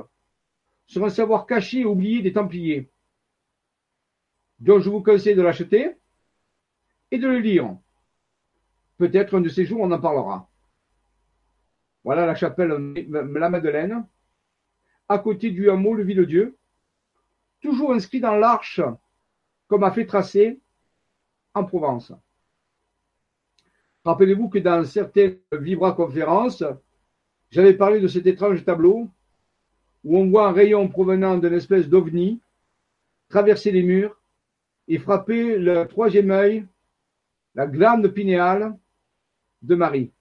sur 0.88 1.06
un 1.06 1.10
savoir 1.12 1.46
caché 1.46 1.82
et 1.82 1.86
oublié 1.86 2.24
des 2.24 2.34
Templiers. 2.34 2.90
Donc 4.58 4.82
je 4.82 4.90
vous 4.90 5.04
conseille 5.04 5.36
de 5.36 5.44
l'acheter 5.44 5.98
et 7.12 7.20
de 7.20 7.28
le 7.28 7.38
lire. 7.38 7.78
Peut-être 8.98 9.38
un 9.38 9.42
de 9.42 9.50
ces 9.50 9.66
jours 9.66 9.82
on 9.82 9.92
en 9.92 10.02
parlera. 10.02 10.50
Voilà 12.04 12.26
la 12.26 12.34
chapelle 12.34 12.70
La 13.12 13.50
Madeleine 13.50 14.04
à 15.08 15.20
côté 15.20 15.52
du 15.52 15.70
hameau 15.70 15.94
le 15.94 16.04
Ville-Dieu, 16.04 16.58
toujours 17.62 17.94
inscrit 17.94 18.20
dans 18.20 18.36
l'arche, 18.36 18.82
comme 19.68 19.84
a 19.84 19.92
fait 19.92 20.08
tracer 20.08 20.60
en 21.60 21.66
Provence. 21.66 22.14
Rappelez-vous 24.06 24.50
que 24.50 24.60
dans 24.60 24.84
certaines 24.86 25.38
vibra-conférences, 25.52 26.64
j'avais 27.52 27.74
parlé 27.74 28.00
de 28.00 28.08
cet 28.08 28.26
étrange 28.28 28.64
tableau 28.64 29.10
où 30.04 30.18
on 30.18 30.30
voit 30.30 30.48
un 30.48 30.54
rayon 30.54 30.88
provenant 30.88 31.38
d'une 31.38 31.54
espèce 31.54 31.90
d'ovni 31.90 32.42
traverser 33.28 33.72
les 33.72 33.84
murs 33.84 34.16
et 34.88 34.98
frapper 34.98 35.58
le 35.58 35.86
troisième 35.86 36.32
œil, 36.32 36.66
la 37.54 37.68
glande 37.68 38.08
pinéale 38.08 38.76
de 39.62 39.76
Marie. 39.76 40.12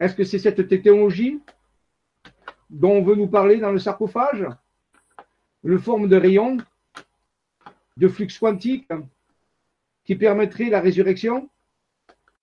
Est-ce 0.00 0.14
que 0.14 0.24
c'est 0.24 0.38
cette 0.38 0.68
technologie 0.68 1.40
dont 2.68 2.92
on 2.92 3.02
veut 3.02 3.14
nous 3.14 3.28
parler 3.28 3.58
dans 3.58 3.70
le 3.70 3.78
sarcophage, 3.78 4.46
une 5.62 5.78
forme 5.78 6.08
de 6.08 6.16
rayon, 6.16 6.56
de 7.96 8.08
flux 8.08 8.26
quantique 8.40 8.88
qui 10.04 10.16
permettrait 10.16 10.70
la 10.70 10.80
résurrection, 10.80 11.48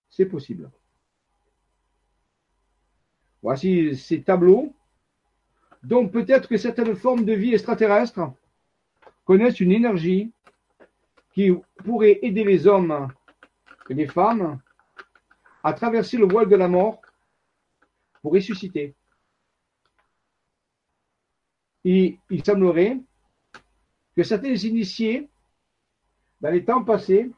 c'est 0.08 0.26
possible. 0.26 0.70
Voici 3.42 3.96
ces 3.96 4.22
tableaux. 4.22 4.74
Donc 5.82 6.12
peut-être 6.12 6.48
que 6.48 6.56
certaines 6.56 6.94
formes 6.96 7.24
de 7.24 7.32
vie 7.32 7.54
extraterrestres 7.54 8.20
connaissent 9.24 9.60
une 9.60 9.72
énergie 9.72 10.32
qui 11.32 11.52
pourrait 11.84 12.18
aider 12.22 12.44
les 12.44 12.66
hommes 12.66 13.08
et 13.88 13.94
les 13.94 14.06
femmes 14.06 14.60
à 15.62 15.72
traverser 15.72 16.16
le 16.16 16.26
voile 16.26 16.48
de 16.48 16.56
la 16.56 16.68
mort 16.68 17.00
pour 18.20 18.32
ressusciter 18.32 18.94
il 21.84 22.44
semblerait 22.44 22.98
que 24.16 24.22
certains 24.22 24.54
initiés, 24.54 25.28
dans 26.40 26.50
les 26.50 26.64
temps 26.64 26.84
passés, 26.84 27.30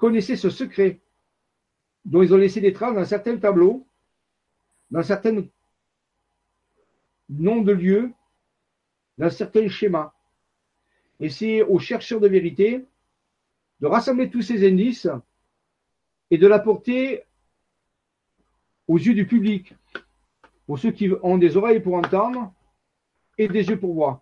connaissaient 0.00 0.36
ce 0.36 0.48
secret 0.48 0.98
dont 2.06 2.22
ils 2.22 2.32
ont 2.32 2.38
laissé 2.38 2.60
des 2.60 2.72
traces 2.72 2.94
dans 2.94 3.04
certains 3.04 3.36
tableaux, 3.36 3.86
dans 4.90 5.02
certains 5.02 5.44
noms 7.28 7.60
de 7.60 7.72
lieux, 7.72 8.10
dans 9.18 9.30
certains 9.30 9.68
schémas. 9.68 10.12
Et 11.20 11.28
c'est 11.28 11.62
aux 11.62 11.78
chercheurs 11.78 12.18
de 12.18 12.28
vérité 12.28 12.84
de 13.80 13.86
rassembler 13.86 14.30
tous 14.30 14.42
ces 14.42 14.66
indices 14.66 15.08
et 16.30 16.38
de 16.38 16.46
l'apporter 16.46 17.24
aux 18.88 18.98
yeux 18.98 19.14
du 19.14 19.26
public, 19.26 19.74
pour 20.66 20.78
ceux 20.78 20.92
qui 20.92 21.10
ont 21.22 21.38
des 21.38 21.56
oreilles 21.56 21.80
pour 21.80 21.94
entendre 21.94 22.52
et 23.36 23.48
des 23.48 23.68
yeux 23.68 23.78
pour 23.78 23.94
voir. 23.94 24.20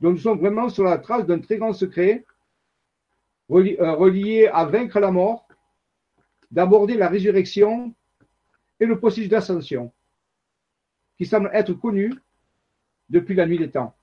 Donc 0.00 0.14
nous 0.14 0.20
sommes 0.20 0.38
vraiment 0.38 0.68
sur 0.68 0.84
la 0.84 0.98
trace 0.98 1.26
d'un 1.26 1.38
très 1.38 1.58
grand 1.58 1.72
secret 1.72 2.24
relié 3.48 4.46
à 4.52 4.64
vaincre 4.64 5.00
la 5.00 5.10
mort, 5.10 5.48
d'aborder 6.50 6.94
la 6.94 7.08
résurrection 7.08 7.94
et 8.80 8.86
le 8.86 8.98
processus 8.98 9.28
d'ascension, 9.28 9.92
qui 11.16 11.26
semble 11.26 11.50
être 11.52 11.72
connu 11.72 12.14
depuis 13.08 13.34
la 13.34 13.46
nuit 13.46 13.58
des 13.58 13.70
temps. 13.70 13.94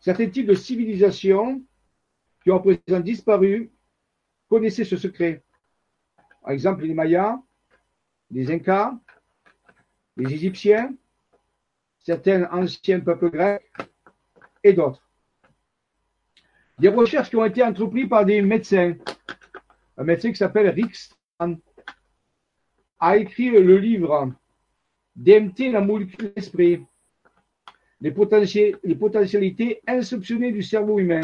Certains 0.00 0.28
types 0.28 0.46
de 0.46 0.54
civilisations 0.54 1.62
qui 2.42 2.50
ont 2.50 2.60
présent 2.60 3.00
disparu 3.00 3.70
connaissaient 4.48 4.84
ce 4.84 4.96
secret. 4.96 5.42
Par 6.42 6.50
exemple, 6.50 6.84
les 6.84 6.94
Mayas, 6.94 7.40
les 8.30 8.50
Incas, 8.50 8.98
les 10.16 10.34
Égyptiens, 10.34 10.92
certains 12.00 12.50
anciens 12.52 13.00
peuples 13.00 13.30
grecs 13.30 13.72
et 14.64 14.72
d'autres. 14.72 15.02
Des 16.82 16.88
recherches 16.88 17.30
qui 17.30 17.36
ont 17.36 17.44
été 17.44 17.62
entreprises 17.62 18.08
par 18.08 18.24
des 18.24 18.42
médecins. 18.42 18.94
Un 19.96 20.02
médecin 20.02 20.30
qui 20.30 20.36
s'appelle 20.36 20.68
Rick 20.68 20.96
Strand 20.96 21.56
a 22.98 23.16
écrit 23.16 23.50
le 23.50 23.78
livre 23.78 24.32
DMT, 25.14 25.70
la 25.70 25.80
molécule 25.80 26.32
d'esprit, 26.34 26.84
les, 28.00 28.12
les 28.82 28.94
potentialités 28.96 29.80
insoupçonnées 29.86 30.50
du 30.50 30.64
cerveau 30.64 30.98
humain. 30.98 31.20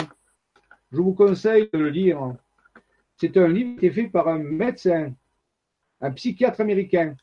Je 0.92 0.98
vous 0.98 1.14
conseille 1.14 1.68
de 1.72 1.78
le 1.78 1.88
lire. 1.88 2.36
C'est 3.16 3.36
un 3.36 3.48
livre 3.48 3.80
qui 3.80 3.86
est 3.86 3.90
fait 3.90 4.06
par 4.06 4.28
un 4.28 4.38
médecin, 4.38 5.12
un 6.00 6.12
psychiatre 6.12 6.60
américain 6.60 7.16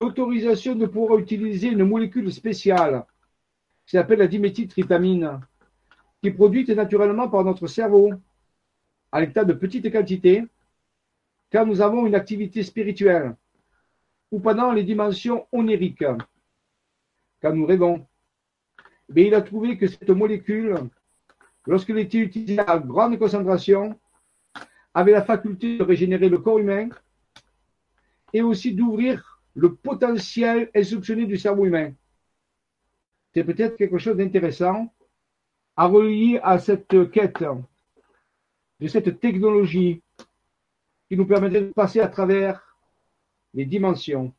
l'autorisation 0.00 0.76
de 0.76 0.86
pouvoir 0.86 1.18
utiliser 1.18 1.70
une 1.70 1.84
molécule 1.84 2.32
spéciale 2.32 3.04
qui 3.84 3.96
s'appelle 3.96 4.20
la 4.20 4.28
diméthyltryptamine, 4.28 5.40
qui 6.22 6.28
est 6.28 6.32
produite 6.32 6.68
naturellement 6.68 7.28
par 7.28 7.44
notre 7.44 7.66
cerveau 7.66 8.12
à 9.10 9.20
l'état 9.20 9.44
de 9.44 9.52
petite 9.52 9.90
quantité, 9.92 10.44
quand 11.50 11.66
nous 11.66 11.80
avons 11.80 12.06
une 12.06 12.14
activité 12.14 12.62
spirituelle 12.62 13.34
ou 14.30 14.38
pendant 14.38 14.72
les 14.72 14.84
dimensions 14.84 15.46
onériques, 15.50 16.04
quand 17.42 17.52
nous 17.52 17.66
rêvons. 17.66 18.06
Mais 19.08 19.26
il 19.26 19.34
a 19.34 19.42
trouvé 19.42 19.76
que 19.76 19.88
cette 19.88 20.08
molécule, 20.10 20.76
lorsqu'elle 21.66 21.98
était 21.98 22.18
utilisée 22.18 22.60
à 22.60 22.78
grande 22.78 23.18
concentration, 23.18 23.98
avait 24.94 25.12
la 25.12 25.22
faculté 25.24 25.76
de 25.78 25.82
régénérer 25.82 26.28
le 26.28 26.38
corps 26.38 26.60
humain 26.60 26.88
et 28.32 28.42
aussi 28.42 28.72
d'ouvrir 28.72 29.42
le 29.54 29.74
potentiel 29.74 30.70
insoupçonné 30.74 31.26
du 31.26 31.36
cerveau 31.36 31.66
humain. 31.66 31.92
C'est 33.34 33.44
peut-être 33.44 33.76
quelque 33.76 33.98
chose 33.98 34.16
d'intéressant 34.16 34.92
à 35.76 35.86
relier 35.86 36.40
à 36.42 36.58
cette 36.58 37.10
quête 37.10 37.44
de 38.80 38.88
cette 38.88 39.20
technologie 39.20 40.02
qui 41.08 41.16
nous 41.16 41.26
permettait 41.26 41.62
de 41.62 41.72
passer 41.72 42.00
à 42.00 42.08
travers 42.08 42.76
les 43.54 43.64
dimensions. 43.64 44.32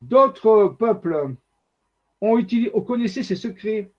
D'autres 0.00 0.76
peuples 0.78 1.34
ont 2.20 2.46
ces 2.46 3.36
secrets 3.36 3.90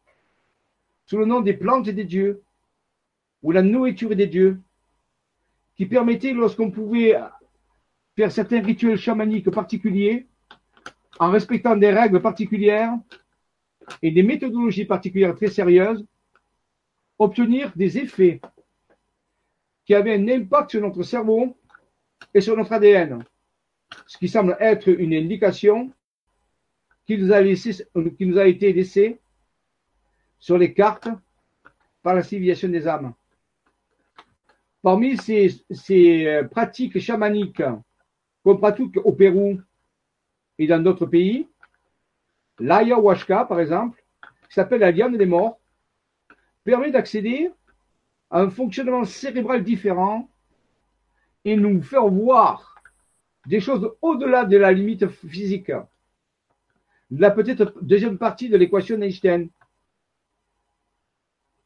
sous 1.06 1.18
le 1.18 1.26
nom 1.26 1.42
des 1.42 1.54
plantes 1.54 1.90
des 1.90 2.04
dieux 2.04 2.44
ou 3.44 3.52
la 3.52 3.62
nourriture 3.62 4.16
des 4.16 4.28
dieux, 4.28 4.60
qui 5.76 5.86
permettaient, 5.86 6.34
lorsqu'on 6.34 6.72
pouvait 6.72 7.16
faire 8.16 8.32
certains 8.32 8.62
rituels 8.62 8.98
chamaniques 8.98 9.50
particuliers, 9.52 10.26
en 11.20 11.30
respectant 11.30 11.76
des 11.76 11.92
règles 11.92 12.22
particulières 12.22 12.98
et 14.02 14.12
des 14.12 14.24
méthodologies 14.24 14.86
particulières 14.86 15.36
très 15.36 15.48
sérieuses, 15.48 16.06
obtenir 17.20 17.72
des 17.76 17.98
effets 17.98 18.42
qui 19.86 19.94
avaient 19.94 20.16
un 20.16 20.28
impact 20.28 20.72
sur 20.72 20.82
notre 20.82 21.04
cerveau 21.04 21.58
et 22.34 22.42
sur 22.42 22.58
notre 22.58 22.74
ADN, 22.74 23.24
ce 24.06 24.18
qui 24.18 24.28
semble 24.28 24.58
être 24.60 24.90
une 24.90 25.14
indication 25.14 25.92
qui 27.06 27.18
nous 27.18 27.32
a, 27.32 27.42
qui 27.42 28.26
nous 28.26 28.38
a 28.38 28.48
été 28.48 28.74
laissée 28.74 29.20
sur 30.38 30.58
les 30.58 30.74
cartes 30.74 31.08
par 32.04 32.14
la 32.14 32.24
civilisation 32.24 32.70
des 32.70 32.88
âmes. 32.88 33.14
Parmi 34.82 35.18
ces, 35.18 35.56
ces 35.72 36.28
euh, 36.28 36.44
pratiques 36.44 37.00
chamaniques 37.00 37.64
qu'on 38.44 38.58
pratique 38.58 38.98
au 38.98 39.12
Pérou 39.14 39.60
et 40.60 40.68
dans 40.68 40.82
d'autres 40.82 41.06
pays, 41.06 41.48
l'ayahuasca, 42.60 43.46
par 43.46 43.60
exemple, 43.60 44.04
qui 44.48 44.54
s'appelle 44.54 44.82
la 44.82 44.92
liane 44.92 45.18
des 45.18 45.26
morts, 45.26 45.60
permet 46.64 46.92
d'accéder 46.92 47.50
à 48.30 48.42
un 48.42 48.50
fonctionnement 48.50 49.06
cérébral 49.06 49.64
différent 49.64 50.30
et 51.46 51.56
nous 51.56 51.82
faire 51.82 52.08
voir 52.08 52.82
des 53.46 53.62
choses 53.62 53.90
au-delà 54.02 54.44
de 54.44 54.58
la 54.58 54.72
limite 54.72 55.08
physique. 55.08 55.72
La 57.10 57.32
peut-être 57.32 57.74
deuxième 57.82 58.18
partie 58.18 58.50
de 58.50 58.58
l'équation 58.58 58.98
d'Einstein. 58.98 59.48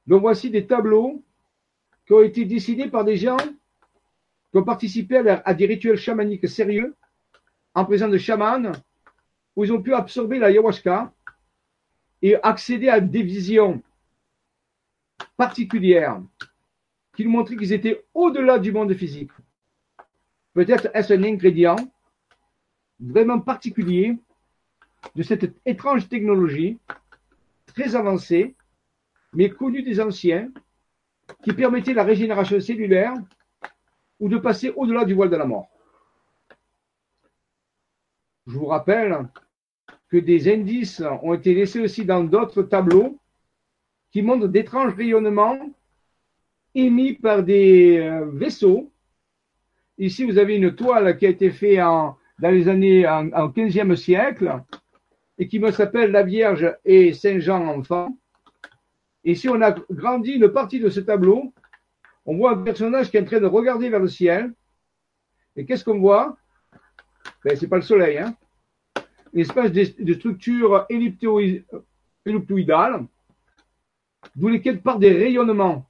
Donc 0.06 0.22
voici 0.22 0.52
des 0.52 0.68
tableaux 0.68 1.24
qui 2.06 2.14
ont 2.14 2.22
été 2.22 2.46
décidés 2.46 2.88
par 2.88 3.04
des 3.04 3.18
gens 3.18 3.38
qui 3.38 4.58
ont 4.58 4.64
participé 4.64 5.18
à, 5.18 5.54
des 5.54 5.66
rituels 5.66 5.98
chamaniques 5.98 6.48
sérieux 6.48 6.96
en 7.74 7.86
présence 7.86 8.12
de 8.12 8.18
chamans 8.18 8.72
où 9.56 9.64
ils 9.64 9.74
ont 9.74 9.82
pu 9.82 9.94
absorber 9.94 10.40
l'ayahuasca 10.40 11.14
et 12.22 12.36
accéder 12.44 12.90
à 12.90 13.00
des 13.00 13.24
visions 13.24 13.82
particulières 15.38 16.22
qui 17.16 17.26
nous 17.26 17.32
montraient 17.32 17.58
qu'ils 17.58 17.74
étaient 17.74 18.06
au-delà 18.14 18.60
du 18.60 18.72
monde 18.72 18.94
physique. 18.94 19.32
Peut-être 20.54 20.90
est-ce 20.94 21.14
un 21.14 21.24
ingrédient 21.24 21.76
vraiment 23.00 23.40
particulier 23.40 24.18
de 25.16 25.24
cette 25.24 25.52
étrange 25.66 26.08
technologie 26.08 26.78
très 27.66 27.96
avancée, 27.96 28.56
mais 29.34 29.50
connue 29.50 29.82
des 29.82 30.00
anciens, 30.00 30.52
qui 31.44 31.54
permettait 31.54 31.94
la 31.94 32.04
régénération 32.04 32.60
cellulaire 32.60 33.14
ou 34.20 34.30
de 34.30 34.38
passer 34.38 34.70
au-delà 34.76 35.06
du 35.06 35.14
voile 35.14 35.30
de 35.30 35.38
la 35.38 35.46
mort. 35.46 35.71
Je 38.48 38.58
vous 38.58 38.66
rappelle 38.66 39.28
que 40.10 40.18
des 40.18 40.52
indices 40.52 41.02
ont 41.22 41.34
été 41.34 41.54
laissés 41.54 41.80
aussi 41.80 42.06
dans 42.06 42.24
d'autres 42.24 42.64
tableaux 42.64 43.18
qui 44.12 44.22
montrent 44.22 44.48
d'étranges 44.48 44.94
rayonnements 44.96 45.58
émis 46.76 47.14
par 47.14 47.44
des 47.44 48.00
euh, 48.00 48.26
vaisseaux. 48.34 48.92
Ici, 49.98 50.24
vous 50.26 50.38
avez 50.38 50.56
une 50.56 50.76
toile 50.76 51.18
qui 51.18 51.26
a 51.26 51.30
été 51.30 51.52
faite 51.52 51.78
dans 51.78 52.18
les 52.42 52.68
années 52.68 53.08
en, 53.08 53.32
en 53.32 53.50
15e 53.50 53.96
siècle 53.96 54.62
et 55.38 55.48
qui 55.48 55.60
me 55.60 55.72
s'appelle 55.72 56.12
La 56.12 56.24
Vierge 56.24 56.76
et 56.84 57.14
Saint 57.14 57.40
Jean 57.40 57.66
enfant. 57.68 58.18
Et 59.24 59.36
si 59.36 59.48
on 59.50 59.62
a 59.62 59.72
grandi 59.90 60.32
une 60.32 60.50
partie 60.50 60.80
de 60.80 60.90
ce 60.90 61.00
tableau, 61.00 61.54
on 62.26 62.38
voit 62.38 62.52
un 62.52 62.64
personnage 62.64 63.12
qui 63.12 63.18
est 63.18 63.22
en 63.22 63.26
train 63.26 63.40
de 63.40 63.46
regarder 63.46 63.90
vers 63.90 64.00
le 64.00 64.08
ciel. 64.08 64.54
Et 65.56 65.66
qu'est-ce 65.66 65.84
qu'on 65.84 66.00
voit? 66.00 66.38
Ben, 67.44 67.56
C'est 67.56 67.68
pas 67.68 67.78
le 67.78 67.82
soleil, 67.82 68.18
hein 68.18 68.36
Une 69.34 69.42
espèce 69.42 69.72
de, 69.72 70.14
structure 70.14 70.86
elliptoïdale, 70.90 73.06
d'où 74.36 74.48
lesquelles 74.48 74.82
partent 74.82 75.00
des 75.00 75.14
rayonnements. 75.14 75.88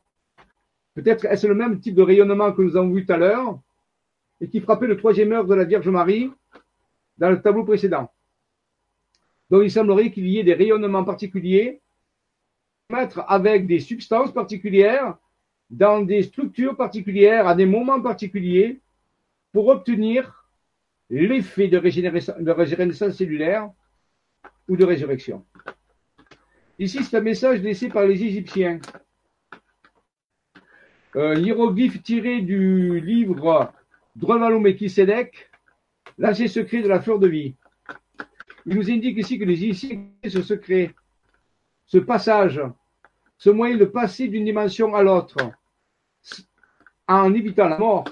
Peut-être 0.94 1.26
est-ce 1.26 1.48
le 1.48 1.56
même 1.56 1.80
type 1.80 1.96
de 1.96 2.02
rayonnement 2.02 2.52
que 2.52 2.62
nous 2.62 2.76
avons 2.76 2.92
vu 2.92 3.06
tout 3.06 3.14
à 3.14 3.18
l'heure 3.18 3.60
et 4.42 4.50
qui 4.50 4.60
frappait 4.60 4.88
le 4.88 4.98
troisième 4.98 5.32
heure 5.32 5.46
de 5.46 5.56
la 5.56 5.64
Vierge 5.64 5.88
Marie 5.88 6.32
dans 7.18 7.30
le 7.30 7.42
tableau 7.42 7.64
précédent. 7.64 8.12
Donc 9.50 9.64
il 9.64 9.72
semblerait 9.72 10.12
qu'il 10.12 10.28
y 10.28 10.40
ait 10.40 10.44
des 10.44 10.54
rayonnements 10.54 11.04
particuliers 11.04 11.82
mettre 12.92 13.24
avec 13.28 13.68
des 13.68 13.80
substances 13.80 14.34
particulières 14.34 15.16
dans 15.70 16.02
des 16.02 16.24
structures 16.24 16.76
particulières 16.76 17.48
à 17.48 17.56
des 17.56 17.66
moments 17.66 18.02
particuliers 18.02 18.82
pour 19.54 19.68
obtenir 19.68 20.41
l'effet 21.20 21.68
de 21.68 21.78
régénération, 21.78 22.34
de 22.40 22.52
régénération 22.52 23.12
cellulaire 23.12 23.70
ou 24.68 24.76
de 24.76 24.86
résurrection. 24.86 25.46
Ici, 26.80 27.04
c'est 27.04 27.18
un 27.18 27.22
message 27.22 27.62
laissé 27.62 27.90
par 27.90 28.06
les 28.06 28.24
Égyptiens. 28.24 28.80
Un 31.14 31.36
hiéroglyphe 31.36 32.02
tiré 32.02 32.42
du 32.42 33.00
livre 33.02 33.74
Drevalomekisedek, 34.16 35.52
l'ancien 36.18 36.48
secret 36.48 36.82
de 36.82 36.88
la 36.88 37.02
fleur 37.02 37.20
de 37.20 37.28
vie. 37.28 37.56
Il 38.66 38.76
nous 38.76 38.90
indique 38.90 39.18
ici 39.18 39.38
que 39.38 39.44
les 39.46 39.64
Égyptiens, 39.64 40.08
ce 40.28 40.42
secret, 40.42 40.96
ce 41.86 41.98
passage 41.98 42.62
ce 43.42 43.50
moyen 43.50 43.76
de 43.76 43.86
passer 43.86 44.28
d'une 44.28 44.46
dimension 44.46 44.94
à 44.94 45.02
l'autre 45.02 45.36
en 47.08 47.34
évitant 47.34 47.68
la 47.68 47.80
mort. 47.80 48.06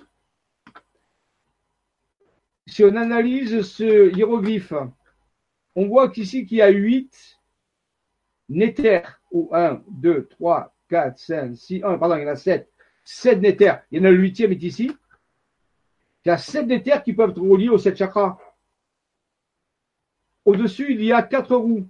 Si 2.69 2.83
on 2.83 2.95
analyse 2.95 3.61
ce 3.63 4.15
hiéroglyphe, 4.15 4.73
on 5.75 5.87
voit 5.87 6.09
qu'ici 6.09 6.45
qu'il 6.45 6.57
y 6.57 6.61
a 6.61 6.69
huit 6.69 7.39
néthers, 8.47 9.19
ou 9.31 9.49
1, 9.53 9.83
2, 9.89 10.27
3, 10.27 10.75
4, 10.89 11.17
5, 11.17 11.55
6, 11.55 11.83
1, 11.83 11.97
pardon, 11.97 12.15
il 12.15 12.23
y 12.23 12.25
en 12.25 12.29
a 12.29 12.35
sept. 12.35 12.71
Sept 13.03 13.39
néthers. 13.39 13.81
Il 13.91 13.99
y 13.99 14.01
en 14.01 14.05
a 14.05 14.11
le 14.11 14.17
huitième 14.17 14.51
est 14.51 14.61
ici. 14.61 14.91
Il 16.25 16.29
y 16.29 16.31
a 16.31 16.37
sept 16.37 16.67
néthers 16.67 17.03
qui 17.03 17.13
peuvent 17.13 17.31
être 17.31 17.41
reliés 17.41 17.69
aux 17.69 17.77
sept 17.77 17.97
chakras. 17.97 18.37
Au-dessus, 20.45 20.93
il 20.93 21.03
y 21.03 21.11
a 21.11 21.23
quatre 21.23 21.55
roues, 21.55 21.87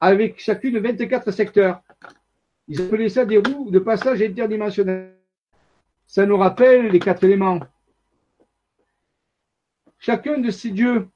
avec 0.00 0.38
chacune 0.38 0.78
24 0.78 1.30
secteurs. 1.30 1.82
Ils 2.66 2.82
appelaient 2.82 3.08
ça 3.08 3.24
des 3.24 3.38
roues 3.38 3.70
de 3.70 3.78
passage 3.78 4.20
interdimensionnel. 4.20 5.16
Ça 6.06 6.26
nous 6.26 6.36
rappelle 6.36 6.88
les 6.88 6.98
quatre 6.98 7.24
éléments. 7.24 7.60
Chacun 9.98 10.38
de 10.38 10.50
ces 10.50 10.70
dieux 10.70 11.08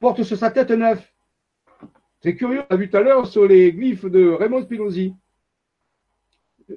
porte 0.00 0.22
sur 0.22 0.36
sa 0.36 0.50
tête 0.50 0.70
un 0.70 0.80
œuf. 0.80 1.14
C'est 2.20 2.34
curieux, 2.34 2.62
on 2.70 2.74
a 2.74 2.76
vu 2.76 2.88
tout 2.88 2.96
à 2.96 3.00
l'heure 3.00 3.26
sur 3.26 3.46
les 3.46 3.72
glyphes 3.72 4.06
de 4.06 4.28
Raymond 4.28 4.62
Spinozzi, 4.62 5.14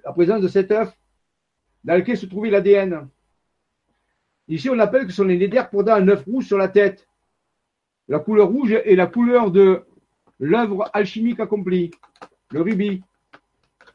la 0.03 0.11
présence 0.11 0.41
de 0.41 0.47
cet 0.47 0.71
œuf 0.71 0.91
dans 1.83 1.95
lequel 1.95 2.17
se 2.17 2.25
trouvait 2.25 2.49
l'ADN. 2.49 3.07
Ici, 4.47 4.69
on 4.69 4.79
appelle 4.79 5.05
que 5.05 5.11
ce 5.11 5.17
sont 5.17 5.23
les 5.23 5.49
pour 5.71 5.87
un 5.89 6.07
œuf 6.07 6.23
rouge 6.25 6.45
sur 6.45 6.57
la 6.57 6.67
tête. 6.67 7.07
La 8.07 8.19
couleur 8.19 8.49
rouge 8.49 8.71
est 8.71 8.95
la 8.95 9.07
couleur 9.07 9.51
de 9.51 9.85
l'œuvre 10.39 10.89
alchimique 10.93 11.39
accomplie, 11.39 11.91
le 12.51 12.61
rubis 12.61 13.03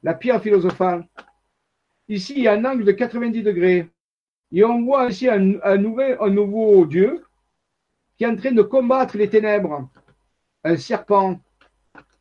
la 0.02 0.14
pierre 0.14 0.42
philosophale. 0.42 1.06
Ici, 2.08 2.34
il 2.36 2.42
y 2.42 2.48
a 2.48 2.52
un 2.52 2.64
angle 2.64 2.84
de 2.84 2.92
90 2.92 3.42
degrés. 3.42 3.88
Et 4.52 4.64
on 4.64 4.82
voit 4.84 5.08
ici 5.08 5.28
un, 5.28 5.60
un, 5.62 5.76
nouveau 5.76 6.86
Dieu 6.86 7.24
qui 8.16 8.24
est 8.24 8.26
en 8.26 8.36
train 8.36 8.52
de 8.52 8.62
combattre 8.62 9.16
les 9.16 9.28
ténèbres. 9.28 9.88
Un 10.64 10.76
serpent 10.76 11.40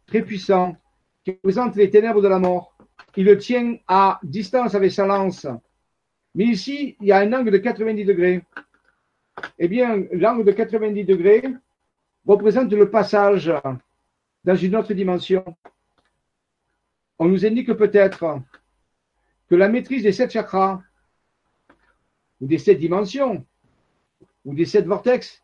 très 0.06 0.22
puissant 0.22 0.78
qui 1.24 1.32
représente 1.32 1.76
les 1.76 1.90
ténèbres 1.90 2.22
de 2.22 2.28
la 2.28 2.40
mort. 2.40 2.76
Il 3.18 3.26
le 3.26 3.38
tient 3.38 3.78
à 3.88 4.20
distance 4.24 4.76
avec 4.76 4.92
sa 4.92 5.06
lance. 5.06 5.48
Mais 6.36 6.46
ici, 6.46 6.96
il 7.02 7.08
y 7.08 7.12
a 7.12 7.18
un 7.18 7.34
angle 7.34 7.52
de 7.52 7.58
90 7.58 8.06
degrés. 8.06 8.44
Eh 9.58 9.68
bien, 9.68 10.06
l'angle 10.12 10.46
de 10.46 10.52
90 10.52 11.04
degrés 11.06 11.44
représente 12.26 12.72
le 12.72 12.90
passage 12.90 13.52
dans 14.44 14.56
une 14.56 14.76
autre 14.76 14.94
dimension 14.94 15.44
on 17.20 17.28
nous 17.28 17.46
indique 17.46 17.74
peut-être 17.74 18.42
que 19.50 19.56
la 19.56 19.68
maîtrise 19.68 20.04
des 20.04 20.14
sept 20.14 20.32
chakras, 20.32 20.82
ou 22.40 22.48
des 22.48 22.58
sept 22.58 22.80
dimensions, 22.80 23.46
ou 24.46 24.54
des 24.54 24.66
sept 24.66 24.86
vortex, 24.86 25.44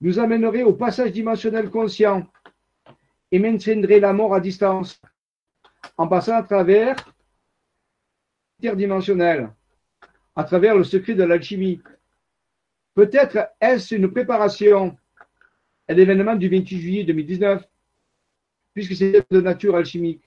nous 0.00 0.18
amènerait 0.18 0.62
au 0.64 0.72
passage 0.72 1.12
dimensionnel 1.12 1.70
conscient 1.70 2.26
et 3.30 3.38
maintiendrait 3.38 4.00
la 4.00 4.12
mort 4.12 4.34
à 4.34 4.40
distance 4.40 5.00
en 5.96 6.08
passant 6.08 6.36
à 6.36 6.42
travers 6.42 6.96
interdimensionnel, 8.58 9.52
à 10.36 10.44
travers 10.44 10.76
le 10.76 10.84
secret 10.84 11.14
de 11.14 11.24
l'alchimie. 11.24 11.80
Peut-être 12.94 13.48
est-ce 13.60 13.94
une 13.94 14.10
préparation 14.10 14.96
à 15.88 15.94
l'événement 15.94 16.36
du 16.36 16.48
28 16.48 16.78
juillet 16.78 17.04
2019, 17.04 17.64
puisque 18.74 18.94
c'est 18.94 19.26
de 19.30 19.40
nature 19.40 19.76
alchimique. 19.76 20.22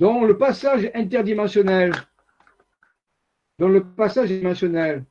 Donc 0.00 0.26
le 0.26 0.38
passage 0.38 0.90
interdimensionnel, 0.94 1.92
dans 3.58 3.68
le 3.68 3.84
passage 3.84 4.28
dimensionnel, 4.30 5.04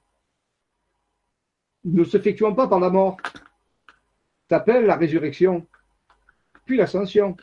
ne 1.85 2.03
s'effectuant 2.03 2.55
pas 2.55 2.67
par 2.67 2.79
la 2.79 2.89
mort, 2.89 3.17
s'appelle 4.49 4.87
la 4.87 4.95
résurrection, 4.95 5.67
puis 6.65 6.77
l'ascension. 6.77 7.37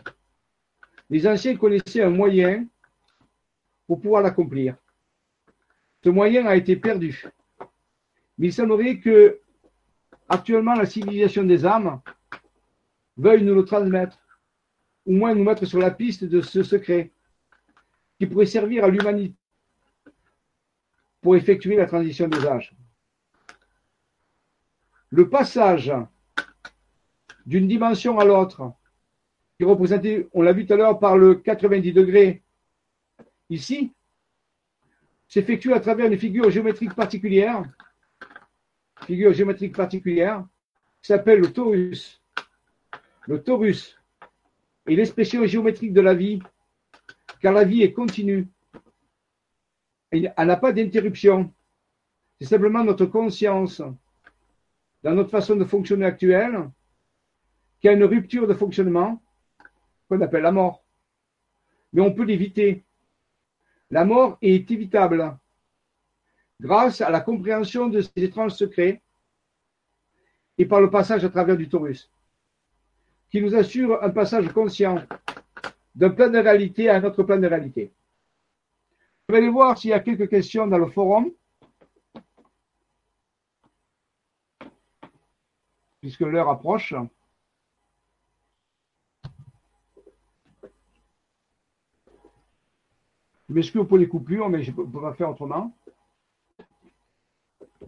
Les 1.09 1.24
anciens 1.28 1.56
connaissaient 1.56 2.02
un 2.02 2.10
moyen 2.10 2.66
pour 3.86 4.01
pouvoir 4.01 4.23
l'accomplir. 4.23 4.77
Ce 6.02 6.09
moyen 6.09 6.47
a 6.47 6.56
été 6.56 6.74
perdu. 6.74 7.27
Mais 8.39 8.48
il 8.48 8.52
semblerait 8.52 8.98
que 8.98 9.39
actuellement 10.28 10.74
la 10.74 10.85
civilisation 10.85 11.44
des 11.44 11.64
âmes 11.64 12.01
veuille 13.16 13.44
nous 13.44 13.55
le 13.55 13.64
transmettre, 13.64 14.18
au 15.06 15.12
moins 15.12 15.32
nous 15.32 15.44
mettre 15.44 15.64
sur 15.64 15.78
la 15.78 15.93
piste 15.93 16.24
de 16.24 16.40
ce 16.40 16.64
secret 16.64 17.12
qui 18.18 18.26
pourrait 18.26 18.47
servir 18.47 18.84
à 18.84 18.88
l'humanité 18.88 19.34
pour 21.20 21.36
effectuer 21.36 21.76
la 21.76 21.86
transition 21.86 22.28
des 22.28 22.47
âges. 22.47 22.74
Le 25.10 25.28
passage 25.28 25.93
d'une 27.47 27.68
dimension 27.68 28.18
à 28.18 28.24
l'autre, 28.24 28.72
qui 29.56 29.62
est 29.62 29.66
représenté, 29.66 30.28
on 30.32 30.43
l'a 30.43 30.52
vu 30.52 30.66
tout 30.66 30.74
à 30.74 30.76
l'heure, 30.76 30.98
par 30.98 31.16
le 31.16 31.36
90 31.36 31.93
degrés, 31.93 32.43
ici, 33.51 33.93
s'effectue 35.28 35.72
à 35.72 35.80
travers 35.80 36.06
une 36.06 36.18
figure 36.18 36.51
géométrique 36.51 36.94
particulière, 36.94 37.64
figure 39.05 39.32
géométrique 39.32 39.76
particulière, 39.76 40.44
qui 41.02 41.09
s'appelle 41.09 41.40
le 41.40 41.52
torus. 41.52 42.20
Le 43.26 43.43
torus 43.43 43.98
est 44.86 44.94
l'expression 44.94 45.44
géométrique 45.47 45.93
de 45.93 46.01
la 46.01 46.14
vie, 46.14 46.40
car 47.47 47.52
la 47.52 47.62
vie 47.62 47.85
est 47.85 47.93
continue. 47.93 48.48
Elle 50.10 50.32
n'a 50.36 50.56
pas 50.56 50.73
d'interruption. 50.73 51.55
C'est 52.40 52.48
simplement 52.48 52.82
notre 52.82 53.06
conscience, 53.06 53.81
dans 55.05 55.14
notre 55.14 55.31
façon 55.31 55.55
de 55.55 55.64
fonctionner 55.64 56.06
actuelle, 56.06 56.68
qui 57.81 57.86
a 57.86 57.93
une 57.93 58.02
rupture 58.02 58.48
de 58.48 58.55
fonctionnement 58.55 59.23
qu'on 60.09 60.20
appelle 60.23 60.43
la 60.43 60.51
mort. 60.51 60.82
Mais 61.93 62.02
on 62.02 62.12
peut 62.12 62.24
l'éviter. 62.24 62.82
La 63.93 64.05
mort 64.05 64.39
est 64.43 64.68
évitable 64.68 65.39
grâce 66.60 67.01
à 67.01 67.10
la 67.10 67.20
compréhension 67.20 67.86
de 67.86 68.01
ces 68.01 68.24
étranges 68.24 68.55
secrets 68.55 69.02
et 70.59 70.66
par 70.66 70.81
le 70.81 70.90
passage 70.90 71.24
à 71.24 71.28
travers 71.28 71.56
du 71.56 71.68
taurus, 71.68 72.10
qui 73.31 73.40
nous 73.40 73.55
assure 73.55 74.02
un 74.02 74.10
passage 74.10 74.48
conscient 74.48 75.01
d'un 75.97 76.10
plan 76.10 76.28
de 76.28 76.39
réalité 76.39 76.90
à 76.90 76.97
un 76.97 77.05
autre 77.05 77.23
plan 77.23 77.39
de 77.39 77.47
réalité. 77.47 77.90
Je 79.28 79.32
vais 79.32 79.39
aller 79.39 79.48
voir 79.48 79.77
s'il 79.77 79.90
y 79.90 79.94
a 79.94 80.01
quelques 80.01 80.28
questions 80.28 80.66
dans 80.66 80.78
le 80.78 80.86
forum. 80.86 81.32
Puisque 86.01 86.20
l'heure 86.20 86.51
approche. 86.51 86.94
Je 93.48 93.55
m'excuse 93.55 93.86
pour 93.89 93.97
les 93.97 94.09
coupures, 94.09 94.51
mais 94.51 94.62
je 94.62 94.70
ne 94.73 94.77
peux 94.77 95.01
pas 95.01 95.14
faire 95.14 95.31
autrement. 95.31 95.74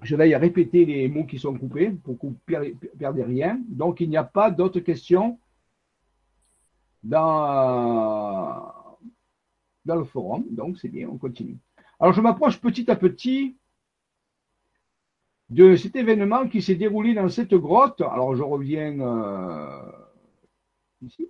Je 0.02 0.16
vais 0.16 0.34
répéter 0.36 0.86
les 0.86 1.08
mots 1.08 1.24
qui 1.24 1.38
sont 1.38 1.56
coupés 1.58 1.90
pour 1.90 2.18
que 2.18 2.26
vous 2.26 2.36
ne 2.48 2.70
perdez 2.98 3.22
rien. 3.22 3.60
Donc, 3.68 4.00
il 4.00 4.08
n'y 4.08 4.16
a 4.16 4.24
pas 4.24 4.50
d'autres 4.50 4.80
questions 4.80 5.38
dans, 7.02 8.72
le 9.84 10.04
forum. 10.04 10.44
Donc, 10.50 10.78
c'est 10.78 10.88
bien, 10.88 11.08
on 11.08 11.18
continue. 11.18 11.58
Alors, 12.00 12.12
je 12.12 12.20
m'approche 12.20 12.60
petit 12.60 12.90
à 12.90 12.96
petit 12.96 13.56
de 15.48 15.76
cet 15.76 15.96
événement 15.96 16.46
qui 16.48 16.60
s'est 16.60 16.74
déroulé 16.74 17.14
dans 17.14 17.28
cette 17.28 17.54
grotte. 17.54 18.00
Alors, 18.02 18.36
je 18.36 18.42
reviens 18.42 19.00
euh, 19.00 19.92
ici. 21.02 21.28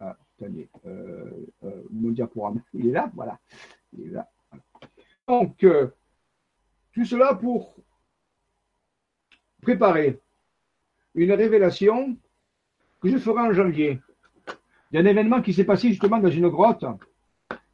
Ah, 0.00 0.16
attendez, 0.38 0.68
euh, 0.86 1.30
euh, 1.64 1.82
mon 1.90 2.10
diaporama, 2.10 2.60
il 2.74 2.88
est 2.88 2.92
là, 2.92 3.10
voilà. 3.14 3.38
Il 3.92 4.06
est 4.06 4.10
là. 4.10 4.30
Donc, 5.28 5.66
tout 6.92 7.04
cela 7.04 7.34
pour 7.34 7.76
préparer 9.62 10.20
une 11.14 11.32
révélation 11.32 12.16
que 13.00 13.08
je 13.08 13.18
ferai 13.18 13.40
en 13.40 13.52
janvier 13.52 14.00
d'un 14.94 15.06
événement 15.06 15.42
qui 15.42 15.52
s'est 15.52 15.64
passé 15.64 15.88
justement 15.88 16.20
dans 16.20 16.30
une 16.30 16.48
grotte 16.48 16.84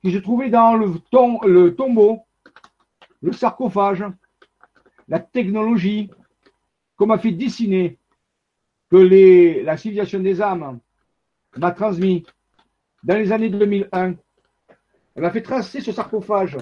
qui 0.02 0.10
se 0.10 0.16
trouvait 0.16 0.48
dans 0.48 0.74
le, 0.74 1.74
tombeau, 1.74 2.22
le 3.20 3.32
sarcophage, 3.32 4.02
la 5.06 5.18
technologie, 5.20 6.10
qu'on 6.96 7.08
m'a 7.08 7.18
fait 7.18 7.32
dessiner, 7.32 7.98
que 8.90 8.96
la 8.96 9.76
civilisation 9.76 10.20
des 10.20 10.40
âmes 10.40 10.80
m'a 11.58 11.72
transmis 11.72 12.24
dans 13.02 13.16
les 13.18 13.30
années 13.32 13.50
2001. 13.50 14.14
Elle 15.14 15.22
m'a 15.22 15.30
fait 15.30 15.42
tracer 15.42 15.82
ce 15.82 15.92
sarcophage 15.92 16.56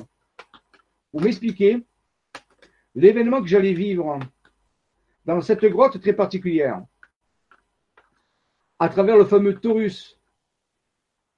pour 1.12 1.22
m'expliquer 1.22 1.86
l'événement 2.96 3.40
que 3.40 3.46
j'allais 3.46 3.74
vivre 3.74 4.18
dans 5.24 5.40
cette 5.40 5.64
grotte 5.66 6.00
très 6.00 6.14
particulière, 6.14 6.82
à 8.80 8.88
travers 8.88 9.16
le 9.16 9.24
fameux 9.24 9.54
Taurus, 9.54 10.17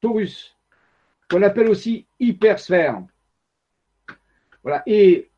Taurus, 0.01 0.57
qu'on 1.29 1.43
appelle 1.43 1.69
aussi 1.69 2.07
hypersphère. 2.19 3.03
Voilà. 4.63 4.83
Et 4.87 5.31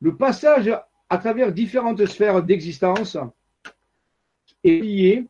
le 0.00 0.16
passage 0.16 0.70
à 1.08 1.18
travers 1.18 1.52
différentes 1.52 2.04
sphères 2.06 2.42
d'existence 2.42 3.16
est 4.62 4.80
lié 4.80 5.26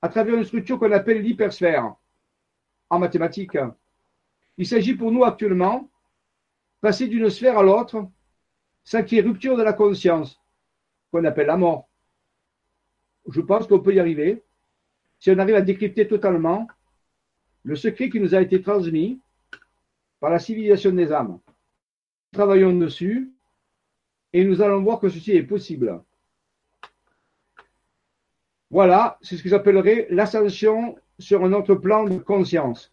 à 0.00 0.08
travers 0.08 0.34
une 0.34 0.44
structure 0.44 0.78
qu'on 0.78 0.92
appelle 0.92 1.22
l'hypersphère 1.22 1.94
en 2.88 2.98
mathématiques. 2.98 3.58
Il 4.58 4.66
s'agit 4.66 4.94
pour 4.94 5.12
nous 5.12 5.24
actuellement 5.24 5.88
passer 6.80 7.08
d'une 7.08 7.28
sphère 7.30 7.58
à 7.58 7.62
l'autre 7.62 8.08
ça 8.84 9.02
qui 9.02 9.18
est 9.18 9.22
rupture 9.22 9.56
de 9.56 9.62
la 9.62 9.72
conscience, 9.72 10.40
qu'on 11.10 11.24
appelle 11.24 11.48
la 11.48 11.56
mort. 11.56 11.88
Je 13.28 13.40
pense 13.40 13.66
qu'on 13.66 13.80
peut 13.80 13.94
y 13.94 14.00
arriver 14.00 14.44
si 15.18 15.30
on 15.30 15.38
arrive 15.38 15.56
à 15.56 15.60
décrypter 15.60 16.06
totalement 16.06 16.68
le 17.66 17.74
secret 17.74 18.08
qui 18.08 18.20
nous 18.20 18.32
a 18.32 18.40
été 18.40 18.62
transmis 18.62 19.20
par 20.20 20.30
la 20.30 20.38
civilisation 20.38 20.92
des 20.92 21.10
âmes. 21.10 21.40
Travaillons 22.32 22.72
dessus 22.72 23.32
et 24.32 24.44
nous 24.44 24.62
allons 24.62 24.82
voir 24.82 25.00
que 25.00 25.08
ceci 25.08 25.32
est 25.32 25.42
possible. 25.42 26.00
Voilà, 28.70 29.18
c'est 29.20 29.36
ce 29.36 29.42
que 29.42 29.48
j'appellerais 29.48 30.06
l'ascension 30.10 30.96
sur 31.18 31.44
un 31.44 31.52
autre 31.52 31.74
plan 31.74 32.04
de 32.04 32.18
conscience. 32.18 32.92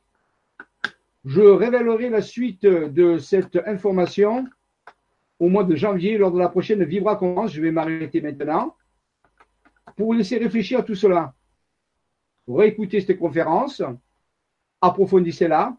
Je 1.24 1.42
révélerai 1.42 2.10
la 2.10 2.24
suite 2.24 2.66
de 2.66 3.20
cette 3.20 3.56
information 3.68 4.48
au 5.38 5.50
mois 5.50 5.66
de 5.66 5.76
janvier 5.76 6.18
lors 6.18 6.32
de 6.32 6.40
la 6.40 6.50
prochaine 6.50 6.84
Vibra 6.84 7.16
Conférence. 7.16 7.54
Je 7.54 7.62
vais 7.62 7.72
m'arrêter 7.72 8.22
maintenant 8.22 8.76
pour 9.96 10.08
vous 10.08 10.14
laisser 10.14 10.40
réfléchir 10.40 10.80
à 10.80 10.84
tout 10.84 10.96
cela. 10.96 11.36
Réécoutez 12.48 13.02
cette 13.02 13.20
conférence, 13.20 13.84
approfondissez-la, 14.84 15.78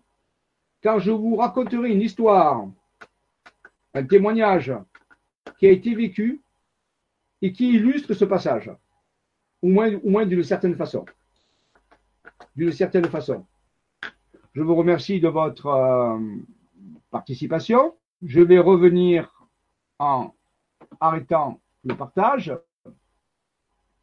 car 0.80 0.98
je 0.98 1.10
vous 1.10 1.36
raconterai 1.36 1.90
une 1.90 2.00
histoire, 2.00 2.66
un 3.92 4.04
témoignage 4.04 4.72
qui 5.58 5.66
a 5.66 5.70
été 5.70 5.94
vécu 5.94 6.40
et 7.42 7.52
qui 7.52 7.74
illustre 7.74 8.14
ce 8.14 8.24
passage, 8.24 8.70
au 9.60 9.68
moins, 9.68 10.26
d'une 10.26 10.42
certaine 10.42 10.74
façon. 10.74 11.04
D'une 12.56 12.72
certaine 12.72 13.04
façon. 13.04 13.44
Je 14.54 14.62
vous 14.62 14.74
remercie 14.74 15.20
de 15.20 15.28
votre 15.28 15.66
euh, 15.66 16.18
participation. 17.10 17.94
Je 18.22 18.40
vais 18.40 18.58
revenir 18.58 19.46
en 19.98 20.32
arrêtant 20.98 21.60
le 21.84 21.94
partage 21.94 22.56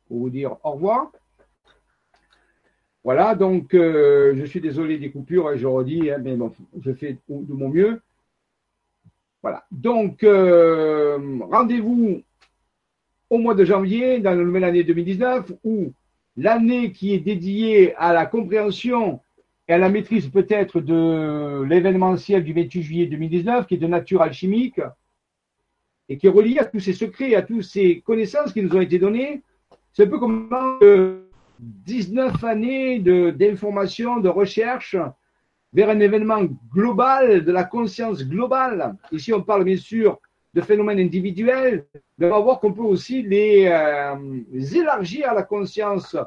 pour 0.07 0.19
vous 0.19 0.29
dire 0.29 0.57
au 0.63 0.71
revoir. 0.71 1.11
Voilà, 3.03 3.33
donc 3.33 3.73
euh, 3.73 4.35
je 4.35 4.45
suis 4.45 4.61
désolé 4.61 4.99
des 4.99 5.09
coupures, 5.09 5.57
je 5.57 5.65
redis, 5.65 6.11
hein, 6.11 6.19
mais 6.21 6.35
bon, 6.35 6.51
je 6.79 6.93
fais 6.93 7.17
de 7.27 7.53
mon 7.53 7.69
mieux. 7.69 7.99
Voilà, 9.41 9.65
donc 9.71 10.23
euh, 10.23 11.17
rendez-vous 11.49 12.21
au 13.31 13.37
mois 13.39 13.55
de 13.55 13.65
janvier, 13.65 14.19
dans 14.19 14.31
la 14.31 14.43
nouvelle 14.43 14.65
année 14.65 14.83
2019, 14.83 15.53
où 15.63 15.93
l'année 16.37 16.91
qui 16.91 17.13
est 17.13 17.19
dédiée 17.19 17.95
à 17.95 18.13
la 18.13 18.27
compréhension 18.27 19.19
et 19.67 19.73
à 19.73 19.79
la 19.79 19.89
maîtrise 19.89 20.27
peut-être 20.27 20.79
de 20.79 21.63
l'événementiel 21.63 22.43
du 22.43 22.53
28 22.53 22.83
juillet 22.83 23.05
2019, 23.07 23.65
qui 23.65 23.75
est 23.75 23.77
de 23.77 23.87
nature 23.87 24.21
alchimique, 24.21 24.79
et 26.07 26.17
qui 26.17 26.27
est 26.27 26.29
relié 26.29 26.59
à 26.59 26.65
tous 26.65 26.81
ces 26.81 26.93
secrets, 26.93 27.33
à 27.33 27.41
toutes 27.41 27.63
ces 27.63 28.01
connaissances 28.01 28.53
qui 28.53 28.61
nous 28.61 28.75
ont 28.75 28.81
été 28.81 28.99
données. 28.99 29.41
C'est 29.93 30.03
un 30.03 30.07
peu 30.07 30.19
comme 30.19 30.49
19 31.61 32.43
années 32.43 32.99
d'information, 32.99 34.19
de, 34.19 34.29
recherche 34.29 34.95
vers 35.73 35.89
un 35.89 35.99
événement 35.99 36.41
global, 36.73 37.45
de 37.45 37.51
la 37.51 37.63
conscience 37.63 38.23
globale. 38.25 38.95
Ici, 39.11 39.31
on 39.31 39.41
parle 39.41 39.63
bien 39.63 39.77
sûr 39.77 40.19
de 40.53 40.61
phénomènes 40.61 40.99
individuels, 40.99 41.85
mais 42.17 42.25
on 42.27 42.31
va 42.31 42.39
voir 42.39 42.59
qu'on 42.59 42.73
peut 42.73 42.81
aussi 42.81 43.21
les, 43.21 43.67
euh, 43.67 44.15
les, 44.51 44.77
élargir 44.77 45.29
à 45.29 45.33
la 45.33 45.43
conscience 45.43 46.17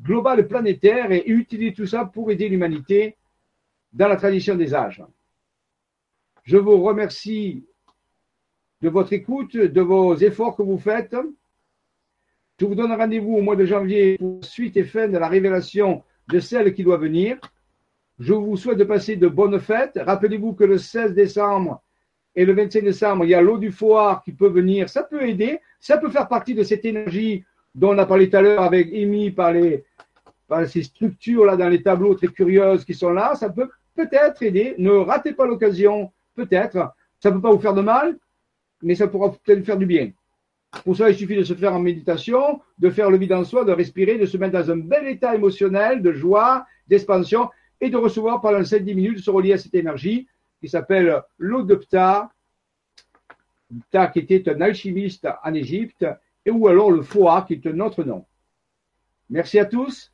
globale 0.00 0.48
planétaire 0.48 1.12
et 1.12 1.22
utiliser 1.26 1.74
tout 1.74 1.86
ça 1.86 2.04
pour 2.06 2.30
aider 2.30 2.48
l'humanité 2.48 3.16
dans 3.92 4.08
la 4.08 4.16
tradition 4.16 4.56
des 4.56 4.74
âges. 4.74 5.04
Je 6.42 6.56
vous 6.56 6.82
remercie 6.82 7.64
de 8.80 8.88
votre 8.88 9.12
écoute, 9.12 9.56
de 9.56 9.80
vos 9.80 10.16
efforts 10.16 10.56
que 10.56 10.62
vous 10.62 10.78
faites. 10.78 11.14
Je 12.62 12.66
vous 12.68 12.76
donne 12.76 12.92
rendez-vous 12.92 13.38
au 13.38 13.42
mois 13.42 13.56
de 13.56 13.64
janvier 13.64 14.16
pour 14.18 14.44
suite 14.44 14.76
et 14.76 14.84
fin 14.84 15.08
de 15.08 15.18
la 15.18 15.26
révélation 15.26 16.04
de 16.28 16.38
celle 16.38 16.72
qui 16.72 16.84
doit 16.84 16.96
venir. 16.96 17.36
Je 18.20 18.34
vous 18.34 18.56
souhaite 18.56 18.78
de 18.78 18.84
passer 18.84 19.16
de 19.16 19.26
bonnes 19.26 19.58
fêtes. 19.58 19.98
Rappelez-vous 20.00 20.52
que 20.52 20.62
le 20.62 20.78
16 20.78 21.12
décembre 21.12 21.82
et 22.36 22.44
le 22.44 22.52
25 22.52 22.84
décembre, 22.84 23.24
il 23.24 23.30
y 23.30 23.34
a 23.34 23.42
l'eau 23.42 23.58
du 23.58 23.72
foire 23.72 24.22
qui 24.22 24.30
peut 24.30 24.48
venir. 24.48 24.88
Ça 24.88 25.02
peut 25.02 25.28
aider. 25.28 25.58
Ça 25.80 25.98
peut 25.98 26.08
faire 26.08 26.28
partie 26.28 26.54
de 26.54 26.62
cette 26.62 26.84
énergie 26.84 27.44
dont 27.74 27.96
on 27.96 27.98
a 27.98 28.06
parlé 28.06 28.30
tout 28.30 28.36
à 28.36 28.42
l'heure 28.42 28.62
avec 28.62 28.92
émis 28.92 29.32
par, 29.32 29.54
par 30.46 30.64
ces 30.68 30.84
structures-là 30.84 31.56
dans 31.56 31.68
les 31.68 31.82
tableaux 31.82 32.14
très 32.14 32.28
curieuses 32.28 32.84
qui 32.84 32.94
sont 32.94 33.10
là. 33.10 33.34
Ça 33.34 33.50
peut 33.50 33.70
peut-être 33.96 34.40
aider. 34.44 34.76
Ne 34.78 34.92
ratez 34.92 35.32
pas 35.32 35.46
l'occasion. 35.46 36.12
Peut-être. 36.36 36.94
Ça 37.18 37.30
ne 37.30 37.34
peut 37.34 37.42
pas 37.42 37.50
vous 37.50 37.60
faire 37.60 37.74
de 37.74 37.82
mal, 37.82 38.16
mais 38.82 38.94
ça 38.94 39.08
pourra 39.08 39.32
peut-être 39.32 39.66
faire 39.66 39.78
du 39.78 39.86
bien. 39.86 40.12
Pour 40.84 40.96
ça, 40.96 41.10
il 41.10 41.16
suffit 41.16 41.36
de 41.36 41.44
se 41.44 41.54
faire 41.54 41.74
en 41.74 41.78
méditation, 41.78 42.60
de 42.78 42.90
faire 42.90 43.10
le 43.10 43.18
vide 43.18 43.32
en 43.34 43.44
soi, 43.44 43.64
de 43.64 43.72
respirer, 43.72 44.18
de 44.18 44.26
se 44.26 44.36
mettre 44.38 44.54
dans 44.54 44.70
un 44.70 44.76
bel 44.76 45.06
état 45.06 45.34
émotionnel, 45.34 46.02
de 46.02 46.12
joie, 46.12 46.66
d'expansion, 46.88 47.50
et 47.80 47.90
de 47.90 47.96
recevoir 47.96 48.40
pendant 48.40 48.60
5-10 48.60 48.94
minutes, 48.94 49.16
de 49.16 49.22
se 49.22 49.30
relier 49.30 49.52
à 49.52 49.58
cette 49.58 49.74
énergie 49.74 50.28
qui 50.60 50.68
s'appelle 50.68 51.20
l'eau 51.38 51.62
de 51.62 51.74
Ptah, 51.74 52.30
Ptah 53.90 54.06
qui 54.08 54.20
était 54.20 54.48
un 54.48 54.60
alchimiste 54.60 55.28
en 55.44 55.54
Égypte, 55.54 56.06
et 56.46 56.50
ou 56.50 56.68
alors 56.68 56.90
le 56.90 57.02
Foa 57.02 57.44
qui 57.46 57.54
est 57.54 57.66
un 57.66 57.80
autre 57.80 58.02
nom. 58.04 58.24
Merci 59.28 59.58
à 59.58 59.64
tous. 59.64 60.12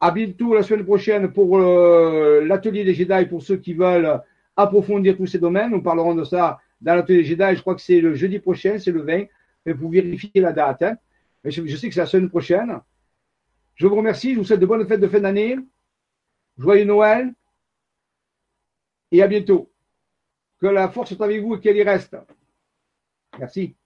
À 0.00 0.10
bientôt 0.10 0.54
la 0.54 0.62
semaine 0.62 0.84
prochaine 0.84 1.32
pour 1.32 1.58
euh, 1.58 2.44
l'atelier 2.44 2.84
des 2.84 2.94
Jedi 2.94 3.26
pour 3.26 3.42
ceux 3.42 3.56
qui 3.56 3.74
veulent 3.74 4.20
approfondir 4.56 5.16
tous 5.16 5.26
ces 5.26 5.38
domaines. 5.38 5.70
Nous 5.70 5.82
parlerons 5.82 6.14
de 6.14 6.24
ça 6.24 6.60
dans 6.80 6.94
l'atelier 6.94 7.24
Jedi, 7.24 7.56
je 7.56 7.60
crois 7.60 7.74
que 7.74 7.80
c'est 7.80 8.00
le 8.00 8.14
jeudi 8.14 8.38
prochain, 8.38 8.78
c'est 8.78 8.92
le 8.92 9.02
20, 9.02 9.26
mais 9.66 9.72
vous 9.72 9.88
vérifiez 9.88 10.40
la 10.40 10.52
date. 10.52 10.82
Hein. 10.82 10.96
Je, 11.44 11.66
je, 11.66 11.76
sais 11.76 11.88
que 11.88 11.94
c'est 11.94 12.00
la 12.00 12.06
semaine 12.06 12.28
prochaine. 12.28 12.80
Je 13.74 13.86
vous 13.86 13.96
remercie, 13.96 14.34
je 14.34 14.38
vous 14.38 14.44
souhaite 14.44 14.60
de 14.60 14.66
bonnes 14.66 14.86
fêtes 14.86 15.00
de 15.00 15.08
fin 15.08 15.20
d'année, 15.20 15.56
joyeux 16.56 16.84
Noël, 16.84 17.32
et 19.10 19.22
à 19.22 19.28
bientôt. 19.28 19.70
Que 20.60 20.66
la 20.66 20.88
force 20.88 21.14
soit 21.14 21.26
avec 21.26 21.40
vous 21.40 21.54
et 21.54 21.60
qu'elle 21.60 21.76
y 21.76 21.82
reste. 21.82 22.16
Merci. 23.38 23.76